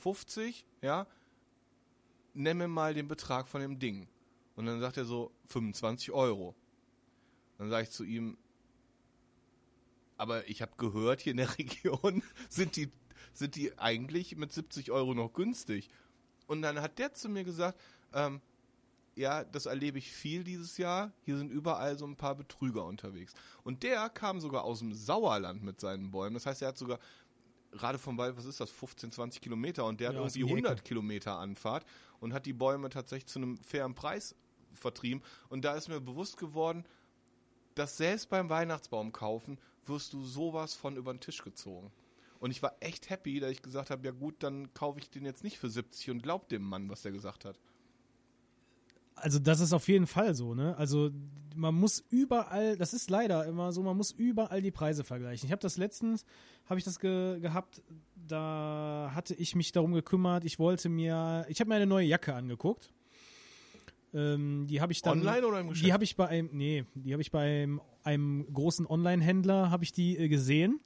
ja, 0.81 1.07
nenn 2.33 2.57
mir 2.57 2.67
mal 2.67 2.93
den 2.93 3.07
Betrag 3.07 3.47
von 3.47 3.61
dem 3.61 3.79
Ding. 3.79 4.07
Und 4.55 4.65
dann 4.65 4.79
sagt 4.79 4.97
er 4.97 5.05
so, 5.05 5.31
25 5.47 6.11
Euro. 6.11 6.55
Dann 7.57 7.69
sage 7.69 7.83
ich 7.83 7.91
zu 7.91 8.03
ihm, 8.03 8.37
aber 10.17 10.47
ich 10.47 10.61
habe 10.61 10.71
gehört, 10.77 11.21
hier 11.21 11.31
in 11.31 11.37
der 11.37 11.57
Region 11.57 12.23
sind 12.49 12.75
die, 12.75 12.91
sind 13.37 13.55
die 13.55 13.77
eigentlich 13.77 14.35
mit 14.35 14.51
70 14.51 14.91
Euro 14.91 15.13
noch 15.13 15.33
günstig. 15.33 15.89
Und 16.47 16.61
dann 16.61 16.81
hat 16.81 16.97
der 16.97 17.13
zu 17.13 17.29
mir 17.29 17.43
gesagt, 17.43 17.79
ähm, 18.13 18.41
ja, 19.15 19.43
das 19.43 19.65
erlebe 19.65 19.97
ich 19.97 20.11
viel 20.11 20.43
dieses 20.43 20.77
Jahr. 20.77 21.11
Hier 21.23 21.37
sind 21.37 21.51
überall 21.51 21.97
so 21.97 22.05
ein 22.05 22.15
paar 22.15 22.35
Betrüger 22.35 22.85
unterwegs. 22.85 23.33
Und 23.63 23.83
der 23.83 24.09
kam 24.09 24.39
sogar 24.39 24.63
aus 24.63 24.79
dem 24.79 24.93
Sauerland 24.93 25.63
mit 25.63 25.79
seinen 25.79 26.11
Bäumen. 26.11 26.35
Das 26.35 26.45
heißt, 26.45 26.61
er 26.61 26.69
hat 26.69 26.77
sogar 26.77 26.99
gerade 27.71 27.97
vom 27.97 28.17
Wald, 28.17 28.37
was 28.37 28.45
ist 28.45 28.59
das, 28.59 28.69
15, 28.71 29.11
20 29.11 29.41
Kilometer 29.41 29.85
und 29.85 29.99
der 29.99 30.11
Ja, 30.11 30.19
hat 30.19 30.35
irgendwie 30.35 30.43
um 30.43 30.49
die 30.49 30.53
Ecke. 30.53 30.67
100 30.67 30.85
Kilometer 30.85 31.37
Anfahrt 31.37 31.85
und 32.19 32.33
hat 32.33 32.45
die 32.45 32.53
Bäume 32.53 32.89
tatsächlich 32.89 33.27
zu 33.27 33.39
einem 33.39 33.57
fairen 33.57 33.95
Preis 33.95 34.35
vertrieben. 34.73 35.23
Und 35.49 35.65
da 35.65 35.75
ist 35.75 35.87
mir 35.89 35.99
bewusst 35.99 36.37
geworden, 36.37 36.85
dass 37.75 37.97
selbst 37.97 38.29
beim 38.29 38.49
Weihnachtsbaum 38.49 39.11
kaufen 39.11 39.59
wirst 39.85 40.13
du 40.13 40.23
sowas 40.23 40.73
von 40.73 40.95
über 40.95 41.13
den 41.13 41.19
Tisch 41.19 41.43
gezogen. 41.43 41.91
Und 42.39 42.51
ich 42.51 42.61
war 42.61 42.75
echt 42.79 43.09
happy, 43.09 43.39
dass 43.39 43.51
ich 43.51 43.61
gesagt 43.61 43.89
habe, 43.89 44.05
ja 44.05 44.11
gut, 44.11 44.35
dann 44.39 44.73
kaufe 44.73 44.99
ich 44.99 45.09
den 45.09 45.25
jetzt 45.25 45.43
nicht 45.43 45.57
für 45.57 45.69
70 45.69 46.11
und 46.11 46.23
glaub 46.23 46.49
dem 46.49 46.61
Mann, 46.63 46.89
was 46.89 47.03
er 47.05 47.11
gesagt 47.11 47.45
hat. 47.45 47.59
Also 49.15 49.39
das 49.39 49.59
ist 49.59 49.73
auf 49.73 49.87
jeden 49.87 50.05
Fall 50.05 50.35
so, 50.35 50.53
ne? 50.53 50.77
Also 50.77 51.09
man 51.55 51.73
muss 51.73 52.05
überall, 52.11 52.77
das 52.77 52.93
ist 52.93 53.09
leider 53.09 53.45
immer 53.47 53.71
so, 53.71 53.81
man 53.81 53.97
muss 53.97 54.11
überall 54.11 54.61
die 54.61 54.69
Preise 54.69 55.03
vergleichen. 55.03 55.47
Ich 55.47 55.51
habe 55.51 55.61
das 55.61 55.77
letztens, 55.77 56.23
habe 56.67 56.79
ich 56.79 56.85
das 56.85 56.99
ge 56.99 57.39
gehabt, 57.39 57.81
da 58.27 59.11
hatte 59.15 59.33
ich 59.33 59.55
mich 59.55 59.71
darum 59.71 59.93
gekümmert, 59.93 60.45
ich 60.45 60.59
wollte 60.59 60.89
mir, 60.89 61.45
ich 61.49 61.59
habe 61.59 61.69
mir 61.69 61.75
eine 61.75 61.87
neue 61.87 62.05
Jacke 62.05 62.35
angeguckt. 62.35 62.93
Ähm, 64.13 64.67
die 64.67 64.81
habe 64.81 64.91
ich 64.91 65.01
dann 65.01 65.19
Online 65.19 65.47
oder 65.47 65.59
im 65.59 65.67
Die 65.67 65.73
Geschäft? 65.73 65.93
habe 65.93 66.03
ich 66.03 66.15
bei 66.15 66.27
einem, 66.27 66.49
nee, 66.53 66.83
die 66.93 67.11
habe 67.13 67.21
ich 67.21 67.31
bei 67.31 67.63
einem, 67.63 67.81
einem 68.03 68.53
großen 68.53 68.85
Online-Händler, 68.85 69.71
habe 69.71 69.83
ich 69.83 69.91
die 69.91 70.17
äh, 70.17 70.29
gesehen. 70.29 70.79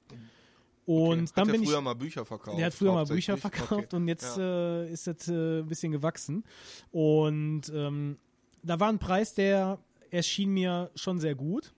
Und 0.84 0.96
Okay. 1.20 1.32
dann 1.36 1.46
hat 1.48 1.52
bin 1.52 1.62
ich 1.62 1.68
früher 1.68 1.80
mal 1.80 1.94
Bücher 1.94 2.24
verkauft. 2.24 2.58
der 2.58 2.66
hat 2.66 2.74
früher 2.74 2.92
mal? 2.92 3.04
Bücher 3.06 3.36
verkauft 3.36 3.72
Okay. 3.72 3.96
und 3.96 4.08
jetzt 4.08 4.36
Ja. 4.36 4.82
äh, 4.82 4.92
ist 4.92 5.06
das 5.06 5.28
äh, 5.28 5.60
ein 5.60 5.66
bisschen 5.68 5.92
gewachsen. 5.92 6.44
Und 6.90 7.62
ähm, 7.72 8.18
da 8.62 8.80
war 8.80 8.88
ein 8.88 8.98
Preis, 8.98 9.34
der 9.34 9.78
erschien 10.10 10.50
mir 10.50 10.90
schon 10.96 11.20
sehr 11.20 11.34
gut. 11.34 11.72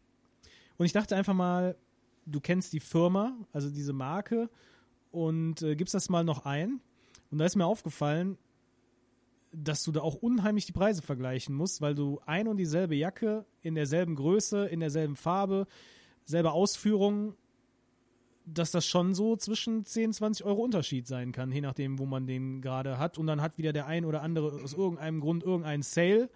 Und 0.78 0.86
ich 0.86 0.92
dachte 0.92 1.14
einfach 1.16 1.34
mal, 1.34 1.76
du 2.26 2.40
kennst 2.40 2.72
die 2.72 2.80
Firma, 2.80 3.36
also 3.52 3.68
diese 3.70 3.92
Marke, 3.92 4.48
und 5.12 5.60
äh, 5.62 5.76
gibst 5.76 5.94
das 5.94 6.08
mal 6.08 6.24
noch 6.24 6.46
ein. 6.46 6.80
Und 7.30 7.38
da 7.38 7.44
ist 7.44 7.56
mir 7.56 7.66
aufgefallen, 7.66 8.38
dass 9.52 9.84
du 9.84 9.92
da 9.92 10.00
auch 10.00 10.14
unheimlich 10.16 10.66
die 10.66 10.72
Preise 10.72 11.02
vergleichen 11.02 11.54
musst, 11.54 11.80
weil 11.80 11.94
du 11.94 12.20
ein 12.26 12.48
und 12.48 12.56
dieselbe 12.56 12.96
Jacke 12.96 13.44
in 13.62 13.74
derselben 13.76 14.16
Größe, 14.16 14.66
in 14.66 14.80
derselben 14.80 15.14
Farbe, 15.14 15.66
selbe 16.24 16.50
Ausführung, 16.52 17.34
dass 18.46 18.70
das 18.70 18.86
schon 18.86 19.14
so 19.14 19.36
zwischen 19.36 19.84
10, 19.84 20.12
20 20.12 20.44
Euro 20.44 20.62
Unterschied 20.62 21.06
sein 21.06 21.32
kann, 21.32 21.50
je 21.50 21.60
nachdem, 21.60 21.98
wo 21.98 22.06
man 22.06 22.26
den 22.26 22.60
gerade 22.60 22.98
hat. 22.98 23.18
Und 23.18 23.26
dann 23.26 23.40
hat 23.40 23.56
wieder 23.58 23.72
der 23.72 23.86
ein 23.86 24.04
oder 24.04 24.22
andere 24.22 24.62
aus 24.62 24.74
irgendeinem 24.74 25.20
Grund 25.20 25.42
irgendeinen 25.42 25.82
Sale 25.82 26.28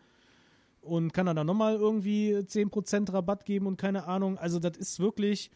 und 0.81 1.13
kann 1.13 1.27
dann 1.27 1.37
da 1.37 1.45
nochmal 1.45 1.77
irgendwie 1.77 2.35
10% 2.35 3.13
Rabatt 3.13 3.45
geben 3.45 3.67
und 3.67 3.77
keine 3.77 4.05
Ahnung. 4.05 4.39
Also 4.39 4.59
das 4.59 4.77
ist 4.77 5.01
wirklich, 5.01 5.51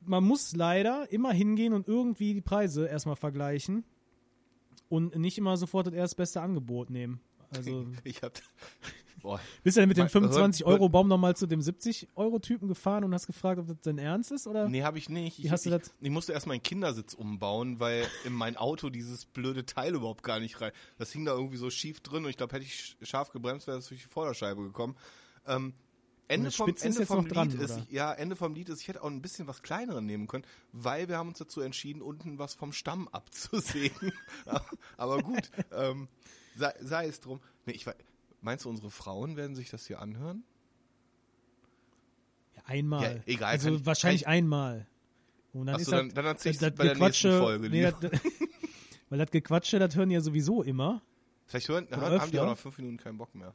man 0.00 0.24
muss 0.24 0.56
leider 0.56 1.10
immer 1.12 1.32
hingehen 1.32 1.74
und 1.74 1.86
irgendwie 1.86 2.34
die 2.34 2.40
Preise 2.40 2.86
erstmal 2.86 3.16
vergleichen 3.16 3.84
und 4.88 5.16
nicht 5.16 5.36
immer 5.36 5.56
sofort 5.56 5.88
das 5.88 5.94
erstbeste 5.94 6.40
Angebot 6.40 6.88
nehmen. 6.90 7.20
Also 7.50 7.86
Ich 8.04 8.22
hab. 8.22 8.40
Boah. 9.22 9.40
bist 9.62 9.76
du 9.76 9.80
denn 9.80 9.88
mit 9.88 9.96
dem 9.98 10.08
Mein- 10.12 10.30
25-Euro-Baum 10.30 11.08
nochmal 11.08 11.36
zu 11.36 11.46
dem 11.46 11.60
70-Euro-Typen 11.60 12.68
gefahren 12.68 13.04
und 13.04 13.12
hast 13.14 13.26
gefragt, 13.26 13.58
ob 13.60 13.66
das 13.66 13.76
dein 13.82 13.98
Ernst 13.98 14.30
ist? 14.32 14.46
Oder? 14.46 14.68
Nee, 14.68 14.82
habe 14.82 14.98
ich 14.98 15.08
nicht. 15.08 15.38
Ich, 15.38 15.50
hast 15.50 15.66
du 15.66 15.70
ich, 15.70 15.76
das- 15.80 15.92
ich 16.00 16.10
musste 16.10 16.32
erst 16.32 16.46
meinen 16.46 16.62
Kindersitz 16.62 17.14
umbauen, 17.14 17.80
weil 17.80 18.06
in 18.24 18.32
mein 18.32 18.56
Auto 18.56 18.90
dieses 18.90 19.26
blöde 19.26 19.66
Teil 19.66 19.94
überhaupt 19.94 20.22
gar 20.22 20.40
nicht 20.40 20.60
rein. 20.60 20.72
Das 20.98 21.10
hing 21.12 21.24
da 21.24 21.32
irgendwie 21.32 21.56
so 21.56 21.70
schief 21.70 22.00
drin 22.00 22.24
und 22.24 22.30
ich 22.30 22.36
glaube, 22.36 22.54
hätte 22.54 22.64
ich 22.64 22.72
sch- 23.00 23.06
scharf 23.06 23.30
gebremst, 23.30 23.66
wäre 23.66 23.78
das 23.78 23.88
durch 23.88 24.02
die 24.02 24.08
Vorderscheibe 24.08 24.62
gekommen. 24.62 24.96
Ähm, 25.46 25.72
Ende 26.30 26.50
vom, 26.50 26.74
Ende 26.82 27.06
vom 27.06 27.18
noch 27.24 27.28
dran, 27.28 27.48
Lied 27.48 27.58
ist, 27.60 27.70
oder? 27.72 27.86
ja, 27.88 28.12
Ende 28.12 28.36
vom 28.36 28.54
Lied 28.54 28.68
ist, 28.68 28.82
ich 28.82 28.88
hätte 28.88 29.02
auch 29.02 29.06
ein 29.08 29.22
bisschen 29.22 29.46
was 29.48 29.62
kleineren 29.62 30.04
nehmen 30.04 30.26
können, 30.26 30.44
weil 30.72 31.08
wir 31.08 31.16
haben 31.16 31.28
uns 31.30 31.38
dazu 31.38 31.62
entschieden, 31.62 32.02
unten 32.02 32.38
was 32.38 32.52
vom 32.52 32.72
Stamm 32.74 33.08
abzusägen. 33.12 34.12
Aber 34.98 35.22
gut, 35.22 35.50
ähm, 35.72 36.06
sei, 36.54 36.74
sei 36.82 37.06
es 37.06 37.20
drum. 37.20 37.40
Nee, 37.64 37.72
ich, 37.72 37.86
meinst 38.40 38.64
du, 38.64 38.68
unsere 38.70 38.90
Frauen 38.90 39.36
werden 39.36 39.54
sich 39.56 39.70
das 39.70 39.86
hier 39.86 40.00
anhören? 40.00 40.42
Ja, 42.56 42.62
einmal. 42.66 43.02
Ja, 43.16 43.22
egal, 43.26 43.50
Also 43.52 43.74
ich- 43.76 43.86
wahrscheinlich 43.86 44.24
kann 44.24 44.32
einmal. 44.34 44.86
Und 45.52 45.66
dann 45.66 45.76
Ach 45.76 45.80
ist 45.80 45.86
so, 45.86 45.92
das, 45.92 46.00
dann- 46.00 46.14
dann 46.14 46.24
erzähl 46.26 46.52
ich's 46.52 46.60
das 46.60 46.74
bei 46.74 46.84
der 46.84 46.96
nächsten 46.96 47.38
Folge 47.38 47.70
Nee, 47.70 47.82
das, 47.82 47.94
weil 49.08 49.18
das 49.18 49.30
Gequatsche, 49.30 49.78
das 49.78 49.96
hören 49.96 50.10
ja 50.10 50.20
sowieso 50.20 50.62
immer. 50.62 51.02
Vielleicht 51.46 51.68
hören, 51.68 51.88
hören 51.90 52.20
haben 52.20 52.30
die 52.30 52.38
auch 52.40 52.46
nach 52.46 52.58
fünf 52.58 52.76
Minuten 52.78 52.98
keinen 52.98 53.16
Bock 53.16 53.34
mehr. 53.34 53.54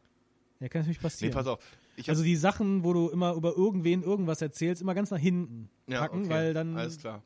Ja, 0.59 0.67
kann 0.69 0.81
natürlich 0.81 0.97
Nee, 0.99 1.03
passieren. 1.03 1.33
pass 1.33 1.47
auf. 1.47 1.59
Ich 1.95 2.09
also 2.09 2.23
die 2.23 2.35
Sachen, 2.35 2.83
wo 2.83 2.93
du 2.93 3.09
immer 3.09 3.33
über 3.33 3.55
irgendwen 3.55 4.01
irgendwas 4.01 4.41
erzählst, 4.41 4.81
immer 4.81 4.95
ganz 4.95 5.11
nach 5.11 5.19
hinten 5.19 5.69
ja, 5.87 5.99
packen, 5.99 6.21
okay, 6.21 6.29
weil 6.29 6.53
dann 6.55 6.75
Alles 6.75 6.97
klar. 6.97 7.21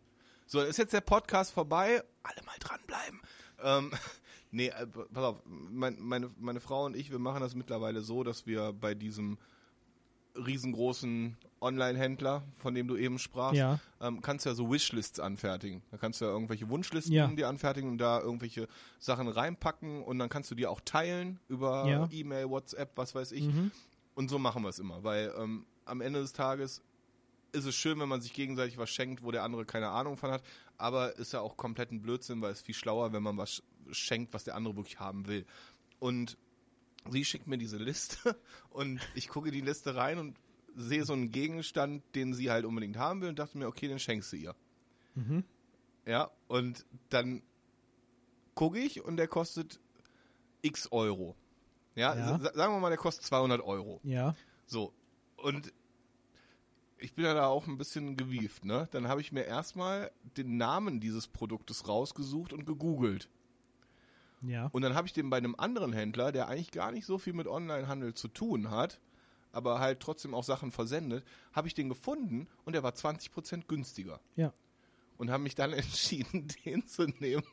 So, 0.45 0.59
dann 0.59 0.67
ist 0.67 0.77
jetzt 0.77 0.91
der 0.93 1.01
Podcast 1.01 1.51
vorbei. 1.53 2.03
Alle 2.23 2.41
mal 2.45 2.55
dranbleiben. 2.59 3.21
Ähm, 3.63 3.91
nee, 4.51 4.67
äh, 4.67 4.87
pass 4.87 5.23
auf. 5.23 5.41
Mein, 5.45 5.97
meine, 5.99 6.31
meine 6.39 6.59
Frau 6.59 6.85
und 6.85 6.95
ich, 6.95 7.11
wir 7.11 7.19
machen 7.19 7.41
das 7.41 7.55
mittlerweile 7.55 8.01
so, 8.01 8.23
dass 8.23 8.45
wir 8.45 8.73
bei 8.73 8.93
diesem 8.95 9.37
riesengroßen 10.35 11.35
Online-Händler, 11.61 12.43
von 12.57 12.75
dem 12.75 12.87
du 12.87 12.95
eben 12.95 13.17
sprachst, 13.17 13.57
Ja. 13.57 13.79
ähm, 13.99 14.21
kannst 14.21 14.45
du 14.45 14.49
ja 14.49 14.55
so 14.55 14.71
Wishlists 14.71 15.19
anfertigen. 15.19 15.81
Da 15.89 15.97
kannst 15.97 16.21
du 16.21 16.25
ja 16.25 16.31
irgendwelche 16.31 16.69
Wunschlisten 16.69 17.13
Ja. 17.13 17.27
dir 17.27 17.47
anfertigen 17.47 17.89
und 17.89 17.97
da 17.97 18.19
irgendwelche 18.21 18.67
Sachen 18.99 19.27
reinpacken 19.27 20.03
und 20.03 20.19
dann 20.19 20.29
kannst 20.29 20.51
du 20.51 20.55
die 20.55 20.67
auch 20.67 20.81
teilen 20.81 21.39
über 21.47 21.87
Ja. 21.87 22.07
E-Mail, 22.11 22.49
WhatsApp, 22.49 22.91
was 22.95 23.15
weiß 23.15 23.31
ich. 23.31 23.45
Mhm. 23.47 23.71
Und 24.13 24.29
so 24.29 24.37
machen 24.37 24.61
wir 24.63 24.69
es 24.69 24.77
immer, 24.79 25.03
weil 25.03 25.33
ähm, 25.37 25.65
am 25.85 26.01
Ende 26.01 26.19
des 26.21 26.33
Tages 26.33 26.83
ist 27.51 27.65
es 27.65 27.75
schön, 27.75 27.99
wenn 27.99 28.09
man 28.09 28.21
sich 28.21 28.33
gegenseitig 28.33 28.77
was 28.77 28.89
schenkt, 28.89 29.23
wo 29.23 29.31
der 29.31 29.43
andere 29.43 29.65
keine 29.65 29.89
Ahnung 29.89 30.17
von 30.17 30.31
hat, 30.31 30.43
aber 30.77 31.15
ist 31.17 31.33
ja 31.33 31.39
auch 31.41 31.57
komplett 31.57 31.91
ein 31.91 32.01
Blödsinn, 32.01 32.41
weil 32.41 32.51
es 32.51 32.61
viel 32.61 32.75
schlauer, 32.75 33.13
wenn 33.13 33.23
man 33.23 33.37
was 33.37 33.63
schenkt, 33.91 34.33
was 34.33 34.43
der 34.43 34.55
andere 34.55 34.75
wirklich 34.75 34.99
haben 34.99 35.27
will. 35.27 35.45
Und 35.99 36.37
sie 37.09 37.23
schickt 37.25 37.47
mir 37.47 37.57
diese 37.57 37.77
Liste 37.77 38.37
und 38.69 38.99
ich 39.15 39.29
gucke 39.29 39.51
die 39.51 39.61
Liste 39.61 39.95
rein 39.95 40.19
und 40.19 40.37
sehe 40.75 41.05
so 41.05 41.13
einen 41.13 41.31
Gegenstand, 41.31 42.03
den 42.15 42.33
sie 42.33 42.51
halt 42.51 42.65
unbedingt 42.65 42.97
haben 42.97 43.21
will 43.21 43.29
und 43.29 43.39
dachte 43.39 43.57
mir, 43.57 43.67
okay, 43.67 43.87
den 43.87 43.97
schenkst 43.99 44.31
du 44.33 44.35
ihr. 44.37 44.55
Mhm. 45.15 45.43
Ja, 46.05 46.29
und 46.47 46.85
dann 47.09 47.41
gucke 48.53 48.79
ich 48.79 49.03
und 49.03 49.17
der 49.17 49.27
kostet 49.27 49.79
x 50.61 50.91
Euro. 50.91 51.35
Ja, 51.95 52.15
Ja. 52.15 52.39
sa- 52.39 52.53
sagen 52.53 52.73
wir 52.73 52.79
mal, 52.79 52.89
der 52.89 52.97
kostet 52.97 53.25
200 53.25 53.61
Euro. 53.61 53.99
Ja. 54.03 54.35
So, 54.67 54.93
und 55.37 55.73
ich 56.99 57.13
bin 57.13 57.25
ja 57.25 57.33
da 57.33 57.47
auch 57.47 57.67
ein 57.67 57.77
bisschen 57.77 58.17
gewieft, 58.17 58.65
ne? 58.65 58.87
Dann 58.91 59.07
habe 59.07 59.21
ich 59.21 59.31
mir 59.31 59.43
erstmal 59.43 60.11
den 60.37 60.57
Namen 60.57 60.99
dieses 60.99 61.27
Produktes 61.27 61.87
rausgesucht 61.87 62.53
und 62.53 62.65
gegoogelt. 62.65 63.29
Ja. 64.41 64.69
Und 64.71 64.81
dann 64.81 64.95
habe 64.95 65.07
ich 65.07 65.13
den 65.13 65.29
bei 65.29 65.37
einem 65.37 65.55
anderen 65.55 65.93
Händler, 65.93 66.31
der 66.31 66.47
eigentlich 66.47 66.71
gar 66.71 66.91
nicht 66.91 67.05
so 67.05 67.17
viel 67.17 67.33
mit 67.33 67.47
Onlinehandel 67.47 68.13
zu 68.13 68.27
tun 68.27 68.69
hat, 68.69 68.99
aber 69.51 69.79
halt 69.79 69.99
trotzdem 69.99 70.33
auch 70.33 70.43
Sachen 70.43 70.71
versendet, 70.71 71.25
habe 71.53 71.67
ich 71.67 71.73
den 71.73 71.89
gefunden 71.89 72.47
und 72.65 72.73
der 72.73 72.83
war 72.83 72.91
20% 72.91 73.65
günstiger. 73.67 74.19
Ja. 74.35 74.53
Und 75.17 75.31
habe 75.31 75.43
mich 75.43 75.55
dann 75.55 75.73
entschieden, 75.73 76.47
den 76.65 76.87
zu 76.87 77.07
nehmen, 77.19 77.43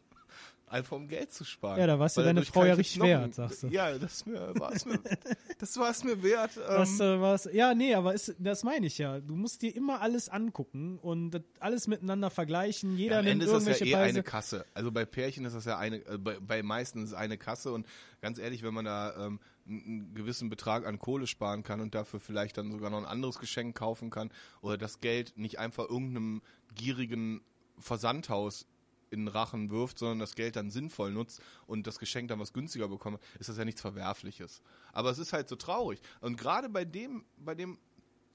einfach 0.67 0.97
um 0.97 1.09
Geld 1.09 1.33
zu 1.33 1.45
sparen. 1.45 1.79
Ja, 1.79 1.87
da 1.87 1.99
warst 1.99 2.17
du 2.17 2.23
deine 2.23 2.43
Frau 2.45 2.65
ja 2.65 2.73
ich 2.73 2.79
richtig 2.81 3.03
wert, 3.03 3.23
ein- 3.25 3.33
sagst 3.33 3.63
du. 3.63 3.69
Ja, 3.69 3.97
das 3.99 4.27
war 4.27 4.73
es 4.73 4.85
mir, 4.87 4.99
das 5.59 5.77
war 5.77 5.91
es 5.91 6.05
mir 6.05 6.23
wert. 6.23 6.57
Das, 6.57 6.99
ähm, 7.01 7.07
äh, 7.07 7.21
was, 7.21 7.49
ja, 7.53 7.75
nee, 7.75 7.95
aber 7.95 8.15
ist, 8.15 8.35
das 8.39 8.65
meine 8.65 8.87
ich 8.87 8.99
ja. 8.99 9.21
Du 9.21 9.37
musst 9.37 9.63
dir 9.63 9.75
immer 9.77 10.01
alles 10.01 10.29
angucken 10.29 10.99
und 11.01 11.31
das 11.31 11.43
alles 11.61 11.87
miteinander 11.87 12.31
vergleichen. 12.31 12.97
Jeder 12.97 13.15
Ja, 13.15 13.19
am 13.21 13.25
nimmt 13.27 13.43
Ende 13.43 13.57
ist 13.57 13.67
das 13.67 13.79
ja 13.81 13.87
eh 13.87 13.93
Preise. 13.93 14.09
eine 14.09 14.23
Kasse. 14.23 14.65
Also 14.75 14.91
bei 14.91 15.05
Pärchen 15.05 15.45
ist 15.45 15.55
das 15.55 15.65
ja 15.65 15.79
eine, 15.79 15.97
äh, 16.07 16.19
bei, 16.19 16.39
bei 16.41 16.63
meisten 16.63 17.03
ist 17.03 17.11
es 17.11 17.15
eine 17.15 17.39
Kasse 17.39 17.73
und 17.73 17.87
ganz 18.21 18.39
ehrlich, 18.39 18.63
wenn 18.63 18.75
man 18.75 18.85
da 18.85 19.27
ähm, 19.27 19.41
einen 19.67 20.13
gewissen 20.15 20.49
Betrag 20.51 20.87
an 20.87 20.99
Kohle 20.99 21.27
sparen 21.27 21.63
kann 21.63 21.81
und 21.81 21.95
dafür 21.95 22.21
vielleicht 22.21 22.59
dann 22.59 22.71
sogar 22.73 22.91
noch 22.91 22.99
ein 22.99 23.07
anderes 23.07 23.39
Geschenk 23.39 23.77
kaufen 23.77 24.11
kann 24.11 24.31
oder 24.61 24.77
das 24.77 25.01
Geld 25.01 25.35
nicht 25.37 25.59
einfach 25.59 25.89
irgendeinem 25.89 26.43
gierigen 26.75 27.41
Versandhaus 27.79 28.67
in 29.11 29.27
den 29.27 29.29
Rachen 29.29 29.71
wirft, 29.71 29.99
sondern 29.99 30.19
das 30.19 30.35
Geld 30.35 30.57
dann 30.57 30.71
sinnvoll 30.71 31.13
nutzt 31.13 31.43
und 31.67 31.87
das 31.87 31.99
Geschenk 31.99 32.29
dann 32.29 32.41
was 32.41 32.53
günstiger 32.53 32.89
bekommt, 32.89 33.21
ist 33.39 33.49
das 33.49 33.57
ja 33.57 33.65
nichts 33.65 33.81
Verwerfliches. 33.81 34.63
Aber 34.93 35.11
es 35.11 35.19
ist 35.19 35.33
halt 35.33 35.49
so 35.49 35.57
traurig. 35.57 36.01
Und 36.21 36.37
gerade 36.37 36.69
bei 36.69 36.85
dem, 36.85 37.25
bei 37.37 37.55
dem, 37.55 37.79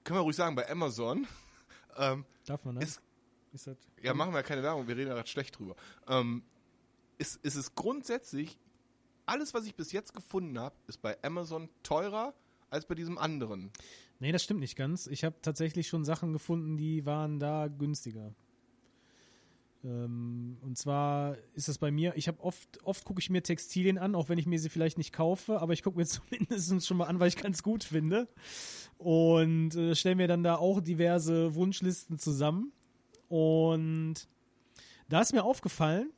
können 0.04 0.20
wir 0.20 0.24
ruhig 0.24 0.36
sagen, 0.36 0.56
bei 0.56 0.70
Amazon, 0.70 1.28
ähm, 1.98 2.26
Darf 2.46 2.66
man, 2.66 2.76
ne? 2.76 2.84
ist 2.84 3.02
Ist 3.52 3.68
das, 3.68 3.78
ja, 4.02 4.14
machen 4.14 4.34
wir 4.34 4.44
keine 4.44 4.64
Werbung, 4.64 4.88
wir 4.88 4.96
reden 4.96 5.10
ja 5.10 5.16
gerade 5.16 5.30
schlecht 5.30 5.58
drüber. 5.58 5.76
Ähm, 6.08 6.44
ist, 7.18 7.44
ist 7.44 7.56
es 7.56 7.76
grundsätzlich, 7.76 8.58
alles, 9.26 9.54
was 9.54 9.66
ich 9.66 9.76
bis 9.76 9.92
jetzt 9.92 10.14
gefunden 10.14 10.58
habe, 10.58 10.76
ist 10.88 11.02
bei 11.02 11.22
Amazon 11.24 11.70
teurer 11.84 12.34
als 12.70 12.86
bei 12.86 12.96
diesem 12.96 13.18
anderen. 13.18 13.72
Nee, 14.20 14.32
das 14.32 14.44
stimmt 14.44 14.60
nicht 14.60 14.76
ganz. 14.76 15.08
Ich 15.08 15.24
habe 15.24 15.36
tatsächlich 15.42 15.88
schon 15.88 16.04
Sachen 16.04 16.34
gefunden, 16.34 16.78
die 16.78 17.06
waren 17.06 17.40
da 17.40 17.68
günstiger. 17.68 18.34
Ähm, 19.84 20.58
und 20.62 20.78
zwar 20.78 21.38
ist 21.54 21.68
das 21.68 21.78
bei 21.78 21.92
mir, 21.92 22.14
ich 22.16 22.28
habe 22.28 22.42
oft, 22.42 22.84
oft 22.84 23.06
gucke 23.06 23.22
ich 23.22 23.30
mir 23.30 23.42
Textilien 23.42 23.98
an, 23.98 24.16
auch 24.16 24.30
wenn 24.30 24.38
ich 24.38 24.46
mir 24.46 24.60
sie 24.60 24.70
vielleicht 24.70 24.98
nicht 24.98 25.14
kaufe, 25.14 25.62
aber 25.62 25.74
ich 25.74 25.84
gucke 25.84 25.98
mir 25.98 26.06
zumindest 26.06 26.86
schon 26.86 26.98
mal 26.98 27.06
an, 27.06 27.20
weil 27.20 27.30
ich 27.30 27.38
ganz 27.38 27.64
gut 27.64 27.84
finde. 27.84 28.28
Und 28.98 29.76
äh, 29.76 29.96
stelle 29.96 30.16
mir 30.16 30.28
dann 30.28 30.44
da 30.44 30.56
auch 30.56 30.82
diverse 30.82 31.56
Wunschlisten 31.56 32.18
zusammen. 32.18 32.74
Und 33.30 34.28
da 35.08 35.22
ist 35.22 35.34
mir 35.34 35.44
aufgefallen, 35.44 36.12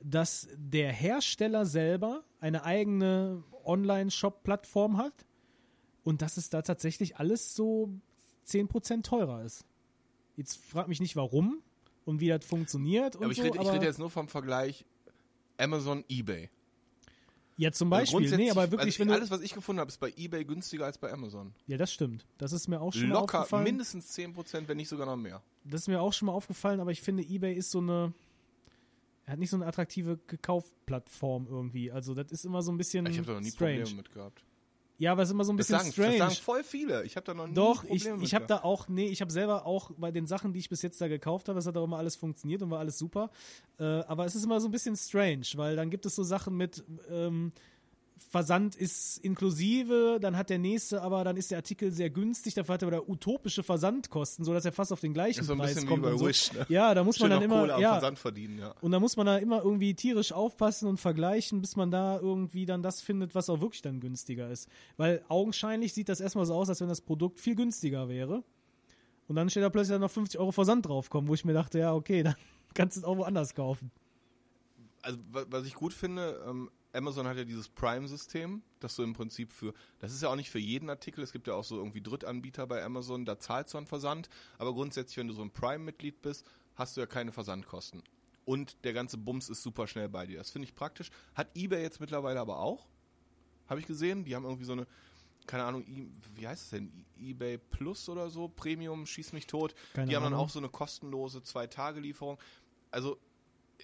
dass 0.00 0.48
der 0.56 0.92
Hersteller 0.92 1.64
selber 1.64 2.24
eine 2.40 2.64
eigene 2.64 3.42
Online-Shop-Plattform 3.64 4.98
hat 4.98 5.26
und 6.02 6.20
dass 6.20 6.36
es 6.36 6.50
da 6.50 6.62
tatsächlich 6.62 7.16
alles 7.16 7.54
so 7.54 7.88
10% 8.46 9.02
teurer 9.02 9.44
ist. 9.44 9.64
Jetzt 10.36 10.56
frag 10.56 10.88
mich 10.88 11.00
nicht 11.00 11.16
warum 11.16 11.62
und 12.04 12.20
wie 12.20 12.28
das 12.28 12.44
funktioniert. 12.44 13.16
Aber 13.16 13.30
ich 13.30 13.36
so, 13.36 13.42
rede, 13.42 13.56
ich 13.56 13.60
aber 13.60 13.72
rede 13.74 13.86
jetzt 13.86 13.98
nur 13.98 14.10
vom 14.10 14.28
Vergleich 14.28 14.84
Amazon, 15.58 16.04
Ebay. 16.08 16.48
ja, 17.56 17.70
zum 17.72 17.92
Also 17.92 18.00
Beispiel, 18.00 18.20
nee, 18.20 18.26
grundsätzlich- 18.28 18.50
aber 18.50 18.70
wirklich, 18.70 18.98
also 19.00 19.04
du, 19.04 19.12
alles, 19.12 19.30
was 19.30 19.40
ich 19.42 19.52
gefunden 19.54 19.80
habe, 19.80 19.88
ist 19.90 19.98
bei 20.00 20.12
Ebay 20.16 20.44
günstiger 20.44 20.86
als 20.86 20.98
bei 20.98 21.12
Amazon. 21.12 21.52
ja, 21.66 21.76
das 21.76 21.92
stimmt. 21.92 22.26
Das 22.38 22.52
ist 22.52 22.68
mir 22.68 22.80
auch 22.80 22.92
schon 22.92 23.08
mal 23.08 23.20
Locker 23.20 23.40
aufgefallen. 23.40 23.64
mindestens 23.64 24.08
10%, 24.08 24.68
wenn 24.68 24.76
nicht 24.76 24.88
sogar 24.88 25.06
noch 25.06 25.16
mehr. 25.16 25.42
Das 25.64 25.82
ist 25.82 25.88
mir 25.88 26.00
auch 26.00 26.12
schon 26.12 26.26
mal 26.26 26.32
aufgefallen, 26.32 26.80
aber 26.80 26.90
ich 26.90 27.02
finde, 27.02 27.22
eBay 27.22 27.54
ist 27.54 27.70
so 27.70 27.78
eine, 27.78 28.12
er 29.24 29.32
hat 29.34 29.38
nicht 29.38 29.50
so 29.50 29.56
eine 29.56 29.66
attraktive 29.66 30.18
Gekaufplattform 30.26 31.46
irgendwie. 31.48 31.92
Also 31.92 32.14
das 32.14 32.32
ist 32.32 32.44
immer 32.44 32.62
so 32.62 32.72
ein 32.72 32.78
bisschen 32.78 33.06
Ich 33.06 33.18
habe 33.18 33.26
da 33.26 33.34
noch 33.34 33.40
nie 33.40 33.50
strange. 33.50 33.76
Probleme 33.82 33.96
mit 33.98 34.10
gehabt. 34.12 34.42
Ja, 35.02 35.10
aber 35.10 35.22
es 35.22 35.30
ist 35.30 35.32
immer 35.34 35.42
so 35.44 35.52
ein 35.52 35.56
Das 35.56 35.66
bisschen 35.66 35.80
sagen, 35.80 35.92
strange. 35.92 36.18
das 36.18 36.34
sagen 36.34 36.44
voll 36.44 36.62
viele. 36.62 37.02
Ich 37.02 37.16
habe 37.16 37.26
da 37.26 37.34
noch 37.34 37.48
nie 37.48 37.54
Doch, 37.54 37.82
ich, 37.82 38.06
ich 38.06 38.34
habe 38.36 38.46
da 38.46 38.58
auch, 38.58 38.86
nee, 38.86 39.06
ich 39.06 39.20
habe 39.20 39.32
selber 39.32 39.66
auch 39.66 39.90
bei 39.96 40.12
den 40.12 40.28
Sachen, 40.28 40.52
die 40.52 40.60
ich 40.60 40.68
bis 40.68 40.80
jetzt 40.82 41.00
da 41.00 41.08
gekauft 41.08 41.48
habe, 41.48 41.58
es 41.58 41.66
hat 41.66 41.76
auch 41.76 41.82
immer 41.82 41.98
alles 41.98 42.14
funktioniert 42.14 42.62
und 42.62 42.70
war 42.70 42.78
alles 42.78 42.98
super. 42.98 43.32
Äh, 43.80 43.82
aber 43.82 44.26
es 44.26 44.36
ist 44.36 44.44
immer 44.44 44.60
so 44.60 44.68
ein 44.68 44.70
bisschen 44.70 44.94
strange, 44.94 45.44
weil 45.56 45.74
dann 45.74 45.90
gibt 45.90 46.06
es 46.06 46.14
so 46.14 46.22
Sachen 46.22 46.56
mit 46.56 46.84
ähm, 47.10 47.50
Versand 48.30 48.74
ist 48.76 49.18
inklusive, 49.18 50.18
dann 50.20 50.36
hat 50.36 50.50
der 50.50 50.58
nächste, 50.58 51.02
aber 51.02 51.24
dann 51.24 51.36
ist 51.36 51.50
der 51.50 51.58
Artikel 51.58 51.90
sehr 51.92 52.10
günstig, 52.10 52.54
dafür 52.54 52.74
hat 52.74 52.82
er 52.82 52.88
aber 52.88 53.08
utopische 53.08 53.62
Versandkosten, 53.62 54.44
sodass 54.44 54.64
er 54.64 54.72
fast 54.72 54.92
auf 54.92 55.00
den 55.00 55.12
gleichen 55.14 55.40
Ist 55.40 55.46
so 55.46 55.56
Preis 55.56 55.84
kommt. 55.86 56.04
so. 56.18 56.26
Wish, 56.26 56.52
ne? 56.52 56.64
Ja, 56.68 56.94
da 56.94 57.04
muss 57.04 57.16
Schön 57.16 57.28
man 57.28 57.40
dann 57.40 57.42
immer, 57.42 57.60
Kohle 57.66 57.80
ja, 57.80 57.92
Versand 57.92 58.18
verdienen, 58.18 58.58
ja. 58.58 58.74
und 58.80 58.90
da 58.92 59.00
muss 59.00 59.16
man 59.16 59.26
da 59.26 59.38
immer 59.38 59.62
irgendwie 59.62 59.94
tierisch 59.94 60.32
aufpassen 60.32 60.88
und 60.88 60.98
vergleichen, 60.98 61.60
bis 61.60 61.76
man 61.76 61.90
da 61.90 62.18
irgendwie 62.18 62.66
dann 62.66 62.82
das 62.82 63.00
findet, 63.00 63.34
was 63.34 63.50
auch 63.50 63.60
wirklich 63.60 63.82
dann 63.82 64.00
günstiger 64.00 64.50
ist. 64.50 64.68
Weil 64.96 65.22
augenscheinlich 65.28 65.92
sieht 65.94 66.08
das 66.08 66.20
erstmal 66.20 66.46
so 66.46 66.54
aus, 66.54 66.68
als 66.68 66.80
wenn 66.80 66.88
das 66.88 67.00
Produkt 67.00 67.40
viel 67.40 67.54
günstiger 67.54 68.08
wäre. 68.08 68.42
Und 69.28 69.36
dann 69.36 69.48
steht 69.50 69.62
da 69.62 69.70
plötzlich 69.70 69.94
dann 69.94 70.00
noch 70.00 70.10
50 70.10 70.38
Euro 70.40 70.52
Versand 70.52 70.86
draufkommen, 70.86 71.28
wo 71.28 71.34
ich 71.34 71.44
mir 71.44 71.52
dachte, 71.54 71.78
ja, 71.78 71.94
okay, 71.94 72.22
dann 72.24 72.34
kannst 72.74 72.96
du 72.96 73.00
es 73.00 73.04
auch 73.04 73.16
woanders 73.16 73.54
kaufen. 73.54 73.90
also 75.02 75.18
wa- 75.30 75.44
was 75.48 75.66
ich 75.66 75.74
gut 75.74 75.92
finde, 75.92 76.42
ähm, 76.48 76.70
Amazon 76.92 77.26
hat 77.26 77.36
ja 77.36 77.44
dieses 77.44 77.68
Prime-System, 77.68 78.62
dass 78.80 78.96
du 78.96 79.02
im 79.02 79.14
Prinzip 79.14 79.52
für, 79.52 79.72
das 79.98 80.12
ist 80.12 80.22
ja 80.22 80.28
auch 80.28 80.36
nicht 80.36 80.50
für 80.50 80.58
jeden 80.58 80.90
Artikel, 80.90 81.22
es 81.22 81.32
gibt 81.32 81.46
ja 81.46 81.54
auch 81.54 81.64
so 81.64 81.76
irgendwie 81.76 82.02
Drittanbieter 82.02 82.66
bei 82.66 82.84
Amazon, 82.84 83.24
da 83.24 83.38
zahlst 83.38 83.74
du 83.74 83.78
einen 83.78 83.86
Versand, 83.86 84.28
aber 84.58 84.74
grundsätzlich, 84.74 85.16
wenn 85.16 85.28
du 85.28 85.34
so 85.34 85.42
ein 85.42 85.50
Prime-Mitglied 85.50 86.20
bist, 86.22 86.46
hast 86.74 86.96
du 86.96 87.00
ja 87.00 87.06
keine 87.06 87.32
Versandkosten. 87.32 88.02
Und 88.44 88.84
der 88.84 88.92
ganze 88.92 89.18
Bums 89.18 89.48
ist 89.48 89.62
super 89.62 89.86
schnell 89.86 90.08
bei 90.08 90.26
dir. 90.26 90.38
Das 90.38 90.50
finde 90.50 90.66
ich 90.66 90.74
praktisch. 90.74 91.10
Hat 91.34 91.56
eBay 91.56 91.80
jetzt 91.80 92.00
mittlerweile 92.00 92.40
aber 92.40 92.58
auch. 92.58 92.88
Habe 93.68 93.78
ich 93.78 93.86
gesehen. 93.86 94.24
Die 94.24 94.34
haben 94.34 94.44
irgendwie 94.44 94.64
so 94.64 94.72
eine, 94.72 94.86
keine 95.46 95.64
Ahnung, 95.64 95.84
wie 96.34 96.48
heißt 96.48 96.64
es 96.64 96.70
denn? 96.70 97.04
EBay 97.16 97.58
Plus 97.58 98.08
oder 98.08 98.30
so, 98.30 98.48
Premium, 98.48 99.06
schieß 99.06 99.32
mich 99.32 99.46
tot. 99.46 99.74
Keine 99.94 100.08
die 100.08 100.16
haben 100.16 100.24
dann 100.24 100.34
auch 100.34 100.50
so 100.50 100.58
eine 100.58 100.68
kostenlose 100.68 101.42
Zwei-Tage-Lieferung. 101.42 102.38
Also 102.90 103.18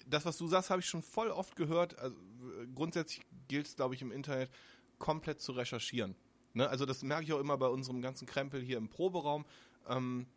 das, 0.07 0.25
was 0.25 0.37
du 0.37 0.47
sagst, 0.47 0.69
habe 0.69 0.81
ich 0.81 0.87
schon 0.87 1.01
voll 1.03 1.29
oft 1.29 1.55
gehört. 1.55 1.97
Also, 1.99 2.15
grundsätzlich 2.75 3.25
gilt 3.47 3.67
es, 3.67 3.75
glaube 3.75 3.95
ich, 3.95 4.01
im 4.01 4.11
Internet 4.11 4.49
komplett 4.97 5.41
zu 5.41 5.53
recherchieren. 5.53 6.15
Ne? 6.53 6.67
Also 6.67 6.85
das 6.85 7.03
merke 7.03 7.23
ich 7.23 7.33
auch 7.33 7.39
immer 7.39 7.57
bei 7.57 7.67
unserem 7.67 8.01
ganzen 8.01 8.27
Krempel 8.27 8.61
hier 8.61 8.77
im 8.77 8.89
Proberaum. 8.89 9.45
Ähm, 9.87 10.27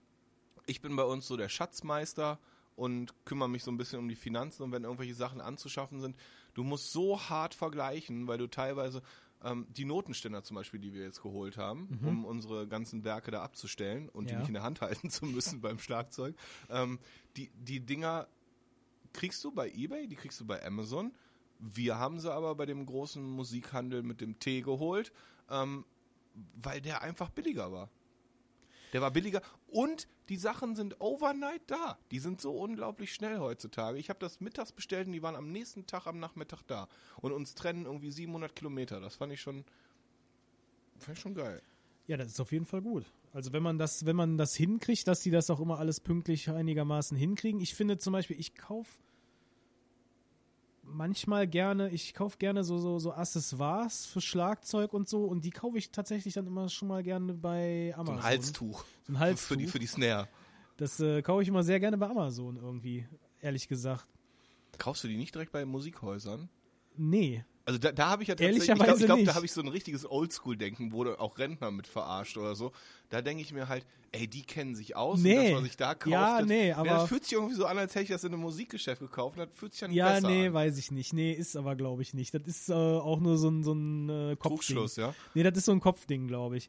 ich 0.67 0.81
bin 0.81 0.95
bei 0.95 1.05
uns 1.05 1.27
so 1.27 1.37
der 1.37 1.49
Schatzmeister 1.49 2.39
und 2.77 3.13
kümmere 3.25 3.49
mich 3.49 3.65
so 3.65 3.71
ein 3.71 3.77
bisschen 3.77 3.99
um 3.99 4.09
die 4.09 4.15
Finanzen 4.15 4.63
und 4.63 4.73
wenn 4.73 4.85
irgendwelche 4.85 5.15
Sachen 5.15 5.41
anzuschaffen 5.41 6.01
sind, 6.01 6.17
du 6.55 6.63
musst 6.63 6.93
so 6.93 7.21
hart 7.21 7.55
vergleichen, 7.55 8.29
weil 8.29 8.39
du 8.39 8.47
teilweise 8.47 9.03
ähm, 9.43 9.67
die 9.71 9.85
Notenständer 9.85 10.45
zum 10.45 10.55
Beispiel, 10.55 10.81
die 10.81 10.93
wir 10.95 11.03
jetzt 11.03 11.23
geholt 11.23 11.57
haben, 11.57 11.89
um 12.05 12.25
unsere 12.25 12.69
ganzen 12.69 13.03
Werke 13.05 13.31
da 13.31 13.43
abzustellen 13.43 14.09
und 14.09 14.31
die 14.31 14.35
Ja. 14.35 14.39
nicht 14.39 14.49
in 14.49 14.55
der 14.55 14.63
Hand 14.63 14.81
halten 14.81 15.11
zu 15.11 15.27
müssen 15.27 15.61
beim 15.63 15.79
Schlagzeug, 15.79 16.37
ähm, 16.71 16.99
die, 17.37 17.51
die 17.55 17.81
Dinger 17.81 18.29
kriegst 19.13 19.43
du 19.45 19.53
bei 19.53 19.71
eBay, 19.71 20.07
die 20.07 20.17
kriegst 20.17 20.41
du 20.41 20.47
bei 20.47 20.65
Amazon. 20.65 21.13
Wir 21.59 21.99
haben 21.99 22.19
sie 22.19 22.33
aber 22.33 22.55
bei 22.55 22.67
dem 22.67 22.87
großen 22.87 23.23
Musikhandel 23.23 24.03
mit 24.03 24.21
dem 24.21 24.39
T 24.39 24.63
geholt, 24.63 25.13
ähm, 25.49 25.85
weil 26.55 26.81
der 26.81 27.03
einfach 27.03 27.31
billiger 27.31 27.73
war. 27.73 27.89
Der 28.93 29.01
war 29.01 29.11
billiger 29.11 29.41
und 29.69 30.07
die 30.29 30.37
Sachen 30.37 30.75
sind 30.75 31.01
overnight 31.01 31.63
da. 31.67 31.99
Die 32.11 32.19
sind 32.19 32.41
so 32.41 32.53
unglaublich 32.53 33.15
schnell 33.15 33.39
heutzutage. 33.39 33.99
Ich 33.99 34.11
habe 34.11 34.19
das 34.19 34.41
mittags 34.41 34.73
bestellt 34.73 35.07
und 35.07 35.13
die 35.13 35.23
waren 35.23 35.37
am 35.37 35.51
nächsten 35.51 35.87
Tag 35.87 36.07
am 36.07 36.19
Nachmittag 36.19 36.63
da. 36.67 36.89
Und 37.21 37.33
uns 37.33 37.55
trennen 37.55 37.87
irgendwie 37.87 38.11
700 38.11 38.55
Kilometer. 38.55 39.01
Das 39.01 39.17
fand 39.17 39.33
ich 39.33 39.41
schon, 39.41 39.65
fand 40.99 41.17
ich 41.17 41.23
schon 41.23 41.35
geil. 41.35 41.63
Ja, 42.07 42.17
das 42.17 42.29
ist 42.29 42.41
auf 42.41 42.53
jeden 42.53 42.67
Fall 42.67 42.83
gut. 42.83 43.07
Also 43.33 43.53
wenn 43.53 43.63
man 43.63 43.79
das, 43.79 44.05
wenn 44.05 44.17
man 44.17 44.37
das 44.37 44.55
hinkriegt, 44.55 45.09
dass 45.09 45.21
die 45.21 45.31
das 45.31 45.49
auch 45.51 45.61
immer 45.61 45.79
alles 45.79 46.01
pünktlich 46.01 46.51
einigermaßen 46.51 47.17
hinkriegen. 47.17 47.61
Ich 47.61 47.75
finde 47.75 47.97
zum 47.99 48.13
Beispiel, 48.13 48.39
ich 48.39 48.55
kaufe 48.55 48.91
manchmal 50.83 51.47
gerne, 51.47 51.89
ich 51.91 52.13
kaufe 52.13 52.37
gerne 52.39 52.65
so, 52.65 52.79
so, 52.79 52.99
so 52.99 53.13
Accessoires 53.13 54.05
für 54.05 54.21
Schlagzeug 54.21 54.93
und 54.93 55.09
so 55.09 55.25
und 55.25 55.45
die 55.45 55.51
kaufe 55.51 55.79
ich 55.79 55.91
tatsächlich 55.91 56.35
dann 56.35 56.47
immer 56.47 56.69
schon 56.69 56.89
mal 56.89 57.03
gerne 57.03 57.33
bei 57.35 57.93
So 57.95 58.01
Amazon. 58.01 58.17
ein 58.19 58.23
Halstuch. 58.23 58.85
So 59.07 59.13
ein 59.13 59.19
Halstuch. 59.19 59.47
Für 59.49 59.57
die, 59.57 59.67
für 59.67 59.79
die 59.79 59.87
Snare. 59.87 60.29
Das 60.77 61.01
äh, 61.01 61.23
kaufe 61.23 61.43
ich 61.43 61.49
immer 61.49 61.63
sehr 61.63 61.81
gerne 61.81 61.97
bei 61.97 62.09
Amazon 62.09 62.57
irgendwie, 62.57 63.07
ehrlich 63.41 63.69
gesagt. 63.69 64.07
Kaufst 64.79 65.05
du 65.05 65.09
die 65.09 65.17
nicht 65.17 65.35
direkt 65.35 65.53
bei 65.53 65.65
Musikhäusern? 65.65 66.49
Nee. 66.97 67.45
Also 67.65 67.79
da, 67.79 67.93
da 67.93 68.09
habe 68.09 68.23
ich 68.25 68.29
ja 68.29 68.35
tatsächlich, 68.35 68.69
ich 68.69 68.75
glaube, 68.75 68.99
glaub, 69.05 69.25
da 69.25 69.35
habe 69.37 69.45
ich 69.47 69.53
so 69.53 69.61
ein 69.61 69.69
richtiges 69.69 70.05
Oldschool-Denken, 70.11 70.91
wo 70.93 71.05
auch 71.13 71.39
Rentner 71.39 71.71
mit 71.71 71.87
verarscht 71.87 72.37
oder 72.37 72.57
so. 72.57 72.73
Da 73.09 73.23
denke 73.23 73.43
ich 73.43 73.53
mir 73.53 73.69
halt, 73.69 73.87
ey, 74.11 74.27
die 74.27 74.43
kennen 74.43 74.75
sich 74.75 74.97
aus 74.97 75.21
Nee. 75.21 75.39
und 75.39 75.45
das, 75.53 75.61
was 75.61 75.67
ich 75.69 75.77
da 75.77 75.95
kaufe. 75.95 76.11
Ja, 76.11 76.39
das, 76.41 76.49
nee, 76.49 76.69
ja, 76.71 76.77
aber- 76.77 76.89
das 76.89 77.09
fühlt 77.09 77.23
sich 77.25 77.35
irgendwie 77.35 77.55
so 77.55 77.67
an, 77.67 77.79
als 77.79 77.95
hätte 77.95 78.05
ich 78.05 78.11
das 78.11 78.25
in 78.25 78.33
einem 78.33 78.43
Musikgeschäft 78.43 79.01
gekauft 79.01 79.39
und 79.39 79.47
das 79.49 79.57
fühlt 79.57 79.73
sich 79.73 79.81
dann 79.81 79.93
Ja, 79.93 80.15
besser 80.15 80.29
nee, 80.29 80.47
an. 80.49 80.55
weiß 80.55 80.77
ich 80.79 80.91
nicht. 80.91 81.13
Nee, 81.13 81.33
ist 81.33 81.55
aber, 81.57 81.77
glaube 81.77 82.03
ich, 82.03 82.15
nicht. 82.15 82.35
Das 82.35 82.43
ist 82.47 82.69
äh, 82.69 82.73
auch 82.75 83.21
nur 83.21 83.39
so 83.39 83.49
ein, 83.49 83.63
so 83.63 83.73
ein 83.75 84.09
äh, 84.09 84.37
Kopfding. 84.37 84.85
Ja. 84.97 85.15
Nee, 85.35 85.43
das 85.45 85.57
ist 85.59 85.67
so 85.67 85.73
ein 85.73 85.81
Kopfding, 85.81 86.27
glaube 86.27 86.57
ich. 86.57 86.69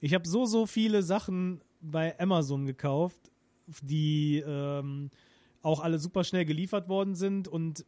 Ich 0.00 0.14
habe 0.14 0.26
so, 0.28 0.46
so 0.46 0.66
viele 0.66 1.02
Sachen 1.04 1.62
bei 1.80 2.18
Amazon 2.18 2.66
gekauft, 2.66 3.30
die 3.82 4.42
ähm, 4.46 5.10
auch 5.62 5.80
alle 5.80 5.98
super 5.98 6.24
schnell 6.24 6.44
geliefert 6.44 6.88
worden 6.88 7.14
sind 7.14 7.48
und 7.48 7.84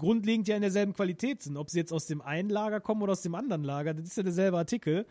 grundlegend 0.00 0.48
ja 0.48 0.56
in 0.56 0.62
derselben 0.62 0.92
Qualität 0.94 1.42
sind. 1.42 1.56
Ob 1.56 1.70
sie 1.70 1.78
jetzt 1.78 1.92
aus 1.92 2.06
dem 2.06 2.20
einen 2.20 2.50
Lager 2.50 2.80
kommen 2.80 3.02
oder 3.02 3.12
aus 3.12 3.22
dem 3.22 3.34
anderen 3.36 3.62
Lager, 3.62 3.94
das 3.94 4.04
ist 4.08 4.16
ja 4.16 4.24
derselbe 4.24 4.58
Artikel. 4.58 5.06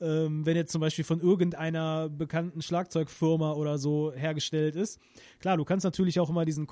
Ähm, 0.00 0.44
wenn 0.44 0.56
jetzt 0.56 0.72
zum 0.72 0.80
Beispiel 0.80 1.04
von 1.04 1.20
irgendeiner 1.20 2.08
bekannten 2.08 2.60
Schlagzeugfirma 2.60 3.52
oder 3.52 3.78
so 3.78 4.12
hergestellt 4.12 4.74
ist. 4.74 4.98
Klar, 5.38 5.56
du 5.56 5.64
kannst 5.64 5.84
natürlich 5.84 6.18
auch 6.18 6.28
immer 6.28 6.44
diesen 6.44 6.66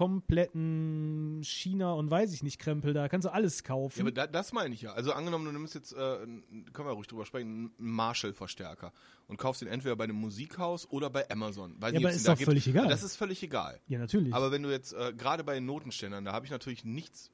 kompletten 0.54 1.40
China 1.44 1.92
und 1.92 2.10
weiß 2.10 2.32
ich 2.32 2.42
nicht 2.42 2.58
Krempel, 2.58 2.92
da 2.92 3.08
kannst 3.08 3.26
du 3.26 3.32
alles 3.32 3.62
kaufen. 3.62 3.98
Ja, 4.00 4.04
aber 4.04 4.10
da, 4.12 4.26
das 4.26 4.52
meine 4.52 4.74
ich 4.74 4.82
ja. 4.82 4.94
Also 4.94 5.12
angenommen, 5.12 5.44
du 5.44 5.52
nimmst 5.52 5.76
jetzt, 5.76 5.92
äh, 5.92 5.96
können 5.96 6.88
wir 6.88 6.92
ruhig 6.92 7.06
drüber 7.06 7.24
sprechen, 7.24 7.46
einen 7.48 7.70
Marshall-Verstärker 7.94 8.92
und 9.28 9.36
kaufst 9.36 9.62
den 9.62 9.68
entweder 9.68 9.94
bei 9.94 10.04
einem 10.04 10.16
Musikhaus 10.16 10.90
oder 10.90 11.08
bei 11.08 11.30
Amazon. 11.30 11.76
Weiß 11.80 11.92
Ja, 11.92 11.98
nicht, 11.98 12.06
aber 12.06 12.14
ist 12.14 12.26
doch 12.26 12.38
völlig 12.38 12.66
egal. 12.66 12.88
Das 12.88 13.04
ist 13.04 13.14
völlig 13.14 13.40
egal. 13.44 13.80
ja, 13.86 14.00
natürlich. 14.00 14.34
Aber 14.34 14.50
wenn 14.50 14.64
du 14.64 14.70
jetzt, 14.70 14.92
äh, 14.92 15.12
gerade 15.16 15.44
bei 15.44 15.54
den 15.54 15.66
Notenständern, 15.66 16.24
da 16.24 16.32
habe 16.32 16.46
ich 16.46 16.50
natürlich 16.50 16.84
nichts, 16.84 17.30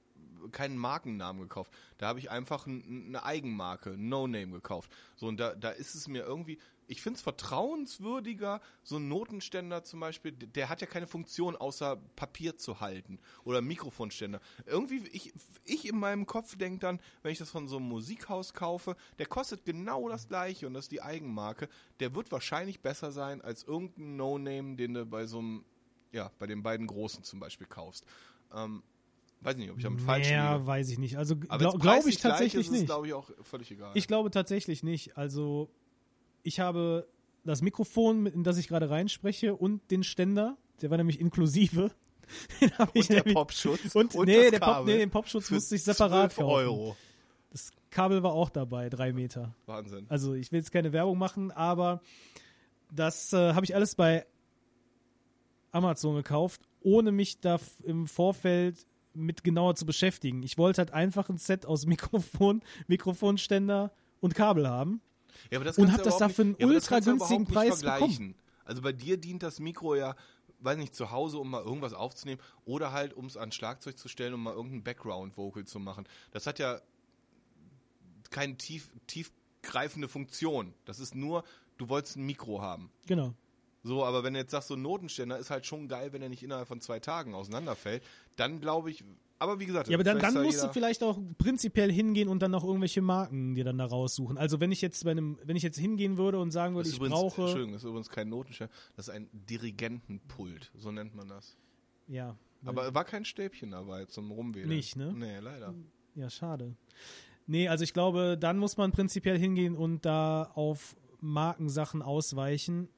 keinen 0.48 0.76
Markennamen 0.76 1.42
gekauft. 1.42 1.72
Da 1.98 2.08
habe 2.08 2.18
ich 2.18 2.30
einfach 2.30 2.66
ein, 2.66 3.06
eine 3.08 3.24
Eigenmarke, 3.24 3.90
No-Name 3.96 4.52
gekauft. 4.52 4.90
So, 5.16 5.26
und 5.26 5.38
da, 5.38 5.54
da 5.54 5.70
ist 5.70 5.94
es 5.94 6.08
mir 6.08 6.24
irgendwie, 6.24 6.58
ich 6.88 7.02
finde 7.02 7.16
es 7.16 7.22
vertrauenswürdiger, 7.22 8.60
so 8.82 8.96
ein 8.96 9.08
Notenständer 9.08 9.82
zum 9.82 10.00
Beispiel, 10.00 10.32
der, 10.32 10.48
der 10.48 10.68
hat 10.68 10.80
ja 10.80 10.86
keine 10.86 11.06
Funktion, 11.06 11.56
außer 11.56 11.96
Papier 12.14 12.56
zu 12.56 12.80
halten 12.80 13.18
oder 13.44 13.60
Mikrofonständer. 13.60 14.40
Irgendwie, 14.66 15.06
ich, 15.08 15.32
ich 15.64 15.88
in 15.88 15.98
meinem 15.98 16.26
Kopf 16.26 16.56
denke 16.56 16.78
dann, 16.78 17.00
wenn 17.22 17.32
ich 17.32 17.38
das 17.38 17.50
von 17.50 17.68
so 17.68 17.76
einem 17.76 17.88
Musikhaus 17.88 18.54
kaufe, 18.54 18.96
der 19.18 19.26
kostet 19.26 19.64
genau 19.64 20.08
das 20.08 20.28
gleiche 20.28 20.66
und 20.66 20.74
das 20.74 20.86
ist 20.86 20.92
die 20.92 21.02
Eigenmarke, 21.02 21.68
der 22.00 22.14
wird 22.14 22.30
wahrscheinlich 22.30 22.80
besser 22.80 23.12
sein 23.12 23.42
als 23.42 23.64
irgendein 23.64 24.16
No-Name, 24.16 24.76
den 24.76 24.94
du 24.94 25.06
bei 25.06 25.26
so 25.26 25.38
einem 25.38 25.64
ja, 26.12 26.30
bei 26.38 26.46
den 26.46 26.62
beiden 26.62 26.86
Großen 26.86 27.22
zum 27.24 27.40
Beispiel 27.40 27.66
kaufst. 27.66 28.06
Ähm, 28.54 28.82
weiß 29.46 29.56
nicht, 29.56 29.70
ob 29.70 29.78
ich 29.78 29.84
damit 29.84 30.00
falsch 30.02 30.30
ja, 30.30 30.54
liege. 30.54 30.66
weiß 30.66 30.90
ich 30.90 30.98
nicht. 30.98 31.16
Also 31.16 31.36
Aber 31.48 31.72
glaube 31.78 32.08
ich 32.10 32.18
tatsächlich 32.18 32.70
nicht. 32.70 32.86
glaube 32.86 33.06
ich, 33.06 33.14
auch 33.14 33.30
völlig 33.42 33.70
egal. 33.70 33.92
Ich 33.94 34.06
glaube 34.08 34.30
tatsächlich 34.30 34.82
nicht. 34.82 35.16
Also 35.16 35.70
ich 36.42 36.60
habe 36.60 37.06
das 37.44 37.62
Mikrofon, 37.62 38.26
in 38.26 38.42
das 38.44 38.58
ich 38.58 38.68
gerade 38.68 38.90
reinspreche, 38.90 39.54
und 39.54 39.88
den 39.90 40.02
Ständer, 40.02 40.56
der 40.82 40.90
war 40.90 40.98
nämlich 40.98 41.20
inklusive. 41.20 41.90
Den 42.60 42.76
hab 42.76 42.90
ich 42.96 43.02
und 43.02 43.08
der 43.10 43.16
nämlich- 43.18 43.34
Popschutz 43.34 43.94
Und, 43.94 44.16
und 44.16 44.26
nee, 44.26 44.50
der 44.50 44.58
Pop, 44.58 44.84
nee, 44.84 44.98
den 44.98 45.10
Popschutz 45.10 45.48
musste 45.48 45.76
ich 45.76 45.84
separat 45.84 46.32
12 46.32 46.36
kaufen. 46.48 46.50
Euro. 46.56 46.96
Das 47.52 47.70
Kabel 47.90 48.24
war 48.24 48.32
auch 48.32 48.50
dabei, 48.50 48.88
drei 48.90 49.12
Meter. 49.12 49.54
Wahnsinn. 49.66 50.06
Also 50.08 50.34
ich 50.34 50.50
will 50.50 50.58
jetzt 50.58 50.72
keine 50.72 50.92
Werbung 50.92 51.18
machen, 51.18 51.52
aber 51.52 52.00
das 52.92 53.32
äh, 53.32 53.52
habe 53.54 53.64
ich 53.64 53.76
alles 53.76 53.94
bei 53.94 54.26
Amazon 55.70 56.16
gekauft, 56.16 56.62
ohne 56.82 57.12
mich 57.12 57.40
da 57.40 57.60
im 57.84 58.06
Vorfeld 58.08 58.84
mit 59.16 59.44
genauer 59.44 59.74
zu 59.74 59.86
beschäftigen. 59.86 60.42
Ich 60.42 60.58
wollte 60.58 60.78
halt 60.78 60.92
einfach 60.92 61.28
ein 61.28 61.38
Set 61.38 61.66
aus 61.66 61.86
Mikrofon, 61.86 62.62
Mikrofonständer 62.86 63.92
und 64.20 64.34
Kabel 64.34 64.68
haben. 64.68 65.00
Ja, 65.50 65.58
aber 65.58 65.64
das 65.64 65.78
Und 65.78 65.92
hab 65.92 66.02
das 66.02 66.18
da 66.18 66.28
für 66.28 66.42
einen 66.42 66.56
ja, 66.58 66.66
ultra 66.66 67.00
günstigen 67.00 67.46
Preis 67.46 67.82
vergleichen. 67.82 68.34
Also 68.64 68.82
bei 68.82 68.92
dir 68.92 69.16
dient 69.16 69.42
das 69.42 69.60
Mikro 69.60 69.94
ja, 69.94 70.16
weiß 70.60 70.78
nicht, 70.78 70.94
zu 70.94 71.10
Hause, 71.10 71.38
um 71.38 71.50
mal 71.50 71.62
irgendwas 71.62 71.92
aufzunehmen 71.92 72.40
oder 72.64 72.92
halt, 72.92 73.14
um 73.14 73.26
es 73.26 73.36
an 73.36 73.52
Schlagzeug 73.52 73.98
zu 73.98 74.08
stellen, 74.08 74.34
um 74.34 74.42
mal 74.42 74.54
irgendein 74.54 74.82
Background-Vocal 74.82 75.64
zu 75.64 75.78
machen. 75.78 76.06
Das 76.32 76.46
hat 76.46 76.58
ja 76.58 76.80
keine 78.30 78.56
tief, 78.56 78.90
tiefgreifende 79.06 80.08
Funktion. 80.08 80.74
Das 80.84 80.98
ist 80.98 81.14
nur, 81.14 81.44
du 81.78 81.88
wolltest 81.88 82.16
ein 82.16 82.26
Mikro 82.26 82.60
haben. 82.60 82.90
Genau. 83.06 83.34
So, 83.86 84.04
aber 84.04 84.24
wenn 84.24 84.34
du 84.34 84.40
jetzt 84.40 84.50
sagst, 84.50 84.66
so 84.66 84.74
ein 84.74 84.82
Notenständer 84.82 85.38
ist 85.38 85.50
halt 85.50 85.64
schon 85.64 85.86
geil, 85.86 86.12
wenn 86.12 86.20
er 86.20 86.28
nicht 86.28 86.42
innerhalb 86.42 86.66
von 86.66 86.80
zwei 86.80 86.98
Tagen 86.98 87.34
auseinanderfällt, 87.34 88.02
dann 88.34 88.60
glaube 88.60 88.90
ich, 88.90 89.04
aber 89.38 89.60
wie 89.60 89.66
gesagt, 89.66 89.86
Ja, 89.88 89.96
aber 89.96 90.02
dann, 90.02 90.18
dann 90.18 90.42
musst 90.42 90.60
da 90.60 90.66
du 90.66 90.72
vielleicht 90.72 91.04
auch 91.04 91.16
prinzipiell 91.38 91.92
hingehen 91.92 92.28
und 92.28 92.40
dann 92.40 92.50
noch 92.50 92.64
irgendwelche 92.64 93.00
Marken 93.00 93.54
dir 93.54 93.62
dann 93.62 93.78
da 93.78 93.84
raussuchen. 93.84 94.38
Also 94.38 94.58
wenn 94.58 94.72
ich 94.72 94.82
jetzt 94.82 95.04
bei 95.04 95.12
einem, 95.12 95.38
wenn 95.44 95.54
ich 95.54 95.62
jetzt 95.62 95.78
hingehen 95.78 96.16
würde 96.18 96.40
und 96.40 96.50
sagen 96.50 96.74
würde, 96.74 96.88
ich 96.88 96.96
übrigens, 96.96 97.14
brauche, 97.14 97.42
Entschuldigung, 97.42 97.74
das 97.74 97.84
ist 97.84 97.88
übrigens 97.88 98.08
kein 98.08 98.28
Notenständer, 98.28 98.74
das 98.96 99.06
ist 99.06 99.14
ein 99.14 99.28
Dirigentenpult, 99.32 100.72
so 100.74 100.90
nennt 100.90 101.14
man 101.14 101.28
das. 101.28 101.56
ja, 102.08 102.36
Aber 102.64 102.92
war 102.92 103.04
kein 103.04 103.24
Stäbchen 103.24 103.70
dabei 103.70 104.06
zum 104.06 104.32
Rumwählen. 104.32 104.68
Nicht, 104.68 104.96
ne? 104.96 105.12
Nee, 105.14 105.38
leider. 105.38 105.74
ja, 106.16 106.28
schade. 106.28 106.74
Nee, 107.46 107.68
also 107.68 107.84
ich 107.84 107.92
glaube, 107.92 108.36
dann 108.36 108.58
muss 108.58 108.76
man 108.76 108.90
prinzipiell 108.90 109.38
hingehen 109.38 109.76
und 109.76 110.04
da 110.04 110.50
auf 110.54 110.96
Markensachen 111.20 112.02
ausweichen. 112.02 112.88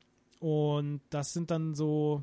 Und 0.40 1.00
das 1.10 1.32
sind 1.32 1.50
dann 1.50 1.74
so. 1.74 2.22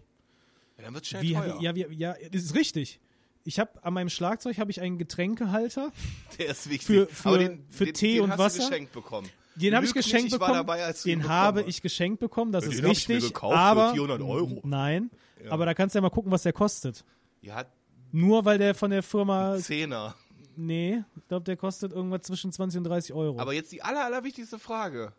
Ja, 0.78 0.84
dann 0.86 0.94
wird 0.94 1.06
schnell 1.08 1.22
Wie, 1.22 1.34
teuer. 1.34 1.58
ja, 1.62 1.76
wie, 1.76 1.86
ja, 1.96 2.16
das 2.32 2.44
ist 2.44 2.56
richtig. 2.56 3.00
Ich 3.44 3.60
habe 3.60 3.84
an 3.84 3.94
meinem 3.94 4.10
Schlagzeug 4.10 4.58
habe 4.58 4.72
ich 4.72 4.82
einen 4.82 4.98
Getränkehalter. 4.98 5.92
Der 6.40 6.48
ist 6.48 6.70
wichtig. 6.70 6.86
Für- 6.86 7.08
für- 7.08 7.38
den, 7.38 7.66
für 7.70 7.86
den, 7.86 7.94
Tee 7.94 8.14
den 8.16 8.24
und 8.24 8.32
hast 8.32 8.40
Wasser? 8.40 8.64
Du 8.64 8.70
geschenkt 8.70 8.92
bekommen. 8.94 9.30
Den 9.56 9.74
habe 9.76 9.86
ich 9.86 9.94
nicht, 9.96 10.04
geschenkt 10.04 10.28
ich 10.34 10.34
bekommen. 10.34 10.54
dabei, 10.56 10.94
den 11.06 11.30
habe 11.30 11.62
ich 11.62 11.82
geschenkt 11.82 12.20
bekommen, 12.20 12.52
das 12.52 12.66
Ja, 12.66 12.72
ist 12.72 12.84
richtig. 12.84 13.24
gekauft 13.24 13.54
für 13.56 13.60
aber 13.60 13.92
400 13.94 14.22
Euro. 14.22 14.60
Nein, 14.66 15.10
Ja. 15.46 15.52
aber 15.52 15.66
da 15.66 15.74
kannst 15.74 15.96
du 15.96 15.98
ja 15.98 16.02
mal 16.02 16.10
gucken, 16.10 16.30
was 16.30 16.44
der 16.44 16.52
kostet. 16.52 17.06
Ja, 17.42 17.64
Nur 18.12 18.44
weil 18.44 18.58
der 18.58 18.76
von 18.76 18.92
der 18.92 19.02
Firma, 19.02 19.56
Zehner. 19.60 20.14
nee, 20.58 21.02
ich 21.16 21.28
glaube, 21.30 21.46
der 21.46 21.56
kostet 21.56 21.94
irgendwas 21.94 22.24
zwischen 22.24 22.52
20 22.52 22.80
und 22.80 22.84
30 22.84 23.14
Euro. 23.14 23.40
Aber 23.40 23.54
jetzt 23.54 23.72
die 23.72 23.82
aller, 23.82 24.04
allerwichtigste 24.04 24.60
Frage. 24.60 25.14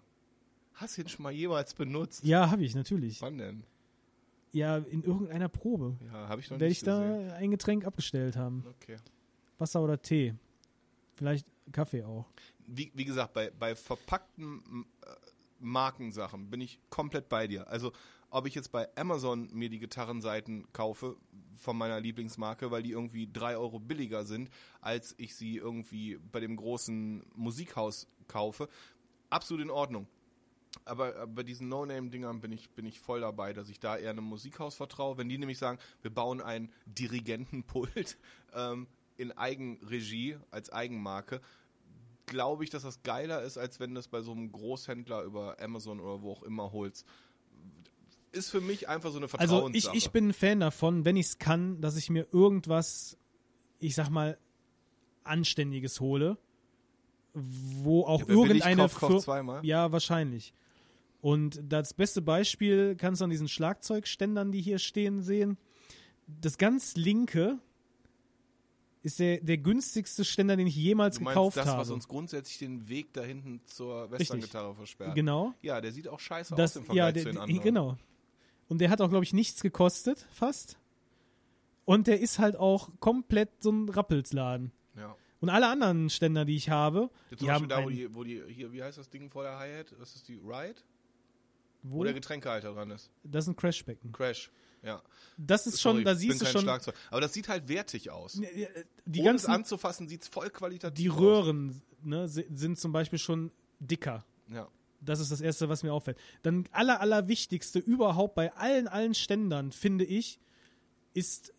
Hast 0.77 0.97
du 0.97 1.03
ihn 1.03 1.09
schon 1.09 1.23
mal 1.23 1.33
jemals 1.33 1.75
benutzt? 1.75 2.25
ja, 2.25 2.51
habe 2.51 2.65
ich 2.65 2.75
natürlich. 2.75 3.21
Wann 3.23 3.39
denn? 3.39 3.65
Ja, 4.53 4.79
in 4.79 5.03
irgendeiner 5.03 5.49
Probe 5.49 5.97
Ja, 6.07 6.29
habe 6.29 6.41
ich 6.41 6.47
noch 6.51 6.59
werde 6.59 6.69
nicht 6.71 6.79
ich 6.79 6.85
da 6.85 7.01
gesehen. 7.01 7.31
ein 7.33 7.51
Getränk 7.51 7.85
abgestellt 7.85 8.37
haben. 8.37 8.65
Okay. 8.81 8.97
Wasser 9.59 9.83
oder 9.83 10.01
Tee. 10.01 10.35
Vielleicht 11.15 11.47
Kaffee 11.73 12.05
auch. 12.05 12.27
Wie, 12.67 12.91
wie 12.95 13.05
gesagt, 13.05 13.35
bei, 13.35 13.51
bei 13.51 13.75
verpackten 13.75 14.87
äh, 15.03 15.07
Markensachen 15.61 16.51
bin 16.51 16.61
ich 16.61 16.79
komplett 16.91 17.29
bei 17.29 17.47
dir. 17.47 17.69
Also, 17.69 17.93
ob 18.31 18.47
ich 18.47 18.55
jetzt 18.55 18.73
bei 18.73 18.89
Amazon 18.97 19.49
mir 19.53 19.69
die 19.71 19.79
Gitarrenseiten 19.79 20.67
kaufe 20.73 21.17
von 21.57 21.77
meiner 21.77 22.01
Lieblingsmarke, 22.01 22.71
weil 22.71 22.83
die 22.83 22.91
irgendwie 22.91 23.29
drei 23.33 23.57
Euro 23.57 23.79
billiger 23.79 24.25
sind, 24.25 24.51
als 24.81 25.15
ich 25.19 25.35
sie 25.37 25.57
irgendwie 25.57 26.19
bei 26.33 26.41
dem 26.41 26.57
großen 26.57 27.25
Musikhaus 27.35 28.09
kaufe, 28.29 28.69
absolut 29.31 29.63
in 29.65 29.71
Ordnung. 29.71 30.07
Aber 30.87 31.21
äh, 31.23 31.27
bei 31.27 31.43
diesen 31.43 31.69
No-Name-Dingern 31.69 32.41
bin 32.41 32.53
ich, 32.53 32.71
bin 32.71 32.87
ich 32.87 32.99
voll 33.01 33.21
dabei, 33.21 33.53
dass 33.53 33.69
ich 33.69 33.81
da 33.81 33.97
eher 33.99 34.11
einem 34.11 34.25
Musikhaus 34.25 34.77
vertraue. 34.77 35.19
Wenn 35.19 35.29
die 35.29 35.37
nämlich 35.37 35.59
sagen, 35.59 35.79
wir 36.01 36.11
bauen 36.15 36.41
ein 36.41 36.71
Dirigentenpult 36.87 38.17
ähm, 38.55 38.87
in 39.19 39.33
Eigenregie 39.33 40.39
als 40.51 40.71
Eigenmarke, 40.71 41.41
glaube 42.27 42.65
ich, 42.65 42.71
dass 42.71 42.83
das 42.85 43.03
geiler 43.03 43.43
ist, 43.43 43.59
als 43.59 43.81
wenn 43.81 43.95
du 43.95 44.01
es 44.01 44.09
bei 44.09 44.21
so 44.23 44.33
einem 44.33 44.51
Großhändler 44.53 45.23
über 45.25 45.61
Amazon 45.61 46.01
oder 46.01 46.23
wo 46.23 46.33
auch 46.33 46.43
immer 46.45 46.73
holst. 46.73 47.05
Ist 48.33 48.51
für 48.51 48.61
mich 48.61 48.89
einfach 48.89 49.11
so 49.11 49.17
eine 49.17 49.25
Also 49.27 49.37
Vertrauenssache. 49.59 49.97
ich, 49.97 50.05
ich 50.05 50.11
bin 50.13 50.29
ein 50.29 50.33
Fan 50.35 50.61
davon, 50.61 51.05
wenn 51.05 51.17
ich 51.17 51.27
es 51.27 51.39
kann, 51.39 51.81
dass 51.81 51.97
ich 51.97 52.11
mir 52.11 52.27
irgendwas, 52.33 53.17
ich 53.79 53.95
sag 53.95 54.11
mal, 54.11 54.39
Anständiges 55.25 56.01
hole, 56.01 56.37
wo 57.35 58.05
auch 58.05 58.21
Ja, 58.21 58.29
irgendeine 58.29 58.77
kauft 58.89 58.99
Fir- 58.99 59.21
zweimal. 59.21 59.65
Ja, 59.65 59.91
wahrscheinlich. 59.91 60.53
Und 61.21 61.61
das 61.69 61.95
beste 61.95 62.23
Beispiel 62.23 62.95
kannst 62.97 63.21
du 63.21 63.25
an 63.25 63.31
diesen 63.31 63.49
Schlagzeugständern, 63.49 64.53
die 64.53 64.61
hier 64.61 64.79
stehen, 64.79 65.23
sehen. 65.23 65.57
Das 66.27 66.59
ganz 66.59 66.97
linke 66.97 67.59
ist 69.03 69.19
der, 69.21 69.41
der 69.41 69.59
günstigste 69.59 70.25
Ständer, 70.25 70.57
den 70.57 70.67
ich 70.67 70.75
jemals 70.77 71.19
du 71.19 71.25
meinst 71.25 71.35
gekauft 71.37 71.57
das, 71.57 71.67
habe. 71.67 71.81
was 71.81 71.91
uns 71.91 72.09
grundsätzlich 72.09 72.59
den 72.59 72.89
Weg 72.89 73.13
da 73.13 73.23
hinten 73.23 73.61
zur 73.65 74.11
Western-Gitarre 74.11 74.75
versperrt. 74.75 75.15
genau. 75.15 75.55
Ja, 75.63 75.81
der 75.81 75.93
sieht 75.93 76.09
auch 76.09 76.19
scheiße 76.21 76.55
Das, 76.57 76.73
aus 76.77 76.77
im 76.77 76.83
ja, 76.97 77.05
Vergleich 77.05 77.13
der, 77.15 77.23
zu 77.23 77.29
den 77.29 77.35
der- 77.35 77.43
anderen. 77.43 77.63
genau. 77.63 77.99
Und 78.69 78.79
der 78.81 78.91
hat 78.91 79.01
auch, 79.01 79.09
glaube 79.09 79.25
ich, 79.25 79.33
nichts 79.33 79.63
gekostet, 79.63 80.27
fast. 80.33 80.77
Und 81.85 82.09
der 82.09 82.21
ist 82.21 82.41
halt 82.41 82.57
auch 82.57 82.91
komplett 82.99 83.51
so 83.61 83.71
ein 83.71 83.89
Rappelsladen. 83.89 84.73
Ja. 84.97 85.15
Und 85.39 85.51
alle 85.51 85.69
anderen 85.69 86.11
Ständer, 86.11 86.45
die 86.45 86.57
ich 86.57 86.69
habe, 86.71 87.11
Jetzt 87.31 87.43
die 87.43 87.45
zum 87.47 87.55
haben 87.55 87.69
Beispiel 87.69 87.85
da, 87.85 87.85
wo 87.85 87.91
die, 87.91 88.15
wo 88.15 88.25
die, 88.25 88.43
hier, 88.53 88.73
wie 88.73 88.83
heißt 88.83 88.99
das 88.99 89.09
Ding 89.09 89.31
vor 89.31 89.45
der 89.45 89.57
Hi-Hat? 89.57 89.95
Das 90.01 90.17
ist 90.17 90.27
die 90.27 90.35
Ride? 90.35 90.81
Wo, 91.91 91.99
Wo 91.99 92.05
der 92.05 92.15
Getränkehalter 92.15 92.73
dran 92.73 92.91
ist. 92.91 93.11
das 93.25 93.45
ist 93.45 93.49
ein 93.49 93.57
Crashbecken. 93.57 94.13
Crash. 94.13 94.51
Ja. 94.83 95.03
Das 95.37 95.67
ist 95.67 95.79
Sorry, 95.79 95.97
schon, 95.97 96.05
da 96.05 96.15
siehst 96.15 96.41
du 96.41 96.47
schon, 96.47 96.63
Schlagzeug. 96.63 96.95
Aber 97.11 97.21
das 97.21 97.33
sieht 97.33 97.49
halt 97.49 97.69
wertig 97.69 98.11
aus. 98.11 98.41
die 99.05 99.21
Ohne 99.23 99.35
es 99.37 99.47
anzufassen, 99.47 100.07
sieht 100.07 100.23
es 100.23 100.29
voll 100.29 100.51
qualitativ 100.51 100.97
die 101.03 101.11
aus. 101.11 101.19
Röhren 101.19 101.83
ne, 102.03 102.29
si- 102.29 102.47
sind 102.55 102.79
zum 102.79 102.93
Beispiel 102.93 103.19
schon 103.19 103.51
dicker. 103.81 104.25
Ja. 104.53 104.69
Das 105.01 105.21
ist 105.21 105.31
das 105.33 105.41
Erste, 105.41 105.69
was 105.69 105.83
mir 105.83 105.93
auffällt. 105.93 106.19
Dann 106.43 106.67
aller, 106.73 107.01
allerwichtigste 107.01 107.79
überhaupt 107.79 108.35
bei 108.35 108.53
allen, 108.55 108.87
allen 108.89 109.15
Ständern, 109.15 109.73
finde 109.73 110.05
ich, 110.05 110.39
ist 111.15 111.53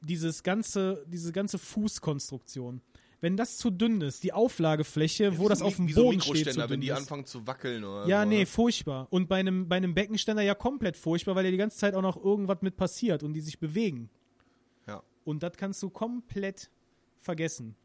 dieses 0.00 0.42
ganze, 0.42 1.04
diese 1.08 1.32
ganze 1.32 1.58
Fußkonstruktion. 1.58 2.82
Wenn 3.24 3.38
das 3.38 3.56
zu 3.56 3.70
dünn 3.70 4.02
ist, 4.02 4.22
die 4.22 4.34
Auflagefläche, 4.34 5.38
wo 5.38 5.48
das 5.48 5.62
auf 5.62 5.76
dem 5.76 5.88
wie 5.88 5.94
so 5.94 6.02
Boden 6.02 6.20
steht, 6.20 6.52
zu 6.52 6.60
dünn 6.60 6.68
wenn 6.68 6.82
die 6.82 6.88
ist. 6.88 6.98
anfangen 6.98 7.24
zu 7.24 7.46
wackeln 7.46 7.82
oder 7.82 8.06
Ja, 8.06 8.22
so, 8.22 8.28
nee, 8.28 8.40
ne? 8.40 8.46
furchtbar. 8.46 9.06
Und 9.08 9.30
bei 9.30 9.36
einem, 9.36 9.66
bei 9.66 9.76
einem 9.76 9.94
Beckenständer 9.94 10.42
ja 10.42 10.54
komplett 10.54 10.94
furchtbar, 10.94 11.34
weil 11.34 11.46
ja 11.46 11.50
die 11.50 11.56
ganze 11.56 11.78
Zeit 11.78 11.94
auch 11.94 12.02
noch 12.02 12.22
irgendwas 12.22 12.58
mit 12.60 12.76
passiert 12.76 13.22
und 13.22 13.32
die 13.32 13.40
sich 13.40 13.58
bewegen. 13.58 14.10
Ja. 14.86 15.02
Und 15.24 15.42
das 15.42 15.56
kannst 15.56 15.82
du 15.82 15.88
komplett 15.88 16.70
vergessen. 17.18 17.76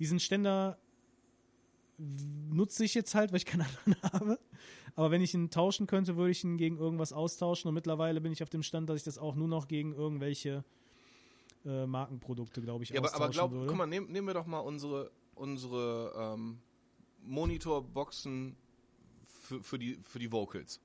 Diesen 0.00 0.20
Ständer 0.20 0.76
nutze 2.50 2.84
ich 2.84 2.92
jetzt 2.92 3.14
halt, 3.14 3.32
weil 3.32 3.38
ich 3.38 3.46
keinen 3.46 3.64
anderen 3.84 4.02
habe. 4.02 4.38
Aber 4.96 5.10
wenn 5.10 5.22
ich 5.22 5.32
ihn 5.32 5.48
tauschen 5.48 5.86
könnte, 5.86 6.18
würde 6.18 6.32
ich 6.32 6.44
ihn 6.44 6.58
gegen 6.58 6.76
irgendwas 6.76 7.14
austauschen. 7.14 7.68
Und 7.68 7.74
mittlerweile 7.74 8.20
bin 8.20 8.32
ich 8.32 8.42
auf 8.42 8.50
dem 8.50 8.62
Stand, 8.62 8.90
dass 8.90 8.98
ich 8.98 9.04
das 9.04 9.16
auch 9.16 9.34
nur 9.34 9.48
noch 9.48 9.66
gegen 9.66 9.94
irgendwelche 9.94 10.62
äh, 11.64 11.86
Markenprodukte, 11.86 12.60
glaube 12.60 12.84
ich, 12.84 12.90
Ja, 12.90 13.00
aber, 13.00 13.14
aber 13.14 13.28
glaub, 13.30 13.52
würde. 13.52 13.66
guck 13.66 13.76
mal, 13.76 13.86
nehm, 13.86 14.06
nehmen 14.06 14.26
wir 14.26 14.34
doch 14.34 14.46
mal 14.46 14.60
unsere, 14.60 15.10
unsere 15.34 16.12
ähm, 16.34 16.60
Monitorboxen 17.22 18.56
für, 19.26 19.62
für, 19.62 19.78
die, 19.78 19.98
für 20.02 20.18
die 20.18 20.32
Vocals. 20.32 20.80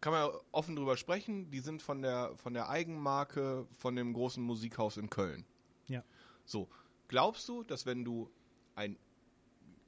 Kann 0.00 0.12
man 0.12 0.28
ja 0.28 0.40
offen 0.52 0.76
drüber 0.76 0.96
sprechen, 0.96 1.50
die 1.50 1.60
sind 1.60 1.82
von 1.82 2.02
der, 2.02 2.36
von 2.36 2.54
der 2.54 2.68
Eigenmarke 2.68 3.66
von 3.72 3.96
dem 3.96 4.12
großen 4.12 4.42
Musikhaus 4.42 4.96
in 4.96 5.10
Köln. 5.10 5.44
Ja. 5.88 6.04
So, 6.44 6.68
glaubst 7.08 7.48
du, 7.48 7.64
dass 7.64 7.84
wenn 7.84 8.04
du 8.04 8.30
ein 8.76 8.96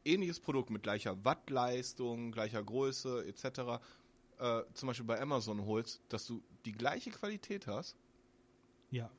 ähnliches 0.04 0.40
Produkt 0.40 0.70
mit 0.70 0.82
gleicher 0.82 1.24
Wattleistung, 1.24 2.32
gleicher 2.32 2.62
Größe 2.62 3.24
etc. 3.26 3.80
Äh, 4.38 4.62
zum 4.74 4.88
Beispiel 4.88 5.06
bei 5.06 5.20
Amazon 5.20 5.64
holst, 5.64 6.02
dass 6.08 6.26
du 6.26 6.42
die 6.64 6.72
gleiche 6.72 7.10
Qualität 7.10 7.66
hast? 7.66 7.96
ja. 8.90 9.10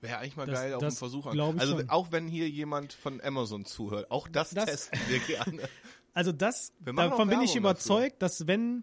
Wäre 0.00 0.18
eigentlich 0.18 0.36
mal 0.36 0.46
Das- 0.46 0.54
geil 0.60 0.74
auf 0.74 0.80
dem 0.80 0.92
Versuch. 0.92 1.26
an- 1.26 1.32
glaub 1.34 1.54
ich 1.56 1.60
Also 1.60 1.78
schon. 1.78 1.90
auch 1.90 2.10
wenn 2.12 2.26
hier 2.26 2.48
jemand 2.48 2.92
von 2.92 3.20
Amazon 3.20 3.64
zuhört, 3.64 4.10
auch 4.10 4.28
das, 4.28 4.50
Das- 4.50 4.66
testen 4.66 4.98
wir 5.08 5.18
gerne. 5.20 5.68
Also 6.12 6.32
das, 6.32 6.72
davon 6.80 7.28
bin 7.28 7.40
ich 7.42 7.54
überzeugt, 7.54 8.20
dass 8.20 8.48
wenn, 8.48 8.82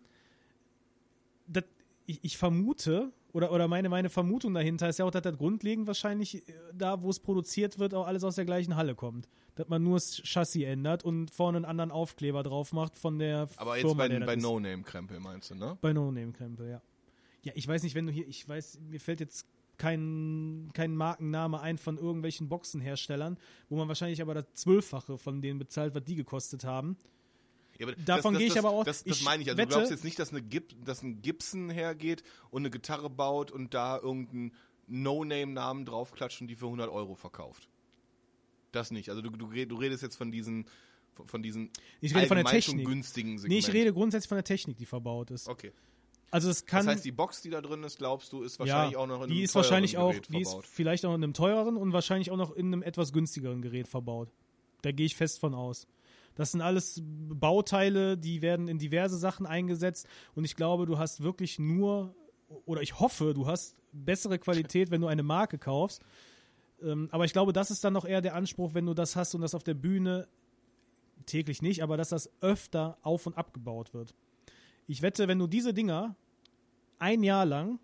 das, 1.47 1.65
ich, 2.05 2.19
ich 2.23 2.37
vermute, 2.37 3.11
oder, 3.33 3.51
oder 3.51 3.67
meine, 3.67 3.89
meine 3.89 4.09
Vermutung 4.09 4.53
dahinter 4.53 4.87
ist 4.87 4.99
ja 4.99 5.05
auch, 5.05 5.11
dass 5.11 5.23
das 5.23 5.37
grundlegend 5.37 5.87
wahrscheinlich 5.87 6.47
äh, 6.47 6.53
da, 6.73 7.01
wo 7.01 7.09
es 7.09 7.19
produziert 7.19 7.79
wird, 7.79 7.93
auch 7.93 8.07
alles 8.07 8.23
aus 8.23 8.35
der 8.35 8.45
gleichen 8.45 8.77
Halle 8.77 8.95
kommt. 8.95 9.27
Dass 9.55 9.67
man 9.67 9.83
nur 9.83 9.95
das 9.97 10.21
Chassis 10.23 10.63
ändert 10.63 11.03
und 11.03 11.29
vorne 11.29 11.57
einen 11.57 11.65
anderen 11.65 11.91
Aufkleber 11.91 12.43
drauf 12.43 12.71
macht 12.71 12.95
von 12.95 13.19
der 13.19 13.49
Aber 13.57 13.75
jetzt 13.75 13.87
Firma, 13.87 14.07
bei, 14.07 14.19
bei. 14.19 14.35
No-Name-Krempel 14.37 15.19
meinst 15.19 15.51
du, 15.51 15.55
ne? 15.55 15.77
Bei 15.81 15.91
No-Name-Krempel, 15.91 16.69
ja. 16.69 16.81
Ja, 17.43 17.51
ich 17.55 17.67
weiß 17.67 17.83
nicht, 17.83 17.93
wenn 17.95 18.05
du 18.07 18.11
hier, 18.13 18.27
ich 18.27 18.47
weiß, 18.47 18.79
mir 18.89 18.99
fällt 19.01 19.19
jetzt 19.19 19.45
kein, 19.77 20.69
kein 20.73 20.95
Markenname 20.95 21.59
ein 21.61 21.77
von 21.77 21.97
irgendwelchen 21.97 22.49
Boxenherstellern, 22.49 23.37
wo 23.69 23.75
man 23.77 23.87
wahrscheinlich 23.87 24.21
aber 24.21 24.33
das 24.33 24.45
Zwölffache 24.53 25.17
von 25.17 25.41
denen 25.41 25.59
bezahlt, 25.59 25.93
was 25.95 26.03
die 26.03 26.15
gekostet 26.15 26.63
haben. 26.63 26.97
Ja, 27.79 27.87
Davon 28.05 28.35
gehe 28.35 28.47
ich 28.47 28.53
das, 28.53 28.65
aber 28.65 28.73
auch- 28.73 28.83
Das, 28.83 29.03
das 29.03 29.17
ich 29.17 29.23
meine 29.23 29.43
ich. 29.43 29.49
Also 29.49 29.57
wette- 29.59 29.69
du 29.69 29.75
glaubst 29.75 29.91
jetzt 29.91 30.03
nicht, 30.03 30.17
dass, 30.17 30.31
eine 30.33 30.41
dass 30.83 31.03
ein 31.03 31.21
Gibson 31.21 31.69
hergeht 31.69 32.23
und 32.49 32.63
eine 32.63 32.71
Gitarre 32.71 33.09
baut 33.09 33.51
und 33.51 33.73
da 33.75 33.99
irgendeinen 33.99 34.51
No-Name-Namen 34.87 35.85
draufklatscht 35.85 36.41
und 36.41 36.47
die 36.47 36.55
für 36.55 36.65
100 36.65 36.89
Euro 36.89 37.13
verkauft. 37.15 37.69
Das 38.71 38.89
nicht. 38.91 39.09
Also 39.09 39.21
du, 39.21 39.29
du, 39.29 39.47
du 39.65 39.75
redest 39.75 40.01
jetzt 40.01 40.15
von 40.15 40.31
diesen, 40.31 40.65
von, 41.27 41.43
diesen 41.43 41.69
Ich 42.01 42.15
rede 42.15 42.27
von 42.27 42.37
der 42.37 42.45
Technik. 42.45 42.85
günstigen 42.87 43.37
Segment. 43.37 43.49
Nee, 43.49 43.59
ich 43.59 43.71
rede 43.73 43.93
grundsätzlich 43.93 44.29
von 44.29 44.37
der 44.37 44.43
Technik, 44.43 44.77
die 44.77 44.85
verbaut 44.85 45.29
ist. 45.31 45.47
Okay. 45.47 45.71
Also 46.29 46.49
es 46.49 46.65
kann 46.65 46.85
Das 46.85 46.95
heißt, 46.95 47.05
die 47.05 47.11
Box, 47.11 47.41
die 47.41 47.49
da 47.49 47.61
drin 47.61 47.83
ist, 47.83 47.97
glaubst 47.97 48.33
du, 48.33 48.43
ist 48.43 48.59
ja, 48.59 48.65
wahrscheinlich 48.65 48.97
auch 48.97 49.07
noch 49.07 49.23
in 49.23 49.29
die 49.29 49.35
einem 49.35 49.43
ist 49.45 49.55
wahrscheinlich 49.55 49.93
teureren 49.93 50.09
auch, 50.09 50.21
Gerät 50.21 50.33
die 50.33 50.41
ist 50.41 50.49
verbaut. 50.49 50.65
vielleicht 50.65 51.05
auch 51.05 51.15
in 51.15 51.23
einem 51.23 51.33
teureren 51.33 51.77
und 51.77 51.93
wahrscheinlich 51.93 52.31
auch 52.31 52.37
noch 52.37 52.55
in 52.55 52.67
einem 52.67 52.83
etwas 52.83 53.13
günstigeren 53.13 53.61
Gerät 53.61 53.87
verbaut. 53.87 54.29
Da 54.81 54.91
gehe 54.91 55.05
ich 55.05 55.15
fest 55.15 55.39
von 55.39 55.55
aus. 55.55 55.87
Das 56.35 56.51
sind 56.51 56.61
alles 56.61 57.01
Bauteile, 57.03 58.17
die 58.17 58.41
werden 58.41 58.67
in 58.67 58.77
diverse 58.77 59.17
Sachen 59.17 59.45
eingesetzt 59.45 60.07
und 60.35 60.45
ich 60.45 60.55
glaube, 60.55 60.85
du 60.85 60.97
hast 60.97 61.23
wirklich 61.23 61.59
nur 61.59 62.13
oder 62.65 62.81
ich 62.81 62.99
hoffe, 62.99 63.33
du 63.33 63.47
hast 63.47 63.75
bessere 63.91 64.37
Qualität, 64.37 64.91
wenn 64.91 65.01
du 65.01 65.07
eine 65.07 65.23
Marke 65.23 65.57
kaufst. 65.57 66.01
Ähm, 66.81 67.09
aber 67.11 67.25
ich 67.25 67.33
glaube, 67.33 67.53
das 67.53 67.71
ist 67.71 67.83
dann 67.83 67.93
noch 67.93 68.05
eher 68.05 68.21
der 68.21 68.35
Anspruch, 68.35 68.73
wenn 68.73 68.85
du 68.85 68.93
das 68.93 69.15
hast 69.15 69.33
und 69.33 69.41
das 69.41 69.55
auf 69.55 69.63
der 69.63 69.73
Bühne 69.73 70.27
täglich 71.25 71.61
nicht, 71.61 71.81
aber 71.81 71.97
dass 71.97 72.09
das 72.09 72.29
öfter 72.41 72.97
auf 73.01 73.25
und 73.25 73.37
abgebaut 73.37 73.93
wird. 73.93 74.13
Ich 74.87 75.01
wette, 75.01 75.27
wenn 75.27 75.39
du 75.39 75.47
diese 75.47 75.73
Dinger 75.73 76.15
ein 76.99 77.23
Jahr 77.23 77.45
lang 77.45 77.79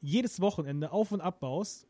jedes 0.00 0.40
Wochenende 0.40 0.92
auf 0.92 1.12
und 1.12 1.20
abbaust, 1.20 1.86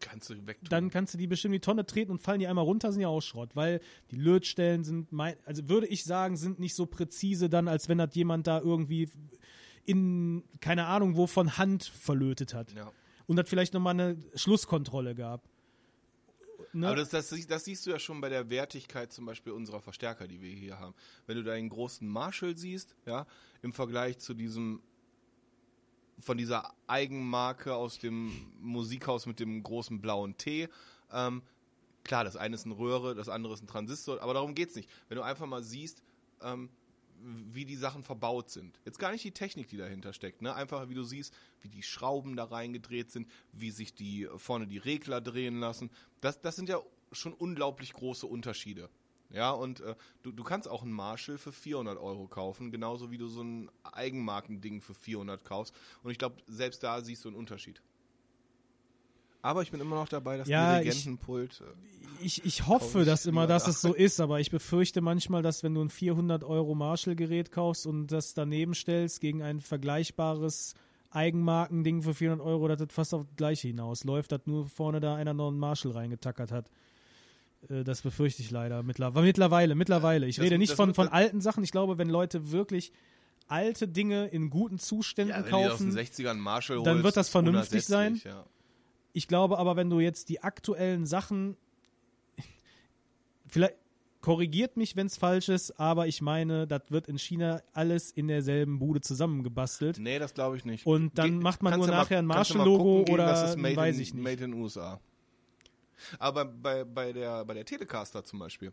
Kannst 0.00 0.30
du 0.30 0.46
wegtun. 0.46 0.68
dann 0.70 0.90
kannst 0.90 1.14
du 1.14 1.18
die 1.18 1.26
bestimmt 1.26 1.54
in 1.54 1.60
die 1.60 1.64
Tonne 1.64 1.84
treten 1.84 2.12
und 2.12 2.20
fallen 2.20 2.38
die 2.38 2.46
einmal 2.46 2.64
runter, 2.64 2.92
sind 2.92 3.02
ja 3.02 3.08
auch 3.08 3.20
Schrott, 3.20 3.56
weil 3.56 3.80
die 4.10 4.16
Lötstellen 4.16 4.84
sind, 4.84 5.10
mein, 5.12 5.36
also 5.44 5.68
würde 5.68 5.86
ich 5.86 6.04
sagen, 6.04 6.36
sind 6.36 6.58
nicht 6.60 6.74
so 6.74 6.86
präzise 6.86 7.48
dann, 7.48 7.68
als 7.68 7.88
wenn 7.88 7.98
das 7.98 8.14
jemand 8.14 8.46
da 8.46 8.60
irgendwie 8.60 9.10
in, 9.84 10.44
keine 10.60 10.86
Ahnung, 10.86 11.16
wo 11.16 11.26
von 11.26 11.58
Hand 11.58 11.84
verlötet 11.84 12.54
hat. 12.54 12.72
ja. 12.72 12.90
Und 13.26 13.36
das 13.36 13.48
vielleicht 13.48 13.72
nochmal 13.72 13.94
eine 13.94 14.16
Schlusskontrolle 14.34 15.14
gab. 15.14 15.48
Ne? 16.72 16.86
Aber 16.86 16.96
das, 16.96 17.10
das, 17.10 17.28
das 17.46 17.64
siehst 17.64 17.86
du 17.86 17.90
ja 17.90 17.98
schon 17.98 18.20
bei 18.20 18.28
der 18.28 18.48
Wertigkeit 18.48 19.12
zum 19.12 19.26
Beispiel 19.26 19.52
unserer 19.52 19.80
Verstärker, 19.80 20.26
die 20.26 20.40
wir 20.40 20.50
hier 20.50 20.78
haben. 20.78 20.94
Wenn 21.26 21.36
du 21.36 21.44
deinen 21.44 21.68
großen 21.68 22.08
Marshall 22.08 22.56
siehst, 22.56 22.96
ja, 23.04 23.26
im 23.60 23.72
Vergleich 23.72 24.18
zu 24.18 24.34
diesem 24.34 24.82
von 26.18 26.38
dieser 26.38 26.72
Eigenmarke 26.86 27.74
aus 27.74 27.98
dem 27.98 28.32
Musikhaus 28.60 29.26
mit 29.26 29.40
dem 29.40 29.62
großen 29.62 30.00
blauen 30.00 30.36
T, 30.36 30.68
ähm, 31.10 31.42
klar, 32.04 32.22
das 32.24 32.36
eine 32.36 32.54
ist 32.54 32.64
eine 32.64 32.78
Röhre, 32.78 33.14
das 33.14 33.28
andere 33.28 33.54
ist 33.54 33.62
ein 33.62 33.66
Transistor, 33.66 34.22
aber 34.22 34.34
darum 34.34 34.54
geht's 34.54 34.76
nicht. 34.76 34.88
Wenn 35.08 35.16
du 35.16 35.22
einfach 35.22 35.46
mal 35.46 35.62
siehst, 35.62 36.02
ähm, 36.40 36.70
wie 37.22 37.64
die 37.64 37.76
Sachen 37.76 38.02
verbaut 38.02 38.50
sind. 38.50 38.78
Jetzt 38.84 38.98
gar 38.98 39.12
nicht 39.12 39.24
die 39.24 39.32
Technik, 39.32 39.68
die 39.68 39.76
dahinter 39.76 40.12
steckt, 40.12 40.42
ne? 40.42 40.54
Einfach 40.54 40.88
wie 40.88 40.94
du 40.94 41.04
siehst, 41.04 41.34
wie 41.60 41.68
die 41.68 41.82
Schrauben 41.82 42.36
da 42.36 42.44
reingedreht 42.44 43.10
sind, 43.10 43.28
wie 43.52 43.70
sich 43.70 43.94
die 43.94 44.28
vorne 44.36 44.66
die 44.66 44.78
Regler 44.78 45.20
drehen 45.20 45.60
lassen. 45.60 45.90
Das, 46.20 46.40
das 46.40 46.56
sind 46.56 46.68
ja 46.68 46.80
schon 47.12 47.32
unglaublich 47.32 47.92
große 47.92 48.26
Unterschiede. 48.26 48.88
Ja, 49.30 49.50
und 49.50 49.80
äh, 49.80 49.94
du, 50.22 50.30
du 50.30 50.44
kannst 50.44 50.68
auch 50.68 50.82
einen 50.82 50.92
Marshall 50.92 51.38
für 51.38 51.52
400 51.52 51.98
Euro 51.98 52.28
kaufen, 52.28 52.70
genauso 52.70 53.10
wie 53.10 53.18
du 53.18 53.28
so 53.28 53.42
ein 53.42 53.70
Eigenmarkending 53.82 54.82
für 54.82 54.94
400 54.94 55.42
kaufst. 55.42 55.74
Und 56.02 56.10
ich 56.10 56.18
glaube, 56.18 56.36
selbst 56.46 56.82
da 56.82 57.00
siehst 57.00 57.24
du 57.24 57.28
einen 57.28 57.38
Unterschied. 57.38 57.80
Aber 59.44 59.62
ich 59.62 59.70
bin 59.72 59.80
immer 59.80 59.96
noch 59.96 60.08
dabei, 60.08 60.36
dass 60.36 60.46
Ja, 60.48 60.78
ich- 60.78 60.84
Dirigentenpult. 60.84 61.60
äh, 61.60 62.24
ich, 62.24 62.44
ich 62.44 62.66
hoffe 62.68 62.98
Kauf 62.98 63.04
das 63.06 63.24
ich 63.24 63.28
immer, 63.28 63.46
dass 63.48 63.64
da. 63.64 63.70
es 63.70 63.80
so 63.80 63.92
ist, 63.92 64.20
aber 64.20 64.38
ich 64.38 64.50
befürchte 64.52 65.00
manchmal, 65.00 65.42
dass 65.42 65.64
wenn 65.64 65.74
du 65.74 65.82
ein 65.82 65.90
400 65.90 66.44
Euro 66.44 66.74
Marshall-Gerät 66.76 67.50
kaufst 67.50 67.86
und 67.86 68.06
das 68.08 68.34
daneben 68.34 68.74
stellst 68.74 69.20
gegen 69.20 69.42
ein 69.42 69.60
vergleichbares 69.60 70.74
Eigenmarkending 71.10 72.02
für 72.02 72.14
400 72.14 72.46
Euro, 72.46 72.68
dass 72.68 72.78
das 72.78 72.88
fast 72.92 73.12
auf 73.14 73.24
das 73.26 73.36
Gleiche 73.36 73.68
hinausläuft, 73.68 74.30
dass 74.32 74.42
nur 74.46 74.66
vorne 74.68 75.00
da 75.00 75.16
einer 75.16 75.34
noch 75.34 75.48
einen 75.48 75.58
Marshall 75.58 75.92
reingetackert 75.92 76.52
hat. 76.52 76.70
Äh, 77.68 77.82
Das 77.84 78.02
befürchte 78.02 78.42
ich 78.42 78.50
leider 78.50 78.82
mittlerweile. 78.82 79.26
Mittlerweile, 79.26 79.74
mittlerweile. 79.74 80.26
Ich 80.26 80.36
Das- 80.36 80.44
rede 80.44 80.58
nicht 80.58 80.72
von, 80.74 80.94
von 80.94 81.08
alten 81.08 81.40
Sachen. 81.40 81.64
Ich 81.64 81.72
glaube, 81.72 81.98
wenn 81.98 82.08
Leute 82.08 82.50
wirklich 82.52 82.92
alte 83.48 83.88
Dinge 83.88 84.26
in 84.28 84.48
guten 84.50 84.78
Zuständen 84.78 85.34
Ja, 85.36 85.42
kaufen, 85.42 85.90
den 85.94 85.98
60ern 85.98 86.34
Marshall 86.34 86.82
dann 86.84 87.02
wird 87.02 87.16
das 87.16 87.28
vernünftig 87.28 87.88
unersetzlich, 87.90 88.24
Ja. 88.24 88.44
Ich 89.12 89.28
glaube 89.28 89.58
aber, 89.58 89.76
wenn 89.76 89.90
du 89.90 90.00
jetzt 90.00 90.28
die 90.28 90.42
aktuellen 90.42 91.06
Sachen, 91.06 91.56
vielleicht 93.46 93.76
korrigiert 94.20 94.76
mich, 94.76 94.94
wenn 94.94 95.08
es 95.08 95.16
falsch 95.16 95.48
ist, 95.48 95.78
aber 95.80 96.06
ich 96.06 96.22
meine, 96.22 96.66
das 96.68 96.82
wird 96.90 97.08
in 97.08 97.18
China 97.18 97.60
alles 97.72 98.12
in 98.12 98.28
derselben 98.28 98.78
Bude 98.78 99.00
zusammengebastelt. 99.00 99.98
Nee, 99.98 100.18
das 100.20 100.32
glaube 100.32 100.56
ich 100.56 100.64
nicht. 100.64 100.86
Und 100.86 101.18
dann 101.18 101.40
macht 101.40 101.62
man 101.62 101.76
nur 101.76 101.86
ja 101.86 101.92
mal- 101.92 101.98
nachher 101.98 102.18
ein 102.20 102.26
Marshall-Logo 102.26 103.04
gehen, 103.04 103.14
oder 103.14 103.26
das 103.26 103.50
ist 103.50 103.56
made 103.58 103.76
weiß 103.76 103.96
in, 103.96 104.02
ich 104.02 104.14
nicht. 104.14 104.22
Made 104.22 104.44
in 104.44 104.54
USA. 104.54 105.00
Aber 106.18 106.44
bei, 106.44 106.84
bei, 106.84 107.12
der, 107.12 107.44
bei 107.44 107.54
der 107.54 107.64
Telecaster 107.64 108.24
zum 108.24 108.38
Beispiel, 108.38 108.72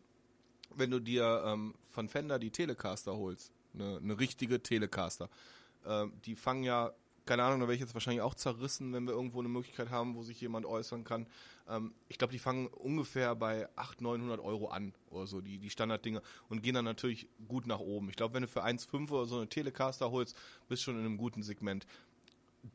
wenn 0.75 0.91
du 0.91 0.99
dir 0.99 1.43
ähm, 1.45 1.73
von 1.89 2.07
Fender 2.09 2.37
die 2.39 2.51
Telecaster 2.51 3.15
holst, 3.17 3.51
eine, 3.73 3.97
eine 3.97 4.19
richtige 4.19 4.61
Telecaster, 4.61 5.29
ähm, 5.85 6.13
die 6.25 6.35
fangen 6.35 6.63
ja, 6.63 6.91
keine 7.29 7.43
Ahnung, 7.43 7.59
da 7.59 7.67
werde 7.67 7.75
ich 7.75 7.81
jetzt 7.81 7.93
wahrscheinlich 7.93 8.23
auch 8.23 8.33
zerrissen, 8.33 8.91
wenn 8.91 9.05
wir 9.05 9.13
irgendwo 9.13 9.37
eine 9.37 9.49
Möglichkeit 9.49 9.91
haben, 9.91 10.15
wo 10.15 10.23
sich 10.23 10.41
jemand 10.41 10.65
äußern 10.65 11.03
kann. 11.03 11.27
Ähm, 11.67 11.93
ich 12.07 12.17
glaube, 12.17 12.33
die 12.33 12.39
fangen 12.39 12.65
ungefähr 12.65 13.35
bei 13.35 13.69
800, 13.75 14.01
900 14.01 14.39
Euro 14.39 14.69
an 14.69 14.95
oder 15.11 15.27
so, 15.27 15.39
die, 15.39 15.59
die 15.59 15.69
Standarddinger 15.69 16.23
und 16.49 16.63
gehen 16.63 16.73
dann 16.73 16.85
natürlich 16.85 17.27
gut 17.47 17.67
nach 17.67 17.77
oben. 17.77 18.09
Ich 18.09 18.15
glaube, 18.15 18.33
wenn 18.33 18.41
du 18.41 18.47
für 18.47 18.65
1,5 18.65 19.11
oder 19.11 19.27
so 19.27 19.37
eine 19.37 19.47
Telecaster 19.47 20.09
holst, 20.09 20.35
bist 20.69 20.81
schon 20.81 20.95
in 20.95 21.05
einem 21.05 21.17
guten 21.17 21.43
Segment. 21.43 21.85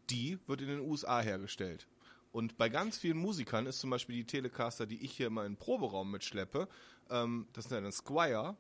Die 0.09 0.39
wird 0.47 0.61
in 0.61 0.69
den 0.69 0.81
USA 0.81 1.21
hergestellt. 1.21 1.89
Und 2.31 2.57
bei 2.57 2.69
ganz 2.69 2.97
vielen 2.97 3.19
Musikern 3.19 3.67
ist 3.67 3.81
zum 3.81 3.91
Beispiel 3.91 4.15
die 4.15 4.25
Telecaster, 4.25 4.87
die 4.87 5.05
ich 5.05 5.17
hier 5.17 5.27
immer 5.27 5.45
in 5.45 5.55
den 5.55 5.59
Proberaum 5.59 6.13
mitschleppe, 6.13 6.69
ähm, 7.11 7.49
das 7.55 7.65
ist 7.65 7.73
ja 7.73 7.79
eine 7.79 7.91
Squire, 7.91 8.57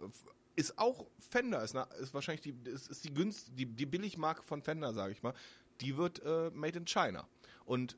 äh, 0.00 0.06
ist 0.56 0.78
auch 0.78 1.06
Fender, 1.18 1.62
ist, 1.62 1.74
eine, 1.74 1.86
ist 2.00 2.14
wahrscheinlich 2.14 2.42
die, 2.42 2.54
ist, 2.70 2.90
ist 2.90 3.04
die, 3.04 3.14
günst, 3.14 3.50
die, 3.54 3.66
die 3.66 3.86
Billigmarke 3.86 4.42
von 4.42 4.62
Fender, 4.62 4.92
sage 4.92 5.12
ich 5.12 5.22
mal. 5.22 5.34
Die 5.80 5.96
wird 5.96 6.22
äh, 6.24 6.50
made 6.52 6.78
in 6.78 6.84
China. 6.84 7.26
Und 7.64 7.96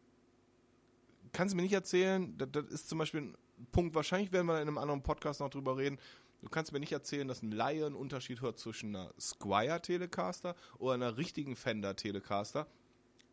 kannst 1.33 1.53
du 1.53 1.57
mir 1.57 1.63
nicht 1.63 1.73
erzählen, 1.73 2.37
das, 2.39 2.49
das 2.53 2.67
ist 2.67 2.89
zum 2.89 2.99
Beispiel 2.99 3.21
ein 3.21 3.37
Punkt, 3.73 3.95
wahrscheinlich 3.95 4.33
werden 4.33 4.47
wir 4.47 4.61
in 4.61 4.69
einem 4.69 4.79
anderen 4.79 5.03
Podcast 5.03 5.41
noch 5.41 5.51
drüber 5.51 5.77
reden. 5.77 5.99
Du 6.43 6.49
kannst 6.49 6.73
mir 6.73 6.81
nicht 6.81 6.93
erzählen, 6.93 7.27
dass 7.27 7.43
ein 7.43 7.53
Laie 7.53 7.87
einen 7.87 7.95
Unterschied 7.95 8.41
hört 8.43 8.59
zwischen 8.59 8.95
einer 8.95 9.13
Squire 9.19 9.81
Telecaster 9.81 10.55
oder 10.79 10.95
einer 10.95 11.17
richtigen 11.17 11.57
Fender 11.57 11.97
Telecaster. 11.97 12.67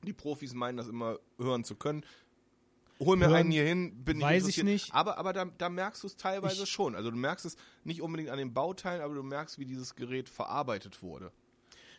Die 0.03 0.13
Profis 0.13 0.53
meinen 0.53 0.77
das 0.77 0.87
immer 0.87 1.19
hören 1.37 1.63
zu 1.63 1.75
können. 1.75 2.05
Hol 3.03 3.17
mir 3.17 3.25
Hören 3.27 3.35
einen 3.37 3.51
hier 3.51 3.63
hin, 3.65 4.03
bin 4.03 4.17
ich 4.17 4.23
weiß 4.23 4.47
ich 4.47 4.63
nicht. 4.63 4.93
Aber, 4.93 5.17
aber 5.17 5.33
da, 5.33 5.45
da 5.45 5.69
merkst 5.69 6.03
du 6.03 6.07
es 6.07 6.15
teilweise 6.17 6.63
Ich- 6.63 6.69
schon. 6.69 6.95
Also 6.95 7.09
du 7.11 7.17
merkst 7.17 7.45
es 7.45 7.55
nicht 7.83 8.01
unbedingt 8.01 8.29
an 8.29 8.37
den 8.37 8.53
Bauteilen, 8.53 9.01
aber 9.01 9.15
du 9.15 9.23
merkst, 9.23 9.57
wie 9.59 9.65
dieses 9.65 9.95
Gerät 9.95 10.29
verarbeitet 10.29 11.01
wurde. 11.01 11.31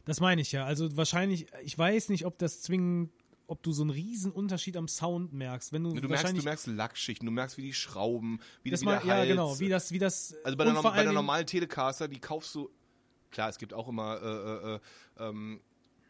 Das 0.05 0.21
meine 0.21 0.41
ich 0.41 0.53
ja. 0.53 0.65
Also 0.65 0.97
wahrscheinlich, 0.97 1.47
ich 1.65 1.77
weiß 1.77 2.09
nicht, 2.09 2.25
ob 2.27 2.39
das 2.39 2.63
zwingend, 2.63 3.11
ob 3.47 3.63
du 3.63 3.73
so 3.73 3.83
einen 3.83 3.91
riesen 3.91 4.33
Unterschied 4.33 4.77
am 4.77 4.87
Sound 4.89 5.33
merkst. 5.33 5.73
Wenn 5.73 5.85
du, 5.85 5.93
Du 5.95 6.09
merkst, 6.09 6.37
du 6.37 6.43
merkst 6.43 6.67
Lackschichten, 6.69 7.27
du 7.27 7.33
merkst, 7.33 7.57
wie 7.59 7.63
die 7.63 7.75
Schrauben, 7.75 8.41
wie, 8.63 8.71
das 8.71 8.81
wie 8.83 8.85
mal, 8.87 8.95
ja 9.05 9.15
Hals. 9.15 9.29
genau, 9.29 9.59
wie 9.61 9.69
das, 9.69 9.91
wie 9.93 9.99
das. 9.99 10.35
Also 10.45 10.57
bei 10.57 10.65
der, 10.65 10.75
bei 10.83 11.03
der 11.03 11.13
normalen 11.13 11.47
Telecaster, 11.47 12.09
die 12.09 12.19
kaufst 12.21 12.55
du, 12.55 12.71
klar, 13.31 13.49
es 13.49 13.59
gibt 13.59 13.75
auch 13.75 13.89
immer 13.89 14.21
äh, 14.23 14.27
äh, 14.27 14.75
äh, 14.77 15.29
ähm, 15.29 15.61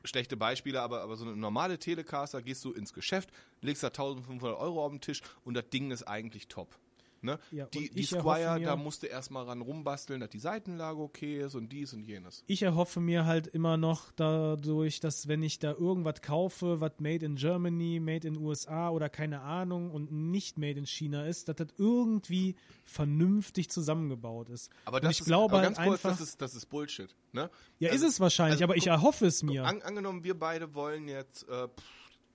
schlechte 0.04 0.36
Beispiele, 0.36 0.80
aber, 0.80 1.02
aber 1.02 1.16
so 1.16 1.24
eine 1.24 1.36
normale 1.36 1.78
Telecaster 1.78 2.42
gehst 2.42 2.64
du 2.64 2.72
ins 2.72 2.92
Geschäft, 2.92 3.30
legst 3.60 3.82
da 3.82 3.88
1500 3.88 4.58
Euro 4.58 4.84
auf 4.84 4.90
den 4.90 5.00
Tisch 5.00 5.22
und 5.44 5.54
das 5.54 5.68
Ding 5.70 5.90
ist 5.90 6.04
eigentlich 6.04 6.48
top. 6.48 6.76
Ne? 7.24 7.38
Ja, 7.52 7.66
die 7.66 7.88
die 7.88 8.02
Squire, 8.02 8.58
mir- 8.58 8.66
da 8.66 8.74
musst 8.74 9.04
du 9.04 9.06
erstmal 9.06 9.44
ran 9.44 9.60
rumbasteln, 9.60 10.18
dass 10.20 10.30
die 10.30 10.40
Seitenlage 10.40 10.98
okay 11.00 11.38
ist 11.40 11.54
und 11.54 11.68
dies 11.70 11.92
und 11.92 12.02
jenes. 12.02 12.42
ich 12.48 12.62
erhoffe 12.62 12.98
mir 12.98 13.26
halt 13.26 13.46
immer 13.46 13.76
noch 13.76 14.10
dadurch, 14.12 14.98
dass 14.98 15.28
wenn 15.28 15.42
ich 15.44 15.60
da 15.60 15.70
irgendwas 15.70 16.20
kaufe, 16.20 16.80
was 16.80 16.92
made 16.98 17.24
in 17.24 17.36
Germany, 17.36 18.00
made 18.00 18.26
in 18.26 18.36
USA 18.36 18.90
oder 18.90 19.08
keine 19.08 19.40
Ahnung 19.42 19.92
und 19.92 20.10
nicht 20.10 20.58
made 20.58 20.78
in 20.80 20.86
China 20.86 21.24
ist, 21.24 21.48
dass 21.48 21.54
das 21.56 21.68
irgendwie 21.78 22.56
vernünftig 22.84 23.70
zusammengebaut 23.70 24.48
ist. 24.48 24.70
Aber 24.84 24.96
Und 24.96 25.04
das 25.04 25.12
ich 25.12 25.20
ist, 25.20 25.26
glaube 25.26 25.54
aber 25.54 25.64
halt 25.66 25.76
ganz 25.76 25.86
kurz, 25.88 26.04
einfach, 26.04 26.18
das 26.18 26.28
ist, 26.28 26.42
das 26.42 26.54
ist 26.56 26.66
Bullshit. 26.66 27.14
Ne? 27.32 27.50
ja, 27.78 27.90
also- 27.90 28.04
ist 28.06 28.12
es 28.14 28.20
wahrscheinlich, 28.20 28.54
also 28.54 28.64
aber 28.64 28.76
ich 28.76 28.86
erhoffe 28.88 29.26
es 29.26 29.42
mir. 29.42 29.64
An, 29.64 29.80
angenommen, 29.82 30.24
wir 30.24 30.38
beide 30.38 30.74
wollen 30.74 31.06
jetzt, 31.08 31.48
äh, 31.48 31.68
pff, 31.68 31.84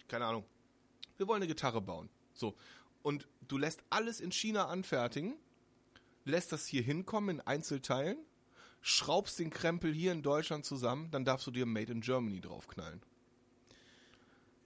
keine 0.07 0.25
Ahnung, 0.25 0.45
wir 1.17 1.27
wollen 1.27 1.37
eine 1.41 1.47
Gitarre 1.47 1.81
bauen. 1.81 2.09
So. 2.33 2.55
Und 3.03 3.27
du 3.47 3.57
lässt 3.57 3.81
alles 3.89 4.19
in 4.19 4.31
China 4.31 4.67
anfertigen, 4.67 5.35
lässt 6.25 6.51
das 6.51 6.67
hier 6.67 6.81
hinkommen 6.81 7.37
in 7.37 7.41
Einzelteilen, 7.41 8.17
schraubst 8.81 9.39
den 9.39 9.49
Krempel 9.49 9.93
hier 9.93 10.11
in 10.11 10.21
Deutschland 10.21 10.65
zusammen, 10.65 11.09
dann 11.11 11.25
darfst 11.25 11.47
du 11.47 11.51
dir 11.51 11.65
Made 11.65 11.91
in 11.91 12.01
Germany 12.01 12.41
draufknallen. 12.41 13.01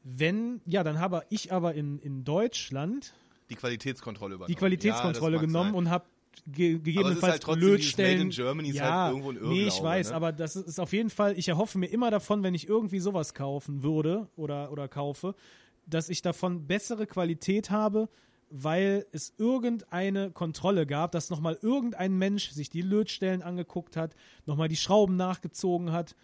Wenn, 0.04 0.62
ja, 0.66 0.84
dann 0.84 1.00
habe 1.00 1.24
ich 1.30 1.54
aber 1.54 1.76
in, 1.76 2.00
in 2.00 2.24
Deutschland 2.24 3.14
Die 3.50 3.56
Qualitätskontrolle 3.56 4.36
übernommen. 4.36 4.52
die 4.54 4.56
Qualitätskontrolle 4.56 5.36
Ja, 5.36 5.42
genommen 5.42 5.70
sein. 5.72 5.76
und 5.76 5.90
habe 5.90 6.06
ge 6.48 6.80
gegebenenfalls 6.80 7.34
halt 7.34 7.44
trotzdem 7.44 7.62
dieses 7.62 7.86
Lötstellen. 7.86 8.12
Made 8.14 8.22
in 8.24 8.30
Germany 8.32 8.70
ist 8.70 8.76
ja, 8.78 9.04
halt 9.04 9.12
irgendwo 9.12 9.32
ein 9.32 9.50
nee, 9.50 9.60
ich 9.62 9.66
Irrglaube, 9.76 9.88
weiß, 9.88 10.10
ne? 10.10 10.16
aber 10.16 10.32
das 10.32 10.56
ist, 10.56 10.68
ist 10.68 10.80
auf 10.80 10.92
jeden 10.94 11.12
Fall, 11.12 11.38
ich 11.38 11.48
erhoffe 11.50 11.78
mir 11.78 11.88
immer 11.88 12.10
davon, 12.10 12.42
wenn 12.42 12.56
ich 12.56 12.68
irgendwie 12.68 13.00
sowas 13.00 13.36
kaufen 13.36 13.84
würde 13.84 14.28
oder, 14.36 14.72
oder 14.72 14.88
kaufe, 14.88 15.36
dass 15.86 16.10
ich 16.10 16.24
davon 16.24 16.66
bessere 16.66 17.06
Qualität 17.06 17.70
habe, 17.70 18.10
weil 18.52 19.06
es 19.12 19.34
irgendeine 19.38 20.32
Kontrolle 20.32 20.86
gab, 20.86 21.14
dass 21.14 21.30
nochmal 21.30 21.58
irgendein 21.62 22.18
Mensch 22.18 22.52
sich 22.52 22.70
die 22.70 22.82
Lötstellen 22.82 23.42
angeguckt 23.42 23.96
hat, 23.96 24.16
nochmal 24.46 24.68
die 24.68 24.76
Schrauben 24.76 25.16
nachgezogen 25.16 25.92
hat, 25.92 26.16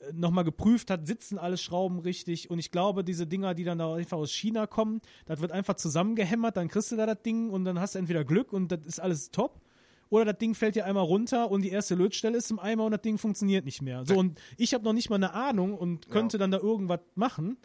äh, 0.00 0.12
nochmal 0.12 0.44
geprüft 0.44 0.90
hat, 0.90 1.06
sitzen 1.06 1.38
alle 1.38 1.56
Schrauben 1.56 2.00
richtig? 2.00 2.50
Und 2.50 2.58
ich 2.58 2.72
glaube, 2.72 3.04
diese 3.04 3.26
Dinger, 3.26 3.54
die 3.54 3.64
dann 3.64 3.78
da 3.78 3.94
einfach 3.94 4.18
aus 4.18 4.32
China 4.32 4.66
kommen, 4.66 5.00
das 5.26 5.40
wird 5.40 5.52
einfach 5.52 5.74
zusammengehämmert, 5.74 6.56
dann 6.56 6.68
kriegst 6.68 6.90
du 6.90 6.96
da 6.96 7.06
das 7.06 7.22
Ding 7.22 7.50
und 7.50 7.64
dann 7.64 7.78
hast 7.78 7.94
du 7.94 8.00
entweder 8.00 8.24
Glück 8.24 8.52
und 8.52 8.72
das 8.72 8.80
ist 8.84 9.00
alles 9.00 9.30
top. 9.30 9.60
Oder 10.08 10.24
das 10.24 10.38
Ding 10.38 10.54
fällt 10.54 10.76
dir 10.76 10.86
einmal 10.86 11.04
runter 11.04 11.50
und 11.50 11.62
die 11.62 11.70
erste 11.70 11.94
Lötstelle 11.94 12.38
ist 12.38 12.50
im 12.50 12.58
Eimer 12.58 12.84
und 12.84 12.92
das 12.92 13.02
Ding 13.02 13.18
funktioniert 13.18 13.64
nicht 13.64 13.82
mehr. 13.82 14.04
So 14.04 14.16
und 14.16 14.40
ich 14.56 14.74
habe 14.74 14.84
noch 14.84 14.92
nicht 14.92 15.10
mal 15.10 15.16
eine 15.16 15.32
Ahnung 15.32 15.76
und 15.76 16.08
könnte 16.10 16.38
dann 16.38 16.52
da 16.52 16.58
irgendwas 16.58 17.00
machen, 17.16 17.56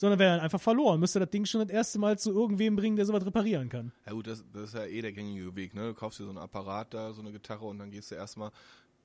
sondern 0.00 0.18
wäre 0.18 0.30
dann 0.32 0.40
einfach 0.40 0.60
verloren, 0.60 0.98
müsste 0.98 1.20
das 1.20 1.28
Ding 1.28 1.44
schon 1.44 1.60
das 1.60 1.68
erste 1.68 1.98
Mal 1.98 2.18
zu 2.18 2.32
irgendwem 2.32 2.74
bringen, 2.74 2.96
der 2.96 3.04
sowas 3.04 3.26
reparieren 3.26 3.68
kann. 3.68 3.92
Ja 4.06 4.12
gut, 4.12 4.26
das, 4.26 4.42
das 4.50 4.70
ist 4.70 4.74
ja 4.74 4.86
eh 4.86 5.02
der 5.02 5.12
gängige 5.12 5.54
Weg, 5.54 5.74
ne? 5.74 5.88
Du 5.88 5.94
kaufst 5.94 6.18
dir 6.18 6.24
so 6.24 6.30
einen 6.30 6.38
Apparat 6.38 6.94
da, 6.94 7.12
so 7.12 7.20
eine 7.20 7.32
Gitarre 7.32 7.66
und 7.66 7.78
dann 7.78 7.90
gehst 7.90 8.10
du 8.10 8.14
erstmal 8.14 8.50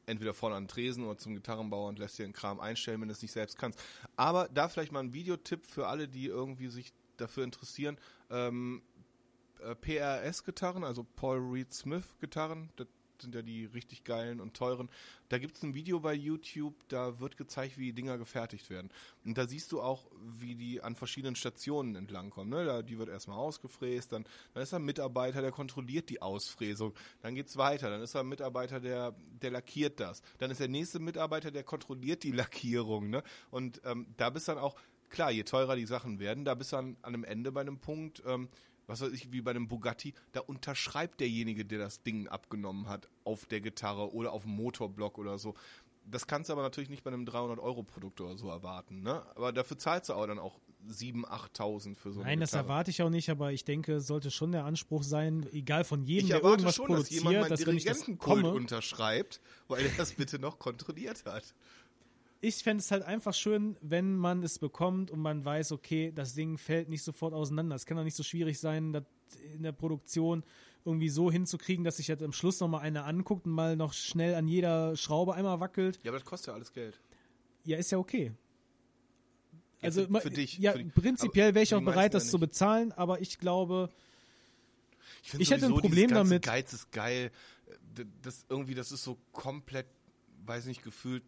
entweder 0.06 0.34
vorne 0.34 0.56
an 0.56 0.64
den 0.64 0.70
Tresen 0.70 1.04
oder 1.04 1.18
zum 1.18 1.36
Gitarrenbauer 1.36 1.90
und 1.90 2.00
lässt 2.00 2.18
dir 2.18 2.24
den 2.24 2.32
Kram 2.32 2.62
einstellen, 2.62 3.02
wenn 3.02 3.10
du 3.10 3.12
es 3.12 3.22
nicht 3.22 3.34
selbst 3.34 3.58
kannst. 3.58 3.78
Aber 4.16 4.48
da 4.54 4.70
vielleicht 4.70 4.94
mal 4.94 5.02
ein 5.02 5.14
Videotipp 5.14 5.66
für 5.66 5.88
alle, 5.88 6.08
die 6.08 6.28
irgendwie 6.28 6.70
sich 6.70 6.94
dafür 7.18 7.44
interessieren, 7.44 7.98
ähm, 8.30 8.82
äh, 9.60 9.76
PRS-Gitarren, 9.76 10.86
also 10.86 11.06
Paul 11.18 11.40
Reed 11.40 11.74
Smith-Gitarren, 11.74 12.70
das 12.78 12.88
sind 13.22 13.36
ja 13.36 13.42
die 13.42 13.66
richtig 13.66 14.04
geilen 14.04 14.40
und 14.40 14.56
teuren. 14.56 14.90
Da 15.30 15.38
gibt 15.38 15.58
es 15.58 15.64
ein 15.64 15.74
Video 15.74 16.00
bei 16.00 16.14
YouTube, 16.14 16.76
da 16.88 17.20
wird 17.20 17.38
gezeigt, 17.38 17.78
wie 17.78 17.86
die 17.86 17.94
Dinger 17.94 18.18
gefertigt 18.18 18.70
werden. 18.70 18.90
Und 19.24 19.38
da 19.38 19.48
siehst 19.48 19.72
du 19.72 19.82
auch, 19.82 20.06
wie 20.22 20.56
die 20.56 20.82
an 20.82 20.96
verschiedenen 20.96 21.36
Stationen 21.36 21.96
entlangkommen. 21.96 22.50
Ne? 22.50 22.66
Da, 22.66 22.82
die 22.82 22.98
wird 22.98 23.10
erstmal 23.10 23.38
ausgefräst, 23.38 24.12
dann, 24.12 24.26
dann 24.54 24.64
ist 24.64 24.74
da 24.74 24.78
ein 24.78 24.86
Mitarbeiter, 24.86 25.42
der 25.42 25.52
kontrolliert 25.52 26.10
die 26.10 26.22
Ausfräsung. 26.22 26.94
Dann 27.22 27.36
geht's 27.36 27.58
weiter, 27.58 27.90
dann 27.90 28.02
ist 28.02 28.16
da 28.16 28.20
ein 28.20 28.30
Mitarbeiter, 28.30 28.80
der, 28.80 29.16
der 29.42 29.52
lackiert 29.52 30.00
das. 30.00 30.22
Dann 30.38 30.52
ist 30.52 30.60
der 30.60 30.68
nächste 30.68 31.00
Mitarbeiter, 31.00 31.52
der 31.52 31.64
kontrolliert 31.64 32.24
die 32.24 32.32
Lackierung. 32.32 33.10
Ne? 33.10 33.24
Und 33.50 33.82
ähm, 33.86 34.08
da 34.18 34.30
bist 34.30 34.48
dann 34.48 34.58
auch, 34.58 34.76
klar, 35.10 35.32
je 35.32 35.44
teurer 35.44 35.76
die 35.76 35.86
Sachen 35.86 36.20
werden, 36.20 36.46
da 36.46 36.56
bist 36.56 36.72
du 36.72 36.78
dann 36.78 36.98
an 37.02 37.14
einem 37.14 37.24
Ende 37.24 37.52
bei 37.52 37.62
einem 37.62 37.80
Punkt, 37.80 38.22
ähm, 38.26 38.50
was 38.88 39.02
weiß 39.02 39.12
ich, 39.12 39.32
wie 39.32 39.42
bei 39.42 39.52
einem 39.52 39.68
Bugatti, 39.68 40.14
da 40.32 40.42
unterschreibt 40.42 41.20
derjenige, 41.20 41.66
der 41.66 41.80
das 41.80 42.04
Ding 42.04 42.28
abgenommen 42.28 42.88
hat, 42.88 43.08
auf 43.24 43.46
der 43.46 43.62
Gitarre 43.62 44.14
oder 44.14 44.32
auf 44.32 44.44
dem 44.44 44.52
Motorblock 44.52 45.18
oder 45.18 45.38
so. 45.38 45.54
Das 46.08 46.28
kannst 46.28 46.50
du 46.50 46.54
aber 46.54 46.62
natürlich 46.62 46.90
nicht 46.90 47.04
bei 47.04 47.12
einem 47.12 47.26
300-Euro-Produkt 47.26 48.22
oder 48.22 48.38
so 48.38 48.50
erwarten, 48.50 49.02
ne? 49.02 49.24
Aber 49.36 49.52
dafür 49.52 49.78
zahlst 49.78 50.10
du 50.10 50.14
auch 50.14 50.28
dann 50.28 50.38
auch 50.38 50.60
7.000, 50.88 51.26
8.000 51.26 51.96
für 51.96 52.12
so 52.12 52.22
Nein, 52.22 52.40
das 52.40 52.54
erwarte 52.54 52.92
ich 52.92 53.02
auch 53.02 53.10
nicht, 53.10 53.30
aber 53.32 53.52
ich 53.52 53.66
denke, 53.66 53.96
es 53.96 54.08
sollte 54.08 54.30
schon 54.30 54.52
der 54.52 54.66
Anspruch 54.66 55.02
sein, 55.02 55.48
egal 55.52 55.84
von 55.84 56.04
jedem, 56.04 56.26
Ich 56.26 56.32
der 56.32 56.44
irgendwas 56.44 56.76
schon, 56.76 56.86
dass 56.90 57.10
produziert, 57.10 57.24
jemand 57.24 57.40
meinen 57.42 57.50
dass 57.50 57.66
wenn 57.66 57.78
ich 57.78 57.86
das 57.86 57.98
Dirigentenkult 58.02 58.44
komme, 58.44 58.56
unterschreibt, 58.56 59.42
weil 59.68 59.86
er 59.86 59.92
das 59.98 60.14
bitte 60.14 60.38
noch 60.38 60.60
kontrolliert 60.60 61.26
hat. 61.26 61.56
Ich 62.46 62.56
fände 62.64 62.82
es 62.82 62.92
halt 62.92 63.04
einfach 63.04 63.34
schön, 63.34 63.78
wenn 63.82 64.16
man 64.16 64.44
es 64.44 64.60
bekommt 64.60 65.12
und 65.12 65.20
man 65.20 65.44
weiß, 65.44 65.72
okay, 65.72 66.12
das 66.14 66.34
Ding 66.36 66.58
fällt 66.58 66.90
nicht 66.90 67.04
sofort 67.04 67.34
auseinander. 67.34 67.76
Es 67.76 67.86
kann 67.86 67.98
doch 67.98 68.04
nicht 68.04 68.16
so 68.16 68.24
schwierig 68.24 68.60
sein, 68.60 68.94
das 68.94 69.04
in 69.56 69.64
der 69.64 69.72
Produktion 69.72 70.44
irgendwie 70.86 71.10
so 71.10 71.32
hinzukriegen, 71.32 71.84
dass 71.84 71.98
sich 71.98 72.08
jetzt 72.08 72.22
am 72.22 72.32
Schluss 72.32 72.60
nochmal 72.60 72.82
einer 72.82 73.06
anguckt 73.06 73.46
und 73.48 73.54
mal 73.54 73.76
noch 73.76 73.94
schnell 73.94 74.36
an 74.36 74.48
jeder 74.48 74.96
Schraube 74.96 75.34
einmal 75.34 75.60
wackelt. 75.60 76.00
Ja, 76.04 76.12
aber 76.12 76.20
das 76.20 76.26
kostet 76.28 76.48
ja 76.50 76.54
alles 76.54 76.72
Geld. 76.74 77.00
Ja, 77.64 77.78
ist 77.78 77.92
ja 77.92 77.98
okay. 77.98 78.32
Ja, 79.82 79.88
Also 79.88 80.06
für, 80.06 80.22
für 80.22 80.30
dich. 80.30 80.58
Ja, 80.60 80.74
für 80.74 80.84
die, 80.84 80.90
prinzipiell 80.90 81.56
wäre 81.56 81.64
ich 81.64 81.74
auch 81.74 81.82
bereit, 81.82 82.14
das 82.14 82.26
ja 82.26 82.32
zu 82.32 82.40
bezahlen, 82.40 82.92
aber 82.92 83.22
ich 83.22 83.40
glaube, 83.40 83.90
Ich, 85.24 85.34
Ich 85.40 85.50
hätte 85.52 85.66
ein 85.66 85.74
Problem 85.74 86.12
damit- 86.12 86.44
Geiz 86.44 86.72
ist 86.74 86.92
geil. 86.92 87.32
Das 88.22 88.46
irgendwie, 88.50 88.76
das 88.76 88.92
ist 88.92 89.04
so 89.04 89.18
komplett, 89.32 89.88
weiß 90.46 90.66
nicht, 90.68 90.84
gefühlt 90.84 91.24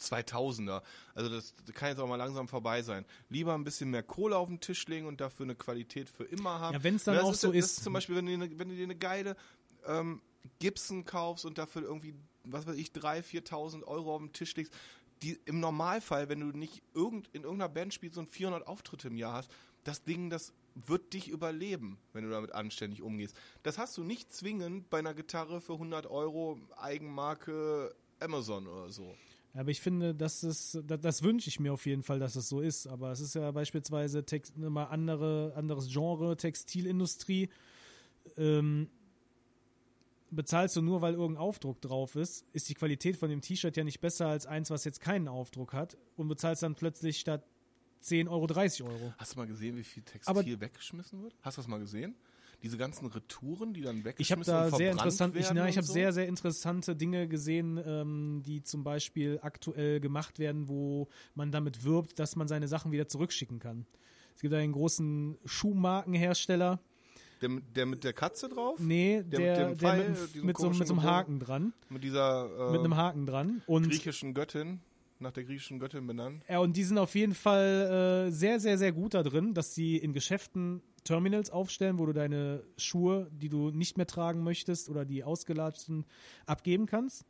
2000er. 0.00 0.82
Also 1.14 1.30
das 1.30 1.54
kann 1.74 1.90
jetzt 1.90 1.98
auch 1.98 2.08
mal 2.08 2.16
langsam 2.16 2.48
vorbei 2.48 2.82
sein. 2.82 3.04
Lieber 3.28 3.54
ein 3.54 3.64
bisschen 3.64 3.90
mehr 3.90 4.02
Kohle 4.02 4.36
auf 4.36 4.48
den 4.48 4.60
Tisch 4.60 4.86
legen 4.86 5.06
und 5.06 5.20
dafür 5.20 5.44
eine 5.44 5.54
Qualität 5.54 6.08
für 6.08 6.24
immer 6.24 6.60
haben. 6.60 6.74
Ja, 6.74 6.82
wenn's 6.82 7.04
dann 7.04 7.14
das 7.16 7.24
auch 7.24 7.34
so 7.34 7.52
das 7.52 7.64
ist. 7.64 7.84
zum 7.84 7.92
Beispiel, 7.92 8.16
wenn 8.16 8.26
du, 8.26 8.36
dir 8.36 8.44
eine, 8.44 8.58
wenn 8.58 8.68
du 8.68 8.74
dir 8.74 8.84
eine 8.84 8.96
geile 8.96 9.36
ähm, 9.86 10.20
Gibson 10.58 11.04
kaufst 11.04 11.44
und 11.44 11.58
dafür 11.58 11.82
irgendwie, 11.82 12.14
was 12.44 12.66
weiß 12.66 12.76
ich, 12.76 12.88
3.000, 12.88 13.46
4.000 13.48 13.84
Euro 13.84 14.14
auf 14.14 14.20
den 14.20 14.32
Tisch 14.32 14.54
legst, 14.56 14.72
die 15.22 15.38
im 15.46 15.60
Normalfall, 15.60 16.28
wenn 16.28 16.40
du 16.40 16.56
nicht 16.56 16.82
irgend, 16.94 17.28
in 17.32 17.44
irgendeiner 17.44 17.68
Band 17.68 17.94
spielst 17.94 18.18
und 18.18 18.28
400 18.30 18.66
Auftritte 18.66 19.08
im 19.08 19.16
Jahr 19.16 19.34
hast, 19.34 19.50
das 19.84 20.02
Ding, 20.02 20.30
das 20.30 20.52
wird 20.74 21.12
dich 21.12 21.28
überleben, 21.28 21.98
wenn 22.12 22.24
du 22.24 22.30
damit 22.30 22.52
anständig 22.52 23.02
umgehst. 23.02 23.36
Das 23.62 23.78
hast 23.78 23.96
du 23.96 24.02
nicht 24.02 24.32
zwingend 24.32 24.90
bei 24.90 24.98
einer 24.98 25.14
Gitarre 25.14 25.60
für 25.60 25.74
100 25.74 26.06
Euro 26.06 26.58
Eigenmarke 26.76 27.94
Amazon 28.20 28.66
oder 28.66 28.90
so. 28.90 29.16
Aber 29.54 29.70
ich 29.70 29.80
finde, 29.80 30.14
das 30.14 30.42
ist, 30.44 30.80
das, 30.86 31.00
das 31.00 31.22
wünsche 31.22 31.48
ich 31.48 31.60
mir 31.60 31.72
auf 31.72 31.86
jeden 31.86 32.02
Fall, 32.02 32.18
dass 32.18 32.34
es 32.36 32.48
so 32.48 32.60
ist. 32.60 32.86
Aber 32.88 33.12
es 33.12 33.20
ist 33.20 33.34
ja 33.34 33.50
beispielsweise 33.52 34.24
Text, 34.24 34.54
immer 34.56 34.90
andere, 34.90 35.52
anderes 35.56 35.88
Genre, 35.92 36.36
Textilindustrie. 36.36 37.48
Ähm, 38.36 38.88
bezahlst 40.30 40.74
du 40.76 40.82
nur, 40.82 41.00
weil 41.02 41.14
irgendein 41.14 41.36
Aufdruck 41.42 41.80
drauf 41.80 42.16
ist, 42.16 42.44
ist 42.52 42.68
die 42.68 42.74
Qualität 42.74 43.16
von 43.16 43.30
dem 43.30 43.40
T-Shirt 43.40 43.76
ja 43.76 43.84
nicht 43.84 44.00
besser 44.00 44.26
als 44.26 44.46
eins, 44.46 44.70
was 44.70 44.84
jetzt 44.84 45.00
keinen 45.00 45.28
Aufdruck 45.28 45.72
hat 45.72 45.96
und 46.16 46.26
bezahlst 46.28 46.62
dann 46.62 46.74
plötzlich 46.74 47.20
statt 47.20 47.44
10 48.00 48.26
Euro 48.28 48.46
30 48.46 48.82
Euro. 48.82 49.14
Hast 49.16 49.34
du 49.34 49.38
mal 49.38 49.46
gesehen, 49.46 49.76
wie 49.76 49.84
viel 49.84 50.02
Textil 50.02 50.30
Aber- 50.36 50.44
weggeschmissen 50.44 51.22
wird? 51.22 51.34
Hast 51.42 51.56
du 51.56 51.60
das 51.62 51.68
mal 51.68 51.78
gesehen? 51.78 52.14
Diese 52.64 52.78
ganzen 52.78 53.06
Retouren, 53.08 53.74
die 53.74 53.82
dann 53.82 53.98
Ich 53.98 54.04
weggeschmissen 54.06 54.54
habe 54.54 54.70
da 54.70 54.76
sehr 54.76 54.90
interessant, 54.90 55.36
ich, 55.36 55.46
na, 55.52 55.68
ich 55.68 55.76
habe 55.76 55.86
so? 55.86 55.92
sehr, 55.92 56.12
sehr 56.14 56.26
interessante 56.26 56.96
Dinge 56.96 57.28
gesehen, 57.28 57.78
ähm, 57.84 58.42
die 58.44 58.62
zum 58.62 58.82
Beispiel 58.82 59.38
aktuell 59.42 60.00
gemacht 60.00 60.38
werden, 60.38 60.66
wo 60.66 61.08
man 61.34 61.52
damit 61.52 61.84
wirbt, 61.84 62.18
dass 62.18 62.36
man 62.36 62.48
seine 62.48 62.66
Sachen 62.66 62.90
wieder 62.90 63.06
zurückschicken 63.06 63.58
kann. 63.58 63.84
Es 64.34 64.40
gibt 64.40 64.54
einen 64.54 64.72
großen 64.72 65.36
Schuhmarkenhersteller, 65.44 66.80
Der, 67.42 67.48
mit- 67.50 67.76
der 67.76 67.84
mit 67.86 68.02
der 68.02 68.14
Katze 68.14 68.48
drauf? 68.48 68.78
nee, 68.80 69.22
Der 69.22 69.24
der, 69.24 69.40
mit 69.40 69.56
der, 69.58 69.66
dem 69.68 69.76
Pfeil, 69.76 70.08
mit, 70.10 70.34
diesem 70.34 70.46
mit, 70.46 70.56
so, 70.58 70.70
mit 70.70 70.88
so 70.88 70.94
einem 70.94 71.02
Haken 71.02 71.40
dran, 71.40 71.72
Mit 71.90 72.02
dieser 72.02 72.68
äh, 72.68 72.72
mit 72.72 72.80
einem 72.80 72.96
Haken 72.96 73.26
dran 73.26 73.62
und 73.66 73.90
griechischen 73.90 74.32
Göttin, 74.32 74.80
nach 75.24 75.32
der 75.32 75.44
griechischen 75.44 75.80
Göttin 75.80 76.06
benannt. 76.06 76.44
Ja, 76.48 76.60
und 76.60 76.76
die 76.76 76.84
sind 76.84 76.98
auf 76.98 77.14
jeden 77.14 77.34
Fall 77.34 78.28
äh, 78.28 78.30
sehr, 78.30 78.60
sehr, 78.60 78.78
sehr 78.78 78.92
gut 78.92 79.14
da 79.14 79.22
drin, 79.22 79.54
dass 79.54 79.74
sie 79.74 79.96
in 79.96 80.12
Geschäften 80.12 80.82
Terminals 81.02 81.50
aufstellen, 81.50 81.98
wo 81.98 82.06
du 82.06 82.12
deine 82.12 82.62
Schuhe, 82.76 83.28
die 83.32 83.48
du 83.48 83.70
nicht 83.70 83.96
mehr 83.96 84.06
tragen 84.06 84.42
möchtest 84.42 84.88
oder 84.88 85.04
die 85.04 85.24
ausgelatschten, 85.24 86.04
abgeben 86.46 86.86
kannst. 86.86 87.24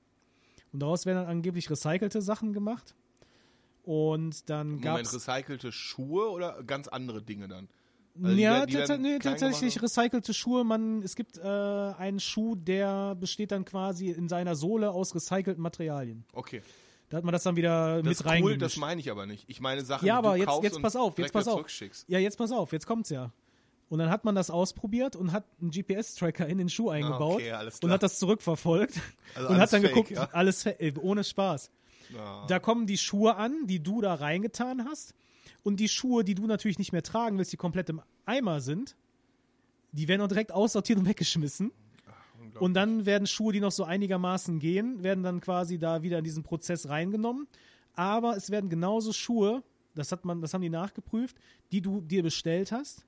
Und 0.73 0.81
daraus 0.81 1.07
werden 1.07 1.19
dann 1.19 1.27
angeblich 1.29 1.71
recycelte 1.71 2.21
Sachen 2.23 2.53
gemacht. 2.53 2.95
Und 3.83 4.49
dann 4.49 4.81
gab 4.81 5.01
es. 5.01 5.13
recycelte 5.15 5.73
Schuhe 5.73 6.31
oder 6.31 6.63
ganz 6.65 6.89
andere 6.89 7.23
Dinge 7.23 7.49
dann? 7.49 7.69
Also 8.23 8.37
die 8.37 8.43
ja, 8.43 8.65
die 8.65 8.75
tats- 8.75 8.89
werden 8.91 9.03
nee, 9.03 9.19
tatsächlich 9.19 9.83
recycelte 9.83 10.33
Schuhe. 10.35 10.65
Man, 10.65 11.03
es 11.03 11.17
gibt 11.17 11.37
äh, 11.37 11.43
einen 11.43 12.21
Schuh, 12.21 12.55
der 12.55 13.17
besteht 13.17 13.51
dann 13.51 13.65
quasi 13.65 14.11
in 14.11 14.29
seiner 14.29 14.55
Sohle 14.55 14.93
aus 14.93 15.15
recycelten 15.15 15.61
Materialien. 15.61 16.25
Okay. 16.33 16.63
Da 17.11 17.19
hat 17.19 17.25
man 17.25 17.33
das 17.33 17.43
dann 17.43 17.57
wieder 17.57 17.97
Das 17.97 18.05
mit 18.05 18.13
ist 18.13 18.25
cool, 18.25 18.31
reingemischt. 18.31 18.63
das 18.63 18.77
meine 18.77 19.01
ich 19.01 19.11
aber 19.11 19.27
nicht. 19.27 19.45
Ich 19.49 19.61
meine 19.61 19.85
Sachen, 19.85 20.07
Ja, 20.07 20.15
die 20.21 20.27
aber 20.27 20.37
du 20.37 20.43
jetzt, 20.43 20.63
jetzt 20.63 20.77
und 20.77 20.83
pass 20.83 20.97
auf, 20.97 21.19
jetzt 21.19 21.33
pass 21.33 21.47
auf. 21.49 21.65
Ja, 22.09 22.19
jetzt 22.19 22.39
pass 22.39 22.51
auf, 22.51 22.73
jetzt 22.73 22.87
kommt's 22.87 23.11
ja. 23.11 23.33
Und 23.91 23.99
dann 23.99 24.09
hat 24.11 24.25
man 24.25 24.35
das 24.35 24.51
ausprobiert 24.51 25.15
und 25.15 25.31
hat 25.33 25.45
einen 25.61 25.71
GPS-Tracker 25.71 26.47
in 26.47 26.59
den 26.59 26.69
Schuh 26.69 26.89
eingebaut 26.91 27.33
Ah, 27.33 27.35
okay, 27.35 27.53
alles 27.53 27.75
und 27.75 27.81
klar. 27.81 27.93
hat 27.93 28.03
das 28.03 28.19
zurückverfolgt 28.19 28.99
Also 29.35 29.49
und 29.49 29.57
hat 29.59 29.73
dann 29.73 29.83
fake, 29.83 29.91
geguckt, 29.93 30.11
ja? 30.11 30.29
alles 30.33 30.65
äh, 30.67 30.93
ohne 31.01 31.23
Spaß. 31.23 31.71
Ah. 32.19 32.47
Da 32.49 32.59
kommen 32.59 32.87
die 32.87 32.99
Schuhe 32.99 33.37
an, 33.37 33.67
die 33.67 33.83
du 33.83 34.01
da 34.01 34.15
reingetan 34.15 34.87
hast 34.87 35.15
und 35.63 35.79
die 35.81 35.89
Schuhe, 35.89 36.25
die 36.25 36.35
du 36.35 36.47
natürlich 36.47 36.79
nicht 36.79 36.93
mehr 36.93 37.03
tragen 37.03 37.37
willst, 37.39 37.53
die 37.53 37.57
komplett 37.59 37.89
im 37.91 38.01
Eimer 38.25 38.61
sind, 38.61 38.97
die 39.93 40.09
werden 40.09 40.23
auch 40.23 40.29
direkt 40.29 40.51
aussortiert 40.53 40.99
und 40.99 41.07
weggeschmissen. 41.07 41.71
Und 42.61 42.75
dann 42.75 43.07
werden 43.07 43.27
Schuhe, 43.27 43.53
die 43.53 43.61
noch 43.61 43.73
so 43.73 43.85
einigermaßen 43.85 44.59
gehen, 44.59 45.03
werden 45.03 45.23
dann 45.25 45.41
quasi 45.41 45.79
da 45.79 46.03
wieder 46.03 46.19
in 46.19 46.25
diesen 46.25 46.43
Prozess 46.43 46.89
reingenommen. 46.89 47.47
Aber 47.95 48.37
es 48.37 48.51
werden 48.51 48.71
genauso 48.71 49.13
Schuhe, 49.13 49.63
das 49.95 50.11
hat 50.13 50.25
man, 50.25 50.41
das 50.41 50.55
haben 50.55 50.63
die 50.63 50.71
nachgeprüft, 50.71 51.37
die 51.73 51.81
du 51.81 52.01
dir 52.01 52.23
bestellt 52.23 52.73
hast, 52.73 53.05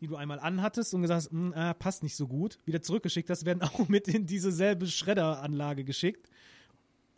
die 0.00 0.06
du 0.06 0.16
einmal 0.16 0.38
anhattest 0.38 0.94
und 0.94 1.02
gesagt 1.02 1.24
hast, 1.24 1.30
"Hm, 1.32 1.52
ah, 1.54 1.74
passt 1.74 2.02
nicht 2.02 2.14
so 2.14 2.28
gut, 2.28 2.58
wieder 2.64 2.80
zurückgeschickt 2.82 3.28
hast, 3.30 3.44
werden 3.44 3.60
auch 3.62 3.88
mit 3.88 4.06
in 4.08 4.26
diese 4.26 4.52
selbe 4.52 4.86
Schredderanlage 4.86 5.84
geschickt. 5.84 6.28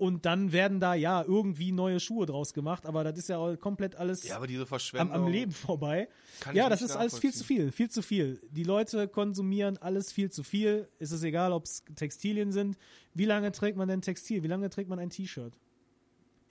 Und 0.01 0.25
dann 0.25 0.51
werden 0.51 0.81
da 0.81 0.95
ja 0.95 1.23
irgendwie 1.23 1.73
neue 1.73 2.01
Schuhe 2.01 2.25
draus 2.25 2.55
gemacht, 2.55 2.87
aber 2.87 3.05
das 3.05 3.19
ist 3.19 3.29
ja 3.29 3.37
auch 3.37 3.55
komplett 3.57 3.97
alles 3.97 4.27
ja, 4.27 4.37
aber 4.37 4.47
diese 4.47 4.63
am, 4.63 4.67
Verschwendung. 4.67 5.15
am 5.15 5.29
Leben 5.29 5.53
vorbei. 5.53 6.09
Ja, 6.55 6.71
das 6.71 6.81
ist 6.81 6.97
alles 6.97 7.19
viel 7.19 7.35
zu 7.35 7.45
viel, 7.45 7.71
viel 7.71 7.91
zu 7.91 8.01
viel. 8.01 8.41
Die 8.51 8.65
Leute 8.65 9.09
konsumieren 9.09 9.77
alles 9.77 10.11
viel 10.11 10.31
zu 10.31 10.43
viel. 10.43 10.89
Es 10.99 11.13
ist 11.13 11.23
egal, 11.23 11.53
ob 11.53 11.67
es 11.67 11.85
Textilien 11.97 12.51
sind. 12.51 12.79
Wie 13.13 13.27
lange 13.27 13.53
trägt 13.53 13.77
man 13.77 13.89
denn 13.89 14.01
Textil? 14.01 14.43
Wie 14.43 14.49
lange 14.49 14.71
trägt 14.71 14.89
man 14.89 14.99
ein 14.99 15.11
T-Shirt? 15.11 15.53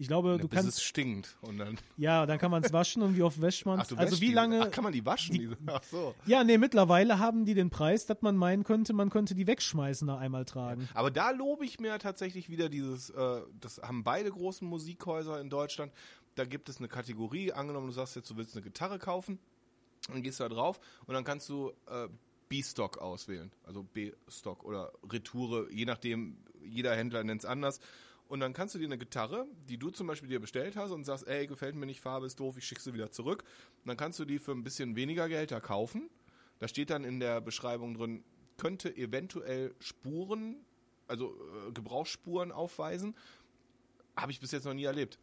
Ich 0.02 0.08
glaube, 0.08 0.38
du 0.38 0.48
Bis 0.48 0.58
kannst, 0.58 0.78
es 0.78 0.84
stinkt. 0.84 1.38
Und 1.42 1.58
dann, 1.58 1.78
ja, 1.98 2.26
dann 2.26 2.40
kann 2.40 2.50
man 2.50 2.64
es 2.64 2.72
waschen 2.72 3.02
und 3.02 3.18
wie 3.18 3.22
oft 3.22 3.42
wäscht 3.42 3.66
man 3.66 3.84
du 3.86 3.98
Also 3.98 4.22
wie 4.22 4.28
die. 4.28 4.34
lange? 4.34 4.62
Ach, 4.62 4.72
kann 4.72 4.86
man 4.86 4.94
die 4.94 5.06
waschen? 5.06 5.36
diese? 5.38 5.58
Ach 5.68 5.84
so. 5.84 6.16
ja, 6.26 6.46
nee, 6.46 6.58
mittlerweile 6.58 7.20
haben 7.20 7.44
die 7.44 7.54
den 7.54 7.70
Preis, 7.70 8.06
dass 8.06 8.22
man 8.22 8.38
meinen 8.38 8.64
könnte, 8.64 8.94
man 8.94 9.10
könnte 9.10 9.36
die 9.36 9.46
wegschmeißen 9.46 10.08
nach 10.08 10.20
einmal 10.20 10.46
tragen. 10.46 10.88
Aber 10.94 11.12
da 11.12 11.32
lobe 11.32 11.66
ich 11.66 11.82
mir 11.82 12.00
tatsächlich 12.00 12.50
wieder 12.50 12.70
dieses, 12.70 13.10
äh, 13.10 13.42
das 13.60 13.82
haben 13.82 14.06
beide 14.06 14.32
großen 14.32 14.66
Musikhäuser 14.66 15.42
in 15.42 15.50
Deutschland. 15.50 15.92
Da 16.36 16.46
gibt 16.46 16.70
es 16.70 16.78
eine 16.78 16.88
Kategorie, 16.88 17.52
angenommen, 17.52 17.88
du 17.88 17.94
sagst 17.94 18.16
jetzt, 18.16 18.30
du 18.30 18.38
willst 18.38 18.56
eine 18.56 18.64
Gitarre 18.64 19.00
kaufen, 19.00 19.38
dann 20.08 20.24
gehst 20.24 20.40
du 20.40 20.44
da 20.46 20.50
drauf 20.50 20.80
und 21.08 21.14
dann 21.14 21.26
kannst 21.26 21.50
du 21.50 21.74
äh, 21.88 22.08
B-Stock 22.48 23.00
auswählen. 23.00 23.52
Also 23.64 23.84
B-Stock 23.84 24.64
oder 24.64 24.94
Retoure, 25.12 25.70
je 25.72 25.84
nachdem, 25.84 26.38
jeder 26.64 26.96
Händler 26.96 27.24
nennt 27.26 27.42
es 27.42 27.46
anders. 27.46 27.82
Und 28.30 28.42
dann 28.42 28.54
kannst 28.54 28.76
du 28.76 28.80
dir 28.80 28.86
eine 28.86 29.00
Gitarre, 29.00 29.48
die 29.68 29.80
du 29.80 29.90
zum 29.90 30.06
Beispiel 30.06 30.30
dir 30.30 30.40
bestellt 30.40 30.76
hast 30.76 30.92
und 30.92 31.04
sagst, 31.04 31.28
ey, 31.28 31.48
gefällt 31.48 31.76
mir 31.76 31.88
nicht, 31.88 32.00
Farbe 32.00 32.28
ist 32.28 32.40
doof, 32.40 32.58
ich 32.58 32.64
schicke 32.66 32.80
sie 32.80 32.94
wieder 32.94 33.12
zurück. 33.12 33.44
Und 33.84 33.88
dann 33.88 33.98
kannst 33.98 34.20
du 34.20 34.26
die 34.26 34.38
für 34.38 34.52
ein 34.52 34.64
bisschen 34.64 34.96
weniger 34.96 35.28
Geld 35.28 35.50
da 35.50 35.60
kaufen. 35.60 36.12
Da 36.60 36.68
steht 36.68 36.92
dann 36.92 37.04
in 37.04 37.20
der 37.20 37.42
Beschreibung 37.42 37.96
drin, 37.96 38.24
könnte 38.58 38.96
eventuell 38.96 39.74
Spuren, 39.80 40.58
also 41.08 41.36
äh, 41.68 41.72
Gebrauchsspuren 41.72 42.52
aufweisen. 42.52 43.16
Habe 44.16 44.32
ich 44.32 44.40
bis 44.40 44.52
jetzt 44.52 44.66
noch 44.66 44.76
nie 44.76 44.84
erlebt. 44.84 45.18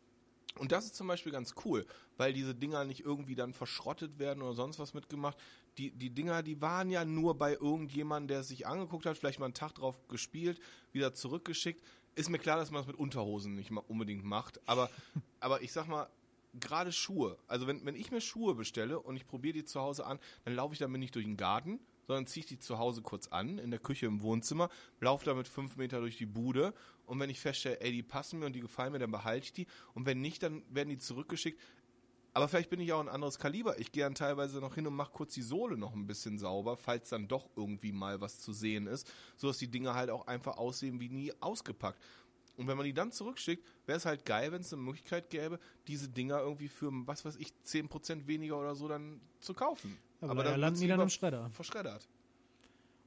Und 0.58 0.72
das 0.72 0.86
ist 0.86 0.96
zum 0.96 1.06
Beispiel 1.06 1.30
ganz 1.30 1.54
cool, 1.64 1.86
weil 2.16 2.32
diese 2.32 2.56
Dinger 2.56 2.84
nicht 2.84 3.04
irgendwie 3.04 3.36
dann 3.36 3.52
verschrottet 3.52 4.18
werden 4.18 4.42
oder 4.42 4.54
sonst 4.54 4.80
was 4.80 4.94
mitgemacht. 4.94 5.38
Die, 5.78 5.92
die 5.92 6.10
Dinger, 6.10 6.42
die 6.42 6.60
waren 6.60 6.90
ja 6.90 7.04
nur 7.04 7.36
bei 7.36 7.52
irgendjemandem, 7.52 8.28
der 8.28 8.40
es 8.40 8.48
sich 8.48 8.66
angeguckt 8.66 9.06
hat, 9.06 9.16
vielleicht 9.16 9.38
mal 9.38 9.44
einen 9.44 9.54
Tag 9.54 9.74
drauf 9.74 10.08
gespielt, 10.08 10.58
wieder 10.92 11.14
zurückgeschickt. 11.14 11.84
Ist 12.16 12.30
mir 12.30 12.38
klar, 12.38 12.56
dass 12.56 12.70
man 12.70 12.80
das 12.80 12.86
mit 12.88 12.96
Unterhosen 12.96 13.54
nicht 13.54 13.70
mal 13.70 13.84
unbedingt 13.86 14.24
macht, 14.24 14.60
aber, 14.66 14.90
aber 15.40 15.62
ich 15.62 15.70
sag 15.70 15.86
mal, 15.86 16.08
gerade 16.58 16.90
Schuhe. 16.90 17.38
Also 17.46 17.66
wenn, 17.66 17.84
wenn 17.84 17.94
ich 17.94 18.10
mir 18.10 18.20
Schuhe 18.20 18.54
bestelle 18.54 18.98
und 18.98 19.16
ich 19.16 19.26
probiere 19.26 19.52
die 19.52 19.64
zu 19.64 19.80
Hause 19.80 20.06
an, 20.06 20.18
dann 20.44 20.54
laufe 20.54 20.72
ich 20.72 20.78
damit 20.78 20.98
nicht 20.98 21.14
durch 21.14 21.26
den 21.26 21.36
Garten, 21.36 21.78
sondern 22.06 22.26
ziehe 22.26 22.42
ich 22.42 22.48
die 22.48 22.58
zu 22.58 22.78
Hause 22.78 23.02
kurz 23.02 23.28
an, 23.28 23.58
in 23.58 23.70
der 23.70 23.80
Küche 23.80 24.06
im 24.06 24.22
Wohnzimmer, 24.22 24.70
laufe 25.00 25.24
damit 25.24 25.48
fünf 25.48 25.76
Meter 25.76 26.00
durch 26.00 26.16
die 26.16 26.26
Bude 26.26 26.72
und 27.04 27.20
wenn 27.20 27.30
ich 27.30 27.40
feststelle, 27.40 27.80
ey, 27.80 27.92
die 27.92 28.02
passen 28.02 28.38
mir 28.38 28.46
und 28.46 28.54
die 28.54 28.60
gefallen 28.60 28.92
mir, 28.92 28.98
dann 28.98 29.10
behalte 29.10 29.44
ich 29.44 29.52
die 29.52 29.66
und 29.94 30.06
wenn 30.06 30.20
nicht, 30.20 30.42
dann 30.42 30.62
werden 30.70 30.88
die 30.88 30.98
zurückgeschickt. 30.98 31.60
Aber 32.36 32.48
vielleicht 32.48 32.68
bin 32.68 32.80
ich 32.80 32.92
auch 32.92 33.00
ein 33.00 33.08
anderes 33.08 33.38
Kaliber. 33.38 33.80
Ich 33.80 33.92
gehe 33.92 34.02
dann 34.04 34.14
teilweise 34.14 34.60
noch 34.60 34.74
hin 34.74 34.86
und 34.86 34.94
mache 34.94 35.10
kurz 35.10 35.32
die 35.32 35.40
Sohle 35.40 35.78
noch 35.78 35.94
ein 35.94 36.06
bisschen 36.06 36.38
sauber, 36.38 36.76
falls 36.76 37.08
dann 37.08 37.28
doch 37.28 37.48
irgendwie 37.56 37.92
mal 37.92 38.20
was 38.20 38.40
zu 38.40 38.52
sehen 38.52 38.86
ist, 38.86 39.10
sodass 39.38 39.56
die 39.56 39.68
Dinge 39.68 39.94
halt 39.94 40.10
auch 40.10 40.26
einfach 40.26 40.58
aussehen 40.58 41.00
wie 41.00 41.08
nie 41.08 41.32
ausgepackt. 41.40 41.98
Und 42.58 42.68
wenn 42.68 42.76
man 42.76 42.84
die 42.84 42.92
dann 42.92 43.10
zurückschickt, 43.10 43.66
wäre 43.86 43.96
es 43.96 44.04
halt 44.04 44.26
geil, 44.26 44.52
wenn 44.52 44.60
es 44.60 44.70
eine 44.70 44.82
Möglichkeit 44.82 45.30
gäbe, 45.30 45.58
diese 45.86 46.10
Dinger 46.10 46.40
irgendwie 46.40 46.68
für, 46.68 46.90
was 47.06 47.24
weiß 47.24 47.36
ich, 47.36 47.54
10% 47.64 48.26
weniger 48.26 48.58
oder 48.58 48.74
so 48.74 48.86
dann 48.86 49.18
zu 49.40 49.54
kaufen. 49.54 49.96
Aber, 50.20 50.32
Aber 50.32 50.44
da 50.44 50.50
dann 50.50 50.60
landen 50.60 50.80
die 50.80 50.88
dann 50.88 51.00
im 51.00 51.08
Schredder. 51.08 51.48
Verschreddert. 51.54 52.06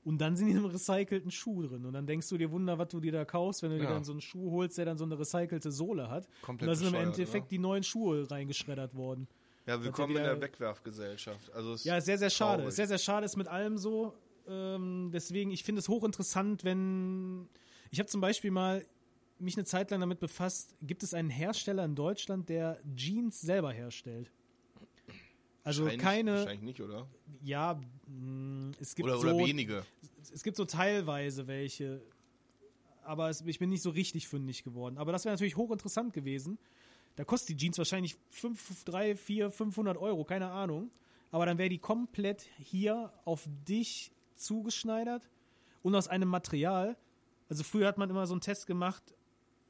Und 0.10 0.18
dann 0.18 0.36
sind 0.36 0.48
die 0.48 0.54
in 0.54 0.58
einem 0.58 0.66
recycelten 0.66 1.30
Schuh 1.30 1.62
drin. 1.62 1.86
Und 1.86 1.94
dann 1.94 2.08
denkst 2.08 2.28
du 2.30 2.38
dir, 2.40 2.50
Wunder, 2.50 2.80
was 2.80 2.88
du 2.88 3.00
dir 3.00 3.12
da 3.12 3.26
kaufst, 3.26 3.62
wenn 3.62 3.70
du 3.70 3.78
dir 3.78 3.84
Ja. 3.84 3.92
dann 3.92 4.04
so 4.04 4.12
einen 4.12 4.22
Schuh 4.22 4.50
holst, 4.50 4.76
der 4.80 4.86
dann 4.86 4.98
so 4.98 5.04
eine 5.06 5.20
recycelte 5.20 5.72
Sohle 5.72 6.10
hat. 6.10 6.28
Komplett 6.42 6.68
und 6.68 6.74
da 6.74 6.76
sind 6.76 6.88
im 6.96 7.00
Endeffekt 7.00 7.44
oder? 7.44 7.50
die 7.52 7.60
neuen 7.60 7.84
Schuhe 7.84 8.30
reingeschreddert 8.30 8.96
worden. 8.96 9.28
Ja, 9.68 9.84
willkommen 9.84 10.18
in 10.18 10.24
der 10.24 10.42
Wegwerfgesellschaft. 10.42 11.54
Also 11.54 11.76
Ja, 11.88 11.98
ist 11.98 12.06
sehr, 12.06 12.18
sehr 12.18 12.32
schade. 12.32 12.58
traurig. 12.64 12.70
Ist 12.70 12.76
sehr, 12.78 12.88
sehr 12.88 12.98
schade, 12.98 13.24
ist 13.26 13.38
mit 13.38 13.48
allem 13.48 13.78
so. 13.78 14.16
Ähm, 14.48 15.12
deswegen, 15.14 15.52
ich 15.52 15.64
finde 15.64 15.78
es 15.78 15.88
hochinteressant, 15.88 16.64
wenn. 16.64 17.48
Ich 17.92 18.00
habe 18.00 18.10
zum 18.10 18.20
Beispiel 18.20 18.50
mal 18.50 18.84
mich 19.38 19.58
eine 19.58 19.66
Zeit 19.66 19.92
lang 19.92 20.00
damit 20.00 20.20
befasst, 20.20 20.76
gibt 20.82 21.04
es 21.04 21.14
einen 21.14 21.30
Hersteller 21.30 21.86
in 21.86 21.94
Deutschland, 21.94 22.50
der 22.50 22.80
Jeans 22.96 23.40
selber 23.42 23.72
herstellt? 23.72 24.32
Also 25.64 25.86
keine, 25.98 26.32
Wahrscheinlich 26.34 26.62
nicht, 26.62 26.82
oder? 26.82 27.08
ja, 27.44 27.80
mh, 28.08 28.72
es 28.80 28.96
gibt 28.96 29.08
Oder, 29.08 29.18
so, 29.18 29.28
oder 29.28 29.38
wenige. 29.38 29.86
Es 30.34 30.44
gibt 30.44 30.58
so 30.58 30.66
teilweise 30.66 31.48
welche, 31.48 32.02
aber 33.04 33.30
es, 33.30 33.42
ich 33.42 33.60
bin 33.60 33.70
nicht 33.70 33.82
so 33.82 33.90
richtig 33.90 34.28
fündig 34.28 34.64
geworden. 34.64 34.98
Aber 34.98 35.12
das 35.12 35.26
wäre 35.26 35.34
natürlich 35.34 35.58
hochinteressant 35.58 36.14
gewesen. 36.14 36.58
Da 37.16 37.24
kostet 37.24 37.50
die 37.50 37.58
Jeans 37.58 37.78
wahrscheinlich 37.78 38.18
5, 38.30 38.86
3, 38.86 39.16
4, 39.16 39.52
500 39.52 39.98
Euro, 39.98 40.24
keine 40.24 40.52
Ahnung. 40.52 40.92
Aber 41.32 41.46
dann 41.46 41.58
wäre 41.58 41.70
die 41.70 41.80
komplett 41.80 42.48
hier 42.58 43.12
auf 43.26 43.48
dich 43.68 44.12
zugeschneidert 44.36 45.30
und 45.84 45.96
aus 45.96 46.08
einem 46.08 46.30
Material. 46.30 46.98
Also 47.50 47.64
früher 47.64 47.88
hat 47.88 47.98
man 47.98 48.10
immer 48.10 48.26
so 48.26 48.34
einen 48.34 48.42
Test 48.42 48.68
gemacht, 48.68 49.16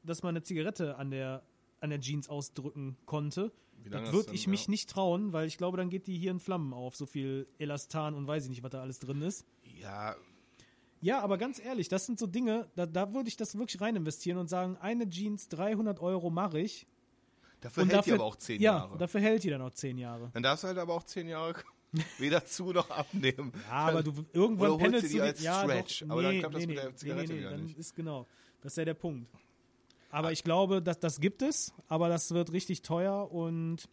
dass 0.02 0.22
man 0.22 0.30
eine 0.30 0.42
Zigarette 0.42 0.96
an 0.96 1.10
der, 1.10 1.42
an 1.80 1.90
der 1.90 2.00
Jeans 2.00 2.28
ausdrücken 2.28 2.96
konnte. 3.06 3.52
Das 3.88 4.12
würde 4.12 4.34
ich 4.34 4.46
mich 4.46 4.66
ja. 4.66 4.70
nicht 4.70 4.90
trauen, 4.90 5.32
weil 5.32 5.46
ich 5.46 5.56
glaube, 5.56 5.76
dann 5.76 5.88
geht 5.88 6.06
die 6.06 6.18
hier 6.18 6.30
in 6.30 6.40
Flammen 6.40 6.74
auf. 6.74 6.96
So 6.96 7.06
viel 7.06 7.46
Elastan 7.58 8.14
und 8.14 8.26
weiß 8.26 8.44
ich 8.44 8.50
nicht, 8.50 8.62
was 8.62 8.70
da 8.70 8.82
alles 8.82 8.98
drin 8.98 9.22
ist. 9.22 9.46
Ja, 9.64 10.16
Ja, 11.02 11.20
aber 11.20 11.38
ganz 11.38 11.58
ehrlich, 11.58 11.88
das 11.88 12.06
sind 12.06 12.18
so 12.18 12.26
Dinge, 12.26 12.68
da, 12.76 12.86
da 12.86 13.12
würde 13.14 13.28
ich 13.28 13.36
das 13.36 13.56
wirklich 13.56 13.80
rein 13.80 13.96
investieren 13.96 14.38
und 14.38 14.48
sagen, 14.48 14.76
eine 14.80 15.08
Jeans, 15.08 15.48
300 15.48 16.00
Euro 16.00 16.30
mache 16.30 16.60
ich. 16.60 16.86
dafür 17.60 17.82
und 17.82 17.88
hält 17.88 17.98
dafür, 17.98 18.12
die 18.12 18.20
aber 18.20 18.24
auch 18.24 18.36
zehn 18.36 18.60
ja, 18.60 18.76
Jahre. 18.76 18.98
dafür 18.98 19.20
hält 19.20 19.42
die 19.44 19.50
dann 19.50 19.62
auch 19.62 19.70
zehn 19.70 19.96
Jahre. 19.96 20.30
Dann 20.34 20.42
darfst 20.42 20.64
du 20.64 20.68
halt 20.68 20.78
aber 20.78 20.94
auch 20.94 21.04
zehn 21.04 21.26
Jahre 21.26 21.54
weder 22.18 22.44
zu 22.44 22.72
noch 22.72 22.90
abnehmen. 22.90 23.52
Ja, 23.66 23.72
aber 23.72 24.02
du 24.02 24.12
irgendwann 24.32 24.72
Oder 24.72 24.82
pendelst 24.82 25.06
du 25.06 25.12
die 25.12 25.18
du 25.18 25.24
als 25.24 25.42
ja, 25.42 25.62
Stretch, 25.62 26.02
doch, 26.02 26.10
aber 26.10 26.22
dann 26.22 26.32
nee, 26.32 26.38
klappt 26.40 26.54
das 26.54 26.60
nee, 26.60 26.66
mit 26.66 26.76
der 26.76 26.96
Zigarette 26.96 27.26
nee, 27.28 27.32
nee, 27.32 27.40
wieder 27.40 27.50
dann 27.50 27.64
nicht. 27.64 27.78
ist 27.78 27.96
genau. 27.96 28.26
Das 28.60 28.72
ist 28.74 28.76
ja 28.76 28.84
der 28.84 28.94
Punkt. 28.94 29.30
Aber 30.10 30.32
ich 30.32 30.44
glaube, 30.44 30.82
dass 30.82 30.98
das 30.98 31.20
gibt 31.20 31.40
es, 31.40 31.72
aber 31.88 32.08
das 32.08 32.32
wird 32.32 32.52
richtig 32.52 32.82
teuer 32.82 33.30
und 33.32 33.88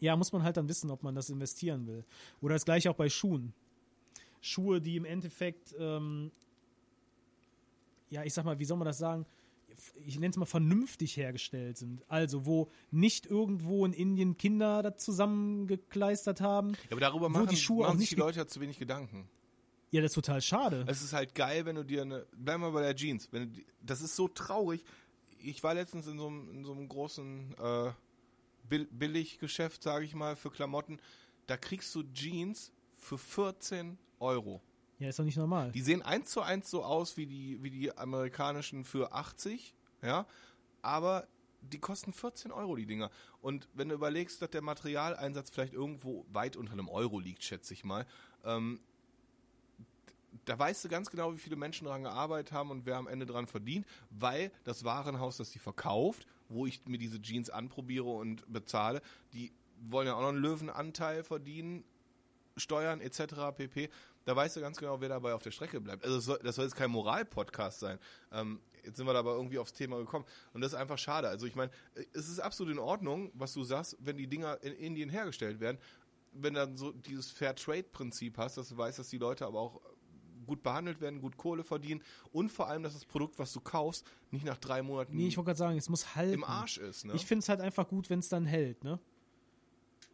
ja, 0.00 0.14
muss 0.16 0.32
man 0.32 0.42
halt 0.42 0.56
dann 0.56 0.68
wissen, 0.68 0.90
ob 0.90 1.02
man 1.02 1.14
das 1.14 1.30
investieren 1.30 1.86
will. 1.86 2.04
Oder 2.40 2.54
das 2.54 2.64
gleiche 2.64 2.90
auch 2.90 2.96
bei 2.96 3.08
Schuhen. 3.08 3.52
Schuhe, 4.40 4.80
die 4.80 4.96
im 4.96 5.04
Endeffekt, 5.04 5.74
ähm, 5.78 6.30
ja, 8.10 8.24
ich 8.24 8.34
sag 8.34 8.44
mal, 8.44 8.58
wie 8.58 8.64
soll 8.64 8.76
man 8.76 8.86
das 8.86 8.98
sagen? 8.98 9.26
Ich 10.06 10.18
nenne 10.18 10.30
es 10.30 10.36
mal 10.36 10.46
vernünftig 10.46 11.16
hergestellt 11.16 11.76
sind. 11.76 12.02
Also, 12.08 12.46
wo 12.46 12.70
nicht 12.90 13.26
irgendwo 13.26 13.84
in 13.84 13.92
Indien 13.92 14.36
Kinder 14.36 14.82
das 14.82 15.04
zusammengekleistert 15.04 16.40
haben. 16.40 16.70
Ja, 16.70 16.92
aber 16.92 17.00
darüber 17.00 17.28
machen, 17.28 17.48
die 17.48 17.56
Schuhe 17.56 17.86
machen 17.86 17.98
sich 17.98 18.10
die 18.10 18.16
Leute 18.16 18.38
ja 18.38 18.46
zu 18.46 18.60
wenig 18.60 18.78
Gedanken. 18.78 19.28
Ja, 19.90 20.02
das 20.02 20.10
ist 20.10 20.14
total 20.14 20.42
schade. 20.42 20.84
Es 20.86 21.02
ist 21.02 21.12
halt 21.12 21.34
geil, 21.34 21.64
wenn 21.64 21.76
du 21.76 21.84
dir 21.84 22.02
eine. 22.02 22.26
Bleib 22.36 22.60
mal 22.60 22.72
bei 22.72 22.82
der 22.82 22.94
Jeans. 22.94 23.28
Wenn 23.30 23.52
du, 23.52 23.60
das 23.80 24.02
ist 24.02 24.16
so 24.16 24.28
traurig. 24.28 24.84
Ich 25.38 25.62
war 25.62 25.74
letztens 25.74 26.06
in 26.06 26.18
so 26.18 26.26
einem, 26.26 26.50
in 26.50 26.64
so 26.64 26.72
einem 26.72 26.88
großen 26.88 27.54
äh, 27.58 27.92
Bill 28.68 28.86
Billiggeschäft, 28.90 29.82
sage 29.82 30.04
ich 30.04 30.14
mal, 30.14 30.36
für 30.36 30.50
Klamotten. 30.50 31.00
Da 31.46 31.56
kriegst 31.56 31.94
du 31.94 32.02
Jeans 32.12 32.72
für 32.96 33.16
14 33.16 33.98
Euro. 34.20 34.62
Ja, 34.98 35.08
ist 35.08 35.18
doch 35.18 35.24
nicht 35.24 35.36
normal. 35.36 35.70
Die 35.72 35.80
sehen 35.80 36.02
eins 36.02 36.30
zu 36.30 36.42
eins 36.42 36.70
so 36.70 36.82
aus 36.82 37.16
wie 37.16 37.26
die, 37.26 37.62
wie 37.62 37.70
die 37.70 37.96
amerikanischen 37.96 38.84
für 38.84 39.12
80, 39.12 39.74
ja, 40.02 40.26
aber 40.82 41.28
die 41.60 41.78
kosten 41.78 42.12
14 42.12 42.52
Euro, 42.52 42.76
die 42.76 42.86
Dinger. 42.86 43.10
Und 43.40 43.68
wenn 43.74 43.88
du 43.88 43.94
überlegst, 43.94 44.40
dass 44.42 44.50
der 44.50 44.62
Materialeinsatz 44.62 45.50
vielleicht 45.50 45.72
irgendwo 45.72 46.24
weit 46.32 46.56
unter 46.56 46.72
einem 46.72 46.88
Euro 46.88 47.18
liegt, 47.18 47.42
schätze 47.42 47.74
ich 47.74 47.84
mal, 47.84 48.06
ähm, 48.44 48.80
da 50.44 50.58
weißt 50.58 50.84
du 50.84 50.88
ganz 50.88 51.10
genau, 51.10 51.32
wie 51.34 51.38
viele 51.38 51.56
Menschen 51.56 51.84
daran 51.86 52.02
gearbeitet 52.04 52.52
haben 52.52 52.70
und 52.70 52.86
wer 52.86 52.96
am 52.96 53.08
Ende 53.08 53.26
dran 53.26 53.46
verdient, 53.46 53.86
weil 54.10 54.50
das 54.64 54.84
Warenhaus, 54.84 55.36
das 55.36 55.50
die 55.50 55.58
verkauft, 55.58 56.26
wo 56.48 56.66
ich 56.66 56.84
mir 56.86 56.98
diese 56.98 57.20
Jeans 57.20 57.50
anprobiere 57.50 58.08
und 58.08 58.50
bezahle, 58.50 59.02
die 59.32 59.52
wollen 59.88 60.06
ja 60.06 60.14
auch 60.14 60.20
noch 60.20 60.28
einen 60.28 60.38
Löwenanteil 60.38 61.22
verdienen, 61.22 61.84
Steuern 62.58 63.00
etc. 63.00 63.34
pp. 63.56 63.88
Da 64.24 64.36
weißt 64.36 64.56
du 64.56 64.60
ganz 64.60 64.76
genau, 64.78 65.00
wer 65.00 65.08
dabei 65.08 65.34
auf 65.34 65.42
der 65.42 65.50
Strecke 65.50 65.80
bleibt. 65.80 66.04
Also 66.04 66.16
das 66.16 66.24
soll, 66.24 66.38
das 66.42 66.56
soll 66.56 66.64
jetzt 66.64 66.76
kein 66.76 66.90
Moral-Podcast 66.90 67.80
sein. 67.80 67.98
Ähm, 68.32 68.60
jetzt 68.84 68.96
sind 68.96 69.06
wir 69.06 69.12
dabei 69.14 69.30
irgendwie 69.32 69.58
aufs 69.58 69.72
Thema 69.72 69.98
gekommen. 69.98 70.24
Und 70.52 70.60
das 70.60 70.72
ist 70.72 70.78
einfach 70.78 70.98
schade. 70.98 71.28
Also 71.28 71.46
ich 71.46 71.54
meine, 71.54 71.70
es 72.12 72.28
ist 72.28 72.40
absolut 72.40 72.72
in 72.72 72.78
Ordnung, 72.78 73.30
was 73.34 73.54
du 73.54 73.64
sagst, 73.64 73.96
wenn 74.00 74.16
die 74.16 74.26
Dinger 74.26 74.62
in 74.62 74.74
Indien 74.74 75.08
hergestellt 75.10 75.60
werden. 75.60 75.78
Wenn 76.32 76.54
dann 76.54 76.76
so 76.76 76.92
dieses 76.92 77.30
Fair-Trade-Prinzip 77.30 78.36
hast, 78.36 78.58
dass 78.58 78.68
du 78.68 78.76
weißt, 78.76 78.98
dass 78.98 79.08
die 79.08 79.18
Leute 79.18 79.46
aber 79.46 79.60
auch 79.60 79.80
gut 80.46 80.62
behandelt 80.62 81.00
werden, 81.00 81.20
gut 81.20 81.36
Kohle 81.36 81.62
verdienen 81.62 82.02
und 82.32 82.50
vor 82.50 82.68
allem, 82.68 82.82
dass 82.82 82.94
das 82.94 83.04
Produkt, 83.04 83.38
was 83.38 83.52
du 83.52 83.60
kaufst, 83.60 84.04
nicht 84.30 84.44
nach 84.44 84.56
drei 84.56 84.82
Monaten 84.82 85.14
Nee, 85.14 85.28
ich 85.28 85.36
wollte 85.36 85.48
gerade 85.48 85.58
sagen, 85.58 85.78
es 85.78 85.88
muss 85.88 86.16
halten. 86.16 86.34
im 86.34 86.44
Arsch 86.44 86.78
ist. 86.78 87.04
Ne? 87.04 87.12
Ich 87.14 87.26
finde 87.26 87.40
es 87.40 87.48
halt 87.48 87.60
einfach 87.60 87.86
gut, 87.86 88.10
wenn 88.10 88.18
es 88.18 88.28
dann 88.28 88.46
hält, 88.46 88.82
ne? 88.82 88.98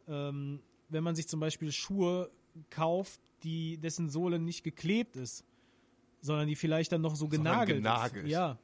Ähm, 0.07 0.61
wenn 0.89 1.05
man 1.05 1.15
sich 1.15 1.29
zum 1.29 1.41
Beispiel 1.41 1.73
Schuhe 1.73 2.31
kauft, 2.71 3.21
die 3.43 3.79
dessen 3.79 4.09
Sohle 4.09 4.39
nicht 4.39 4.63
geklebt 4.63 5.17
ist, 5.17 5.45
sondern 6.21 6.47
die 6.49 6.57
vielleicht 6.57 6.93
dann 6.93 7.03
noch 7.03 7.17
so 7.17 7.29
genagelt, 7.29 7.79
genagelt. 7.79 8.25
ist. 8.25 8.31
Ja. 8.31 8.59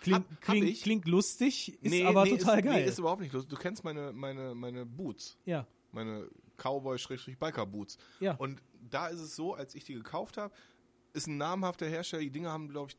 Klingt, 0.00 0.18
Hab- 0.24 0.30
hab 0.30 0.40
klingt, 0.40 0.68
ich. 0.68 0.82
klingt 0.82 1.06
lustig, 1.08 1.74
ist 1.82 1.90
nee, 1.90 2.04
aber 2.04 2.24
nee, 2.24 2.36
total 2.36 2.58
ist, 2.58 2.64
geil. 2.64 2.82
Nee, 2.82 2.88
ist 2.88 2.98
überhaupt 2.98 3.20
nicht 3.20 3.32
lustig. 3.32 3.50
Du 3.50 3.56
kennst 3.56 3.82
meine, 3.84 4.12
meine, 4.12 4.54
meine 4.54 4.86
Boots. 4.86 5.36
ja, 5.44 5.66
meine 5.92 6.28
Cowboy-Biker-Boots. 6.58 7.98
Ja. 8.20 8.34
Und 8.36 8.62
da 8.90 9.08
ist 9.08 9.20
es 9.20 9.34
so, 9.34 9.54
als 9.54 9.74
ich 9.74 9.84
die 9.84 9.94
gekauft 9.94 10.36
habe, 10.36 10.54
ist 11.12 11.26
ein 11.26 11.36
namhafter 11.38 11.86
Hersteller, 11.88 12.22
die 12.22 12.30
Dinger 12.30 12.50
haben, 12.52 12.68
glaube 12.68 12.90
ich, 12.90 12.96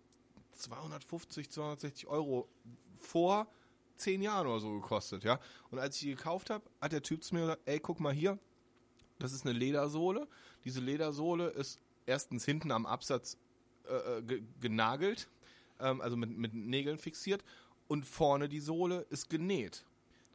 250, 0.59 1.49
260 1.49 2.07
Euro 2.07 2.49
vor 2.99 3.47
zehn 4.01 4.21
Jahren 4.21 4.47
oder 4.47 4.59
so 4.59 4.73
gekostet, 4.73 5.23
ja. 5.23 5.39
Und 5.69 5.79
als 5.79 5.95
ich 5.95 6.01
die 6.01 6.15
gekauft 6.15 6.49
habe, 6.49 6.63
hat 6.79 6.91
der 6.91 7.01
Typ 7.01 7.23
zu 7.23 7.35
mir 7.35 7.41
gesagt, 7.41 7.61
ey, 7.65 7.79
guck 7.79 7.99
mal 7.99 8.13
hier, 8.13 8.37
das 9.19 9.33
ist 9.33 9.45
eine 9.45 9.57
Ledersohle. 9.57 10.27
Diese 10.65 10.79
Ledersohle 10.79 11.49
ist 11.49 11.79
erstens 12.05 12.45
hinten 12.45 12.71
am 12.71 12.85
Absatz 12.85 13.37
äh, 13.87 14.17
äh, 14.17 14.21
ge 14.21 14.43
genagelt, 14.59 15.29
ähm, 15.79 16.01
also 16.01 16.17
mit, 16.17 16.37
mit 16.37 16.53
Nägeln 16.53 16.97
fixiert 16.97 17.43
und 17.87 18.05
vorne 18.05 18.49
die 18.49 18.59
Sohle 18.59 19.05
ist 19.09 19.29
genäht. 19.29 19.85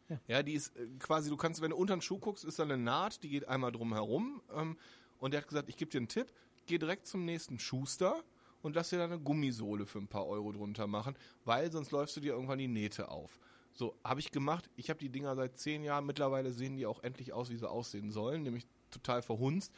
Ja. 0.08 0.20
Ja, 0.28 0.42
die 0.42 0.54
ist 0.54 0.76
äh, 0.76 0.86
quasi, 0.98 1.30
du 1.30 1.36
kannst, 1.36 1.60
wenn 1.60 1.70
du 1.70 1.76
unter 1.76 1.96
den 1.96 2.02
Schuh 2.02 2.18
guckst, 2.18 2.44
ist 2.44 2.58
da 2.58 2.62
eine 2.62 2.76
Naht, 2.76 3.22
die 3.22 3.28
geht 3.28 3.48
einmal 3.48 3.72
drum 3.72 3.92
herum. 3.92 4.40
Ähm, 4.54 4.76
und 5.18 5.32
der 5.32 5.40
hat 5.40 5.48
gesagt, 5.48 5.68
ich 5.68 5.76
gebe 5.76 5.90
dir 5.90 5.98
einen 5.98 6.08
Tipp, 6.08 6.32
geh 6.66 6.78
direkt 6.78 7.06
zum 7.06 7.24
nächsten 7.24 7.58
Schuster 7.58 8.22
und 8.62 8.74
lass 8.74 8.90
dir 8.90 8.98
da 8.98 9.04
eine 9.04 9.18
Gummisohle 9.18 9.86
für 9.86 9.98
ein 9.98 10.08
paar 10.08 10.26
Euro 10.26 10.52
drunter 10.52 10.86
machen, 10.86 11.16
weil 11.44 11.70
sonst 11.72 11.90
läufst 11.92 12.16
du 12.16 12.20
dir 12.20 12.34
irgendwann 12.34 12.58
die 12.58 12.68
Nähte 12.68 13.08
auf. 13.08 13.38
So, 13.76 13.94
habe 14.02 14.20
ich 14.20 14.32
gemacht. 14.32 14.68
Ich 14.76 14.88
habe 14.90 14.98
die 14.98 15.10
Dinger 15.10 15.36
seit 15.36 15.56
zehn 15.56 15.84
Jahren. 15.84 16.06
Mittlerweile 16.06 16.50
sehen 16.50 16.76
die 16.76 16.86
auch 16.86 17.02
endlich 17.02 17.32
aus, 17.32 17.50
wie 17.50 17.56
sie 17.56 17.68
aussehen 17.68 18.10
sollen, 18.10 18.42
nämlich 18.42 18.66
total 18.90 19.22
verhunzt. 19.22 19.72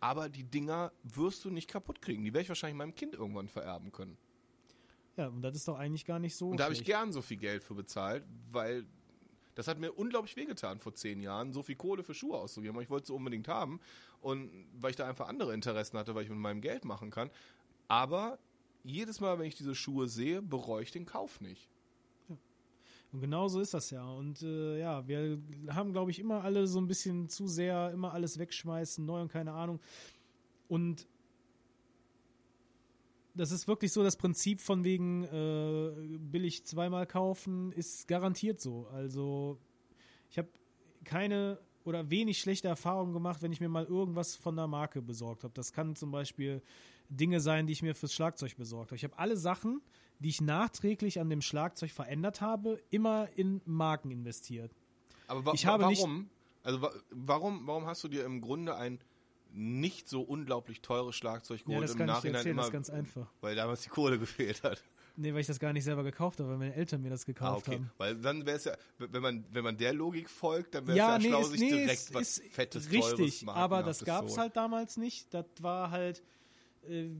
Aber 0.00 0.28
die 0.28 0.42
Dinger 0.44 0.90
wirst 1.04 1.44
du 1.44 1.50
nicht 1.50 1.68
kaputt 1.70 2.00
kriegen. 2.02 2.24
Die 2.24 2.32
werde 2.32 2.42
ich 2.42 2.48
wahrscheinlich 2.48 2.78
meinem 2.78 2.94
Kind 2.94 3.14
irgendwann 3.14 3.48
vererben 3.48 3.92
können. 3.92 4.16
ja, 5.16 5.28
und 5.28 5.42
das 5.42 5.54
ist 5.54 5.68
doch 5.68 5.78
eigentlich 5.78 6.04
gar 6.06 6.18
nicht 6.18 6.34
so. 6.34 6.48
Und 6.48 6.56
da 6.58 6.64
habe 6.64 6.74
ich 6.74 6.82
gern 6.84 7.12
so 7.12 7.20
viel 7.22 7.36
Geld 7.36 7.62
für 7.62 7.74
bezahlt, 7.74 8.24
weil 8.50 8.86
Das 9.54 9.68
hat 9.68 9.78
mir 9.78 9.92
unglaublich 9.92 10.34
wehgetan 10.34 10.80
vor 10.80 10.94
zehn 10.94 11.20
Jahren, 11.20 11.52
so 11.52 11.62
viel 11.62 11.76
Kohle 11.76 12.02
für 12.02 12.14
Schuhe 12.14 12.38
auszugeben. 12.38 12.74
Aber 12.74 12.82
ich 12.82 12.88
wollte 12.88 13.08
sie 13.08 13.12
unbedingt 13.12 13.48
haben. 13.48 13.80
Und 14.22 14.50
weil 14.80 14.90
ich 14.90 14.96
da 14.96 15.06
einfach 15.06 15.28
andere 15.28 15.52
Interessen 15.52 15.98
hatte, 15.98 16.14
weil 16.14 16.24
ich 16.24 16.30
mit 16.30 16.38
meinem 16.38 16.62
Geld 16.62 16.86
machen 16.86 17.10
kann. 17.10 17.30
Aber 17.86 18.38
jedes 18.82 19.20
Mal, 19.20 19.38
wenn 19.38 19.44
ich 19.46 19.54
diese 19.54 19.74
Schuhe 19.74 20.08
sehe, 20.08 20.40
bereue 20.40 20.82
ich 20.82 20.90
den 20.90 21.04
Kauf 21.04 21.42
nicht. 21.42 21.68
Und 23.12 23.20
genau 23.20 23.46
so 23.48 23.60
ist 23.60 23.74
das 23.74 23.90
ja. 23.90 24.04
Und 24.10 24.42
äh, 24.42 24.80
ja, 24.80 25.06
wir 25.06 25.38
haben, 25.68 25.92
glaube 25.92 26.10
ich, 26.10 26.18
immer 26.18 26.42
alle 26.42 26.66
so 26.66 26.80
ein 26.80 26.86
bisschen 26.86 27.28
zu 27.28 27.46
sehr, 27.46 27.90
immer 27.92 28.14
alles 28.14 28.38
wegschmeißen, 28.38 29.04
neu 29.04 29.20
und 29.20 29.30
keine 29.30 29.52
Ahnung. 29.52 29.80
Und 30.66 31.06
das 33.34 33.50
ist 33.50 33.68
wirklich 33.68 33.92
so 33.92 34.02
das 34.02 34.16
Prinzip 34.16 34.60
von 34.60 34.84
wegen 34.84 35.24
äh, 35.24 36.18
billig 36.18 36.64
zweimal 36.64 37.06
kaufen, 37.06 37.72
ist 37.72 38.08
garantiert 38.08 38.60
so. 38.60 38.86
Also 38.92 39.58
ich 40.30 40.38
habe 40.38 40.48
keine 41.04 41.58
oder 41.84 42.10
wenig 42.10 42.38
schlechte 42.38 42.68
Erfahrungen 42.68 43.12
gemacht, 43.12 43.42
wenn 43.42 43.52
ich 43.52 43.60
mir 43.60 43.68
mal 43.68 43.84
irgendwas 43.84 44.36
von 44.36 44.56
der 44.56 44.68
Marke 44.68 45.02
besorgt 45.02 45.44
habe. 45.44 45.54
Das 45.54 45.72
kann 45.72 45.96
zum 45.96 46.10
Beispiel 46.10 46.62
Dinge 47.08 47.40
sein, 47.40 47.66
die 47.66 47.72
ich 47.72 47.82
mir 47.82 47.94
fürs 47.94 48.14
Schlagzeug 48.14 48.56
besorgt 48.56 48.90
habe. 48.90 48.96
Ich 48.96 49.04
habe 49.04 49.18
alle 49.18 49.36
Sachen, 49.36 49.82
die 50.22 50.28
ich 50.30 50.40
nachträglich 50.40 51.20
an 51.20 51.28
dem 51.30 51.42
Schlagzeug 51.42 51.90
verändert 51.90 52.40
habe, 52.40 52.80
immer 52.90 53.28
in 53.36 53.60
Marken 53.64 54.10
investiert. 54.10 54.72
Aber 55.28 55.44
wa 55.46 55.52
Ich 55.54 55.66
habe 55.66 55.84
warum? 55.84 56.30
Also 56.62 56.80
wa 56.82 56.92
warum, 57.10 57.66
warum 57.66 57.86
hast 57.86 58.04
du 58.04 58.08
dir 58.08 58.24
im 58.24 58.40
Grunde 58.40 58.76
ein 58.76 59.00
nicht 59.54 60.08
so 60.08 60.22
unglaublich 60.22 60.80
teures 60.80 61.14
Schlagzeug 61.14 61.60
Ja, 61.60 61.64
geholt 61.66 61.82
das 61.82 61.92
im 61.92 61.98
kann 61.98 62.06
ich 62.08 62.12
dir 62.12 62.14
Nachhinein 62.14 62.34
erzählen, 62.36 62.52
immer, 62.52 62.62
das 62.62 62.68
ist 62.68 62.72
ganz 62.72 62.90
einfach. 62.90 63.32
weil 63.40 63.54
damals 63.56 63.82
die 63.82 63.88
Kohle 63.90 64.18
gefehlt 64.18 64.62
hat. 64.62 64.82
Nee, 65.16 65.34
weil 65.34 65.40
ich 65.40 65.46
das 65.46 65.58
gar 65.60 65.74
nicht 65.74 65.84
selber 65.84 66.04
gekauft 66.04 66.40
habe, 66.40 66.48
weil 66.48 66.56
meine 66.56 66.74
Eltern 66.74 67.02
mir 67.02 67.10
das 67.10 67.22
Ah, 67.22 67.26
gekauft 67.26 67.68
okay. 67.68 67.76
haben. 67.76 67.90
Weil 67.98 68.16
dann 68.16 68.46
wäre 68.46 68.56
es 68.56 68.64
ja, 68.64 68.74
wenn 68.96 69.20
man, 69.20 69.44
wenn 69.52 69.62
man 69.62 69.76
der 69.76 69.92
Logik 69.92 70.30
folgt, 70.30 70.74
dann 70.74 70.86
wäre 70.86 70.96
es 70.96 70.98
Ja, 71.00 71.10
ja, 71.12 71.18
nee, 71.18 71.28
schlau, 71.28 71.40
ist, 71.40 71.50
sich 71.50 71.60
nee, 71.60 71.68
direkt 71.70 71.90
ist, 71.92 72.14
was 72.14 72.38
ist 72.38 72.52
fettes, 72.54 72.88
teures, 72.88 73.18
richtig, 73.18 73.46
aber 73.48 73.82
das 73.82 74.04
gab 74.06 74.24
es 74.24 74.38
halt 74.38 74.56
damals 74.56 74.96
nicht. 74.96 75.34
Das 75.34 75.44
war 75.60 75.90
halt, 75.90 76.22
äh, 76.88 77.10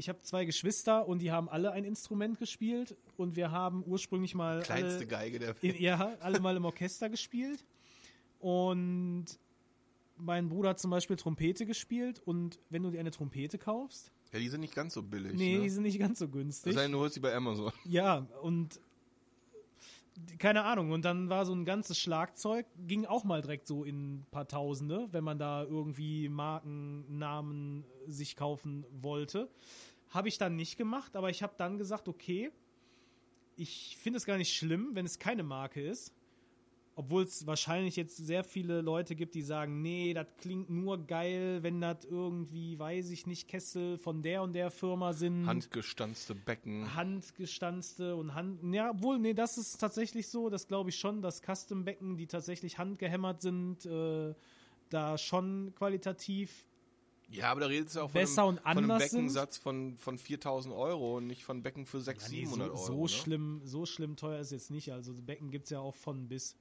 ich 0.00 0.08
habe 0.08 0.18
zwei 0.22 0.46
Geschwister 0.46 1.06
und 1.06 1.20
die 1.20 1.30
haben 1.30 1.48
alle 1.48 1.72
ein 1.72 1.84
Instrument 1.84 2.38
gespielt 2.38 2.96
und 3.18 3.36
wir 3.36 3.50
haben 3.50 3.84
ursprünglich 3.86 4.34
mal 4.34 4.60
Kleinste 4.62 4.96
alle, 5.00 5.06
Geige 5.06 5.38
der 5.38 5.62
Welt. 5.62 5.78
ja, 5.78 6.16
alle 6.20 6.40
mal 6.40 6.56
im 6.56 6.64
Orchester 6.64 7.10
gespielt 7.10 7.62
und 8.40 9.26
mein 10.16 10.48
Bruder 10.48 10.70
hat 10.70 10.80
zum 10.80 10.90
Beispiel 10.90 11.16
Trompete 11.16 11.66
gespielt 11.66 12.22
und 12.24 12.58
wenn 12.70 12.82
du 12.82 12.90
dir 12.90 13.00
eine 13.00 13.10
Trompete 13.10 13.58
kaufst, 13.58 14.10
Ja, 14.32 14.38
die 14.38 14.48
sind 14.48 14.60
nicht 14.62 14.74
ganz 14.74 14.94
so 14.94 15.02
billig. 15.02 15.34
nee, 15.34 15.56
ne? 15.58 15.62
die 15.64 15.70
sind 15.70 15.82
nicht 15.82 15.98
ganz 15.98 16.18
so 16.18 16.28
günstig. 16.28 16.72
sei 16.74 16.82
denn, 16.82 16.92
du 16.92 16.98
holst 16.98 17.16
die 17.16 17.20
bei 17.20 17.34
Amazon. 17.34 17.70
Ja, 17.84 18.26
und 18.42 18.80
keine 20.38 20.64
Ahnung. 20.64 20.90
Und 20.90 21.04
dann 21.06 21.28
war 21.30 21.46
so 21.46 21.54
ein 21.54 21.64
ganzes 21.64 21.98
Schlagzeug, 21.98 22.66
ging 22.86 23.06
auch 23.06 23.24
mal 23.24 23.40
direkt 23.40 23.66
so 23.66 23.84
in 23.84 24.16
ein 24.16 24.26
paar 24.30 24.46
Tausende, 24.46 25.08
wenn 25.12 25.24
man 25.24 25.38
da 25.38 25.64
irgendwie 25.64 26.28
Markennamen 26.28 27.84
sich 28.06 28.36
kaufen 28.36 28.84
wollte. 29.00 29.48
Habe 30.10 30.28
ich 30.28 30.38
dann 30.38 30.56
nicht 30.56 30.76
gemacht, 30.76 31.16
aber 31.16 31.30
ich 31.30 31.42
habe 31.42 31.54
dann 31.56 31.78
gesagt, 31.78 32.08
okay, 32.08 32.50
ich 33.56 33.96
finde 34.00 34.16
es 34.16 34.26
gar 34.26 34.38
nicht 34.38 34.54
schlimm, 34.54 34.90
wenn 34.94 35.06
es 35.06 35.18
keine 35.18 35.42
Marke 35.42 35.80
ist. 35.80 36.12
Obwohl 36.96 37.22
es 37.22 37.46
wahrscheinlich 37.46 37.96
jetzt 37.96 38.16
sehr 38.16 38.44
viele 38.44 38.80
Leute 38.82 39.14
gibt, 39.14 39.34
die 39.34 39.42
sagen, 39.42 39.80
nee, 39.80 40.12
das 40.12 40.26
klingt 40.38 40.68
nur 40.68 41.06
geil, 41.06 41.62
wenn 41.62 41.80
das 41.80 42.04
irgendwie, 42.04 42.78
weiß 42.78 43.10
ich 43.10 43.26
nicht, 43.26 43.48
Kessel 43.48 43.96
von 43.96 44.22
der 44.22 44.42
und 44.42 44.52
der 44.52 44.70
Firma 44.70 45.12
sind. 45.12 45.46
Handgestanzte 45.46 46.34
Becken. 46.34 46.94
Handgestanzte 46.94 48.16
und 48.16 48.34
Hand. 48.34 48.74
Ja, 48.74 48.90
obwohl, 48.90 49.18
nee, 49.18 49.32
das 49.32 49.56
ist 49.56 49.78
tatsächlich 49.78 50.28
so. 50.28 50.50
Das 50.50 50.66
glaube 50.66 50.90
ich 50.90 50.96
schon, 50.98 51.22
dass 51.22 51.40
Custom-Becken, 51.40 52.16
die 52.16 52.26
tatsächlich 52.26 52.76
handgehämmert 52.76 53.40
sind, 53.40 53.86
äh, 53.86 54.34
da 54.90 55.16
schon 55.16 55.72
qualitativ. 55.76 56.66
Ja, 57.30 57.50
aber 57.52 57.60
da 57.60 57.66
redest 57.66 57.94
du 57.94 58.00
auch 58.00 58.10
von 58.10 58.20
Besser 58.20 58.42
einem, 58.42 58.48
und 58.48 58.56
von 58.58 58.66
einem 58.66 58.90
anders 58.90 59.10
sind. 59.10 59.18
Beckensatz 59.18 59.56
von, 59.56 59.96
von 59.96 60.18
4000 60.18 60.74
Euro 60.74 61.16
und 61.18 61.26
nicht 61.26 61.44
von 61.44 61.62
Becken 61.62 61.86
für 61.86 62.00
600, 62.00 62.32
Ja, 62.32 62.38
nee, 62.38 62.44
700 62.46 62.68
so, 62.68 62.74
Euro. 62.74 62.86
so 62.86 63.02
ne? 63.02 63.08
schlimm, 63.08 63.60
so 63.64 63.86
schlimm 63.86 64.16
teuer 64.16 64.40
ist 64.40 64.50
jetzt 64.50 64.70
nicht. 64.70 64.92
Also 64.92 65.14
Becken 65.14 65.50
gibt 65.50 65.64
es 65.64 65.70
ja 65.70 65.78
auch 65.80 65.94
von 65.94 66.28
bis. 66.28 66.56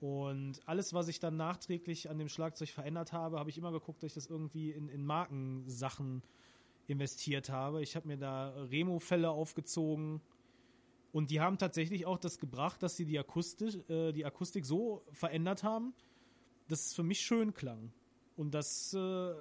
Und 0.00 0.60
alles, 0.66 0.92
was 0.92 1.08
ich 1.08 1.20
dann 1.20 1.36
nachträglich 1.36 2.10
an 2.10 2.18
dem 2.18 2.28
Schlagzeug 2.28 2.68
verändert 2.68 3.12
habe, 3.12 3.38
habe 3.38 3.48
ich 3.48 3.56
immer 3.56 3.72
geguckt, 3.72 4.02
dass 4.02 4.08
ich 4.08 4.14
das 4.14 4.26
irgendwie 4.26 4.70
in, 4.70 4.88
in 4.90 5.06
Markensachen 5.06 6.22
investiert 6.86 7.48
habe. 7.48 7.82
Ich 7.82 7.96
habe 7.96 8.08
mir 8.08 8.18
da 8.18 8.50
Remo-Fälle 8.50 9.30
aufgezogen. 9.30 10.20
Und 11.12 11.30
die 11.30 11.40
haben 11.40 11.56
tatsächlich 11.56 12.04
auch 12.04 12.18
das 12.18 12.38
gebracht, 12.38 12.82
dass 12.82 12.96
sie 12.96 13.06
die 13.06 13.18
Akustik, 13.18 13.88
äh, 13.88 14.12
die 14.12 14.26
Akustik 14.26 14.66
so 14.66 15.02
verändert 15.12 15.62
haben, 15.62 15.94
dass 16.68 16.86
es 16.86 16.94
für 16.94 17.04
mich 17.04 17.20
schön 17.20 17.54
klang. 17.54 17.92
Und 18.36 18.52
das 18.52 18.92
äh, 18.94 19.32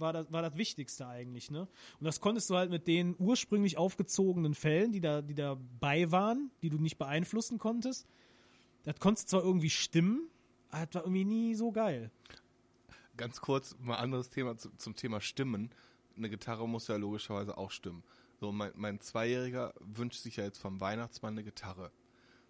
war, 0.00 0.12
das 0.12 0.30
war 0.32 0.42
das 0.42 0.56
Wichtigste 0.56 1.06
eigentlich, 1.06 1.50
ne? 1.50 1.68
Und 1.98 2.04
das 2.04 2.20
konntest 2.20 2.50
du 2.50 2.56
halt 2.56 2.70
mit 2.70 2.86
den 2.86 3.14
ursprünglich 3.18 3.78
aufgezogenen 3.78 4.54
Fällen, 4.54 4.92
die 4.92 5.00
da, 5.00 5.22
die 5.22 5.34
dabei 5.34 6.10
waren, 6.10 6.50
die 6.62 6.70
du 6.70 6.78
nicht 6.78 6.98
beeinflussen 6.98 7.58
konntest. 7.58 8.06
Das 8.84 8.98
konntest 9.00 9.28
zwar 9.28 9.42
irgendwie 9.42 9.70
stimmen, 9.70 10.28
aber 10.70 10.86
das 10.86 10.94
war 10.94 11.02
irgendwie 11.02 11.24
nie 11.24 11.54
so 11.54 11.72
geil. 11.72 12.10
Ganz 13.16 13.40
kurz, 13.40 13.76
mal 13.80 13.96
anderes 13.96 14.30
Thema 14.30 14.56
zu, 14.56 14.70
zum 14.76 14.94
Thema 14.94 15.20
Stimmen. 15.20 15.70
Eine 16.16 16.28
Gitarre 16.28 16.68
muss 16.68 16.88
ja 16.88 16.96
logischerweise 16.96 17.56
auch 17.56 17.70
stimmen. 17.70 18.02
So, 18.40 18.52
mein, 18.52 18.72
mein 18.74 19.00
Zweijähriger 19.00 19.72
wünscht 19.80 20.20
sich 20.20 20.36
ja 20.36 20.44
jetzt 20.44 20.58
vom 20.58 20.80
Weihnachtsmann 20.80 21.34
eine 21.34 21.44
Gitarre. 21.44 21.90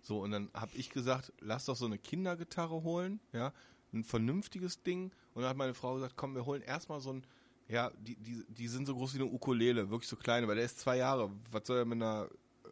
So, 0.03 0.21
und 0.21 0.31
dann 0.33 0.51
habe 0.55 0.73
ich 0.75 0.91
gesagt, 0.91 1.33
lass 1.41 1.67
doch 1.67 1.77
so 1.77 1.87
eine 1.87 1.99
Kindergitarre 1.99 2.83
holen, 2.83 3.21
ja, 3.33 3.53
ein 3.93 4.05
vernünftiges 4.05 4.83
Ding. 4.83 5.13
Und 5.35 5.43
dann 5.43 5.51
hat 5.51 5.57
meine 5.57 5.75
Frau 5.75 5.95
gesagt, 5.95 6.15
komm, 6.17 6.35
wir 6.35 6.47
holen 6.47 6.63
erstmal 6.63 7.01
so 7.01 7.13
ein, 7.13 7.25
ja, 7.69 7.91
die, 7.99 8.17
die, 8.17 8.45
die 8.49 8.69
sind 8.69 8.87
so 8.87 8.95
groß 8.95 9.15
wie 9.15 9.23
eine 9.23 9.31
Ukulele, 9.31 9.91
wirklich 9.91 10.09
so 10.09 10.17
kleine, 10.17 10.47
weil 10.47 10.57
der 10.57 10.65
ist 10.65 10.79
zwei 10.79 10.99
Jahre. 10.99 11.31
Was 11.51 11.67
soll 11.67 11.79
er 11.79 11.85
mit 11.85 12.01
einer 12.01 12.29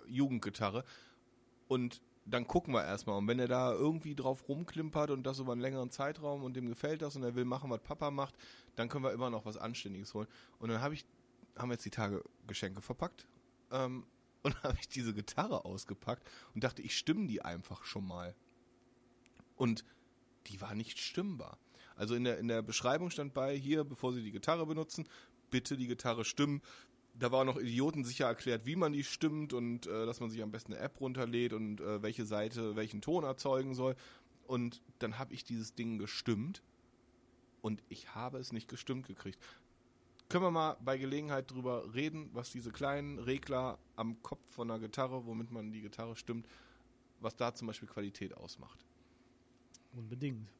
Jugendgitarre? 0.06 0.84
Und 1.66 2.00
dann 2.26 2.46
gucken 2.46 2.72
wir 2.72 2.84
erstmal. 2.84 3.18
Und 3.18 3.28
wenn 3.28 3.38
er 3.38 3.48
da 3.48 3.72
irgendwie 3.72 4.14
drauf 4.14 4.48
rumklimpert 4.48 5.10
und 5.10 5.24
das 5.24 5.40
über 5.40 5.52
einen 5.52 5.60
längeren 5.60 5.90
Zeitraum 5.90 6.42
und 6.42 6.54
dem 6.54 6.68
gefällt 6.68 7.02
das 7.02 7.16
und 7.16 7.22
er 7.22 7.34
will 7.34 7.44
machen, 7.44 7.70
was 7.70 7.80
Papa 7.80 8.10
macht, 8.10 8.34
dann 8.76 8.88
können 8.88 9.04
wir 9.04 9.12
immer 9.12 9.30
noch 9.30 9.44
was 9.44 9.56
Anständiges 9.56 10.14
holen. 10.14 10.28
Und 10.58 10.70
dann 10.70 10.80
habe 10.80 10.94
ich, 10.94 11.04
haben 11.56 11.70
jetzt 11.70 11.84
die 11.84 11.90
Tage 11.90 12.22
Geschenke 12.46 12.80
verpackt. 12.80 13.26
Ähm, 13.70 14.06
und 14.44 14.62
habe 14.62 14.76
ich 14.78 14.88
diese 14.88 15.14
Gitarre 15.14 15.64
ausgepackt 15.64 16.28
und 16.54 16.62
dachte, 16.62 16.82
ich 16.82 16.96
stimme 16.98 17.26
die 17.26 17.40
einfach 17.42 17.84
schon 17.84 18.06
mal. 18.06 18.34
Und 19.56 19.86
die 20.48 20.60
war 20.60 20.74
nicht 20.74 20.98
stimmbar. 20.98 21.58
Also 21.96 22.14
in 22.14 22.24
der, 22.24 22.38
in 22.38 22.48
der 22.48 22.62
Beschreibung 22.62 23.10
stand 23.10 23.34
bei, 23.34 23.56
hier, 23.56 23.84
bevor 23.84 24.12
Sie 24.12 24.22
die 24.22 24.32
Gitarre 24.32 24.66
benutzen, 24.66 25.06
bitte 25.50 25.76
die 25.76 25.86
Gitarre 25.86 26.24
stimmen. 26.24 26.62
Da 27.16 27.30
war 27.30 27.44
noch 27.44 27.58
idiotensicher 27.58 28.26
erklärt, 28.26 28.66
wie 28.66 28.74
man 28.74 28.92
die 28.92 29.04
stimmt 29.04 29.52
und 29.52 29.86
äh, 29.86 30.04
dass 30.06 30.18
man 30.18 30.30
sich 30.30 30.42
am 30.42 30.50
besten 30.50 30.72
eine 30.72 30.82
App 30.82 31.00
runterlädt 31.00 31.52
und 31.52 31.80
äh, 31.80 32.02
welche 32.02 32.24
Seite 32.24 32.74
welchen 32.74 33.00
Ton 33.00 33.22
erzeugen 33.22 33.74
soll. 33.74 33.94
Und 34.46 34.82
dann 34.98 35.18
habe 35.18 35.32
ich 35.32 35.44
dieses 35.44 35.74
Ding 35.74 35.98
gestimmt 35.98 36.62
und 37.62 37.82
ich 37.88 38.14
habe 38.14 38.38
es 38.38 38.52
nicht 38.52 38.68
gestimmt 38.68 39.06
gekriegt. 39.06 39.38
Können 40.28 40.44
wir 40.44 40.50
mal 40.50 40.76
bei 40.84 40.98
Gelegenheit 40.98 41.50
drüber 41.50 41.94
reden, 41.94 42.30
was 42.32 42.50
diese 42.50 42.72
kleinen 42.72 43.18
Regler 43.20 43.78
am 43.94 44.20
Kopf 44.22 44.40
von 44.50 44.70
einer 44.70 44.80
Gitarre, 44.80 45.26
womit 45.26 45.52
man 45.52 45.70
die 45.70 45.82
Gitarre 45.82 46.16
stimmt, 46.16 46.48
was 47.20 47.36
da 47.36 47.54
zum 47.54 47.68
Beispiel 47.68 47.88
Qualität 47.88 48.36
ausmacht. 48.36 48.84
Unbedingt. 49.92 50.50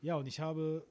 Ja, 0.00 0.16
und 0.16 0.26
ich 0.26 0.40
habe, 0.40 0.86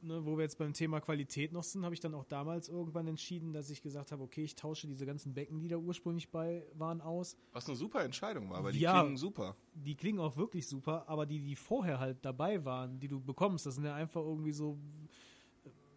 ne, 0.00 0.24
wo 0.24 0.36
wir 0.36 0.42
jetzt 0.42 0.58
beim 0.58 0.72
Thema 0.72 1.00
Qualität 1.00 1.52
noch 1.52 1.64
sind, 1.64 1.84
habe 1.84 1.94
ich 1.94 2.00
dann 2.00 2.14
auch 2.14 2.24
damals 2.24 2.68
irgendwann 2.68 3.06
entschieden, 3.08 3.52
dass 3.52 3.70
ich 3.70 3.82
gesagt 3.82 4.12
habe, 4.12 4.22
okay, 4.22 4.44
ich 4.44 4.54
tausche 4.54 4.86
diese 4.86 5.06
ganzen 5.06 5.34
Becken, 5.34 5.60
die 5.60 5.68
da 5.68 5.76
ursprünglich 5.76 6.30
bei 6.30 6.66
waren, 6.74 7.00
aus. 7.00 7.36
Was 7.52 7.66
eine 7.68 7.76
super 7.76 8.04
Entscheidung 8.04 8.50
war, 8.50 8.62
weil 8.62 8.72
die 8.72 8.80
Ja. 8.80 9.00
klingen 9.00 9.16
super. 9.16 9.56
Die 9.74 9.96
klingen 9.96 10.20
auch 10.20 10.36
wirklich 10.36 10.68
super, 10.68 11.08
aber 11.08 11.26
die, 11.26 11.40
die 11.40 11.56
vorher 11.56 11.98
halt 11.98 12.24
dabei 12.24 12.64
waren, 12.64 13.00
die 13.00 13.08
du 13.08 13.20
bekommst, 13.20 13.66
das 13.66 13.74
sind 13.74 13.84
ja 13.84 13.94
einfach 13.94 14.20
irgendwie 14.20 14.52
so, 14.52 14.78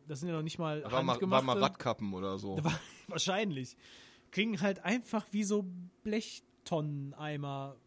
das 0.07 0.19
sind 0.22 0.30
ja 0.30 0.35
noch 0.35 0.43
nicht 0.43 0.57
mal 0.57 0.84
war 0.84 1.03
mal, 1.03 1.22
war 1.22 1.41
mal 1.41 1.57
Radkappen 1.57 2.14
oder 2.14 2.39
so. 2.39 2.59
Wahrscheinlich. 3.07 3.77
Klingen 4.31 4.59
halt 4.61 4.80
einfach 4.84 5.26
wie 5.31 5.43
so 5.43 5.65
Blechtonneneimer. 6.03 7.77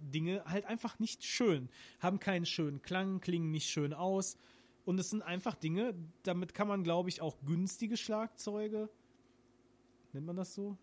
Dinge 0.00 0.44
halt 0.46 0.64
einfach 0.66 0.98
nicht 0.98 1.24
schön. 1.24 1.68
Haben 2.00 2.18
keinen 2.20 2.46
schönen 2.46 2.82
Klang, 2.82 3.20
klingen 3.20 3.50
nicht 3.50 3.68
schön 3.68 3.92
aus. 3.92 4.36
Und 4.84 4.98
es 4.98 5.10
sind 5.10 5.22
einfach 5.22 5.54
Dinge, 5.54 5.94
damit 6.22 6.54
kann 6.54 6.68
man, 6.68 6.82
glaube 6.82 7.10
ich, 7.10 7.20
auch 7.20 7.36
günstige 7.44 7.96
Schlagzeuge, 7.96 8.88
nennt 10.12 10.26
man 10.26 10.36
das 10.36 10.54
so? 10.54 10.78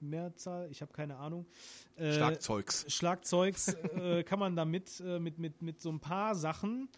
Mehrzahl? 0.00 0.70
Ich 0.70 0.82
habe 0.82 0.92
keine 0.92 1.16
Ahnung. 1.16 1.46
Äh, 1.96 2.12
Schlagzeugs. 2.12 2.84
Schlagzeugs 2.92 3.68
äh, 3.94 4.24
kann 4.24 4.38
man 4.38 4.56
damit 4.56 5.00
äh, 5.00 5.18
mit, 5.18 5.38
mit, 5.38 5.62
mit 5.62 5.80
so 5.80 5.90
ein 5.90 6.00
paar 6.00 6.34
Sachen 6.34 6.88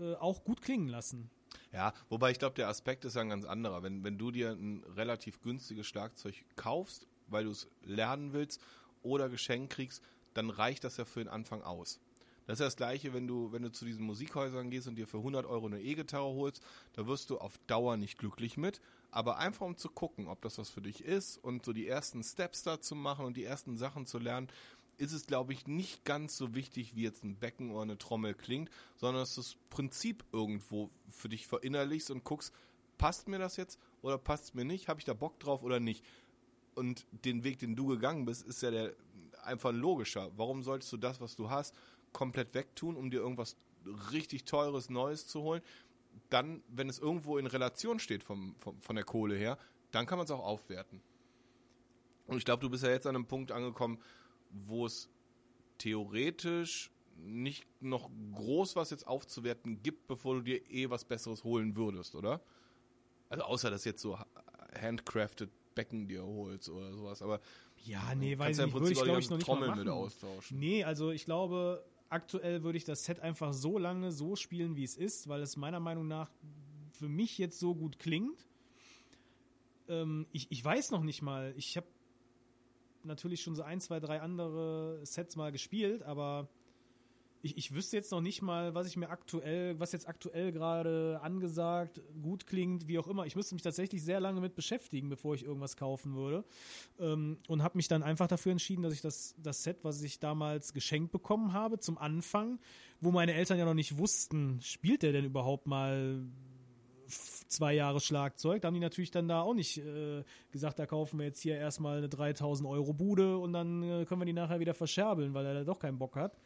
äh, 0.00 0.14
auch 0.14 0.44
gut 0.44 0.60
klingen 0.60 0.88
lassen. 0.88 1.30
Ja, 1.72 1.92
wobei 2.08 2.30
ich 2.30 2.38
glaube, 2.38 2.54
der 2.54 2.68
Aspekt 2.68 3.04
ist 3.04 3.14
ja 3.14 3.22
ein 3.22 3.28
ganz 3.28 3.44
anderer. 3.44 3.82
Wenn, 3.82 4.04
wenn 4.04 4.18
du 4.18 4.30
dir 4.30 4.50
ein 4.50 4.84
relativ 4.96 5.40
günstiges 5.40 5.86
Schlagzeug 5.86 6.34
kaufst, 6.56 7.06
weil 7.28 7.44
du 7.44 7.50
es 7.50 7.68
lernen 7.82 8.32
willst 8.32 8.60
oder 9.02 9.28
geschenkt 9.28 9.72
kriegst, 9.72 10.02
dann 10.34 10.50
reicht 10.50 10.84
das 10.84 10.96
ja 10.96 11.04
für 11.04 11.20
den 11.20 11.28
Anfang 11.28 11.62
aus. 11.62 12.00
Das 12.46 12.56
ist 12.56 12.60
ja 12.60 12.66
das 12.66 12.76
Gleiche, 12.76 13.14
wenn 13.14 13.28
du, 13.28 13.52
wenn 13.52 13.62
du 13.62 13.70
zu 13.70 13.84
diesen 13.84 14.04
Musikhäusern 14.04 14.70
gehst 14.70 14.88
und 14.88 14.96
dir 14.96 15.06
für 15.06 15.18
100 15.18 15.46
Euro 15.46 15.66
eine 15.66 15.80
E-Gitarre 15.80 16.34
holst, 16.34 16.62
da 16.94 17.06
wirst 17.06 17.30
du 17.30 17.38
auf 17.38 17.58
Dauer 17.66 17.96
nicht 17.96 18.18
glücklich 18.18 18.56
mit. 18.56 18.80
Aber 19.12 19.38
einfach 19.38 19.66
um 19.66 19.76
zu 19.76 19.88
gucken, 19.88 20.26
ob 20.26 20.42
das 20.42 20.58
was 20.58 20.68
für 20.68 20.82
dich 20.82 21.04
ist 21.04 21.36
und 21.36 21.64
so 21.64 21.72
die 21.72 21.86
ersten 21.86 22.24
Steps 22.24 22.62
da 22.62 22.80
zu 22.80 22.96
machen 22.96 23.24
und 23.24 23.36
die 23.36 23.44
ersten 23.44 23.76
Sachen 23.76 24.06
zu 24.06 24.18
lernen, 24.18 24.48
ist 24.96 25.12
es, 25.12 25.26
glaube 25.26 25.52
ich, 25.52 25.66
nicht 25.66 26.04
ganz 26.04 26.36
so 26.36 26.54
wichtig, 26.54 26.94
wie 26.94 27.02
jetzt 27.02 27.24
ein 27.24 27.36
Becken 27.36 27.70
oder 27.70 27.82
eine 27.82 27.98
Trommel 27.98 28.34
klingt, 28.34 28.70
sondern 28.96 29.22
dass 29.22 29.34
du 29.34 29.40
das 29.40 29.56
Prinzip 29.70 30.24
irgendwo 30.32 30.90
für 31.10 31.28
dich 31.28 31.46
verinnerlichst 31.46 32.10
und 32.10 32.24
guckst, 32.24 32.52
passt 32.98 33.28
mir 33.28 33.38
das 33.38 33.56
jetzt 33.56 33.78
oder 34.02 34.18
passt 34.18 34.44
es 34.44 34.54
mir 34.54 34.64
nicht? 34.64 34.88
Habe 34.88 35.00
ich 35.00 35.04
da 35.04 35.14
Bock 35.14 35.40
drauf 35.40 35.62
oder 35.62 35.80
nicht? 35.80 36.04
Und 36.74 37.06
den 37.24 37.44
Weg, 37.44 37.58
den 37.60 37.76
du 37.76 37.86
gegangen 37.86 38.26
bist, 38.26 38.46
ist 38.46 38.62
ja 38.62 38.70
der 38.70 38.94
einfach 39.44 39.72
logischer. 39.72 40.30
Warum 40.36 40.62
solltest 40.62 40.92
du 40.92 40.96
das, 40.96 41.20
was 41.20 41.36
du 41.36 41.50
hast, 41.50 41.74
komplett 42.12 42.54
wegtun, 42.54 42.96
um 42.96 43.10
dir 43.10 43.20
irgendwas 43.20 43.56
richtig 44.12 44.44
teures 44.44 44.90
Neues 44.90 45.26
zu 45.26 45.42
holen? 45.42 45.62
Dann, 46.28 46.62
wenn 46.68 46.88
es 46.88 46.98
irgendwo 46.98 47.38
in 47.38 47.46
Relation 47.46 47.98
steht 47.98 48.22
vom, 48.24 48.56
vom 48.58 48.80
von 48.80 48.96
der 48.96 49.04
Kohle 49.04 49.36
her, 49.36 49.58
dann 49.90 50.06
kann 50.06 50.18
man 50.18 50.24
es 50.24 50.30
auch 50.30 50.44
aufwerten. 50.44 51.00
Und 52.26 52.36
ich 52.36 52.44
glaube, 52.44 52.60
du 52.60 52.70
bist 52.70 52.84
ja 52.84 52.90
jetzt 52.90 53.06
an 53.06 53.16
einem 53.16 53.26
Punkt 53.26 53.52
angekommen, 53.52 53.98
wo 54.50 54.86
es 54.86 55.08
theoretisch 55.78 56.90
nicht 57.16 57.66
noch 57.82 58.10
groß 58.32 58.76
was 58.76 58.90
jetzt 58.90 59.06
aufzuwerten 59.06 59.82
gibt, 59.82 60.06
bevor 60.06 60.36
du 60.36 60.42
dir 60.42 60.70
eh 60.70 60.90
was 60.90 61.04
Besseres 61.04 61.44
holen 61.44 61.76
würdest, 61.76 62.14
oder? 62.14 62.40
Also 63.28 63.44
außer 63.44 63.70
dass 63.70 63.84
jetzt 63.84 64.00
so 64.00 64.18
handcrafted 64.80 65.50
Becken 65.74 66.08
dir 66.08 66.24
holst 66.24 66.68
oder 66.68 66.92
sowas, 66.92 67.22
aber 67.22 67.40
Ja, 67.84 68.14
nee, 68.14 68.38
weiß 68.38 68.58
ja 68.58 68.66
ich. 68.66 68.72
Würde 68.72 68.90
ich, 68.90 69.02
glaube 69.02 69.20
ich, 69.20 69.30
noch 69.30 69.38
nicht 69.38 69.48
mal 69.48 69.54
Trommeln 69.54 69.70
machen. 69.70 69.88
austauschen. 69.88 70.58
Nee, 70.58 70.84
also 70.84 71.10
ich 71.10 71.24
glaube, 71.24 71.84
aktuell 72.08 72.62
würde 72.62 72.76
ich 72.76 72.84
das 72.84 73.04
Set 73.04 73.20
einfach 73.20 73.52
so 73.52 73.78
lange 73.78 74.12
so 74.12 74.36
spielen, 74.36 74.76
wie 74.76 74.84
es 74.84 74.96
ist, 74.96 75.28
weil 75.28 75.40
es 75.42 75.56
meiner 75.56 75.80
Meinung 75.80 76.06
nach 76.06 76.30
für 76.92 77.08
mich 77.08 77.38
jetzt 77.38 77.58
so 77.58 77.74
gut 77.74 77.98
klingt. 77.98 78.46
Ähm, 79.88 80.26
ich, 80.32 80.50
ich 80.50 80.64
weiß 80.64 80.90
noch 80.90 81.02
nicht 81.02 81.22
mal, 81.22 81.54
ich 81.56 81.76
habe 81.76 81.86
natürlich 83.04 83.40
schon 83.42 83.56
so 83.56 83.62
ein, 83.62 83.80
zwei, 83.80 84.00
drei 84.00 84.20
andere 84.20 85.00
Sets 85.04 85.36
mal 85.36 85.52
gespielt, 85.52 86.02
aber 86.02 86.48
ich, 87.42 87.56
ich 87.56 87.74
wüsste 87.74 87.96
jetzt 87.96 88.10
noch 88.12 88.20
nicht 88.20 88.42
mal, 88.42 88.74
was 88.74 88.86
ich 88.86 88.96
mir 88.96 89.08
aktuell, 89.08 89.78
was 89.80 89.92
jetzt 89.92 90.08
aktuell 90.08 90.52
gerade 90.52 91.20
angesagt, 91.22 92.02
gut 92.20 92.46
klingt, 92.46 92.86
wie 92.86 92.98
auch 92.98 93.08
immer. 93.08 93.24
Ich 93.24 93.36
müsste 93.36 93.54
mich 93.54 93.62
tatsächlich 93.62 94.02
sehr 94.02 94.20
lange 94.20 94.40
mit 94.40 94.54
beschäftigen, 94.54 95.08
bevor 95.08 95.34
ich 95.34 95.44
irgendwas 95.44 95.76
kaufen 95.76 96.14
würde. 96.14 96.44
Ähm, 96.98 97.38
und 97.48 97.62
habe 97.62 97.78
mich 97.78 97.88
dann 97.88 98.02
einfach 98.02 98.28
dafür 98.28 98.52
entschieden, 98.52 98.82
dass 98.82 98.92
ich 98.92 99.00
das, 99.00 99.34
das 99.38 99.62
Set, 99.62 99.78
was 99.82 100.02
ich 100.02 100.20
damals 100.20 100.74
geschenkt 100.74 101.12
bekommen 101.12 101.52
habe, 101.52 101.78
zum 101.78 101.96
Anfang, 101.96 102.58
wo 103.00 103.10
meine 103.10 103.32
Eltern 103.32 103.58
ja 103.58 103.64
noch 103.64 103.74
nicht 103.74 103.96
wussten, 103.96 104.60
spielt 104.60 105.02
der 105.02 105.12
denn 105.12 105.24
überhaupt 105.24 105.66
mal 105.66 106.26
zwei 107.48 107.72
Jahre 107.72 108.00
Schlagzeug. 108.00 108.62
Da 108.62 108.68
haben 108.68 108.74
die 108.74 108.80
natürlich 108.80 109.10
dann 109.10 109.28
da 109.28 109.42
auch 109.42 109.54
nicht 109.54 109.78
äh, 109.78 110.24
gesagt, 110.52 110.78
da 110.78 110.86
kaufen 110.86 111.18
wir 111.18 111.26
jetzt 111.26 111.40
hier 111.40 111.56
erstmal 111.56 111.98
eine 111.98 112.08
3000 112.08 112.68
Euro 112.68 112.92
Bude 112.92 113.38
und 113.38 113.52
dann 113.52 113.82
äh, 113.82 114.04
können 114.04 114.20
wir 114.20 114.26
die 114.26 114.32
nachher 114.32 114.60
wieder 114.60 114.74
verscherbeln, 114.74 115.34
weil 115.34 115.46
er 115.46 115.54
da 115.54 115.64
doch 115.64 115.78
keinen 115.78 115.98
Bock 115.98 116.16
hat. 116.16 116.38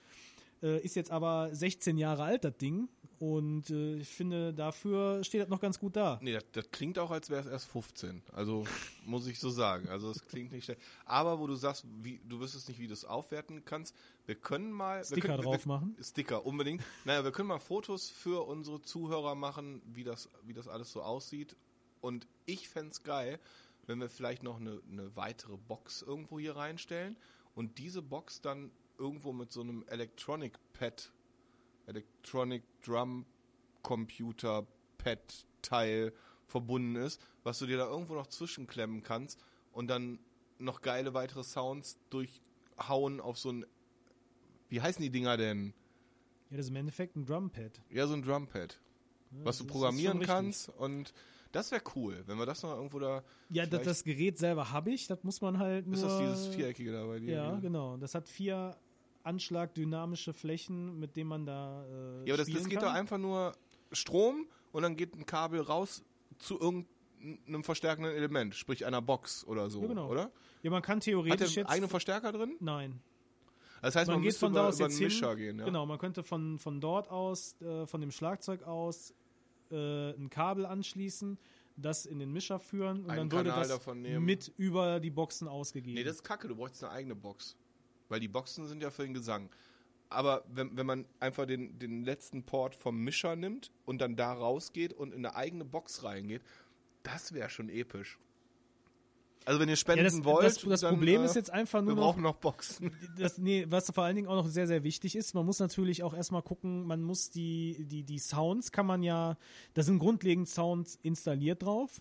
Äh, 0.65 0.81
ist 0.81 0.97
jetzt 0.97 1.11
aber 1.11 1.55
16 1.55 1.99
Jahre 1.99 2.23
alt, 2.23 2.45
das 2.45 2.57
Ding. 2.57 2.89
Und 3.19 3.69
äh, 3.69 3.97
ich 3.97 4.09
finde, 4.09 4.55
dafür 4.55 5.23
steht 5.23 5.43
das 5.43 5.49
noch 5.51 5.61
ganz 5.61 5.79
gut 5.79 5.95
da. 5.95 6.19
Nee, 6.23 6.33
das, 6.33 6.45
das 6.53 6.71
klingt 6.71 6.99
auch, 6.99 7.11
als 7.11 7.29
wäre 7.29 7.43
es 7.43 7.47
erst 7.47 7.67
15. 7.67 8.23
Also 8.33 8.65
muss 9.05 9.27
ich 9.27 9.39
so 9.39 9.51
sagen. 9.51 9.89
Also 9.89 10.11
es 10.11 10.27
klingt 10.27 10.53
nicht 10.53 10.65
schlecht. 10.65 10.81
Aber 11.05 11.39
wo 11.39 11.47
du 11.47 11.55
sagst, 11.55 11.85
wie, 12.03 12.19
du 12.27 12.41
wüsstest 12.41 12.69
nicht, 12.69 12.81
wie 12.81 12.87
du 12.87 12.95
es 12.95 13.05
aufwerten 13.05 13.67
kannst, 13.67 13.95
wir 14.25 14.37
können 14.37 14.73
mal 14.73 15.05
Sticker 15.05 15.29
können, 15.29 15.43
drauf 15.43 15.67
wir, 15.67 15.69
machen. 15.69 15.97
Sticker, 16.01 16.47
unbedingt. 16.47 16.83
Naja, 17.05 17.23
wir 17.25 17.31
können 17.31 17.49
mal 17.49 17.59
Fotos 17.59 18.09
für 18.09 18.47
unsere 18.47 18.81
Zuhörer 18.81 19.35
machen, 19.35 19.83
wie 19.85 20.05
das, 20.05 20.31
wie 20.45 20.55
das 20.55 20.67
alles 20.67 20.91
so 20.91 21.03
aussieht. 21.03 21.57
Und 22.01 22.27
ich 22.47 22.71
fänd's 22.71 23.03
geil, 23.03 23.39
wenn 23.87 24.01
wir 24.01 24.09
vielleicht 24.09 24.43
noch 24.43 24.59
eine, 24.59 24.81
eine 24.91 25.15
weitere 25.15 25.59
Box 25.59 26.01
irgendwo 26.01 26.39
hier 26.39 26.57
reinstellen 26.57 27.19
und 27.55 27.79
diese 27.79 28.01
Box 28.01 28.41
dann 28.41 28.71
irgendwo 28.99 29.33
mit 29.33 29.53
so 29.53 29.61
einem 29.61 29.85
Electronic 29.89 30.59
Pad, 30.73 31.13
Electronic 31.87 32.63
Drum 32.83 33.27
Computer 33.83 34.67
Pad 34.99 35.47
Teil 35.63 36.13
verbunden 36.47 36.97
ist, 36.97 37.21
was 37.43 37.59
du 37.59 37.67
dir 37.67 37.79
da 37.79 37.87
irgendwo 37.87 38.15
noch 38.15 38.27
zwischenklemmen 38.27 39.03
kannst 39.03 39.43
und 39.73 39.89
dann 39.89 40.19
noch 40.59 40.83
geile 40.83 41.15
weitere 41.15 41.43
Sounds 41.43 41.99
durchhauen 42.11 43.21
auf 43.21 43.39
so 43.39 43.51
ein 43.51 43.67
wie 44.69 44.81
heißen 44.81 45.03
die 45.03 45.11
Dinger 45.11 45.37
denn? 45.37 45.73
Ja, 46.51 46.57
das 46.57 46.67
ist 46.67 46.71
im 46.71 46.77
Endeffekt 46.77 47.17
ein 47.17 47.27
Drumpad. 47.27 47.81
Ja, 47.91 48.07
so 48.07 48.15
ein 48.15 48.23
Drumpad, 48.23 48.81
Ja, 49.31 49.45
was 49.45 49.59
du 49.59 49.67
programmieren 49.67 50.21
kannst 50.21 50.69
und 50.69 51.13
das 51.53 51.71
wäre 51.71 51.83
cool, 51.95 52.25
wenn 52.27 52.37
wir 52.39 52.47
das 52.47 52.63
noch 52.65 52.75
irgendwo 52.75 52.99
da 52.99 53.23
Ja, 53.51 53.67
das, 53.67 53.83
das 53.83 54.05
Gerät 54.05 54.39
selber 54.39 54.73
habe 54.73 54.91
ich, 54.91 55.07
das 55.07 55.23
muss 55.23 55.41
man 55.41 55.59
halt 55.59 55.87
nur... 55.87 55.95
ist 55.95 56.03
das 56.03 56.19
dieses 56.19 56.47
viereckige 56.49 56.93
da 56.93 57.07
bei 57.07 57.21
dir? 57.21 57.35
Ja, 57.35 57.61
genau. 57.61 57.97
Das 57.97 58.15
hat 58.15 58.29
vier 58.29 58.77
anschlagdynamische 59.25 60.33
Flächen, 60.33 60.99
mit 60.99 61.17
denen 61.17 61.29
man 61.29 61.47
da 61.47 61.85
äh, 61.87 62.29
Ja, 62.29 62.35
aber 62.35 62.45
das, 62.45 62.49
das 62.53 62.65
geht 62.69 62.79
kann. 62.81 62.89
doch 62.89 62.95
einfach 62.95 63.19
nur 63.19 63.55
Strom 63.93 64.47
und 64.73 64.83
dann 64.83 64.97
geht 64.97 65.15
ein 65.15 65.27
Kabel 65.27 65.61
raus 65.61 66.05
zu 66.39 66.59
irgendeinem 66.61 67.65
verstärkenden 67.65 68.15
Element, 68.15 68.55
sprich 68.55 68.85
einer 68.87 69.03
Box 69.03 69.45
oder 69.47 69.71
so, 69.71 69.83
Ja, 69.83 69.89
genau. 69.89 70.09
oder? 70.11 70.31
Ja, 70.63 70.71
man 70.71 70.83
kann 70.83 70.97
Hat 70.99 71.07
der 71.07 71.13
theoretisch 71.13 71.57
jetzt... 71.57 71.69
eigene 71.69 71.89
Verstärker 71.89 72.33
drin? 72.33 72.57
Nein. 72.61 73.01
Das 73.83 73.97
heißt, 73.97 74.07
man, 74.09 74.17
man 74.17 74.23
geht 74.23 74.37
von 74.37 74.53
da 74.55 74.61
über, 74.61 74.69
aus 74.71 74.77
über 74.77 74.87
einen 74.87 74.99
Mischer 74.99 75.29
hin. 75.31 75.39
gehen, 75.39 75.59
ja? 75.59 75.65
Genau, 75.67 75.85
man 75.85 75.99
könnte 75.99 76.23
von, 76.23 76.59
von 76.59 76.81
dort 76.81 77.11
aus, 77.11 77.61
äh, 77.61 77.87
von 77.87 78.01
dem 78.01 78.11
Schlagzeug 78.11 78.63
aus, 78.63 79.13
äh, 79.71 80.11
ein 80.13 80.31
Kabel 80.31 80.65
anschließen, 80.65 81.39
das 81.77 82.07
in 82.07 82.19
den 82.19 82.33
Mischer 82.33 82.59
führen 82.59 83.05
und 83.05 83.11
Einen 83.11 83.29
dann 83.29 83.39
würde 83.39 83.51
Kanal 83.51 83.65
das 83.69 83.77
davon 83.77 84.01
nehmen. 84.01 84.25
mit 84.25 84.53
über 84.57 85.01
die 85.01 85.11
Boxen 85.11 85.49
ausgegeben. 85.49 85.95
Nee, 85.95 86.05
das 86.05 86.17
ist 86.17 86.23
kacke, 86.25 86.49
du 86.49 86.57
bräuchst 86.57 86.83
eine 86.83 86.93
eigene 86.93 87.15
Box. 87.15 87.57
Weil 88.15 88.21
die 88.21 88.29
Boxen 88.29 88.69
sind 88.69 88.81
ja 88.81 88.91
für 88.91 89.03
den 89.03 89.13
Gesang. 89.13 89.51
Aber 90.09 90.45
wenn, 90.47 90.77
wenn 90.77 90.87
man 90.87 91.05
einfach 91.19 91.47
den, 91.47 91.81
den 91.81 92.05
letzten 92.05 92.45
Port 92.45 92.77
vom 92.77 93.03
Mischer 93.03 93.35
nimmt 93.35 93.73
und 93.87 94.01
dann 94.01 94.15
da 94.15 94.33
rausgeht 94.33 94.93
und 94.93 95.13
in 95.13 95.27
eine 95.27 95.35
eigene 95.35 95.65
Box 95.65 96.05
reingeht, 96.05 96.41
das 97.03 97.33
wäre 97.33 97.51
schon 97.51 97.69
episch. 97.69 98.21
Also 99.47 99.59
wenn 99.59 99.69
ihr 99.69 99.73
ja, 99.73 99.79
spenden 99.79 100.05
das, 100.05 100.25
wollt, 100.25 100.47
das, 100.47 100.61
das 100.61 100.83
dann, 100.83 100.95
Problem 100.95 101.23
äh, 101.23 101.25
ist 101.25 101.35
jetzt 101.35 101.51
einfach 101.51 101.81
wir 101.81 101.87
nur 101.87 101.97
noch, 101.97 102.03
brauchen 102.03 102.23
noch 102.23 102.37
Boxen. 102.37 102.93
das, 103.19 103.39
nee, 103.39 103.67
was 103.69 103.91
vor 103.91 104.05
allen 104.05 104.15
Dingen 104.15 104.29
auch 104.29 104.37
noch 104.37 104.47
sehr, 104.47 104.69
sehr 104.69 104.85
wichtig 104.85 105.17
ist, 105.17 105.35
man 105.35 105.45
muss 105.45 105.59
natürlich 105.59 106.05
auch 106.05 106.15
erstmal 106.15 106.43
gucken, 106.43 106.87
man 106.87 107.03
muss 107.03 107.31
die, 107.31 107.85
die, 107.89 108.05
die 108.05 108.21
Sounds 108.21 108.71
kann 108.71 108.87
man 108.87 109.03
ja, 109.03 109.37
da 109.75 109.83
sind 109.83 109.99
grundlegend 109.99 110.49
Sounds 110.49 111.01
installiert 111.03 111.65
drauf. 111.65 112.01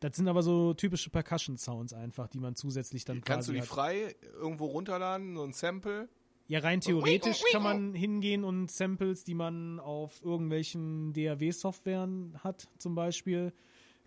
Das 0.00 0.16
sind 0.16 0.28
aber 0.28 0.42
so 0.42 0.72
typische 0.74 1.10
Percussion-Sounds 1.10 1.92
einfach, 1.92 2.26
die 2.28 2.40
man 2.40 2.56
zusätzlich 2.56 3.04
dann 3.04 3.20
Kannst 3.22 3.48
du 3.48 3.52
die 3.52 3.60
hat. 3.60 3.68
frei 3.68 4.14
irgendwo 4.40 4.66
runterladen, 4.66 5.36
so 5.36 5.42
ein 5.44 5.52
Sample? 5.52 6.08
Ja, 6.48 6.60
rein 6.60 6.80
theoretisch 6.80 7.42
kann 7.52 7.62
man 7.62 7.94
hingehen 7.94 8.42
und 8.42 8.70
Samples, 8.72 9.22
die 9.22 9.34
man 9.34 9.78
auf 9.78 10.20
irgendwelchen 10.24 11.12
DAW-Softwaren 11.12 12.38
hat, 12.42 12.66
zum 12.78 12.94
Beispiel, 12.96 13.52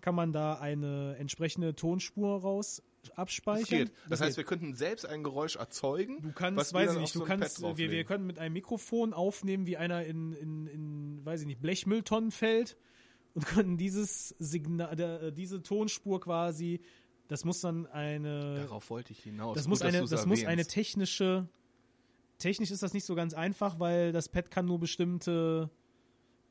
kann 0.01 0.15
man 0.15 0.33
da 0.33 0.55
eine 0.55 1.15
entsprechende 1.17 1.73
Tonspur 1.75 2.41
raus 2.41 2.83
Das 3.03 3.11
abspeichern. 3.17 3.85
geht. 3.85 3.91
Das 4.09 4.19
heißt, 4.19 4.35
wir 4.35 4.43
könnten 4.43 4.73
selbst 4.73 5.05
ein 5.05 5.23
Geräusch 5.23 5.55
erzeugen. 5.55 6.21
Du 6.21 6.33
kannst, 6.33 6.57
was 6.57 6.73
weiß 6.73 6.95
ich 6.95 6.99
nicht, 6.99 7.15
du 7.15 7.19
so 7.19 7.25
kannst, 7.25 7.61
wir, 7.61 7.91
wir 7.91 8.03
können 8.03 8.25
mit 8.27 8.39
einem 8.39 8.53
Mikrofon 8.53 9.13
aufnehmen, 9.13 9.65
wie 9.65 9.77
einer 9.77 10.03
in, 10.03 10.33
in, 10.33 10.67
in 10.67 11.25
weiß 11.25 11.41
ich 11.41 11.47
nicht, 11.47 11.61
Blechmülltonnen 11.61 12.31
fällt 12.31 12.75
und 13.33 13.45
können 13.45 13.77
dieses 13.77 14.29
Signal, 14.39 14.99
äh, 14.99 15.31
diese 15.31 15.61
Tonspur 15.63 16.19
quasi, 16.21 16.81
das 17.27 17.45
muss 17.45 17.61
dann 17.61 17.87
eine, 17.87 18.55
Darauf 18.55 18.89
wollte 18.89 19.11
ich 19.13 19.19
hinaus. 19.23 19.55
das 19.55 19.63
Gut, 19.65 19.69
muss 19.71 19.81
eine, 19.81 20.05
das 20.05 20.25
muss 20.25 20.39
eine 20.41 20.51
erwähnst. 20.51 20.71
technische, 20.71 21.47
technisch 22.37 22.71
ist 22.71 22.83
das 22.83 22.93
nicht 22.93 23.05
so 23.05 23.15
ganz 23.15 23.33
einfach, 23.33 23.79
weil 23.79 24.11
das 24.11 24.29
Pad 24.29 24.51
kann 24.51 24.65
nur 24.65 24.79
bestimmte 24.79 25.69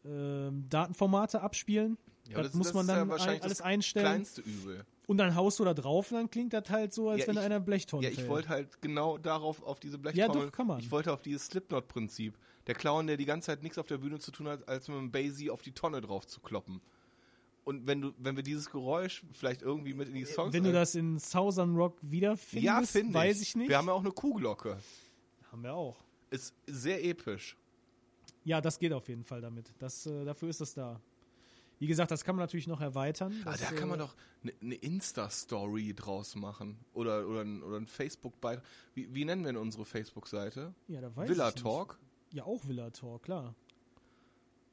ähm, 0.05 0.67
Datenformate 0.69 1.41
abspielen. 1.43 1.99
Ja, 2.29 2.37
aber 2.37 2.45
das, 2.45 2.55
muss 2.55 2.73
man 2.73 2.85
ist 2.85 2.89
ja 2.89 2.95
dann 2.97 3.07
ein, 3.07 3.11
wahrscheinlich 3.11 3.43
alles 3.43 3.59
das 3.59 3.67
einstellen 3.67 4.07
kleinste 4.07 4.41
Übel. 4.43 4.85
und 5.07 5.19
dann 5.19 5.35
haust 5.35 5.59
du 5.59 5.65
da 5.65 5.75
drauf 5.75 6.11
und 6.13 6.17
dann 6.19 6.31
klingt 6.31 6.53
das 6.53 6.71
halt 6.71 6.93
so, 6.93 7.09
als 7.11 7.23
Ja, 7.23 7.27
wenn 7.29 7.35
ich- 7.35 7.41
einer 7.41 7.61
Blechtonne 7.61 8.05
Ja, 8.05 8.11
ich 8.11 8.29
wollte 8.29 8.49
halt 8.49 8.81
genau 8.81 9.19
darauf, 9.19 9.63
auf 9.63 9.81
diese 9.81 9.97
Ja, 9.97 10.03
Blechtrommel. 10.03 10.47
doch, 10.47 10.53
kann 10.53 10.67
man. 10.69 10.79
Ich 10.81 10.91
wollte 10.91 11.13
auf 11.13 11.23
dieses 11.23 11.47
Slipknot-Prinzip. 11.47 12.39
Der 12.67 12.75
Clown, 12.75 13.07
der 13.07 13.17
die 13.17 13.25
ganze 13.25 13.47
Zeit 13.47 13.63
nichts 13.63 13.79
auf 13.79 13.87
der 13.87 13.99
Bühne 13.99 14.19
zu 14.19 14.31
tun 14.31 14.49
hat, 14.49 14.69
als 14.69 14.89
mit 14.89 14.97
einem 14.97 15.11
Basie 15.11 15.51
auf 15.51 15.63
die 15.63 15.73
Tonne 15.73 16.01
drauf 16.01 16.27
zu 16.27 16.41
kloppen. 16.41 16.81
Und 17.65 17.87
wenn 17.87 18.01
du, 18.01 18.13
wenn 18.19 18.35
wir 18.35 18.43
dieses 18.43 18.71
Geräusch 18.71 19.23
vielleicht 19.33 19.63
irgendwie 19.63 19.95
mit 19.95 20.09
in 20.09 20.15
die 20.15 20.25
Songs 20.25 20.53
Wenn 20.53 20.65
du 20.65 20.73
das 20.73 20.95
in 20.95 21.19
Southern 21.19 21.77
Rock 21.77 21.97
wiederfindest, 22.03 22.65
ja, 22.65 22.83
finde 22.83 23.15
weiß 23.15 23.41
ich 23.41 23.55
nicht. 23.55 23.69
Wir 23.69 23.79
haben 23.79 23.87
ja 23.87 23.93
auch 23.93 24.01
eine 24.01 24.11
Kuhglocke. 24.11 24.79
Haben 25.51 25.63
wir 25.63 25.75
auch. 25.75 25.97
Ist 26.31 26.55
sehr 26.67 27.05
episch. 27.05 27.57
Ja, 28.45 28.61
das 28.61 28.79
geht 28.79 28.93
auf 28.93 29.09
jeden 29.09 29.23
Fall 29.23 29.41
damit. 29.41 29.73
Das, 29.79 30.07
äh, 30.07 30.25
dafür 30.25 30.49
ist 30.49 30.61
das 30.61 30.75
da. 30.75 31.01
Wie 31.79 31.87
gesagt, 31.87 32.11
das 32.11 32.25
kann 32.25 32.37
man 32.37 32.45
natürlich 32.45 32.67
noch 32.67 32.81
erweitern. 32.81 33.35
Ah, 33.45 33.57
da 33.57 33.67
kann 33.73 33.89
man 33.89 33.99
äh, 33.99 34.03
doch 34.03 34.15
eine 34.43 34.53
ne, 34.61 34.75
Insta-Story 34.77 35.95
draus 35.95 36.35
machen. 36.35 36.79
Oder, 36.95 37.27
oder 37.29 37.43
ein, 37.43 37.63
oder 37.63 37.77
ein 37.77 37.87
Facebook-Beitrag. 37.87 38.65
Wie, 38.95 39.13
wie 39.15 39.25
nennen 39.25 39.43
wir 39.43 39.53
denn 39.53 39.61
unsere 39.61 39.85
Facebook-Seite? 39.85 40.75
Ja, 40.89 41.01
da 41.01 41.15
weiß 41.15 41.29
Villa 41.29 41.49
ich 41.49 41.55
nicht. 41.57 41.65
Ja, 42.33 42.45
auch 42.45 42.67
Villa 42.67 42.91
Talk, 42.91 43.25
klar. 43.25 43.55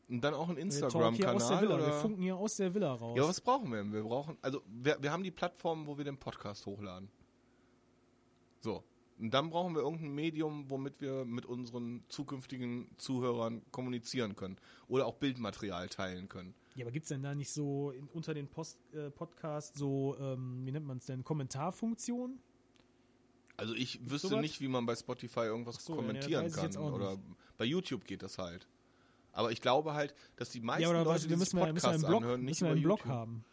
Und 0.09 0.21
dann 0.21 0.33
auch 0.33 0.49
ein 0.49 0.57
Instagram-Kanal. 0.57 1.69
Wir 1.69 1.93
funken 1.93 2.21
hier 2.21 2.35
aus 2.35 2.55
der 2.55 2.73
Villa 2.73 2.93
raus. 2.93 3.17
Ja, 3.17 3.27
was 3.27 3.41
brauchen 3.41 3.69
wir 3.71 3.77
denn? 3.77 3.93
Wir 3.93 4.03
brauchen, 4.03 4.37
also 4.41 4.61
wir, 4.67 4.97
wir 5.01 5.11
haben 5.11 5.23
die 5.23 5.31
Plattform, 5.31 5.85
wo 5.85 5.97
wir 5.97 6.05
den 6.05 6.17
Podcast 6.17 6.65
hochladen. 6.65 7.09
So. 8.61 8.83
Und 9.19 9.33
dann 9.33 9.49
brauchen 9.49 9.75
wir 9.75 9.81
irgendein 9.81 10.15
Medium, 10.15 10.69
womit 10.69 11.01
wir 11.01 11.25
mit 11.25 11.45
unseren 11.45 12.05
zukünftigen 12.07 12.89
Zuhörern 12.97 13.61
kommunizieren 13.71 14.35
können. 14.35 14.57
Oder 14.87 15.05
auch 15.05 15.15
Bildmaterial 15.15 15.89
teilen 15.89 16.29
können. 16.29 16.55
Ja, 16.75 16.85
aber 16.85 16.91
gibt 16.91 17.03
es 17.03 17.09
denn 17.09 17.21
da 17.21 17.35
nicht 17.35 17.51
so 17.51 17.91
in, 17.91 18.07
unter 18.07 18.33
den 18.33 18.47
Post, 18.47 18.79
äh, 18.93 19.11
Podcast 19.11 19.75
so, 19.75 20.15
ähm, 20.19 20.65
wie 20.65 20.71
nennt 20.71 20.87
man 20.87 20.97
es 20.97 21.05
denn, 21.05 21.25
Kommentarfunktion? 21.25 22.39
Also 23.59 23.73
ich 23.73 23.99
wüsste 24.09 24.29
sowas? 24.29 24.41
nicht, 24.41 24.61
wie 24.61 24.67
man 24.67 24.85
bei 24.85 24.95
Spotify 24.95 25.41
irgendwas 25.41 25.83
so, 25.83 25.93
ja, 25.93 25.97
kommentieren 25.97 26.47
ich 26.47 26.53
kann. 26.53 26.63
jetzt 26.65 26.77
Oder 26.77 27.17
bei 27.57 27.65
YouTube 27.65 28.05
geht 28.05 28.23
das 28.23 28.37
halt. 28.37 28.67
Aber 29.31 29.51
ich 29.51 29.61
glaube 29.61 29.93
halt, 29.93 30.15
dass 30.37 30.49
die 30.49 30.59
meisten 30.59 30.83
ja, 30.83 30.89
oder 30.89 31.03
Leute, 31.03 31.15
was, 31.15 31.27
die 31.27 31.35
müssen, 31.35 31.59
wir, 31.59 31.71
müssen 31.71 31.91
wir 32.01 32.07
Blog, 32.07 32.23
anhören, 32.23 32.41
nicht 32.41 32.49
müssen 32.49 32.65
wir 32.65 32.71
einen 32.71 32.83
Blog 32.83 33.05
haben. 33.05 33.43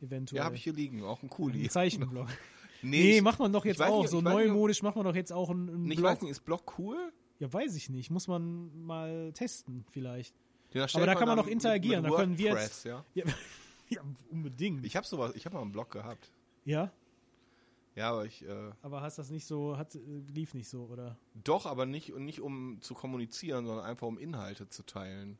Eventuell. 0.00 0.38
Ja, 0.38 0.44
habe 0.44 0.56
ich 0.56 0.64
hier 0.64 0.74
liegen. 0.74 1.02
Auch 1.02 1.22
ein 1.22 1.30
Kuli. 1.30 1.60
einen 1.60 1.70
Zeichenblog. 1.70 2.28
Nee, 2.80 3.02
Nee, 3.02 3.16
ich, 3.16 3.22
macht 3.22 3.40
man 3.40 3.52
doch 3.52 3.64
jetzt 3.64 3.82
auch. 3.82 4.02
nicht, 4.02 4.10
so 4.10 4.18
ich 4.18 4.22
neumodisch 4.22 4.84
macht 4.84 4.94
man 4.94 5.04
doch 5.04 5.16
jetzt 5.16 5.32
auch 5.32 5.50
einen, 5.50 5.68
einen 5.68 5.90
ich 5.90 5.96
Blog. 5.96 6.12
weiß 6.12 6.22
nicht, 6.22 6.30
ist 6.30 6.44
Blog 6.44 6.78
cool? 6.78 7.12
Ja, 7.40 7.52
weiß 7.52 7.74
ich 7.74 7.90
nicht. 7.90 8.08
Muss 8.12 8.28
man 8.28 8.86
mal 8.86 9.32
testen, 9.32 9.84
vielleicht. 9.90 10.32
Den 10.72 10.82
Aber 10.82 11.06
da 11.06 11.14
kann 11.14 11.26
man 11.26 11.36
dann 11.36 11.46
doch 11.46 11.50
interagieren, 11.50 12.02
Mit, 12.02 12.12
da 12.12 12.16
mit 12.18 12.20
können 12.20 12.38
wir 12.38 12.56
ja. 12.84 13.04
Ja, 13.14 13.24
ja 13.88 14.00
unbedingt. 14.30 14.84
Ich 14.86 14.94
habe 14.94 15.04
sowas, 15.04 15.32
ich 15.34 15.44
habe 15.44 15.56
mal 15.56 15.62
einen 15.62 15.72
Blog 15.72 15.90
gehabt. 15.90 16.30
ja, 16.64 16.92
Ja, 17.98 18.10
aber 18.12 18.24
ich 18.26 18.42
äh, 18.46 18.70
aber 18.82 19.02
hast 19.02 19.18
das 19.18 19.28
nicht 19.30 19.44
so, 19.44 19.76
hat, 19.76 19.94
äh, 19.96 19.98
lief 20.32 20.54
nicht 20.54 20.68
so, 20.68 20.84
oder? 20.84 21.18
doch, 21.44 21.66
aber 21.66 21.84
nicht 21.84 22.14
nicht 22.16 22.40
um 22.40 22.78
zu 22.80 22.94
kommunizieren, 22.94 23.66
sondern 23.66 23.84
einfach 23.84 24.06
um 24.06 24.18
Inhalte 24.18 24.68
zu 24.68 24.84
teilen. 24.84 25.36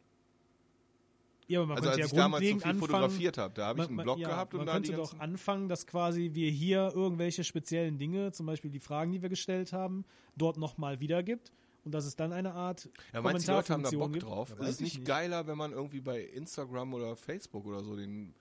Ja, 1.47 1.61
aber 1.61 1.69
man 1.69 1.77
also 1.79 1.89
als 1.89 1.97
könnte 1.97 2.07
ich 2.09 2.13
ja 2.13 2.23
damals 2.23 2.43
so 2.43 2.47
viel 2.49 2.55
anfangen. 2.57 2.79
fotografiert 2.81 3.39
habe, 3.39 3.55
da 3.55 3.67
habe 3.69 3.79
ich 3.79 3.85
man- 3.85 3.89
einen 3.89 3.97
man- 3.97 4.05
Blog 4.05 4.19
ja, 4.19 4.29
gehabt 4.29 4.53
und 4.55 4.59
man 4.59 4.67
da 4.67 4.73
die 4.81 4.89
könnte 4.89 4.99
ganzen, 4.99 5.17
doch 5.19 5.23
anfangen, 5.25 5.69
dass 5.69 5.87
quasi 5.87 6.31
wir 6.35 6.51
hier 6.51 6.93
irgendwelche 6.95 7.43
speziellen 7.45 7.97
Dinge, 7.99 8.33
zum 8.33 8.45
Beispiel 8.47 8.71
die 8.71 8.81
Fragen, 8.81 9.13
die 9.13 9.23
wir 9.23 9.29
gestellt 9.31 9.73
haben, 9.73 10.05
dort 10.37 10.59
nochmal 10.59 11.01
wiedergibt 11.01 11.53
und 11.85 11.93
dass 11.93 12.05
es 12.05 12.17
dann 12.17 12.33
eine 12.33 12.53
Art 12.53 12.91
ja, 13.15 13.23
meinst 13.23 13.47
du, 13.49 13.53
die 13.53 13.57
Leute 13.57 13.73
haben 13.73 13.83
da 13.83 13.91
Bock 13.91 14.13
gibt? 14.13 14.25
drauf? 14.25 14.51
Ja, 14.59 14.65
ist 14.67 14.75
es 14.75 14.81
nicht, 14.81 14.99
ich 14.99 15.05
geiler, 15.05 15.47
wenn 15.47 15.57
man 15.57 15.73
irgendwie 15.73 16.01
bei 16.01 16.23
Instagram 16.23 16.93
oder 16.93 17.17
Facebook 17.17 17.65
oder 17.65 17.83
so 17.83 17.97
den 17.97 18.35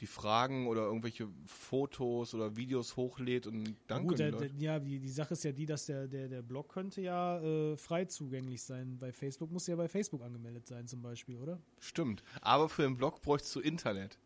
die 0.00 0.06
Fragen 0.06 0.66
oder 0.66 0.82
irgendwelche 0.82 1.28
Fotos 1.46 2.34
oder 2.34 2.56
Videos 2.56 2.96
hochlädt 2.96 3.46
und 3.46 3.74
dann 3.86 4.06
Gut, 4.06 4.18
der, 4.18 4.32
die 4.32 4.48
der, 4.48 4.50
ja, 4.58 4.78
die, 4.78 4.98
die 4.98 5.08
Sache 5.08 5.34
ist 5.34 5.44
ja 5.44 5.52
die, 5.52 5.64
dass 5.64 5.86
der, 5.86 6.06
der, 6.06 6.28
der 6.28 6.42
Blog 6.42 6.68
könnte 6.68 7.00
ja 7.00 7.40
äh, 7.40 7.76
frei 7.76 8.04
zugänglich 8.04 8.62
sein. 8.62 8.98
Bei 8.98 9.12
Facebook 9.12 9.50
muss 9.50 9.66
ja 9.66 9.76
bei 9.76 9.88
Facebook 9.88 10.22
angemeldet 10.22 10.66
sein, 10.66 10.86
zum 10.86 11.00
Beispiel, 11.00 11.36
oder? 11.38 11.58
Stimmt. 11.80 12.22
Aber 12.42 12.68
für 12.68 12.82
den 12.82 12.96
Blog 12.96 13.22
bräuchtest 13.22 13.54
du 13.56 13.60
Internet. 13.60 14.18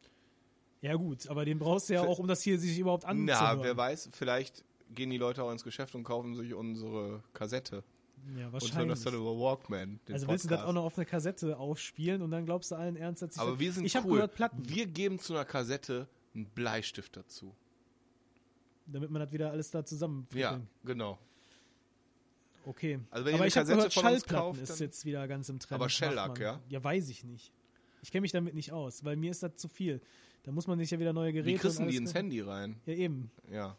Ja, 0.82 0.94
gut, 0.94 1.28
aber 1.28 1.44
den 1.44 1.59
brauchst 1.59 1.88
du 1.88 1.94
ja 1.94 2.02
Für- 2.02 2.09
auch, 2.09 2.18
um 2.18 2.26
das 2.26 2.42
hier 2.42 2.59
sich 2.59 2.78
überhaupt 2.78 3.05
anzuhören. 3.05 3.59
Na, 3.59 3.62
wer 3.62 3.76
weiß, 3.76 4.10
vielleicht 4.12 4.64
gehen 4.92 5.10
die 5.10 5.18
Leute 5.18 5.44
auch 5.44 5.52
ins 5.52 5.62
Geschäft 5.62 5.94
und 5.94 6.05
kaufen 6.05 6.34
sich 6.34 6.55
unsere 6.55 7.22
Kassette 7.32 7.84
Ja, 8.36 8.47
und 8.47 8.52
wahrscheinlich. 8.52 8.90
das 8.90 9.02
dann 9.02 9.14
über 9.14 9.36
Walkman. 9.38 10.01
Den 10.06 10.14
also 10.14 10.28
willst 10.28 10.44
du 10.44 10.48
das 10.48 10.59
Podcast. 10.59 10.68
auch 10.68 10.72
noch 10.72 10.84
auf 10.84 10.97
eine 10.98 11.06
Kassette 11.06 11.59
aufspielen 11.59 12.22
und 12.22 12.30
dann 12.30 12.44
glaubst 12.44 12.70
du 12.70 12.76
allen 12.76 12.97
Ernst, 12.97 13.22
dass 13.22 13.34
ich 13.34 13.40
Aber 13.40 13.59
wir 13.59 13.72
sind 13.72 13.84
ich 13.84 13.97
habe 13.97 14.06
cool. 14.09 14.14
gehört 14.14 14.34
Platten, 14.34 14.68
Wir 14.68 14.86
geben 14.86 15.18
zu 15.18 15.34
einer 15.34 15.44
Kassette 15.44 16.09
einen 16.34 16.47
Bleistift 16.47 17.16
dazu. 17.16 17.55
damit 18.86 19.10
man 19.10 19.20
das 19.22 19.32
wieder 19.32 19.51
alles 19.51 19.70
da 19.70 19.84
zusammen. 19.84 20.26
Ja, 20.34 20.60
genau. 20.84 21.18
Okay. 22.66 23.01
Also 23.10 23.24
wenn 23.24 23.32
ihr 23.32 23.34
aber 23.36 23.42
eine 23.44 23.48
ich 23.48 23.56
habe 23.56 23.66
Kassette 23.66 23.76
gehört, 23.76 23.92
von 23.94 24.05
uns 24.05 24.12
Schallplatten 24.22 24.47
kauft, 24.59 24.62
ist 24.62 24.80
jetzt 24.80 25.05
wieder 25.05 25.26
ganz 25.26 25.48
im 25.48 25.59
Trend. 25.59 25.80
Aber 25.80 25.88
Shellac, 25.88 26.38
ja? 26.38 26.60
Ja, 26.68 26.82
weiß 26.84 27.09
ich 27.09 27.24
nicht. 27.24 27.52
Ich 28.02 28.10
kenne 28.10 28.22
mich 28.22 28.32
damit 28.32 28.55
nicht 28.55 28.72
aus, 28.72 29.05
weil 29.05 29.16
mir 29.16 29.30
ist 29.30 29.42
das 29.42 29.56
zu 29.56 29.68
viel. 29.68 30.01
Da 30.42 30.52
muss 30.52 30.66
man 30.66 30.78
sich 30.78 30.90
ja 30.90 30.98
wieder 30.98 31.12
neue 31.12 31.32
Geräte 31.32 31.48
Wie 31.55 31.59
kriegst 31.59 31.78
du 31.78 31.82
und 31.82 31.88
die 31.90 31.97
ins 31.97 32.14
Handy 32.14 32.40
rein? 32.40 32.80
Ja, 32.86 32.94
eben. 32.94 33.30
Ja. 33.51 33.76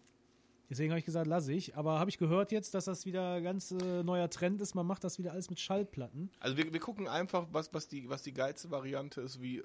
Deswegen 0.71 0.91
habe 0.91 0.99
ich 0.99 1.05
gesagt, 1.05 1.27
lasse 1.27 1.51
ich. 1.51 1.75
Aber 1.75 1.99
habe 1.99 2.09
ich 2.09 2.17
gehört 2.17 2.53
jetzt, 2.53 2.73
dass 2.73 2.85
das 2.85 3.05
wieder 3.05 3.41
ganz 3.41 3.71
äh, 3.71 4.03
neuer 4.03 4.29
Trend 4.29 4.61
ist. 4.61 4.73
Man 4.73 4.87
macht 4.87 5.03
das 5.03 5.19
wieder 5.19 5.33
alles 5.33 5.49
mit 5.49 5.59
Schallplatten. 5.59 6.31
Also 6.39 6.55
wir, 6.55 6.71
wir 6.71 6.79
gucken 6.79 7.09
einfach, 7.09 7.45
was, 7.51 7.73
was, 7.73 7.89
die, 7.89 8.09
was 8.09 8.23
die 8.23 8.33
geilste 8.33 8.71
Variante 8.71 9.19
ist, 9.19 9.41
wie. 9.41 9.61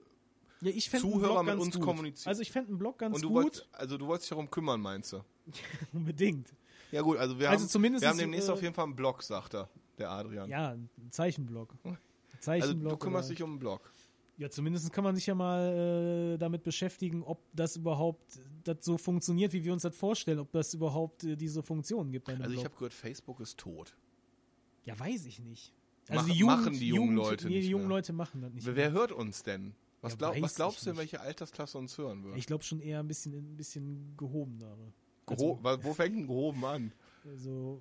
Ja, 0.63 0.73
ich 0.73 0.91
Zuhörer 0.91 1.45
mit 1.45 1.59
uns 1.59 1.77
gut. 1.77 1.85
kommunizieren. 1.85 2.29
Also 2.29 2.43
ich 2.43 2.51
fände 2.51 2.71
einen 2.71 2.79
Blog 2.79 2.99
ganz 2.99 3.15
und 3.15 3.23
du 3.23 3.29
gut. 3.29 3.37
wolltest, 3.45 3.69
also 3.71 3.97
du 3.97 4.07
wolltest 4.09 4.25
dich 4.25 4.31
darum 4.31 4.51
kümmern, 4.51 4.81
meinst 4.81 5.13
du? 5.13 5.23
Unbedingt. 5.93 6.53
Ja 6.91 7.03
gut, 7.03 7.19
also 7.19 7.39
wir 7.39 7.51
Also 7.51 7.63
haben, 7.63 7.71
zumindest 7.71 8.03
wir 8.03 8.09
haben 8.09 8.19
demnächst 8.19 8.49
äh, 8.49 8.53
auf 8.53 8.63
jeden 8.63 8.75
Fall 8.75 8.87
einen 8.87 8.97
Blog, 8.97 9.23
sagt 9.23 9.55
er, 9.55 9.69
der 9.99 10.11
Adrian. 10.11 10.51
Ja, 10.51 10.71
ein 10.73 10.89
Zeichenblock. 11.11 11.73
also 11.85 11.99
Zeichenblock. 12.41 12.91
du 12.95 12.97
kümmerst 12.97 13.31
dich 13.31 13.43
um 13.45 13.51
einen 13.51 13.59
Blog. 13.61 13.93
Ja, 14.39 14.51
zumindest 14.51 14.93
kann 14.93 15.03
man 15.05 15.15
sich 15.17 15.27
ja 15.27 15.35
mal 15.35 16.35
äh, 16.35 16.39
damit 16.39 16.63
beschäftigen, 16.63 17.23
ob 17.23 17.41
das 17.55 17.77
überhaupt 17.77 18.39
das 18.65 18.79
so 18.83 18.99
funktioniert, 18.99 19.53
wie 19.55 19.65
wir 19.65 19.73
uns 19.73 19.83
das 19.83 19.97
vorstellen, 19.97 20.39
ob 20.41 20.53
das 20.53 20.75
überhaupt 20.75 21.25
äh, 21.25 21.37
diese 21.37 21.63
Funktionen 21.63 22.13
gibt 22.13 22.29
Also 22.29 22.51
ich 22.53 22.65
habe 22.65 22.75
gehört, 22.75 22.93
Facebook 22.93 23.41
ist 23.41 23.57
tot. 23.59 23.97
Ja, 24.85 24.99
weiß 24.99 25.25
ich 25.27 25.39
nicht. 25.41 25.73
Mach- 26.11 26.27
die 26.27 26.33
Jugend, 26.35 26.57
machen 26.61 26.73
die 26.79 26.89
jungen 26.89 27.03
Jugend, 27.13 27.17
Leute 27.17 27.49
nee, 27.49 27.55
nicht 27.57 27.65
die 27.67 27.71
jungen 27.71 27.89
mehr. 27.89 27.97
Leute 27.97 28.13
machen 28.13 28.43
das 28.43 28.53
nicht. 28.53 28.67
Wer, 28.67 28.77
wer 28.77 28.93
hört 28.93 29.13
uns 29.13 29.43
denn? 29.43 29.75
Was, 30.03 30.13
Ja, 30.13 30.19
glaub, 30.19 30.41
was 30.43 30.55
glaubst 30.55 30.85
du, 30.85 30.91
nicht. 30.91 30.99
welche 30.99 31.21
Altersklasse 31.21 31.79
uns 31.79 31.97
hören 31.97 32.23
wird? 32.23 32.37
Ich 32.37 32.47
glaube 32.47 32.63
schon 32.63 32.81
eher 32.81 33.01
ein 33.01 33.09
bisschen, 33.09 33.33
ein 33.35 33.57
bisschen 33.57 34.15
gehobenere. 34.19 34.93
Geho 35.27 35.59
wa- 35.63 35.79
wo 35.83 35.95
fängt 35.95 36.15
denn 36.15 36.27
gehoben 36.27 36.65
an? 36.65 36.93
Also 37.25 37.81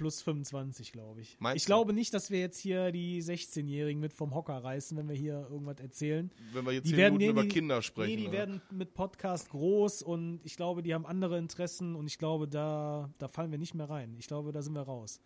plus 0.00 0.22
25, 0.22 0.92
glaube 0.92 1.20
ich. 1.20 1.36
Meinst 1.40 1.58
ich 1.58 1.64
du? 1.64 1.66
glaube 1.66 1.92
nicht, 1.92 2.14
dass 2.14 2.30
wir 2.30 2.40
jetzt 2.40 2.58
hier 2.58 2.90
die 2.90 3.22
16-Jährigen 3.22 4.00
mit 4.00 4.14
vom 4.14 4.34
Hocker 4.34 4.56
reißen, 4.56 4.96
wenn 4.96 5.10
wir 5.10 5.14
hier 5.14 5.46
irgendwas 5.50 5.78
erzählen. 5.78 6.30
Wenn 6.54 6.64
wir 6.64 6.72
jetzt 6.72 6.88
Die 6.88 6.96
werden, 6.96 7.18
Minuten 7.18 7.34
nee, 7.36 7.42
über 7.42 7.52
Kinder 7.52 7.82
sprechen. 7.82 8.08
Nee, 8.08 8.16
die 8.16 8.28
oder? 8.28 8.32
werden 8.32 8.62
mit 8.70 8.94
Podcast 8.94 9.50
groß 9.50 10.00
und 10.00 10.40
ich 10.42 10.56
glaube, 10.56 10.82
die 10.82 10.94
haben 10.94 11.04
andere 11.04 11.36
Interessen 11.36 11.96
und 11.96 12.06
ich 12.06 12.16
glaube, 12.16 12.48
da, 12.48 13.10
da 13.18 13.28
fallen 13.28 13.50
wir 13.50 13.58
nicht 13.58 13.74
mehr 13.74 13.90
rein. 13.90 14.16
Ich 14.18 14.26
glaube, 14.26 14.52
da 14.52 14.62
sind 14.62 14.72
wir 14.72 14.80
raus. 14.80 15.20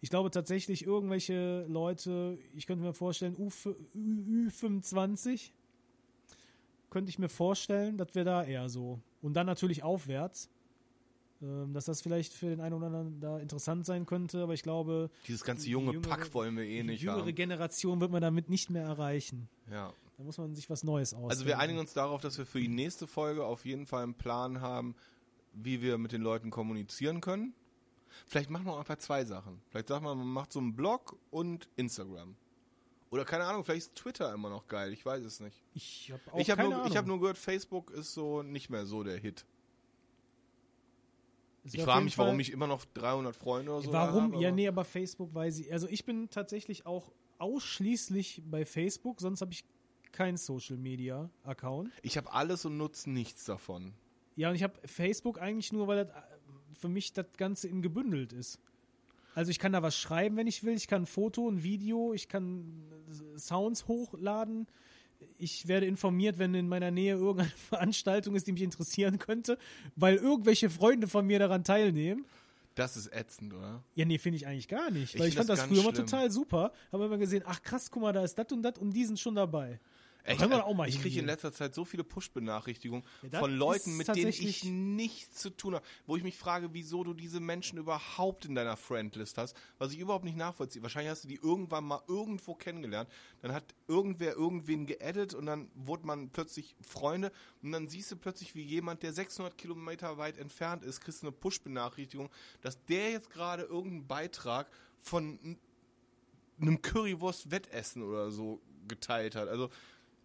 Ich 0.00 0.08
glaube 0.08 0.30
tatsächlich, 0.30 0.86
irgendwelche 0.86 1.64
Leute, 1.68 2.38
ich 2.54 2.68
könnte 2.68 2.84
mir 2.84 2.94
vorstellen, 2.94 3.34
U, 3.36 3.48
Ü, 3.96 4.48
Ü25, 4.50 5.50
könnte 6.90 7.10
ich 7.10 7.18
mir 7.18 7.28
vorstellen, 7.28 7.98
dass 7.98 8.14
wir 8.14 8.22
da 8.22 8.44
eher 8.44 8.68
so. 8.68 9.00
Und 9.20 9.34
dann 9.34 9.46
natürlich 9.46 9.82
aufwärts. 9.82 10.48
Ähm, 11.42 11.72
Dass 11.74 11.84
das 11.86 12.00
vielleicht 12.00 12.32
für 12.32 12.46
den 12.50 12.60
einen 12.60 12.74
oder 12.74 12.86
anderen 12.86 13.20
da 13.20 13.38
interessant 13.38 13.84
sein 13.86 14.06
könnte, 14.06 14.42
aber 14.42 14.54
ich 14.54 14.62
glaube, 14.62 15.10
Dieses 15.26 15.44
ganze 15.44 15.64
die 15.64 15.70
junge 15.70 15.92
jüngere- 15.92 16.08
Pack 16.08 16.32
wollen 16.34 16.56
wir 16.56 16.64
eh 16.64 16.78
die 16.78 16.84
nicht 16.84 17.02
jüngere 17.02 17.22
haben. 17.22 17.34
Generation 17.34 18.00
wird 18.00 18.10
man 18.12 18.22
damit 18.22 18.48
nicht 18.48 18.70
mehr 18.70 18.84
erreichen. 18.84 19.48
Ja. 19.70 19.92
Da 20.18 20.24
muss 20.24 20.38
man 20.38 20.54
sich 20.54 20.68
was 20.70 20.84
Neues 20.84 21.12
ausdenken. 21.14 21.30
Also 21.30 21.46
wir 21.46 21.58
einigen 21.58 21.78
uns 21.78 21.92
darauf, 21.94 22.20
dass 22.20 22.38
wir 22.38 22.46
für 22.46 22.60
die 22.60 22.68
nächste 22.68 23.06
Folge 23.06 23.44
auf 23.44 23.64
jeden 23.64 23.86
Fall 23.86 24.02
einen 24.04 24.14
Plan 24.14 24.60
haben, 24.60 24.94
wie 25.52 25.82
wir 25.82 25.98
mit 25.98 26.12
den 26.12 26.22
Leuten 26.22 26.50
kommunizieren 26.50 27.20
können. 27.20 27.54
Vielleicht 28.26 28.50
machen 28.50 28.66
wir 28.66 28.78
einfach 28.78 28.98
zwei 28.98 29.24
Sachen. 29.24 29.60
Vielleicht 29.68 29.88
sagt 29.88 30.02
man, 30.04 30.16
man 30.18 30.26
macht 30.28 30.52
so 30.52 30.60
einen 30.60 30.76
Blog 30.76 31.16
und 31.30 31.68
Instagram. 31.76 32.36
Oder 33.10 33.24
keine 33.26 33.44
Ahnung, 33.44 33.64
vielleicht 33.64 33.88
ist 33.88 33.94
Twitter 33.96 34.32
immer 34.32 34.48
noch 34.48 34.68
geil, 34.68 34.92
ich 34.92 35.04
weiß 35.04 35.22
es 35.24 35.40
nicht. 35.40 35.62
Ich 35.74 36.10
habe 36.12 36.40
ich 36.40 36.46
keine 36.48 36.62
nur, 36.64 36.72
ich 36.72 36.84
Ahnung. 36.84 36.96
hab 36.96 37.06
nur 37.06 37.20
gehört, 37.20 37.36
Facebook 37.36 37.90
ist 37.90 38.14
so 38.14 38.42
nicht 38.42 38.70
mehr 38.70 38.86
so 38.86 39.02
der 39.02 39.18
Hit. 39.18 39.44
Es 41.64 41.74
Ich 41.74 41.82
frage 41.82 42.04
mich, 42.04 42.18
warum 42.18 42.40
ich 42.40 42.50
immer 42.50 42.66
noch 42.66 42.84
300 42.94 43.36
Freunde 43.36 43.72
oder 43.72 43.82
so 43.82 43.92
Warum? 43.92 44.32
habe. 44.32 44.42
ja, 44.42 44.50
nee, 44.50 44.66
aber 44.66 44.84
Facebook 44.84 45.32
weiß 45.34 45.60
ich. 45.60 45.72
Also 45.72 45.86
ich 45.88 46.04
bin 46.04 46.28
tatsächlich 46.28 46.86
auch 46.86 47.12
ausschließlich 47.38 48.42
bei 48.46 48.64
Facebook, 48.64 49.20
sonst 49.20 49.40
habe 49.40 49.52
ich 49.52 49.64
keinen 50.10 50.36
Social 50.36 50.76
Media 50.76 51.30
Account. 51.44 51.90
Ich 52.02 52.16
habe 52.16 52.32
alles 52.32 52.64
und 52.64 52.76
nutze 52.76 53.10
nichts 53.10 53.44
davon. 53.44 53.94
Ja, 54.36 54.50
und 54.50 54.56
ich 54.56 54.62
habe 54.62 54.74
Facebook 54.86 55.40
eigentlich 55.40 55.72
nur, 55.72 55.86
weil 55.86 56.04
das 56.04 56.14
äh, 56.14 56.20
für 56.74 56.88
mich 56.88 57.12
das 57.12 57.26
Ganze 57.36 57.68
in 57.68 57.82
gebündelt 57.82 58.32
ist. 58.32 58.58
Also 59.34 59.50
ich 59.50 59.58
kann 59.58 59.72
da 59.72 59.82
was 59.82 59.96
schreiben, 59.96 60.36
wenn 60.36 60.46
ich 60.46 60.64
will. 60.64 60.74
Ich 60.74 60.88
kann 60.88 61.02
ein 61.02 61.06
Foto, 61.06 61.48
ein 61.48 61.62
Video, 61.62 62.12
ich 62.12 62.28
kann 62.28 62.84
äh, 63.08 63.38
Sounds 63.38 63.88
hochladen. 63.88 64.66
Ich 65.38 65.68
werde 65.68 65.86
informiert, 65.86 66.38
wenn 66.38 66.54
in 66.54 66.68
meiner 66.68 66.90
Nähe 66.90 67.14
irgendeine 67.14 67.50
Veranstaltung 67.68 68.34
ist, 68.34 68.46
die 68.46 68.52
mich 68.52 68.62
interessieren 68.62 69.18
könnte, 69.18 69.58
weil 69.96 70.16
irgendwelche 70.16 70.70
Freunde 70.70 71.08
von 71.08 71.26
mir 71.26 71.38
daran 71.38 71.64
teilnehmen. 71.64 72.24
Das 72.74 72.96
ist 72.96 73.12
ätzend, 73.12 73.52
oder? 73.52 73.82
Ja, 73.94 74.04
nee, 74.06 74.16
finde 74.18 74.36
ich 74.36 74.46
eigentlich 74.46 74.68
gar 74.68 74.90
nicht. 74.90 75.14
Ich 75.14 75.20
Weil 75.20 75.28
ich 75.28 75.34
find 75.34 75.46
fand 75.46 75.50
das 75.50 75.58
das, 75.60 75.68
früher 75.68 75.92
schlimm. 75.92 76.06
total 76.06 76.30
super. 76.30 76.72
Haben 76.90 77.02
immer 77.02 77.18
gesehen, 77.18 77.42
ach 77.46 77.62
krass, 77.62 77.90
guck 77.90 78.02
mal, 78.02 78.12
da 78.12 78.24
ist 78.24 78.38
das 78.38 78.50
und 78.50 78.62
das 78.62 78.78
und 78.78 78.92
die 78.92 79.04
sind 79.04 79.20
schon 79.20 79.34
dabei. 79.34 79.78
Echt, 80.24 80.38
Können 80.38 80.52
wir 80.52 80.58
äh, 80.58 80.60
da 80.60 80.66
auch 80.66 80.74
mal 80.74 80.88
ich 80.88 81.00
kriege 81.00 81.18
in 81.18 81.26
letzter 81.26 81.52
Zeit 81.52 81.74
so 81.74 81.84
viele 81.84 82.04
Push-Benachrichtigungen 82.04 83.04
Ja, 83.30 83.40
von 83.40 83.52
Leuten, 83.56 83.96
mit 83.96 84.06
denen 84.08 84.28
ich 84.28 84.64
nichts 84.64 85.40
zu 85.40 85.50
tun 85.50 85.74
habe, 85.74 85.84
wo 86.06 86.16
ich 86.16 86.22
mich 86.22 86.36
frage, 86.36 86.72
wieso 86.72 87.02
du 87.02 87.12
diese 87.12 87.40
Menschen 87.40 87.78
überhaupt 87.78 88.44
in 88.44 88.54
deiner 88.54 88.76
Friendlist 88.76 89.36
hast, 89.36 89.56
was 89.78 89.92
ich 89.92 89.98
überhaupt 89.98 90.24
nicht 90.24 90.36
nachvollziehe. 90.36 90.82
Wahrscheinlich 90.82 91.10
hast 91.10 91.24
du 91.24 91.28
die 91.28 91.40
irgendwann 91.42 91.84
mal 91.84 92.02
irgendwo 92.06 92.54
kennengelernt, 92.54 93.10
dann 93.40 93.52
hat 93.52 93.74
irgendwer 93.88 94.34
irgendwen 94.34 94.86
geaddet 94.86 95.34
und 95.34 95.46
dann 95.46 95.70
wurde 95.74 96.06
man 96.06 96.30
plötzlich 96.30 96.76
Freunde 96.80 97.32
und 97.62 97.72
dann 97.72 97.88
siehst 97.88 98.12
du 98.12 98.16
plötzlich, 98.16 98.54
wie 98.54 98.62
jemand, 98.62 99.02
der 99.02 99.12
600 99.12 99.58
Kilometer 99.58 100.18
weit 100.18 100.38
entfernt 100.38 100.84
ist, 100.84 101.00
kriegst 101.00 101.22
du 101.22 101.26
eine 101.26 101.36
Push-Benachrichtigung, 101.36 102.30
dass 102.60 102.84
der 102.84 103.10
jetzt 103.10 103.30
gerade 103.30 103.64
irgendeinen 103.64 104.06
Beitrag 104.06 104.70
von 105.00 105.58
einem 106.60 106.80
Currywurst-Wettessen 106.80 108.02
oder 108.04 108.30
so 108.30 108.60
geteilt 108.88 109.34
hat. 109.34 109.48
Also 109.48 109.70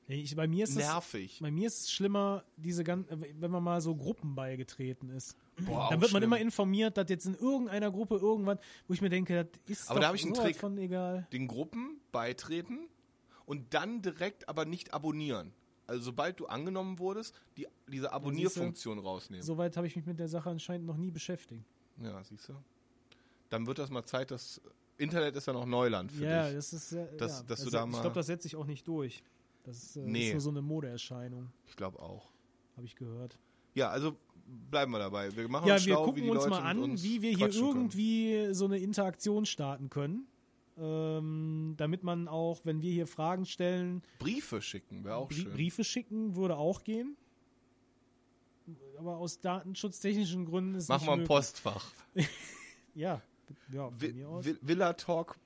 Ich, 0.10 0.36
bei 0.38 0.48
mir 0.48 0.64
ist 0.64 0.70
es 0.72 0.76
nervig. 0.78 1.40
Bei 1.42 1.52
mir 1.52 1.68
ist 1.68 1.82
es 1.82 1.92
schlimmer, 1.92 2.46
diese 2.56 2.84
gan- 2.86 3.06
wenn 3.10 3.52
man 3.52 3.62
mal 3.62 3.82
so 3.82 3.94
Gruppen 3.96 4.36
beigetreten 4.36 5.10
ist. 5.10 5.36
Boah, 5.60 5.90
Dann 5.90 6.00
wird 6.00 6.14
man 6.14 6.22
schlimm. 6.22 6.24
immer 6.24 6.40
informiert, 6.40 6.96
dass 6.98 7.10
jetzt 7.10 7.26
in 7.26 7.36
irgendeiner 7.36 7.92
Gruppe 7.92 8.16
irgendwann, 8.16 8.58
wo 8.88 8.94
ich 8.94 9.02
mir 9.02 9.10
denke, 9.10 9.46
das 9.66 9.80
ist 9.80 9.90
Aber 9.92 10.00
da 10.00 10.08
hab 10.08 10.16
ich 10.16 10.24
einen 10.24 10.34
Trick. 10.34 10.56
von 10.56 10.78
egal. 10.78 11.28
den 11.34 11.48
Gruppen 11.48 12.00
beitreten 12.14 12.88
und 13.46 13.74
dann 13.74 14.02
direkt 14.02 14.48
aber 14.48 14.64
nicht 14.66 14.94
abonnieren. 14.94 15.52
Also 15.88 16.02
sobald 16.04 16.40
du 16.40 16.46
angenommen 16.48 17.00
wurdest, 17.00 17.34
die, 17.58 17.68
diese 17.88 18.12
Abonnierfunktion 18.14 19.00
rausnehmen. 19.00 19.46
Soweit 19.46 19.76
habe 19.76 19.88
ich 19.88 19.96
mich 19.98 20.06
mit 20.06 20.20
der 20.20 20.28
Sache 20.30 20.50
anscheinend 20.50 20.88
noch 20.88 20.98
nie 20.98 21.12
beschäftigt. 21.12 21.64
Ja, 22.02 22.24
siehst 22.24 22.48
du? 22.50 22.54
Dann 23.50 23.68
wird 23.68 23.80
das 23.80 23.90
mal 23.90 24.06
Zeit, 24.06 24.32
das 24.32 24.62
Internet 24.98 25.36
ist 25.36 25.48
ja 25.48 25.54
noch 25.54 25.66
Neuland 25.66 26.12
für 26.12 26.26
Ja, 26.26 26.46
dich. 26.48 26.56
das 26.56 26.74
ist 26.74 26.92
äh, 26.94 27.08
Dass- 27.18 27.40
ja. 27.40 27.46
dass 27.46 27.60
du 27.60 27.66
Also, 27.66 27.70
da 27.78 27.86
Ich 27.86 28.02
glaube, 28.02 28.16
das 28.16 28.26
setze 28.28 28.48
ich 28.48 28.56
auch 28.56 28.66
nicht 28.66 28.88
durch. 28.88 29.24
Das 29.68 29.84
ist, 29.84 29.98
äh, 29.98 30.00
Nee. 30.02 30.28
ist 30.28 30.32
nur 30.34 30.42
so 30.42 30.50
eine 30.50 30.62
Modeerscheinung, 30.62 31.52
Ich 31.68 31.76
glaube 31.76 32.00
auch. 32.00 32.32
habe 32.78 32.86
ich 32.86 32.96
gehört. 32.96 33.38
Ja, 33.76 33.90
also 33.90 34.16
bleiben 34.72 34.92
wir 34.94 35.00
dabei. 35.00 35.36
Wir 35.36 35.48
machen 35.50 35.68
Ja, 35.68 35.74
uns 35.76 35.86
wir 35.86 35.94
schlau, 35.94 36.06
gucken 36.06 36.30
uns 36.30 36.48
mal 36.48 36.62
an, 36.62 36.80
uns 36.80 37.04
wie 37.04 37.22
wir 37.22 37.32
hier 37.32 37.48
quatschen 37.48 37.62
können. 37.66 37.76
irgendwie 37.76 38.54
so 38.54 38.64
eine 38.66 38.78
Interaktion 38.80 39.46
starten 39.46 39.90
können. 39.90 40.26
Ähm, 40.80 41.74
damit 41.76 42.04
man 42.04 42.28
auch, 42.30 42.62
wenn 42.64 42.82
wir 42.82 42.92
hier 42.92 43.08
Fragen 43.08 43.46
stellen, 43.46 44.04
Briefe 44.20 44.62
schicken, 44.62 45.04
wäre 45.04 45.16
auch 45.18 45.28
Brie- 45.28 45.42
schön. 45.42 45.52
Briefe 45.54 45.84
schicken 45.84 46.36
würde 46.38 46.56
auch 46.56 46.84
gehen. 46.84 47.18
Aber 48.98 49.18
aus 49.18 49.40
datenschutztechnischen 49.42 50.46
Gründen 50.46 50.76
ist 50.76 50.88
Machen 50.88 51.00
nicht 51.02 51.08
wir 51.08 51.14
ein 51.14 51.20
möglich. 51.20 51.28
Postfach. 51.36 51.92
Ja, 52.96 53.22
ja, 53.72 53.92
von 53.92 54.16
mir 54.16 54.28
aus. 54.30 54.44
Vi 54.46 54.56
Villa 54.62 54.94
Talk 54.94 55.38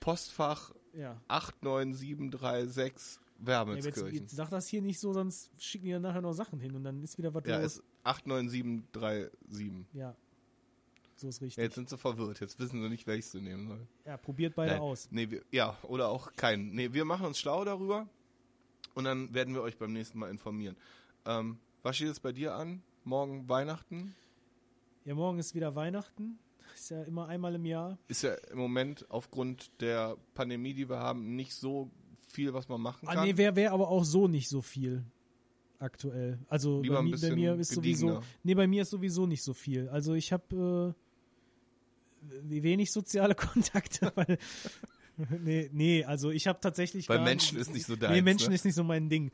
Postfach 0.00 0.72
ja. 0.94 1.20
89736 1.28 3.20
Ja, 3.46 3.60
aber 3.60 3.74
jetzt, 3.76 3.84
Wermelskirchen. 3.84 4.14
jetzt 4.22 4.34
sag 4.36 4.50
das 4.50 4.66
hier 4.68 4.82
nicht 4.82 4.98
so, 4.98 5.12
sonst 5.12 5.50
schicken 5.58 5.84
die 5.84 5.90
ja 5.92 5.98
nachher 6.00 6.20
noch 6.22 6.32
Sachen 6.32 6.58
hin 6.60 6.74
und 6.74 6.84
dann 6.84 7.02
ist 7.02 7.16
wieder 7.18 7.32
was 7.34 7.44
Ja, 7.46 7.58
los. 7.60 7.76
ist 7.76 7.82
89737. 8.04 9.86
Ja, 9.94 10.16
so 11.16 11.28
ist 11.28 11.40
Ja, 11.40 11.44
richtig. 11.46 11.62
jetzt 11.62 11.74
sind 11.74 11.88
sie 11.88 11.98
verwirrt. 11.98 12.40
Jetzt 12.40 12.58
wissen 12.58 12.80
sie 12.82 12.88
nicht, 12.88 13.06
welches 13.06 13.32
sie 13.32 13.40
nehmen 13.40 13.68
sollen. 13.68 13.88
Ja, 14.04 14.16
probiert 14.16 14.54
beide 14.54 14.72
Nein. 14.72 14.80
aus. 14.82 15.08
Nee, 15.10 15.30
wir, 15.30 15.42
ja, 15.50 15.76
oder 15.82 16.08
auch 16.08 16.32
keinen. 16.34 16.74
Nee, 16.74 16.92
wir 16.92 17.04
machen 17.04 17.26
uns 17.26 17.38
schlau 17.38 17.64
darüber 17.64 18.08
und 18.94 19.04
dann 19.04 19.32
werden 19.34 19.54
wir 19.54 19.62
euch 19.62 19.76
beim 19.78 19.92
nächsten 19.92 20.18
Mal 20.18 20.30
informieren. 20.30 20.76
Ähm, 21.24 21.58
was 21.82 21.96
steht 21.96 22.08
jetzt 22.08 22.22
bei 22.22 22.32
dir 22.32 22.54
an? 22.54 22.82
Morgen 23.04 23.48
Weihnachten? 23.48 24.14
Ja, 25.04 25.14
morgen 25.14 25.38
ist 25.38 25.54
wieder 25.54 25.74
Weihnachten. 25.74 26.38
Ist 26.74 26.90
ja 26.90 27.02
immer 27.04 27.26
einmal 27.28 27.54
im 27.54 27.64
Jahr. 27.64 27.98
Ist 28.08 28.22
ja 28.22 28.34
im 28.34 28.58
Moment 28.58 29.06
aufgrund 29.10 29.70
der 29.80 30.16
Pandemie, 30.34 30.74
die 30.74 30.88
wir 30.88 30.98
haben, 30.98 31.34
nicht 31.34 31.54
so 31.54 31.90
viel, 32.28 32.52
was 32.54 32.68
man 32.68 32.80
machen 32.80 33.06
kann. 33.08 33.18
Ah, 33.18 33.24
nee, 33.24 33.36
wäre 33.36 33.56
wär 33.56 33.72
aber 33.72 33.88
auch 33.88 34.04
so 34.04 34.28
nicht 34.28 34.48
so 34.48 34.62
viel 34.62 35.04
aktuell. 35.78 36.38
Also 36.48 36.82
bei, 36.82 37.02
mi- 37.02 37.16
bei 37.20 37.34
mir 37.34 37.54
ist 37.56 37.72
sowieso. 37.72 38.20
Nee, 38.42 38.54
bei 38.54 38.66
mir 38.66 38.82
ist 38.82 38.90
sowieso 38.90 39.26
nicht 39.26 39.42
so 39.44 39.54
viel. 39.54 39.88
Also 39.88 40.14
ich 40.14 40.32
habe 40.32 40.94
äh, 42.22 42.62
wenig 42.62 42.92
soziale 42.92 43.34
Kontakte, 43.36 44.12
weil. 44.14 44.38
nee, 45.40 45.70
nee, 45.72 46.04
also 46.04 46.30
ich 46.30 46.46
habe 46.46 46.58
tatsächlich. 46.60 47.06
Gar 47.06 47.22
Menschen 47.22 47.58
ist 47.58 47.72
nicht 47.72 47.86
so 47.86 47.96
deins, 47.96 48.14
Nee, 48.14 48.22
Menschen 48.22 48.48
ne? 48.50 48.54
ist 48.54 48.64
nicht 48.64 48.74
so 48.74 48.84
mein 48.84 49.08
Ding. 49.08 49.30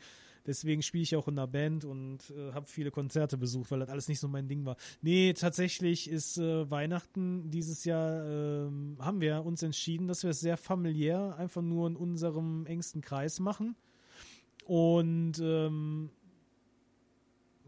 Deswegen 0.47 0.83
spiele 0.83 1.03
ich 1.03 1.17
auch 1.17 1.29
in 1.29 1.39
einer 1.39 1.47
Band 1.47 1.85
und 1.85 2.31
äh, 2.31 2.53
habe 2.53 2.67
viele 2.67 2.91
Konzerte 2.91 3.39
besucht, 3.39 3.71
weil 3.71 3.81
das 3.81 3.89
alles 3.89 4.09
nicht 4.09 4.21
so 4.21 4.29
mein 4.29 4.49
Ding 4.49 4.65
war. 4.65 4.77
Nee, 5.01 5.33
tatsächlich 5.33 6.11
ist 6.11 6.39
äh, 6.39 6.71
Weihnachten 6.71 7.51
dieses 7.51 7.85
Jahr, 7.85 8.25
ähm, 8.25 8.97
haben 9.01 9.21
wir 9.21 9.45
uns 9.45 9.63
entschieden, 9.63 10.07
dass 10.07 10.23
wir 10.23 10.31
es 10.31 10.41
sehr 10.41 10.57
familiär 10.57 11.37
einfach 11.39 11.63
nur 11.63 11.87
in 11.87 11.97
unserem 11.97 12.67
engsten 12.67 13.01
Kreis 13.01 13.41
machen. 13.41 13.75
Und 14.67 15.35
ähm, 15.41 16.11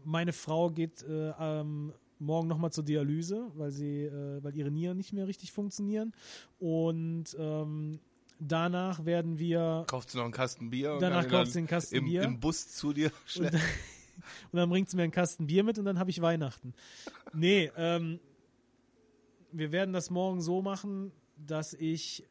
meine 0.03 0.33
Frau 0.33 0.69
geht 0.69 1.03
äh, 1.03 1.33
ähm, 1.39 1.93
morgen 2.19 2.47
nochmal 2.47 2.71
zur 2.71 2.83
Dialyse, 2.83 3.51
weil 3.55 3.71
sie, 3.71 4.03
äh, 4.03 4.43
weil 4.43 4.55
ihre 4.55 4.71
Nieren 4.71 4.97
nicht 4.97 5.13
mehr 5.13 5.27
richtig 5.27 5.51
funktionieren. 5.51 6.13
Und 6.59 7.35
ähm, 7.39 7.99
danach 8.39 9.05
werden 9.05 9.39
wir 9.39 9.83
Kaufst 9.87 10.13
du 10.13 10.17
noch 10.17 10.25
einen 10.25 10.33
Kasten 10.33 10.69
Bier? 10.69 10.93
und 10.93 11.01
Danach 11.01 11.27
kaufst 11.27 11.55
du 11.55 11.59
einen 11.59 11.67
Kasten 11.67 11.95
im, 11.95 12.05
Bier. 12.05 12.23
Im 12.23 12.39
Bus 12.39 12.67
zu 12.73 12.93
dir 12.93 13.07
und, 13.07 13.13
schleppen. 13.29 13.59
dann- 13.59 13.67
und 14.51 14.57
dann 14.57 14.69
bringt 14.69 14.89
sie 14.89 14.95
mir 14.97 15.03
einen 15.03 15.11
Kasten 15.11 15.47
Bier 15.47 15.63
mit 15.63 15.77
und 15.79 15.85
dann 15.85 15.99
habe 15.99 16.09
ich 16.09 16.21
Weihnachten. 16.21 16.73
Nee, 17.33 17.71
ähm, 17.77 18.19
wir 19.51 19.71
werden 19.71 19.93
das 19.93 20.09
morgen 20.09 20.41
so 20.41 20.61
machen, 20.61 21.11
dass 21.37 21.73
ich 21.73 22.23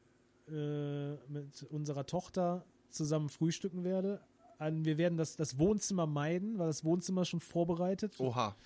äh, 0.49 1.15
mit 1.28 1.65
unserer 1.70 2.07
Tochter 2.07 2.65
zusammen 2.91 3.28
frühstücken 3.28 3.85
werde. 3.85 4.20
Wir 4.59 4.97
werden 4.97 5.19
das, 5.19 5.37
das 5.37 5.59
Wohnzimmer 5.59 6.07
meiden, 6.07 6.59
weil 6.59 6.66
das 6.69 6.83
Wohnzimmer 6.85 7.23
ist 7.23 7.28
schon 7.28 7.41
vorbereitet. 7.41 8.15
Oha. 8.19 8.57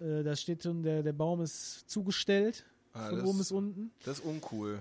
Äh, 0.00 0.22
da 0.24 0.34
steht 0.34 0.62
schon, 0.64 0.82
der, 0.82 1.02
der 1.02 1.12
Baum 1.12 1.40
ist 1.42 1.88
zugestellt, 1.88 2.64
Ah, 2.92 3.08
von 3.10 3.18
das- 3.18 3.28
oben 3.28 3.38
bis 3.38 3.52
unten. 3.52 3.90
Das 4.04 4.18
ist 4.18 4.24
uncool. 4.24 4.80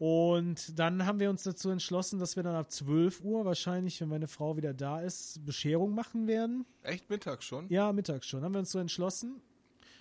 Und 0.00 0.78
dann 0.78 1.04
haben 1.04 1.20
wir 1.20 1.28
uns 1.28 1.42
dazu 1.42 1.68
entschlossen, 1.68 2.18
dass 2.18 2.34
wir 2.34 2.42
dann 2.42 2.54
ab 2.54 2.70
12 2.70 3.20
Uhr, 3.20 3.44
wahrscheinlich, 3.44 4.00
wenn 4.00 4.08
meine 4.08 4.28
Frau 4.28 4.56
wieder 4.56 4.72
da 4.72 5.02
ist, 5.02 5.44
Bescherung 5.44 5.94
machen 5.94 6.26
werden. 6.26 6.64
Echt 6.82 7.10
Mittag 7.10 7.42
schon? 7.42 7.68
Ja, 7.68 7.92
mittags 7.92 8.26
schon. 8.26 8.42
Haben 8.42 8.54
wir 8.54 8.60
uns 8.60 8.70
so 8.70 8.78
entschlossen. 8.78 9.42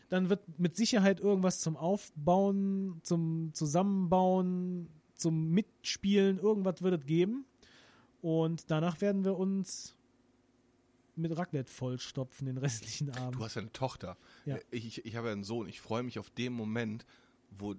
Dann 0.07 0.29
wird 0.29 0.57
mit 0.57 0.77
Sicherheit 0.77 1.19
irgendwas 1.19 1.59
zum 1.59 1.75
Aufbauen, 1.75 3.01
zum 3.03 3.53
Zusammenbauen, 3.53 4.87
zum 5.15 5.49
Mitspielen, 5.49 6.39
irgendwas 6.39 6.81
wird 6.81 7.01
es 7.01 7.05
geben. 7.05 7.43
Und 8.21 8.71
danach 8.71 9.01
werden 9.01 9.25
wir 9.25 9.37
uns 9.37 9.97
mit 11.17 11.37
Raclette 11.37 11.69
vollstopfen 11.69 12.47
den 12.47 12.57
restlichen 12.57 13.11
Du 13.11 13.19
Abend. 13.19 13.41
hast 13.41 13.55
ja 13.55 13.63
eine 13.63 13.73
Tochter. 13.73 14.15
Ja. 14.45 14.59
Ich, 14.71 14.85
ich, 14.85 15.05
ich 15.05 15.15
habe 15.17 15.27
ja 15.27 15.33
einen 15.33 15.43
Sohn. 15.43 15.67
Ich 15.67 15.81
freue 15.81 16.03
mich 16.03 16.19
auf 16.19 16.29
den 16.29 16.53
Moment, 16.53 17.05
wo 17.51 17.75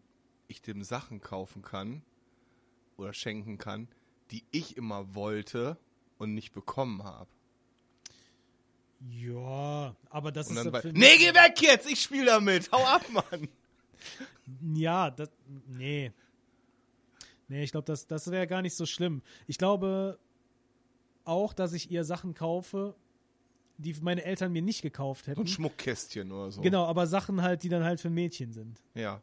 ich 0.48 0.60
dem 0.60 0.82
Sachen 0.82 1.22
kaufen 1.22 1.62
kann 1.62 2.02
oder 3.00 3.12
schenken 3.12 3.58
kann, 3.58 3.88
die 4.30 4.44
ich 4.50 4.76
immer 4.76 5.14
wollte 5.14 5.76
und 6.18 6.34
nicht 6.34 6.52
bekommen 6.52 7.02
habe. 7.02 7.28
Ja, 9.08 9.96
aber 10.10 10.30
das 10.30 10.50
Und 10.50 10.58
ist 10.58 10.70
bei, 10.70 10.82
nee, 10.92 11.16
geh 11.16 11.32
weg 11.34 11.60
jetzt, 11.62 11.90
ich 11.90 12.02
spiele 12.02 12.26
damit. 12.26 12.70
Hau 12.70 12.84
ab, 12.84 13.04
Mann. 13.10 13.48
Ja, 14.74 15.10
das. 15.10 15.28
Nee. 15.68 16.10
Nee, 17.46 17.62
ich 17.62 17.70
glaube, 17.70 17.84
das, 17.84 18.06
das 18.08 18.30
wäre 18.32 18.48
gar 18.48 18.62
nicht 18.62 18.74
so 18.74 18.84
schlimm. 18.84 19.22
Ich 19.46 19.58
glaube 19.58 20.18
auch, 21.24 21.52
dass 21.52 21.72
ich 21.72 21.90
ihr 21.90 22.02
Sachen 22.04 22.34
kaufe, 22.34 22.96
die 23.78 23.94
meine 24.00 24.24
Eltern 24.24 24.50
mir 24.52 24.62
nicht 24.62 24.82
gekauft 24.82 25.26
So 25.26 25.30
ein 25.30 25.36
hätten. 25.36 25.46
Schmuckkästchen 25.46 26.32
oder 26.32 26.50
so. 26.50 26.62
Genau, 26.62 26.84
aber 26.86 27.06
Sachen 27.06 27.42
halt, 27.42 27.62
die 27.62 27.68
dann 27.68 27.84
halt 27.84 28.00
für 28.00 28.10
Mädchen 28.10 28.52
sind. 28.52 28.80
Ja. 28.94 29.22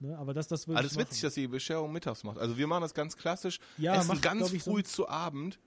Ne? 0.00 0.16
Aber 0.16 0.34
das, 0.34 0.48
das 0.48 0.68
würde 0.68 0.78
Alles 0.78 0.92
ich 0.92 0.98
witzig, 0.98 1.22
dass 1.22 1.36
ihr 1.36 1.42
die 1.44 1.48
Bescherung 1.48 1.92
mittags 1.92 2.24
macht. 2.24 2.38
Also 2.38 2.56
wir 2.56 2.66
machen 2.66 2.82
das 2.82 2.94
ganz 2.94 3.16
klassisch. 3.16 3.58
Ja, 3.78 3.96
Essen 3.96 4.08
macht, 4.08 4.22
ganz 4.22 4.52
ich, 4.52 4.62
so- 4.62 4.72
früh 4.72 4.82
zu 4.82 5.08
Abend. 5.08 5.58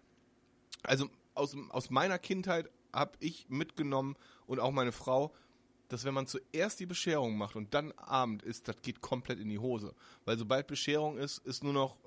Also 0.84 1.10
aus, 1.34 1.56
aus 1.70 1.90
meiner 1.90 2.18
Kindheit 2.20 2.70
habe 2.94 3.12
ich 3.20 3.48
mitgenommen 3.50 4.16
und 4.48 4.60
auch 4.60 4.72
meine 4.72 4.92
Frau, 4.92 5.34
dass 5.90 6.06
wenn 6.06 6.14
man 6.14 6.28
zuerst 6.28 6.80
die 6.80 6.86
Bescherung 6.86 7.38
macht 7.38 7.56
und 7.56 7.74
dann 7.74 7.92
Abend 7.94 8.44
isst, 8.44 8.68
das 8.68 8.82
geht 8.82 9.02
komplett 9.02 9.40
in 9.40 9.50
die 9.50 9.60
Hose. 9.60 9.94
Weil 10.26 10.38
sobald 10.38 10.68
Bescherung 10.68 11.18
ist, 11.18 11.40
ist 11.46 11.64
nur 11.64 11.74
noch 11.74 11.98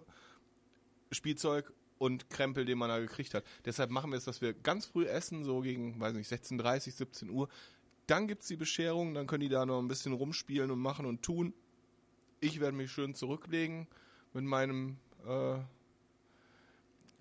Spielzeug 1.13 1.73
und 1.99 2.29
Krempel, 2.31 2.65
den 2.65 2.79
man 2.79 2.89
da 2.89 2.99
gekriegt 2.99 3.35
hat. 3.35 3.45
Deshalb 3.65 3.91
machen 3.91 4.11
wir 4.11 4.17
es, 4.19 4.25
dass 4.25 4.41
wir 4.41 4.53
ganz 4.53 4.87
früh 4.87 5.07
essen, 5.07 5.45
so 5.45 5.61
gegen, 5.61 6.01
weiß 6.01 6.15
nicht, 6.15 6.31
16.30, 6.31 6.91
17 6.93 7.31
Uhr. 7.31 7.49
Dann 8.07 8.27
gibt's 8.27 8.49
die 8.49 8.57
Bescherung, 8.57 9.15
dann 9.15 9.27
können 9.27 9.41
die 9.41 9.49
da 9.49 9.65
noch 9.65 9.79
ein 9.81 9.89
bisschen 9.89 10.13
rumspielen 10.13 10.71
und 10.71 10.79
machen 10.81 11.07
und 11.07 11.23
tun. 11.23 11.55
Ich 12.45 12.61
werde 12.61 12.77
mich 12.77 12.91
schön 12.93 13.15
zurücklegen 13.15 13.87
mit 14.35 14.45
meinem 14.45 14.99
äh, 15.27 15.59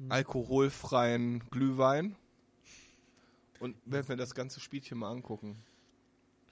alkoholfreien 0.09 1.39
Glühwein 1.49 2.15
und 3.59 3.75
werde 3.85 4.09
mir 4.11 4.17
das 4.17 4.35
ganze 4.35 4.59
Spielchen 4.59 4.97
mal 4.97 5.11
angucken. 5.11 5.57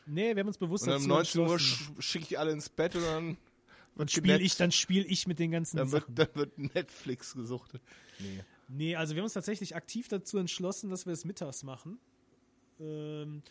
Nee, 0.06 0.35
wir 0.35 0.39
haben 0.41 0.48
uns 0.48 0.57
bewusst 0.57 0.84
Und 0.84 0.89
dann 0.91 1.02
um 1.03 1.10
dazu 1.10 1.39
19 1.41 1.41
Uhr 1.41 1.56
sch- 1.57 2.02
schicke 2.02 2.26
ich 2.26 2.39
alle 2.39 2.52
ins 2.52 2.69
Bett 2.69 2.95
und 2.95 3.03
dann 3.03 3.38
wird 3.95 4.11
Spiel 4.11 4.23
genetzt- 4.35 4.39
ich, 4.41 4.56
dann 4.57 4.72
spiele 4.72 5.06
ich 5.06 5.27
mit 5.27 5.39
den 5.39 5.52
ganzen 5.52 5.77
dann 5.77 5.91
wird, 5.91 6.03
Sachen. 6.03 6.15
dann 6.15 6.35
wird 6.35 6.57
Netflix 6.57 7.34
gesuchtet. 7.34 7.81
Nee. 8.19 8.43
Nee, 8.69 8.95
also 8.95 9.14
wir 9.15 9.22
haben 9.22 9.26
uns 9.26 9.34
tatsächlich 9.34 9.76
aktiv 9.76 10.07
dazu 10.07 10.38
entschlossen, 10.38 10.89
dass 10.89 11.06
wir 11.06 11.14
es 11.14 11.26
mittags 11.26 11.64
machen. 11.64 11.99
Ähm, 12.80 13.43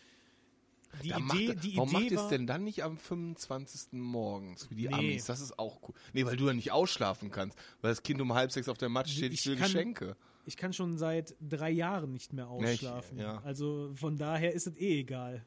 die 1.03 1.09
Da 1.09 1.17
Idee, 1.17 1.23
macht, 1.47 1.63
die 1.63 1.77
warum 1.77 1.89
Idee 1.89 1.97
macht 1.99 2.11
ihr 2.11 2.19
es 2.21 2.27
denn 2.27 2.47
dann 2.47 2.63
nicht 2.63 2.83
am 2.83 2.97
25. 2.97 3.93
morgens, 3.93 4.69
wie 4.69 4.75
die 4.75 4.87
Nee. 4.87 4.93
Amis? 4.93 5.25
Das 5.25 5.41
ist 5.41 5.57
auch 5.59 5.79
cool. 5.87 5.95
Nee, 6.13 6.25
weil 6.25 6.35
du 6.37 6.47
ja 6.47 6.53
nicht 6.53 6.71
ausschlafen 6.71 7.31
kannst, 7.31 7.57
weil 7.81 7.91
das 7.91 8.03
Kind 8.03 8.21
um 8.21 8.33
halb 8.33 8.51
sechs 8.51 8.67
auf 8.69 8.77
der 8.77 8.89
Matte 8.89 9.09
steht, 9.09 9.33
ich 9.33 9.41
Ich 9.41 9.45
will 9.47 9.55
kann- 9.55 9.65
Geschenke. 9.67 10.15
ich 10.45 10.57
kann 10.57 10.73
schon 10.73 10.97
seit 10.97 11.35
drei 11.41 11.71
Jahren 11.71 12.11
nicht 12.11 12.33
mehr 12.33 12.47
ausschlafen. 12.49 13.17
ja. 13.17 13.41
Also 13.43 13.91
von 13.95 14.17
daher 14.17 14.53
ist 14.53 14.67
es 14.67 14.75
eh 14.77 14.99
egal. 14.99 15.45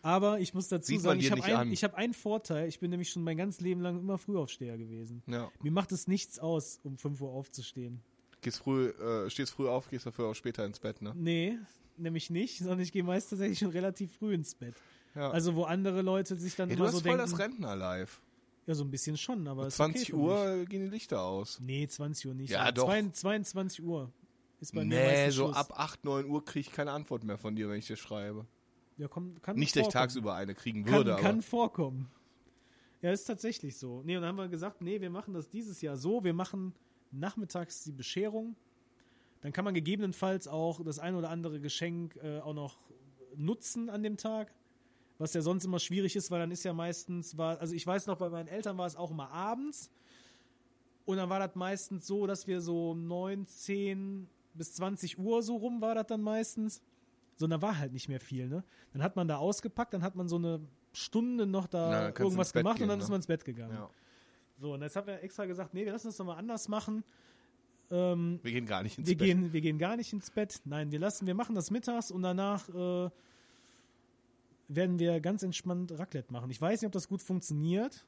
Aber 0.00 0.38
ich 0.38 0.54
muss 0.54 0.68
dazu 0.68 0.96
sagen, 0.96 1.18
ich 1.18 1.28
habe 1.30 1.40
nicht 1.40 1.84
ein, 1.84 1.90
hab 1.90 1.94
einen 1.98 2.14
Vorteil. 2.14 2.68
Ich 2.68 2.78
bin 2.78 2.90
nämlich 2.90 3.10
schon 3.10 3.24
mein 3.24 3.36
ganzes 3.36 3.60
Leben 3.60 3.80
lang 3.80 3.98
immer 3.98 4.16
Frühaufsteher 4.16 4.78
gewesen. 4.78 5.22
Ja. 5.26 5.50
Mir 5.60 5.72
macht 5.72 5.90
es 5.90 6.06
nichts 6.06 6.38
aus, 6.38 6.78
um 6.84 6.96
5 6.98 7.20
Uhr 7.20 7.30
aufzustehen. 7.30 8.00
Gehst 8.40 8.58
früh, 8.58 8.90
äh, 8.90 9.28
stehst 9.28 9.52
früh 9.54 9.68
auf, 9.68 9.90
gehst 9.90 10.06
dafür 10.06 10.26
auch 10.28 10.34
später 10.34 10.64
ins 10.64 10.78
Bett, 10.78 11.02
ne? 11.02 11.12
Nee, 11.16 11.58
nämlich 11.98 12.30
nicht, 12.30 12.58
sondern 12.58 12.80
ich 12.80 12.92
gehe 12.92 13.02
meist 13.04 13.30
tatsächlich 13.30 13.58
schon 13.58 13.70
relativ 13.70 14.16
früh 14.16 14.34
ins 14.34 14.54
Bett. 14.54 14.74
Ja. 15.14 15.30
Also 15.30 15.54
wo 15.54 15.64
andere 15.64 16.02
Leute 16.02 16.36
sich 16.36 16.54
dann 16.56 16.68
du 16.68 16.76
immer 16.76 16.86
hast 16.86 16.96
so 16.96 17.00
voll 17.00 17.18
das 17.18 17.38
Rentner-Live. 17.38 18.20
ja 18.66 18.74
so 18.74 18.84
ein 18.84 18.90
bisschen 18.90 19.16
schon, 19.16 19.48
aber 19.48 19.66
ist 19.66 19.76
20 19.76 20.12
okay. 20.12 20.22
Uhr 20.22 20.64
gehen 20.66 20.84
die 20.84 20.90
Lichter 20.90 21.22
aus. 21.22 21.58
Nee, 21.60 21.86
20 21.86 22.26
Uhr 22.28 22.34
nicht. 22.34 22.50
Ja, 22.50 22.70
doch. 22.70 22.86
22 22.86 23.20
22 23.20 23.84
Uhr 23.84 24.12
ist 24.60 24.74
bei 24.74 24.84
mir 24.84 24.96
Nee, 24.96 25.30
so 25.30 25.44
Schluss. 25.46 25.56
ab 25.56 25.72
8, 25.74 26.04
9 26.04 26.26
Uhr 26.26 26.44
kriege 26.44 26.68
ich 26.68 26.72
keine 26.72 26.92
Antwort 26.92 27.24
mehr 27.24 27.38
von 27.38 27.56
dir, 27.56 27.68
wenn 27.68 27.78
ich 27.78 27.86
dir 27.86 27.96
schreibe. 27.96 28.46
Ja, 28.96 29.08
komm, 29.08 29.40
kann 29.42 29.56
Nicht, 29.56 29.76
dass 29.76 29.86
ich 29.86 29.92
tagsüber 29.92 30.34
eine 30.34 30.54
kriegen 30.54 30.84
kann, 30.84 30.94
würde, 30.96 31.16
kann 31.16 31.36
aber. 31.36 31.42
vorkommen. 31.42 32.10
Ja, 33.00 33.12
ist 33.12 33.24
tatsächlich 33.24 33.76
so. 33.76 34.02
Nee, 34.04 34.16
und 34.16 34.22
dann 34.22 34.30
haben 34.30 34.38
wir 34.38 34.48
gesagt, 34.48 34.82
nee, 34.82 35.00
wir 35.00 35.10
machen 35.10 35.32
das 35.34 35.48
dieses 35.48 35.80
Jahr 35.80 35.96
so. 35.96 36.24
Wir 36.24 36.34
machen 36.34 36.74
nachmittags 37.12 37.84
die 37.84 37.92
Bescherung. 37.92 38.56
Dann 39.40 39.52
kann 39.52 39.64
man 39.64 39.74
gegebenenfalls 39.74 40.48
auch 40.48 40.82
das 40.82 40.98
ein 40.98 41.14
oder 41.14 41.30
andere 41.30 41.60
Geschenk 41.60 42.16
äh, 42.16 42.40
auch 42.40 42.54
noch 42.54 42.78
nutzen 43.36 43.88
an 43.88 44.02
dem 44.02 44.16
Tag. 44.16 44.52
Was 45.18 45.34
ja 45.34 45.42
sonst 45.42 45.64
immer 45.64 45.80
schwierig 45.80 46.14
ist, 46.14 46.30
weil 46.30 46.38
dann 46.38 46.50
ist 46.50 46.64
ja 46.64 46.72
meistens, 46.72 47.36
war, 47.36 47.60
also 47.60 47.74
ich 47.74 47.86
weiß 47.86 48.06
noch, 48.06 48.18
bei 48.18 48.28
meinen 48.28 48.48
Eltern 48.48 48.78
war 48.78 48.86
es 48.86 48.94
auch 48.94 49.10
immer 49.10 49.30
abends. 49.30 49.90
Und 51.06 51.16
dann 51.16 51.28
war 51.28 51.40
das 51.40 51.56
meistens 51.56 52.06
so, 52.06 52.26
dass 52.26 52.46
wir 52.46 52.60
so 52.60 52.94
9, 52.94 53.46
10 53.46 54.28
bis 54.54 54.74
20 54.74 55.18
Uhr 55.18 55.42
so 55.42 55.56
rum 55.56 55.80
war 55.80 55.94
das 55.94 56.06
dann 56.06 56.20
meistens. 56.20 56.82
So, 57.36 57.46
und 57.46 57.50
da 57.50 57.62
war 57.62 57.78
halt 57.78 57.92
nicht 57.92 58.08
mehr 58.08 58.20
viel, 58.20 58.48
ne? 58.48 58.64
Dann 58.92 59.02
hat 59.02 59.16
man 59.16 59.28
da 59.28 59.38
ausgepackt, 59.38 59.94
dann 59.94 60.02
hat 60.02 60.16
man 60.16 60.28
so 60.28 60.36
eine 60.36 60.60
Stunde 60.92 61.46
noch 61.46 61.68
Na, 61.72 61.90
da 61.90 62.10
du 62.10 62.24
irgendwas 62.24 62.52
gemacht 62.52 62.76
gehen, 62.76 62.84
und 62.84 62.88
dann 62.88 62.98
ne? 62.98 63.04
ist 63.04 63.10
man 63.10 63.16
ins 63.16 63.26
Bett 63.26 63.44
gegangen. 63.44 63.74
Ja. 63.74 63.90
So, 64.58 64.74
und 64.74 64.82
jetzt 64.82 64.96
haben 64.96 65.06
wir 65.06 65.22
extra 65.22 65.46
gesagt, 65.46 65.72
nee, 65.72 65.84
wir 65.84 65.92
lassen 65.92 66.08
das 66.08 66.16
doch 66.16 66.24
mal 66.24 66.36
anders 66.36 66.68
machen. 66.68 67.04
Ähm, 67.90 68.40
Wir 68.42 68.52
gehen 68.52 68.66
gar 68.66 68.82
nicht 68.82 68.98
ins 68.98 69.08
wir, 69.08 69.16
Bett. 69.16 69.26
gehen, 69.26 69.52
wir 69.52 69.60
gehen 69.60 69.78
gar 69.78 69.96
nicht 69.96 70.12
ins 70.12 70.30
Bett. 70.30 70.60
Nein, 70.64 70.92
wir 70.92 70.98
lassen, 70.98 71.26
wir 71.26 71.34
machen 71.34 71.54
das 71.54 71.70
mittags 71.70 72.10
und 72.10 72.22
danach 72.22 72.68
äh, 72.68 73.10
werden 74.68 74.98
wir 74.98 75.20
ganz 75.20 75.42
entspannt 75.42 75.98
Raclette 75.98 76.32
machen. 76.32 76.50
Ich 76.50 76.60
weiß 76.60 76.80
nicht, 76.82 76.86
ob 76.86 76.92
das 76.92 77.08
gut 77.08 77.22
funktioniert. 77.22 78.04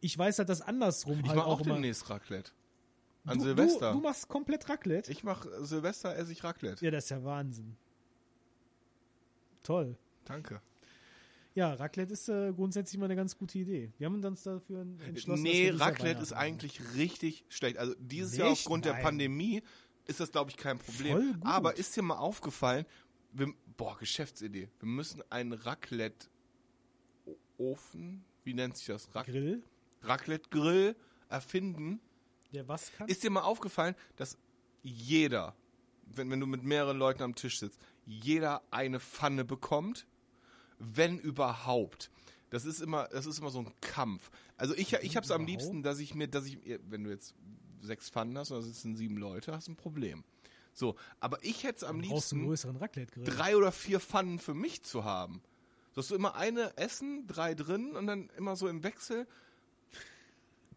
Ich 0.00 0.18
weiß 0.18 0.38
halt, 0.38 0.48
dass 0.48 0.60
andersrum 0.62 1.20
ich 1.20 1.26
halt 1.28 1.36
mache 1.36 1.46
auch, 1.46 1.60
auch 1.60 1.62
demnächst 1.62 2.10
Raclette. 2.10 2.50
An 3.24 3.38
du, 3.38 3.44
Silvester. 3.44 3.92
Du, 3.92 3.98
du 3.98 4.02
machst 4.02 4.26
komplett 4.28 4.68
Raclette. 4.68 5.12
ich 5.12 5.22
mache 5.22 5.64
Silvester 5.64 6.16
esse 6.16 6.32
ich 6.32 6.42
Raclette. 6.42 6.84
ja, 6.84 6.90
das 6.90 7.04
ist 7.04 7.10
ja 7.10 7.22
Wahnsinn. 7.22 7.76
Toll. 9.62 9.96
Danke. 10.24 10.60
Ja, 11.54 11.74
Raclette 11.74 12.14
ist 12.14 12.28
äh, 12.28 12.52
grundsätzlich 12.54 12.98
mal 12.98 13.04
eine 13.06 13.16
ganz 13.16 13.36
gute 13.36 13.58
Idee. 13.58 13.92
Wir 13.98 14.06
haben 14.06 14.24
uns 14.24 14.42
dafür 14.42 14.86
entschlossen. 15.06 15.42
nee, 15.42 15.68
Raclette 15.70 16.22
ist 16.22 16.32
eigentlich 16.32 16.80
richtig 16.94 17.44
schlecht. 17.48 17.76
Also 17.76 17.94
dieses 17.98 18.32
Nicht? 18.32 18.40
Jahr 18.40 18.52
aufgrund 18.52 18.84
der 18.86 18.94
Nein. 18.94 19.02
Pandemie 19.02 19.62
ist 20.06 20.20
das, 20.20 20.32
glaube 20.32 20.50
ich, 20.50 20.56
kein 20.56 20.78
Problem. 20.78 21.36
Aber 21.42 21.76
ist 21.76 21.94
dir 21.96 22.02
mal 22.02 22.16
aufgefallen, 22.16 22.86
wir, 23.32 23.52
boah, 23.76 23.96
Geschäftsidee. 23.98 24.68
Wir 24.78 24.88
müssen 24.88 25.22
einen 25.30 25.52
Raclette-Ofen, 25.52 28.24
wie 28.44 28.54
nennt 28.54 28.76
sich 28.76 28.86
das? 28.86 29.14
Rac. 29.14 29.26
Grill, 29.26 29.62
Raclette-Grill 30.02 30.96
erfinden. 31.28 32.00
der 32.52 32.68
was 32.68 32.92
kann. 32.92 33.08
Ist 33.08 33.22
dir 33.22 33.30
mal 33.30 33.42
aufgefallen, 33.42 33.94
dass 34.16 34.36
jeder, 34.82 35.54
wenn, 36.06 36.30
wenn 36.30 36.40
du 36.40 36.46
mit 36.46 36.62
mehreren 36.62 36.98
Leuten 36.98 37.22
am 37.22 37.34
Tisch 37.34 37.58
sitzt, 37.60 37.78
jeder 38.04 38.62
eine 38.70 39.00
Pfanne 39.00 39.44
bekommt, 39.44 40.06
wenn 40.82 41.18
überhaupt. 41.18 42.10
Das 42.50 42.64
ist 42.64 42.80
immer, 42.80 43.08
das 43.08 43.26
ist 43.26 43.38
immer 43.38 43.50
so 43.50 43.60
ein 43.60 43.72
Kampf. 43.80 44.30
Also 44.56 44.74
ich, 44.74 44.92
ich 44.92 45.16
habe 45.16 45.24
es 45.24 45.30
am 45.30 45.46
liebsten, 45.46 45.82
dass 45.82 45.98
ich 45.98 46.14
mir, 46.14 46.28
dass 46.28 46.44
ich, 46.44 46.58
wenn 46.88 47.04
du 47.04 47.10
jetzt 47.10 47.34
sechs 47.80 48.10
Pfannen 48.10 48.36
hast 48.36 48.50
und 48.50 48.58
da 48.58 48.62
sitzen 48.62 48.96
sieben 48.96 49.16
Leute, 49.16 49.52
hast 49.52 49.68
du 49.68 49.72
ein 49.72 49.76
Problem. 49.76 50.22
So, 50.74 50.96
aber 51.20 51.42
ich 51.42 51.64
hätte 51.64 51.78
es 51.78 51.84
am 51.84 52.00
liebsten, 52.00 52.46
drei 53.24 53.56
oder 53.56 53.72
vier 53.72 54.00
Pfannen 54.00 54.38
für 54.38 54.54
mich 54.54 54.82
zu 54.82 55.04
haben. 55.04 55.42
So 55.92 56.00
hast 56.00 56.10
du 56.10 56.14
immer 56.14 56.34
eine 56.34 56.76
essen, 56.78 57.26
drei 57.26 57.54
drin 57.54 57.92
und 57.96 58.06
dann 58.06 58.30
immer 58.36 58.56
so 58.56 58.68
im 58.68 58.82
Wechsel. 58.82 59.26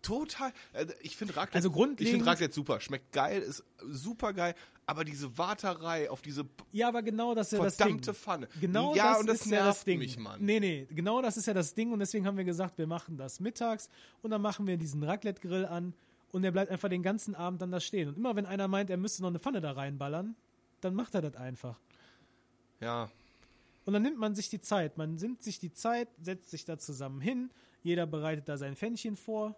Total. 0.05 0.51
äh, 0.73 0.85
Ich 1.01 1.15
finde 1.17 1.35
Raclette, 1.35 1.55
Also 1.55 1.69
ich 1.69 1.73
grundlegend- 1.75 2.11
finde 2.11 2.25
Raclette 2.25 2.53
super. 2.53 2.79
Schmeckt 2.79 3.11
geil, 3.11 3.41
ist 3.41 3.63
super 3.89 4.33
geil. 4.33 4.55
Aber 4.87 5.03
diese 5.03 5.35
Warterei 5.37 6.09
auf 6.11 6.21
diese 6.21 6.45
Ja, 6.71 6.87
aber 6.89 7.01
genau 7.01 7.33
das 7.33 7.47
ist 7.51 7.57
ja 7.57 7.63
das 7.63 7.75
verdammte 7.75 8.11
Ding. 8.11 8.13
Pfanne. 8.21 8.47
Genau 8.61 8.93
ja, 8.95 9.11
das 9.13 9.19
und 9.21 9.27
das 9.27 9.41
ist 9.41 9.51
ja 9.51 9.65
das 9.65 9.83
Ding. 9.83 9.97
mich, 9.99 10.17
Mann. 10.19 10.39
Nee, 10.43 10.59
nee, 10.59 10.87
genau 10.91 11.21
das 11.23 11.37
ist 11.37 11.47
ja 11.47 11.53
das 11.55 11.73
Ding 11.73 11.91
und 11.91 11.99
deswegen 11.99 12.27
haben 12.27 12.37
wir 12.37 12.43
gesagt, 12.43 12.77
wir 12.77 12.85
machen 12.85 13.17
das 13.17 13.39
mittags 13.39 13.89
und 14.21 14.29
dann 14.29 14.41
machen 14.43 14.67
wir 14.67 14.77
diesen 14.77 15.01
Raclette-Grill 15.03 15.65
an 15.65 15.93
und 16.31 16.43
der 16.43 16.51
bleibt 16.51 16.69
einfach 16.69 16.89
den 16.89 17.01
ganzen 17.01 17.33
Abend 17.33 17.61
dann 17.63 17.71
da 17.71 17.79
stehen. 17.79 18.09
Und 18.09 18.17
immer 18.17 18.35
wenn 18.35 18.45
einer 18.45 18.67
meint, 18.67 18.89
er 18.91 18.97
müsste 18.97 19.23
noch 19.23 19.29
eine 19.29 19.39
Pfanne 19.39 19.59
da 19.59 19.71
reinballern, 19.71 20.35
dann 20.81 20.93
macht 20.93 21.15
er 21.15 21.21
das 21.21 21.35
einfach. 21.35 21.79
Ja, 22.79 23.09
Und 23.85 23.93
dann 23.93 24.01
nimmt 24.01 24.17
man 24.19 24.35
sich 24.35 24.49
die 24.49 24.59
Zeit. 24.61 24.97
Man 24.97 25.15
nimmt 25.15 25.41
sich 25.43 25.59
die 25.59 25.71
Zeit, 25.71 26.09
setzt 26.21 26.49
sich 26.51 26.65
da 26.65 26.77
zusammen 26.77 27.21
hin, 27.21 27.49
jeder 27.83 28.05
bereitet 28.07 28.49
da 28.49 28.57
sein 28.57 28.75
Pfännchen 28.75 29.15
vor. 29.15 29.55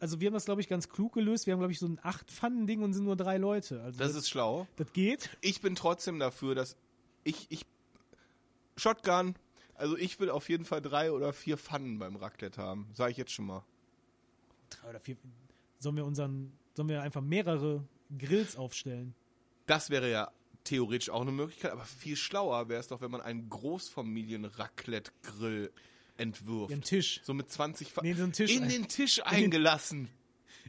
Also 0.00 0.20
wir 0.20 0.28
haben 0.28 0.34
das, 0.34 0.44
glaube 0.44 0.60
ich, 0.60 0.68
ganz 0.68 0.88
klug 0.88 1.14
gelöst. 1.14 1.46
Wir 1.46 1.52
haben, 1.52 1.58
glaube 1.60 1.72
ich, 1.72 1.80
so 1.80 1.86
ein 1.86 1.98
Acht-Pfannen-Ding 2.02 2.82
und 2.82 2.92
sind 2.92 3.04
nur 3.04 3.16
drei 3.16 3.36
Leute. 3.36 3.82
Also 3.82 3.98
das 3.98 4.14
ist 4.14 4.28
schlau. 4.28 4.68
das 4.76 4.92
geht. 4.92 5.36
Ich 5.40 5.60
bin 5.60 5.74
trotzdem 5.74 6.20
dafür, 6.20 6.54
dass 6.54 6.76
ich, 7.24 7.46
ich, 7.50 7.66
Shotgun, 8.76 9.34
also 9.74 9.96
ich 9.96 10.20
will 10.20 10.30
auf 10.30 10.48
jeden 10.48 10.64
Fall 10.64 10.80
drei 10.80 11.10
oder 11.10 11.32
vier 11.32 11.58
Pfannen 11.58 11.98
beim 11.98 12.14
Raclette 12.16 12.62
haben. 12.62 12.86
Sag 12.94 13.10
ich 13.10 13.16
jetzt 13.16 13.32
schon 13.32 13.46
mal. 13.46 13.64
drei 14.70 14.90
oder 14.90 15.00
vier. 15.00 15.16
Sollen 15.80 15.96
wir 15.96 16.04
unseren, 16.04 16.52
sollen 16.74 16.88
wir 16.88 17.02
einfach 17.02 17.22
mehrere 17.22 17.84
Grills 18.16 18.56
aufstellen? 18.56 19.14
Das 19.66 19.90
wäre 19.90 20.08
ja 20.10 20.30
theoretisch 20.64 21.10
auch 21.10 21.20
eine 21.22 21.32
Möglichkeit, 21.32 21.72
aber 21.72 21.84
viel 21.84 22.16
schlauer 22.16 22.68
wäre 22.68 22.80
es 22.80 22.88
doch, 22.88 23.00
wenn 23.00 23.10
man 23.10 23.20
einen 23.20 23.48
Großfamilien-Raclette-Grill 23.48 25.72
entwirft. 26.18 26.70
Ihren 26.70 26.82
Tisch 26.82 27.20
So 27.24 27.32
mit 27.32 27.50
20 27.50 27.92
Fa 27.92 28.02
Nee, 28.02 28.12
so 28.12 28.26
Tisch 28.26 28.54
in 28.54 28.68
den 28.68 28.86
Tisch 28.88 29.20
eingelassen. 29.24 30.08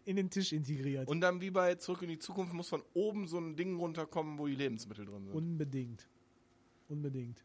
in 0.05 0.15
den 0.15 0.29
Tisch 0.29 0.53
integriert. 0.53 1.07
Und 1.07 1.21
dann 1.21 1.41
wie 1.41 1.51
bei 1.51 1.75
Zurück 1.75 2.01
in 2.03 2.09
die 2.09 2.19
Zukunft 2.19 2.53
muss 2.53 2.69
von 2.69 2.81
oben 2.93 3.27
so 3.27 3.37
ein 3.37 3.55
Ding 3.55 3.75
runterkommen, 3.75 4.37
wo 4.39 4.47
die 4.47 4.55
Lebensmittel 4.55 5.05
drin 5.05 5.25
sind. 5.25 5.35
Unbedingt. 5.35 6.07
Unbedingt. 6.87 7.43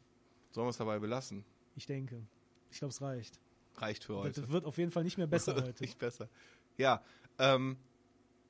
Sollen 0.53 0.67
wir 0.67 0.71
es 0.71 0.77
dabei 0.77 0.99
belassen? 1.01 1.45
Ich 1.75 1.87
denke. 1.87 2.27
Ich 2.71 2.79
glaube, 2.79 2.91
es 2.93 3.03
reicht. 3.03 3.41
Reicht 3.77 4.05
für 4.05 4.17
heute. 4.17 4.43
Das 4.43 4.51
wird 4.51 4.65
auf 4.65 4.79
jeden 4.79 4.93
Fall 4.93 5.03
nicht 5.05 5.19
mehr 5.19 5.27
besser 5.27 5.55
heute. 5.63 5.83
Nicht 5.83 5.99
besser. 5.99 6.29
Ja, 6.77 7.03
ähm, 7.39 7.77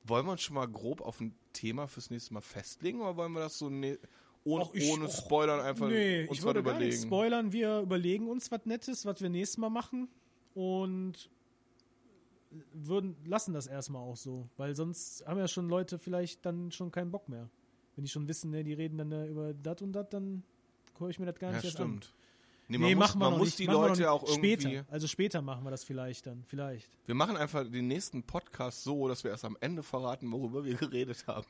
wollen 0.03 0.25
wir 0.25 0.33
uns 0.33 0.41
schon 0.43 0.53
mal 0.55 0.67
grob 0.67 1.01
auf 1.01 1.19
ein 1.19 1.35
Thema 1.53 1.87
fürs 1.87 2.09
nächste 2.11 2.33
Mal 2.33 2.41
festlegen 2.41 3.01
oder 3.01 3.17
wollen 3.17 3.31
wir 3.33 3.39
das 3.41 3.57
so 3.57 3.69
ne 3.69 3.97
ohne, 4.45 4.63
Ach, 4.65 4.73
ich- 4.73 4.89
ohne 4.89 5.05
och, 5.05 5.11
Spoilern 5.11 5.59
einfach 5.59 5.89
Nee, 5.89 6.21
uns 6.21 6.31
ich 6.31 6.37
was 6.37 6.45
würde 6.45 6.63
gar 6.63 6.71
überlegen? 6.73 6.95
nicht 6.95 7.05
spoilern. 7.05 7.51
Wir 7.51 7.79
überlegen 7.81 8.27
uns 8.29 8.49
was 8.51 8.65
Nettes, 8.65 9.05
was 9.05 9.19
wir 9.21 9.29
nächstes 9.29 9.57
Mal 9.57 9.69
machen 9.69 10.07
und 10.53 11.29
würden, 12.73 13.15
lassen 13.25 13.53
das 13.53 13.67
erstmal 13.67 14.01
auch 14.01 14.15
so, 14.15 14.47
weil 14.57 14.75
sonst 14.75 15.25
haben 15.27 15.37
ja 15.39 15.47
schon 15.47 15.67
Leute 15.67 15.99
vielleicht 15.99 16.45
dann 16.45 16.71
schon 16.71 16.91
keinen 16.91 17.11
Bock 17.11 17.27
mehr. 17.27 17.49
Wenn 17.95 18.05
die 18.05 18.09
schon 18.11 18.27
wissen, 18.27 18.51
ne, 18.51 18.63
die 18.63 18.73
reden 18.73 18.97
dann 18.97 19.11
äh, 19.11 19.25
über 19.27 19.53
das 19.53 19.81
und 19.81 19.93
das, 19.93 20.07
dann 20.09 20.43
höre 20.99 21.09
ich 21.09 21.19
mir 21.19 21.25
das 21.25 21.39
gar 21.39 21.49
ja, 21.51 21.55
nicht 21.57 21.65
erst 21.65 21.79
an. 21.79 21.87
stimmt. 22.01 22.13
Nee, 22.67 22.77
man 22.77 22.89
Nee, 22.89 22.95
muss, 22.95 23.15
man 23.15 23.33
muss 23.33 23.41
nicht. 23.47 23.59
die 23.59 23.67
machen 23.67 23.89
Leute 23.89 24.11
auch 24.11 24.23
irgendwie. 24.27 24.59
Später, 24.59 24.85
also 24.89 25.07
später 25.07 25.41
machen 25.41 25.63
wir 25.63 25.71
das 25.71 25.83
vielleicht 25.83 26.25
dann, 26.25 26.43
vielleicht. 26.47 26.89
Wir 27.05 27.13
machen 27.15 27.37
einfach 27.37 27.63
den 27.69 27.87
nächsten 27.87 28.23
Podcast 28.23 28.83
so, 28.83 29.07
dass 29.07 29.23
wir 29.23 29.31
erst 29.31 29.45
am 29.45 29.55
Ende 29.61 29.83
verraten, 29.83 30.31
worüber 30.31 30.65
wir 30.65 30.73
geredet 30.75 31.25
haben. 31.27 31.45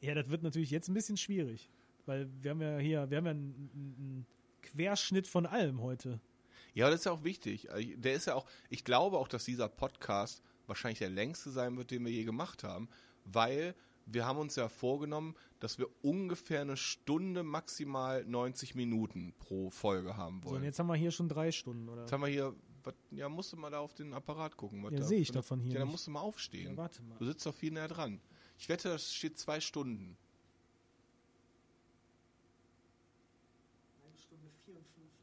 Ja, 0.00 0.14
das 0.14 0.28
wird 0.28 0.42
natürlich 0.42 0.70
jetzt 0.70 0.88
ein 0.88 0.94
bisschen 0.94 1.16
schwierig, 1.16 1.70
weil 2.06 2.28
wir 2.42 2.50
haben 2.52 2.60
ja 2.60 2.78
hier, 2.78 3.10
wir 3.10 3.16
haben 3.18 3.24
ja 3.24 3.30
einen, 3.32 3.70
einen 3.98 4.26
Querschnitt 4.62 5.26
von 5.26 5.46
allem 5.46 5.80
heute. 5.80 6.20
Ja, 6.74 6.90
das 6.90 7.00
ist 7.00 7.04
ja 7.06 7.12
auch 7.12 7.24
wichtig. 7.24 7.70
Also, 7.70 7.88
Der 7.96 8.14
ist 8.14 8.26
ja 8.26 8.34
auch, 8.34 8.46
ich 8.68 8.84
glaube 8.84 9.16
auch, 9.18 9.28
dass 9.28 9.44
dieser 9.44 9.68
Podcast 9.68 10.42
wahrscheinlich 10.66 10.98
der 10.98 11.10
längste 11.10 11.50
sein 11.50 11.76
wird, 11.76 11.90
den 11.90 12.04
wir 12.04 12.12
je 12.12 12.24
gemacht 12.24 12.64
haben, 12.64 12.88
weil 13.24 13.74
wir 14.04 14.24
haben 14.26 14.38
uns 14.38 14.54
ja 14.56 14.68
vorgenommen, 14.68 15.34
dass 15.58 15.78
wir 15.78 15.88
ungefähr 16.02 16.60
eine 16.60 16.76
Stunde, 16.76 17.42
maximal 17.42 18.24
90 18.24 18.74
Minuten 18.74 19.32
pro 19.38 19.70
Folge 19.70 20.16
haben 20.16 20.40
So, 20.42 20.48
und 20.50 20.54
wollen. 20.56 20.64
jetzt 20.64 20.78
haben 20.78 20.86
wir 20.88 20.94
hier 20.94 21.10
schon 21.10 21.28
drei 21.28 21.50
Stunden, 21.50 21.88
oder? 21.88 22.02
Jetzt 22.02 22.12
haben 22.12 22.20
wir 22.20 22.28
hier, 22.28 22.54
was, 22.84 22.94
ja, 23.10 23.28
musst 23.28 23.52
du 23.52 23.56
mal 23.56 23.70
da 23.70 23.80
auf 23.80 23.94
den 23.94 24.12
Apparat 24.12 24.56
gucken. 24.56 24.84
Was 24.84 24.92
Ja, 24.92 24.98
da 24.98 25.04
sehe 25.06 25.18
ich 25.20 25.28
für 25.28 25.32
doch 25.34 25.38
eine- 25.40 25.46
von 25.48 25.60
hier 25.60 25.72
Ja, 25.78 25.84
nicht. 25.84 25.90
musst 25.92 26.06
du 26.06 26.10
mal 26.12 26.20
aufstehen. 26.20 26.70
Ja, 26.72 26.76
warte 26.76 27.02
mal. 27.02 27.16
Du 27.18 27.24
sitzt 27.24 27.44
doch 27.46 27.54
viel 27.54 27.72
näher 27.72 27.88
dran. 27.88 28.20
Ich 28.58 28.68
wette, 28.68 28.88
das 28.88 29.14
steht 29.14 29.38
zwei 29.38 29.60
Stunden. 29.60 30.16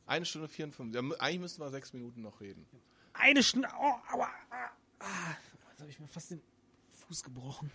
Eine 0.05 0.25
Stunde 0.25 0.47
54. 0.47 0.93
Ja, 0.93 1.17
eigentlich 1.19 1.39
müssten 1.39 1.61
wir 1.61 1.69
sechs 1.69 1.93
Minuten 1.93 2.21
noch 2.21 2.39
reden. 2.41 2.65
Eine 3.13 3.41
Stunde. 3.41 3.69
Oh, 3.79 3.95
aua. 4.13 4.29
Ah, 4.49 4.69
ah. 4.99 5.35
Jetzt 5.69 5.79
habe 5.79 5.89
ich 5.89 5.99
mir 5.99 6.07
fast 6.07 6.31
den 6.31 6.41
Fuß 7.07 7.23
gebrochen. 7.23 7.71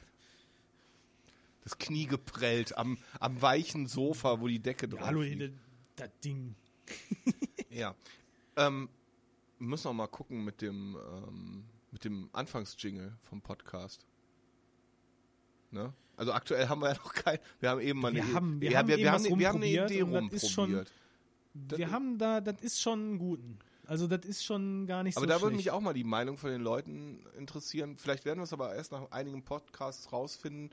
Das 1.65 1.77
Knie 1.79 2.07
geprellt 2.07 2.77
am, 2.77 2.99
am 3.21 3.41
weichen 3.43 3.87
Sofa, 3.87 4.41
wo 4.41 4.49
die 4.49 4.59
Decke 4.61 4.89
drauf 4.89 5.01
Ja, 5.01 5.07
hallo, 5.07 5.23
liegt. 5.23 5.55
das 5.97 6.11
Ding. 6.25 6.55
Ja. 7.71 7.95
Ähm, 8.57 8.89
wir 9.59 9.67
müssen 9.69 9.89
auch 9.89 9.93
mal 9.93 10.07
gucken 10.09 10.43
mit 10.45 10.63
dem, 10.63 10.97
ähm, 10.97 11.65
mit 11.93 12.03
dem 12.05 12.29
Anfangsjingle 12.33 13.17
vom 13.23 13.41
Podcast. 13.43 14.05
Ne? 15.71 15.93
Also 16.17 16.33
aktuell 16.33 16.69
haben 16.69 16.81
wir 16.81 16.89
ja 16.89 16.95
noch 16.95 17.13
kein. 17.15 17.39
Wir 17.61 17.71
haben 17.71 17.81
eben 17.81 18.01
mal 18.01 18.13
Wir 18.15 18.23
eine 18.25 18.35
haben- 18.35 18.61
wir 18.61 18.77
haben 18.77 18.89
wir, 18.89 18.97
haben, 18.97 18.99
wir 18.99 19.13
haben 19.13 19.25
eine 19.25 19.29
rumprobiert 19.69 19.91
Idee 19.91 20.01
das 20.31 20.43
ist 20.43 20.51
schon- 20.51 20.65
rumprobiert. 20.75 20.93
Wir 21.55 21.91
haben 21.91 22.19
da, 22.19 22.41
das 22.41 22.61
ist 22.63 22.81
schon 22.81 22.99
einen 23.01 23.19
guten. 23.19 23.59
Also 23.87 24.07
das 24.07 24.25
ist 24.27 24.45
schon 24.45 24.87
gar 24.87 25.03
nicht 25.03 25.17
Aber 25.17 25.27
so 25.27 25.29
da 25.33 25.41
würde 25.41 25.57
mich 25.57 25.71
auch 25.71 25.81
mal 25.81 25.95
die 25.95 26.05
Meinung 26.05 26.37
von 26.37 26.51
den 26.51 26.61
Leuten 26.61 27.25
interessieren. 27.39 27.97
Vielleicht 27.97 28.25
werden 28.27 28.39
wir 28.39 28.45
es 28.45 28.53
aber 28.53 28.75
erst 28.75 28.93
nach 28.93 29.11
einigen 29.11 29.43
Podcasts 29.45 30.13
rausfinden. 30.13 30.71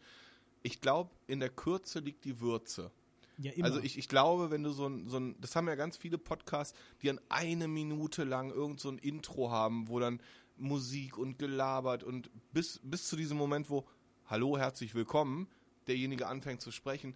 Ich 0.64 0.82
glaube, 0.82 1.12
in 1.28 1.40
der 1.40 1.50
Kürze 1.50 2.00
liegt 2.00 2.26
die 2.26 2.42
Würze. 2.42 2.92
ja, 3.38 3.52
immer. 3.54 3.66
Also 3.66 3.80
ich, 3.80 3.98
ich 3.98 4.10
glaube, 4.10 4.52
wenn 4.52 4.64
du 4.64 4.72
so 4.72 4.88
ein, 4.88 5.08
so 5.08 5.18
ein, 5.18 5.36
das 5.40 5.56
haben 5.56 5.68
ja 5.68 5.76
ganz 5.76 5.96
viele 5.96 6.18
Podcasts, 6.18 6.78
die 7.02 7.10
an 7.10 7.20
eine 7.30 7.68
Minute 7.68 8.24
lang 8.26 8.50
irgend 8.52 8.80
so 8.82 8.90
ein 8.90 8.98
Intro 8.98 9.50
haben, 9.50 9.88
wo 9.88 10.00
dann 10.00 10.20
Musik 10.58 11.18
und 11.18 11.38
gelabert 11.40 12.04
und 12.04 12.30
bis, 12.54 12.80
bis 12.84 13.08
zu 13.08 13.16
diesem 13.16 13.38
Moment, 13.38 13.70
wo 13.70 13.86
Hallo, 14.28 14.58
herzlich 14.58 14.96
willkommen, 14.96 15.48
derjenige 15.86 16.26
anfängt 16.26 16.60
zu 16.60 16.72
sprechen, 16.72 17.14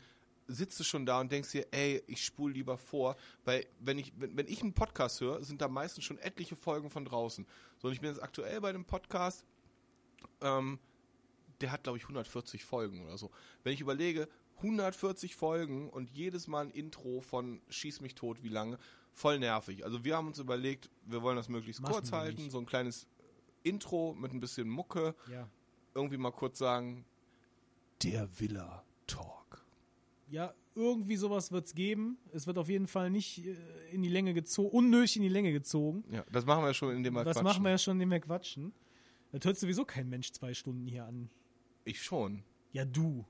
sitzt 0.47 0.79
du 0.79 0.83
schon 0.83 1.07
da 1.07 1.19
und 1.19 1.31
denkst 1.31 1.51
dir, 1.51 1.65
ey, 1.71 2.03
ich 2.05 2.23
spule 2.23 2.53
lieber 2.53 2.77
vor, 2.77 3.15
weil 3.45 3.65
wenn 3.79 3.97
ich, 3.97 4.13
wenn, 4.17 4.37
wenn 4.37 4.47
ich 4.47 4.61
einen 4.61 4.73
Podcast 4.73 5.19
höre, 5.19 5.43
sind 5.43 5.59
da 5.59 5.67
meistens 5.67 6.03
schon 6.03 6.19
etliche 6.19 6.55
Folgen 6.55 6.91
von 6.91 7.05
draußen. 7.05 7.47
So, 7.79 7.87
und 7.87 7.95
ich 7.95 8.01
bin 8.01 8.11
jetzt 8.11 8.21
aktuell 8.21 8.61
bei 8.61 8.71
dem 8.71 8.85
Podcast, 8.85 9.43
ähm, 10.41 10.77
der 11.61 11.71
hat, 11.71 11.81
glaube 11.81 11.97
ich, 11.97 12.03
140 12.03 12.63
Folgen 12.63 13.03
oder 13.03 13.17
so. 13.17 13.31
Wenn 13.63 13.73
ich 13.73 13.81
überlege, 13.81 14.29
140 14.57 15.35
Folgen 15.35 15.89
und 15.89 16.11
jedes 16.11 16.47
Mal 16.47 16.65
ein 16.65 16.71
Intro 16.71 17.21
von 17.21 17.59
Schieß 17.69 18.01
mich 18.01 18.13
tot, 18.13 18.43
wie 18.43 18.49
lange, 18.49 18.77
voll 19.13 19.39
nervig. 19.39 19.83
Also 19.83 20.03
wir 20.03 20.15
haben 20.15 20.27
uns 20.27 20.37
überlegt, 20.37 20.91
wir 21.05 21.23
wollen 21.23 21.37
das 21.37 21.49
möglichst 21.49 21.81
Machen 21.81 21.91
kurz 21.91 22.11
halten, 22.11 22.43
nicht. 22.43 22.51
so 22.51 22.59
ein 22.59 22.67
kleines 22.67 23.07
Intro 23.63 24.13
mit 24.13 24.31
ein 24.31 24.39
bisschen 24.39 24.69
Mucke, 24.69 25.15
ja. 25.31 25.49
Irgendwie 25.95 26.17
mal 26.17 26.31
kurz 26.31 26.57
sagen, 26.59 27.05
der 28.03 28.27
Villa 28.39 28.83
Talk. 29.07 29.65
ja, 30.29 30.53
irgendwie 30.75 31.17
sowas 31.17 31.51
wird 31.51 31.65
es 31.65 31.75
geben. 31.75 32.17
Es 32.31 32.47
wird 32.47 32.57
auf 32.57 32.69
jeden 32.69 32.87
Fall 32.87 33.09
nicht 33.09 33.45
äh, 33.45 33.55
in 33.91 34.01
die 34.01 34.07
Länge 34.09 34.33
gezogen, 34.33 34.69
unnötig 34.69 35.17
in 35.17 35.23
die 35.23 35.29
Länge 35.29 35.51
gezogen. 35.51 36.03
Ja, 36.11 36.23
das 36.31 36.45
machen 36.45 36.63
wir 36.63 36.73
schon, 36.73 36.95
indem 36.95 37.15
wir 37.15 37.23
Das 37.25 37.33
quatschen. 37.33 37.43
machen 37.43 37.63
wir 37.63 37.71
ja 37.71 37.77
schon, 37.77 37.93
indem 37.93 38.11
wir 38.11 38.19
quatschen. 38.21 38.71
Das 39.31 39.43
hört 39.43 39.57
sowieso 39.57 39.83
kein 39.83 40.07
Mensch 40.09 40.31
zwei 40.31 40.53
Stunden 40.53 40.87
hier 40.87 41.05
an. 41.05 41.29
Ich 41.83 42.01
schon. 42.01 42.43
Ja, 42.71 42.85
du. 42.85 43.25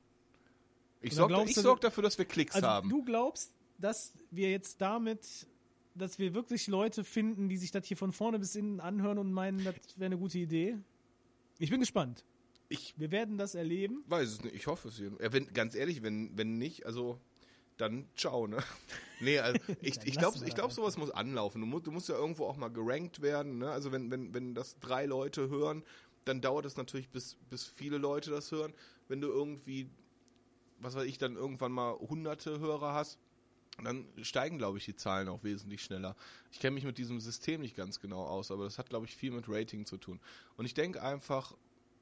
Ich 1.01 1.15
sorge 1.15 1.33
du- 1.33 1.61
sorg 1.61 1.81
dafür, 1.81 2.03
dass 2.03 2.17
wir 2.17 2.25
Klicks 2.25 2.53
Also 2.55 2.67
haben. 2.67 2.89
du 2.89 3.03
glaubst, 3.03 3.53
dass 3.79 4.13
wir 4.31 4.51
jetzt 4.51 4.79
damit, 4.81 5.47
dass 5.95 6.19
wir 6.19 6.33
wirklich 6.35 6.67
Leute 6.67 7.03
finden, 7.03 7.49
die 7.49 7.57
sich 7.57 7.71
das 7.71 7.85
hier 7.87 7.97
von 7.97 8.11
vorne 8.11 8.37
bis 8.37 8.53
hinten 8.53 8.79
anhören 8.81 9.17
und 9.17 9.31
meinen, 9.31 9.63
das 9.63 9.75
wäre 9.95 10.05
eine 10.07 10.17
gute 10.17 10.37
Idee? 10.37 10.77
Ich 11.57 11.69
bin 11.71 11.79
gespannt. 11.79 12.25
Ich 12.69 12.93
Wir 12.97 13.11
werden 13.11 13.37
das 13.37 13.55
erleben. 13.55 14.03
weiß 14.07 14.29
es 14.29 14.43
nicht, 14.43 14.55
ich 14.55 14.67
hoffe 14.67 14.89
es. 14.89 15.01
Wenn, 15.01 15.51
ganz 15.53 15.75
ehrlich, 15.75 16.03
wenn, 16.03 16.37
wenn 16.37 16.57
nicht, 16.57 16.85
also 16.85 17.19
dann 17.77 18.07
ciao, 18.15 18.47
ne? 18.47 18.57
Nee, 19.21 19.39
also 19.39 19.59
ich, 19.81 19.97
ich 20.05 20.17
glaube, 20.17 20.37
ich 20.45 20.55
glaub, 20.55 20.71
sowas 20.71 20.97
muss 20.97 21.11
anlaufen. 21.11 21.59
Du 21.59 21.67
musst, 21.67 21.87
du 21.87 21.91
musst 21.91 22.07
ja 22.07 22.15
irgendwo 22.15 22.45
auch 22.45 22.55
mal 22.55 22.69
gerankt 22.69 23.21
werden, 23.21 23.57
ne? 23.57 23.71
Also 23.71 23.91
wenn, 23.91 24.11
wenn, 24.11 24.33
wenn 24.33 24.53
das 24.53 24.79
drei 24.79 25.05
Leute 25.05 25.49
hören, 25.49 25.83
dann 26.25 26.41
dauert 26.41 26.65
es 26.65 26.77
natürlich, 26.77 27.09
bis, 27.09 27.35
bis 27.49 27.65
viele 27.65 27.97
Leute 27.97 28.29
das 28.29 28.51
hören. 28.51 28.73
Wenn 29.07 29.19
du 29.19 29.27
irgendwie, 29.27 29.89
was 30.79 30.95
weiß 30.95 31.05
ich, 31.05 31.17
dann 31.17 31.35
irgendwann 31.35 31.71
mal 31.71 31.93
hunderte 31.93 32.59
Hörer 32.59 32.93
hast, 32.93 33.17
dann 33.83 34.05
steigen, 34.21 34.57
glaube 34.57 34.77
ich, 34.77 34.85
die 34.85 34.95
Zahlen 34.95 35.27
auch 35.29 35.43
wesentlich 35.43 35.81
schneller. 35.81 36.15
Ich 36.51 36.59
kenne 36.59 36.75
mich 36.75 36.83
mit 36.83 36.97
diesem 36.97 37.19
System 37.19 37.61
nicht 37.61 37.75
ganz 37.75 37.99
genau 37.99 38.25
aus, 38.25 38.51
aber 38.51 38.65
das 38.65 38.77
hat, 38.77 38.89
glaube 38.89 39.05
ich, 39.05 39.15
viel 39.15 39.31
mit 39.31 39.45
Rating 39.47 39.85
zu 39.85 39.97
tun. 39.97 40.19
Und 40.57 40.65
ich 40.65 40.73
denke 40.73 41.01
einfach, 41.01 41.55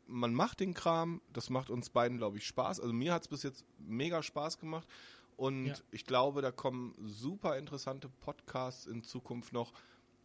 man 0.08 0.34
macht 0.34 0.60
den 0.60 0.74
Kram, 0.74 1.22
das 1.34 1.50
macht 1.50 1.70
uns 1.70 1.90
beiden, 1.90 2.18
glaube 2.18 2.38
ich, 2.38 2.46
Spaß. 2.48 2.80
Also 2.80 2.94
mir 2.94 3.14
hat 3.14 3.24
es 3.24 3.28
bis 3.28 3.44
jetzt 3.44 3.66
mega 3.80 4.24
Spaß 4.24 4.58
gemacht. 4.60 4.88
Und 5.36 5.66
Ja. 5.68 5.76
ich 5.92 6.06
glaube, 6.06 6.42
da 6.42 6.52
kommen 6.52 6.96
super 7.06 7.58
interessante 7.58 8.10
Podcasts 8.10 8.88
in 8.88 9.04
Zukunft 9.04 9.54
noch, 9.54 9.72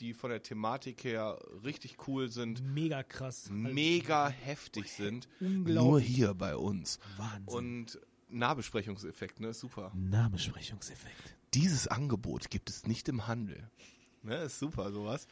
die 0.01 0.15
von 0.15 0.31
der 0.31 0.43
Thematik 0.43 1.05
her 1.05 1.39
richtig 1.65 2.09
cool 2.09 2.29
sind, 2.29 2.63
Mega 2.63 3.03
krass. 3.03 3.51
mega 3.51 4.29
heftig 4.29 4.91
sind. 4.91 5.29
Unglaublich. 5.41 5.75
Nur 5.75 6.01
hier 6.01 6.35
bei 6.35 6.57
uns. 6.57 6.99
Wahnsinn. 7.19 7.47
Und 7.55 8.01
Nahbesprechungseffekt, 8.31 9.41
ne? 9.41 9.53
Super. 9.53 9.93
Nahbesprechungseffekt. 9.95 11.37
Dieses 11.55 11.87
Angebot 11.87 12.51
gibt 12.51 12.71
es 12.71 12.87
nicht 12.87 13.09
im 13.09 13.27
Handel. 13.27 13.71
Ne, 14.23 14.37
ist 14.45 14.59
super, 14.59 14.91
sowas. 14.93 15.27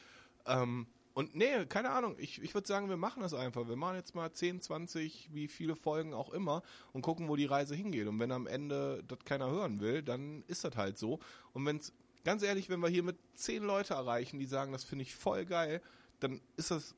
Ähm, 0.47 0.87
und 1.21 1.35
nee, 1.35 1.67
keine 1.67 1.91
Ahnung, 1.91 2.17
ich, 2.19 2.41
ich 2.43 2.55
würde 2.55 2.67
sagen, 2.67 2.89
wir 2.89 2.97
machen 2.97 3.21
das 3.23 3.35
einfach. 3.35 3.69
Wir 3.69 3.77
machen 3.77 3.97
jetzt 3.97 4.15
mal 4.15 4.33
10, 4.33 4.63
20, 4.63 5.29
wie 5.35 5.49
viele 5.49 5.77
Folgen 5.77 6.15
auch 6.15 6.31
immer 6.31 6.63
und 6.95 7.03
gucken, 7.03 7.29
wo 7.29 7.37
die 7.37 7.45
Reise 7.45 7.75
hingeht. 7.75 8.07
Und 8.07 8.19
wenn 8.19 8.33
am 8.33 8.47
Ende 8.47 9.05
das 9.07 9.19
keiner 9.27 9.51
hören 9.51 9.81
will, 9.81 10.03
dann 10.03 10.43
ist 10.47 10.65
das 10.65 10.77
halt 10.77 10.97
so. 10.97 11.21
Und 11.53 11.67
wenn 11.67 11.77
es, 11.77 11.93
ganz 12.25 12.43
ehrlich, 12.43 12.71
wenn 12.71 12.81
wir 12.81 12.89
hier 12.89 13.03
mit 13.03 13.19
10 13.35 13.63
Leute 13.63 13.93
erreichen, 13.93 14.39
die 14.39 14.47
sagen, 14.47 14.73
das 14.73 14.83
finde 14.83 15.03
ich 15.03 15.15
voll 15.15 15.45
geil, 15.45 15.83
dann 16.21 16.41
ist 16.57 16.71
das 16.71 16.95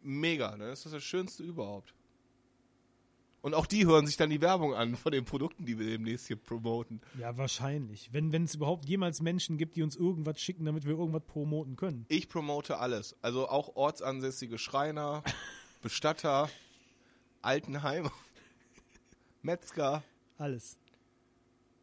mega. 0.00 0.54
Ist 0.54 0.86
das 0.86 0.92
das 0.92 1.04
Schönste 1.04 1.42
überhaupt. 1.42 1.92
Und 3.46 3.54
auch 3.54 3.66
die 3.66 3.86
hören 3.86 4.08
sich 4.08 4.16
dann 4.16 4.28
die 4.28 4.40
Werbung 4.40 4.74
an 4.74 4.96
von 4.96 5.12
den 5.12 5.24
Produkten, 5.24 5.66
die 5.66 5.78
wir 5.78 5.86
demnächst 5.86 6.26
hier 6.26 6.34
promoten. 6.34 7.00
Ja, 7.16 7.36
wahrscheinlich. 7.36 8.08
Wenn 8.12 8.34
es 8.42 8.56
überhaupt 8.56 8.86
jemals 8.88 9.22
Menschen 9.22 9.56
gibt, 9.56 9.76
die 9.76 9.84
uns 9.84 9.94
irgendwas 9.94 10.40
schicken, 10.40 10.64
damit 10.64 10.84
wir 10.84 10.98
irgendwas 10.98 11.22
promoten 11.28 11.76
können. 11.76 12.06
Ich 12.08 12.28
promote 12.28 12.78
alles. 12.78 13.14
Also 13.22 13.48
auch 13.48 13.76
ortsansässige 13.76 14.58
Schreiner, 14.58 15.22
Bestatter, 15.80 16.50
Altenheim, 17.40 18.10
Metzger. 19.42 20.02
Alles. 20.38 20.76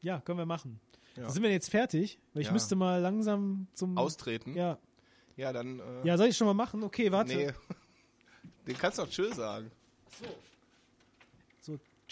Ja, 0.02 0.20
können 0.20 0.40
wir 0.40 0.46
machen. 0.46 0.82
Ja. 1.16 1.30
Sind 1.30 1.44
wir 1.44 1.52
jetzt 1.52 1.70
fertig? 1.70 2.20
Weil 2.34 2.42
ich 2.42 2.48
Ja. 2.48 2.54
müsste 2.54 2.76
mal 2.76 3.00
langsam 3.00 3.68
zum. 3.74 3.98
Austreten. 3.98 4.54
Ja. 4.54 4.80
Ja, 5.38 5.54
dann. 5.54 5.80
Äh, 5.80 6.08
ja, 6.08 6.18
soll 6.18 6.28
ich 6.28 6.36
schon 6.36 6.48
mal 6.48 6.54
machen? 6.54 6.84
Okay, 6.84 7.10
warte. 7.14 7.34
Nee. 7.34 7.52
Den 8.68 8.78
kannst 8.78 8.98
du 8.98 9.04
doch 9.04 9.10
Tschüss 9.10 9.38
sagen. 9.38 9.72
So, 10.20 10.26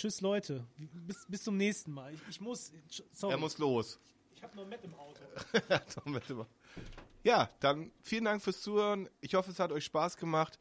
tschüss 0.02 0.22
Leute. 0.22 0.66
Bis, 0.78 1.26
bis 1.28 1.44
zum 1.44 1.58
nächsten 1.58 1.92
Mal. 1.92 2.12
Ich, 2.14 2.22
ich 2.28 2.42
muss. 2.42 2.72
Sorry. 3.14 3.34
Er 3.34 3.38
muss 3.38 3.60
los. 3.60 4.00
ich 4.36 4.42
habe 4.42 4.56
noch 4.56 4.68
Matt 4.68 4.84
im 4.84 4.96
Auto. 4.96 5.22
Ja, 7.24 7.52
dann 7.60 7.92
vielen 8.02 8.26
Dank 8.26 8.42
fürs 8.42 8.62
Zuhören. 8.62 9.08
Ich 9.20 9.36
hoffe, 9.36 9.52
es 9.52 9.60
hat 9.60 9.72
euch 9.72 9.86
Spaß 9.86 10.18
gemacht. 10.18 10.58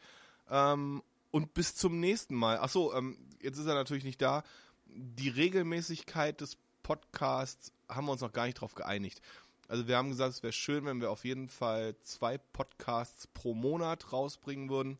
Ähm, 0.50 1.02
und 1.30 1.54
bis 1.54 1.74
zum 1.74 2.00
nächsten 2.00 2.34
Mal. 2.34 2.58
Achso, 2.58 2.92
ähm, 2.92 3.16
jetzt 3.40 3.56
ist 3.56 3.64
er 3.64 3.72
natürlich 3.72 4.04
nicht 4.04 4.20
da. 4.20 4.42
Die 4.84 5.30
Regelmäßigkeit 5.30 6.38
des 6.42 6.58
Podcasts 6.82 7.72
haben 7.88 8.04
wir 8.04 8.12
uns 8.12 8.20
noch 8.20 8.34
gar 8.34 8.44
nicht 8.44 8.60
drauf 8.60 8.74
geeinigt. 8.74 9.22
Also 9.68 9.88
wir 9.88 9.96
haben 9.96 10.10
gesagt, 10.10 10.34
es 10.34 10.42
wäre 10.42 10.52
schön, 10.52 10.84
wenn 10.84 11.00
wir 11.00 11.10
auf 11.10 11.24
jeden 11.24 11.48
Fall 11.48 11.96
zwei 12.02 12.36
Podcasts 12.36 13.26
pro 13.26 13.54
Monat 13.54 14.12
rausbringen 14.12 14.68
würden. 14.68 14.98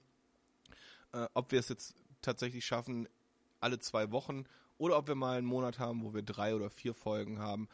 Äh, 1.13 1.27
ob 1.35 1.53
wir 1.53 1.61
es 1.61 1.69
jetzt 1.69 1.95
tatsächlich 2.23 2.65
schaffen, 2.65 3.07
alle 3.61 3.79
zwei 3.79 4.11
Wochen, 4.11 4.45
oder 4.79 4.97
ob 4.97 5.09
wir 5.09 5.15
mal 5.15 5.39
einen 5.39 5.47
Monat 5.47 5.79
haben, 5.79 6.03
wo 6.03 6.15
wir 6.15 6.23
drei 6.23 6.55
oder 6.55 6.71
vier 6.71 6.95
Folgen 6.95 7.39
haben, 7.39 7.69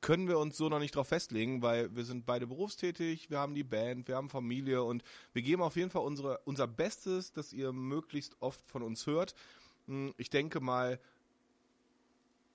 können 0.00 0.28
wir 0.28 0.38
uns 0.38 0.56
so 0.56 0.68
noch 0.68 0.78
nicht 0.78 0.94
drauf 0.94 1.08
festlegen, 1.08 1.62
weil 1.62 1.94
wir 1.96 2.04
sind 2.04 2.24
beide 2.24 2.46
berufstätig, 2.46 3.30
wir 3.30 3.38
haben 3.38 3.54
die 3.54 3.64
Band, 3.64 4.06
wir 4.06 4.14
haben 4.16 4.30
Familie 4.30 4.84
und 4.84 5.02
wir 5.32 5.42
geben 5.42 5.62
auf 5.62 5.74
jeden 5.74 5.90
Fall 5.90 6.02
unsere, 6.02 6.38
unser 6.44 6.68
Bestes, 6.68 7.32
dass 7.32 7.52
ihr 7.52 7.72
möglichst 7.72 8.36
oft 8.40 8.64
von 8.68 8.82
uns 8.82 9.06
hört. 9.06 9.34
Hm, 9.86 10.14
Ich 10.16 10.30
denke 10.30 10.60
mal, 10.60 11.00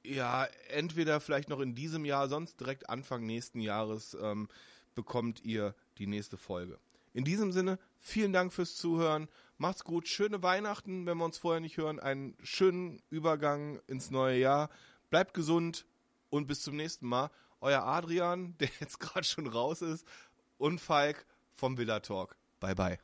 ja, 0.03 0.47
entweder 0.69 1.19
vielleicht 1.19 1.49
noch 1.49 1.59
in 1.59 1.75
diesem 1.75 2.05
Jahr, 2.05 2.29
sonst 2.29 2.59
direkt 2.59 2.89
Anfang 2.89 3.25
nächsten 3.25 3.59
Jahres 3.59 4.15
ähm, 4.21 4.47
bekommt 4.93 5.43
ihr 5.43 5.75
die 5.97 6.07
nächste 6.07 6.37
Folge. 6.37 6.79
In 7.13 7.25
diesem 7.25 7.51
Sinne, 7.51 7.79
vielen 7.99 8.33
Dank 8.33 8.53
fürs 8.53 8.75
Zuhören. 8.75 9.27
Macht's 9.57 9.83
gut. 9.83 10.07
Schöne 10.07 10.43
Weihnachten, 10.43 11.05
wenn 11.05 11.17
wir 11.17 11.25
uns 11.25 11.37
vorher 11.37 11.61
nicht 11.61 11.77
hören. 11.77 11.99
Einen 11.99 12.35
schönen 12.43 13.01
Übergang 13.09 13.79
ins 13.87 14.11
neue 14.11 14.37
Jahr. 14.37 14.69
Bleibt 15.09 15.33
gesund 15.33 15.85
und 16.29 16.47
bis 16.47 16.61
zum 16.61 16.75
nächsten 16.75 17.07
Mal. 17.07 17.31
Euer 17.61 17.83
Adrian, 17.83 18.57
der 18.59 18.69
jetzt 18.79 18.99
gerade 18.99 19.25
schon 19.25 19.47
raus 19.47 19.81
ist, 19.81 20.05
und 20.57 20.79
Falk 20.79 21.25
vom 21.53 21.77
Villa 21.77 21.99
Talk. 21.99 22.37
Bye 22.59 22.75
bye. 22.75 22.99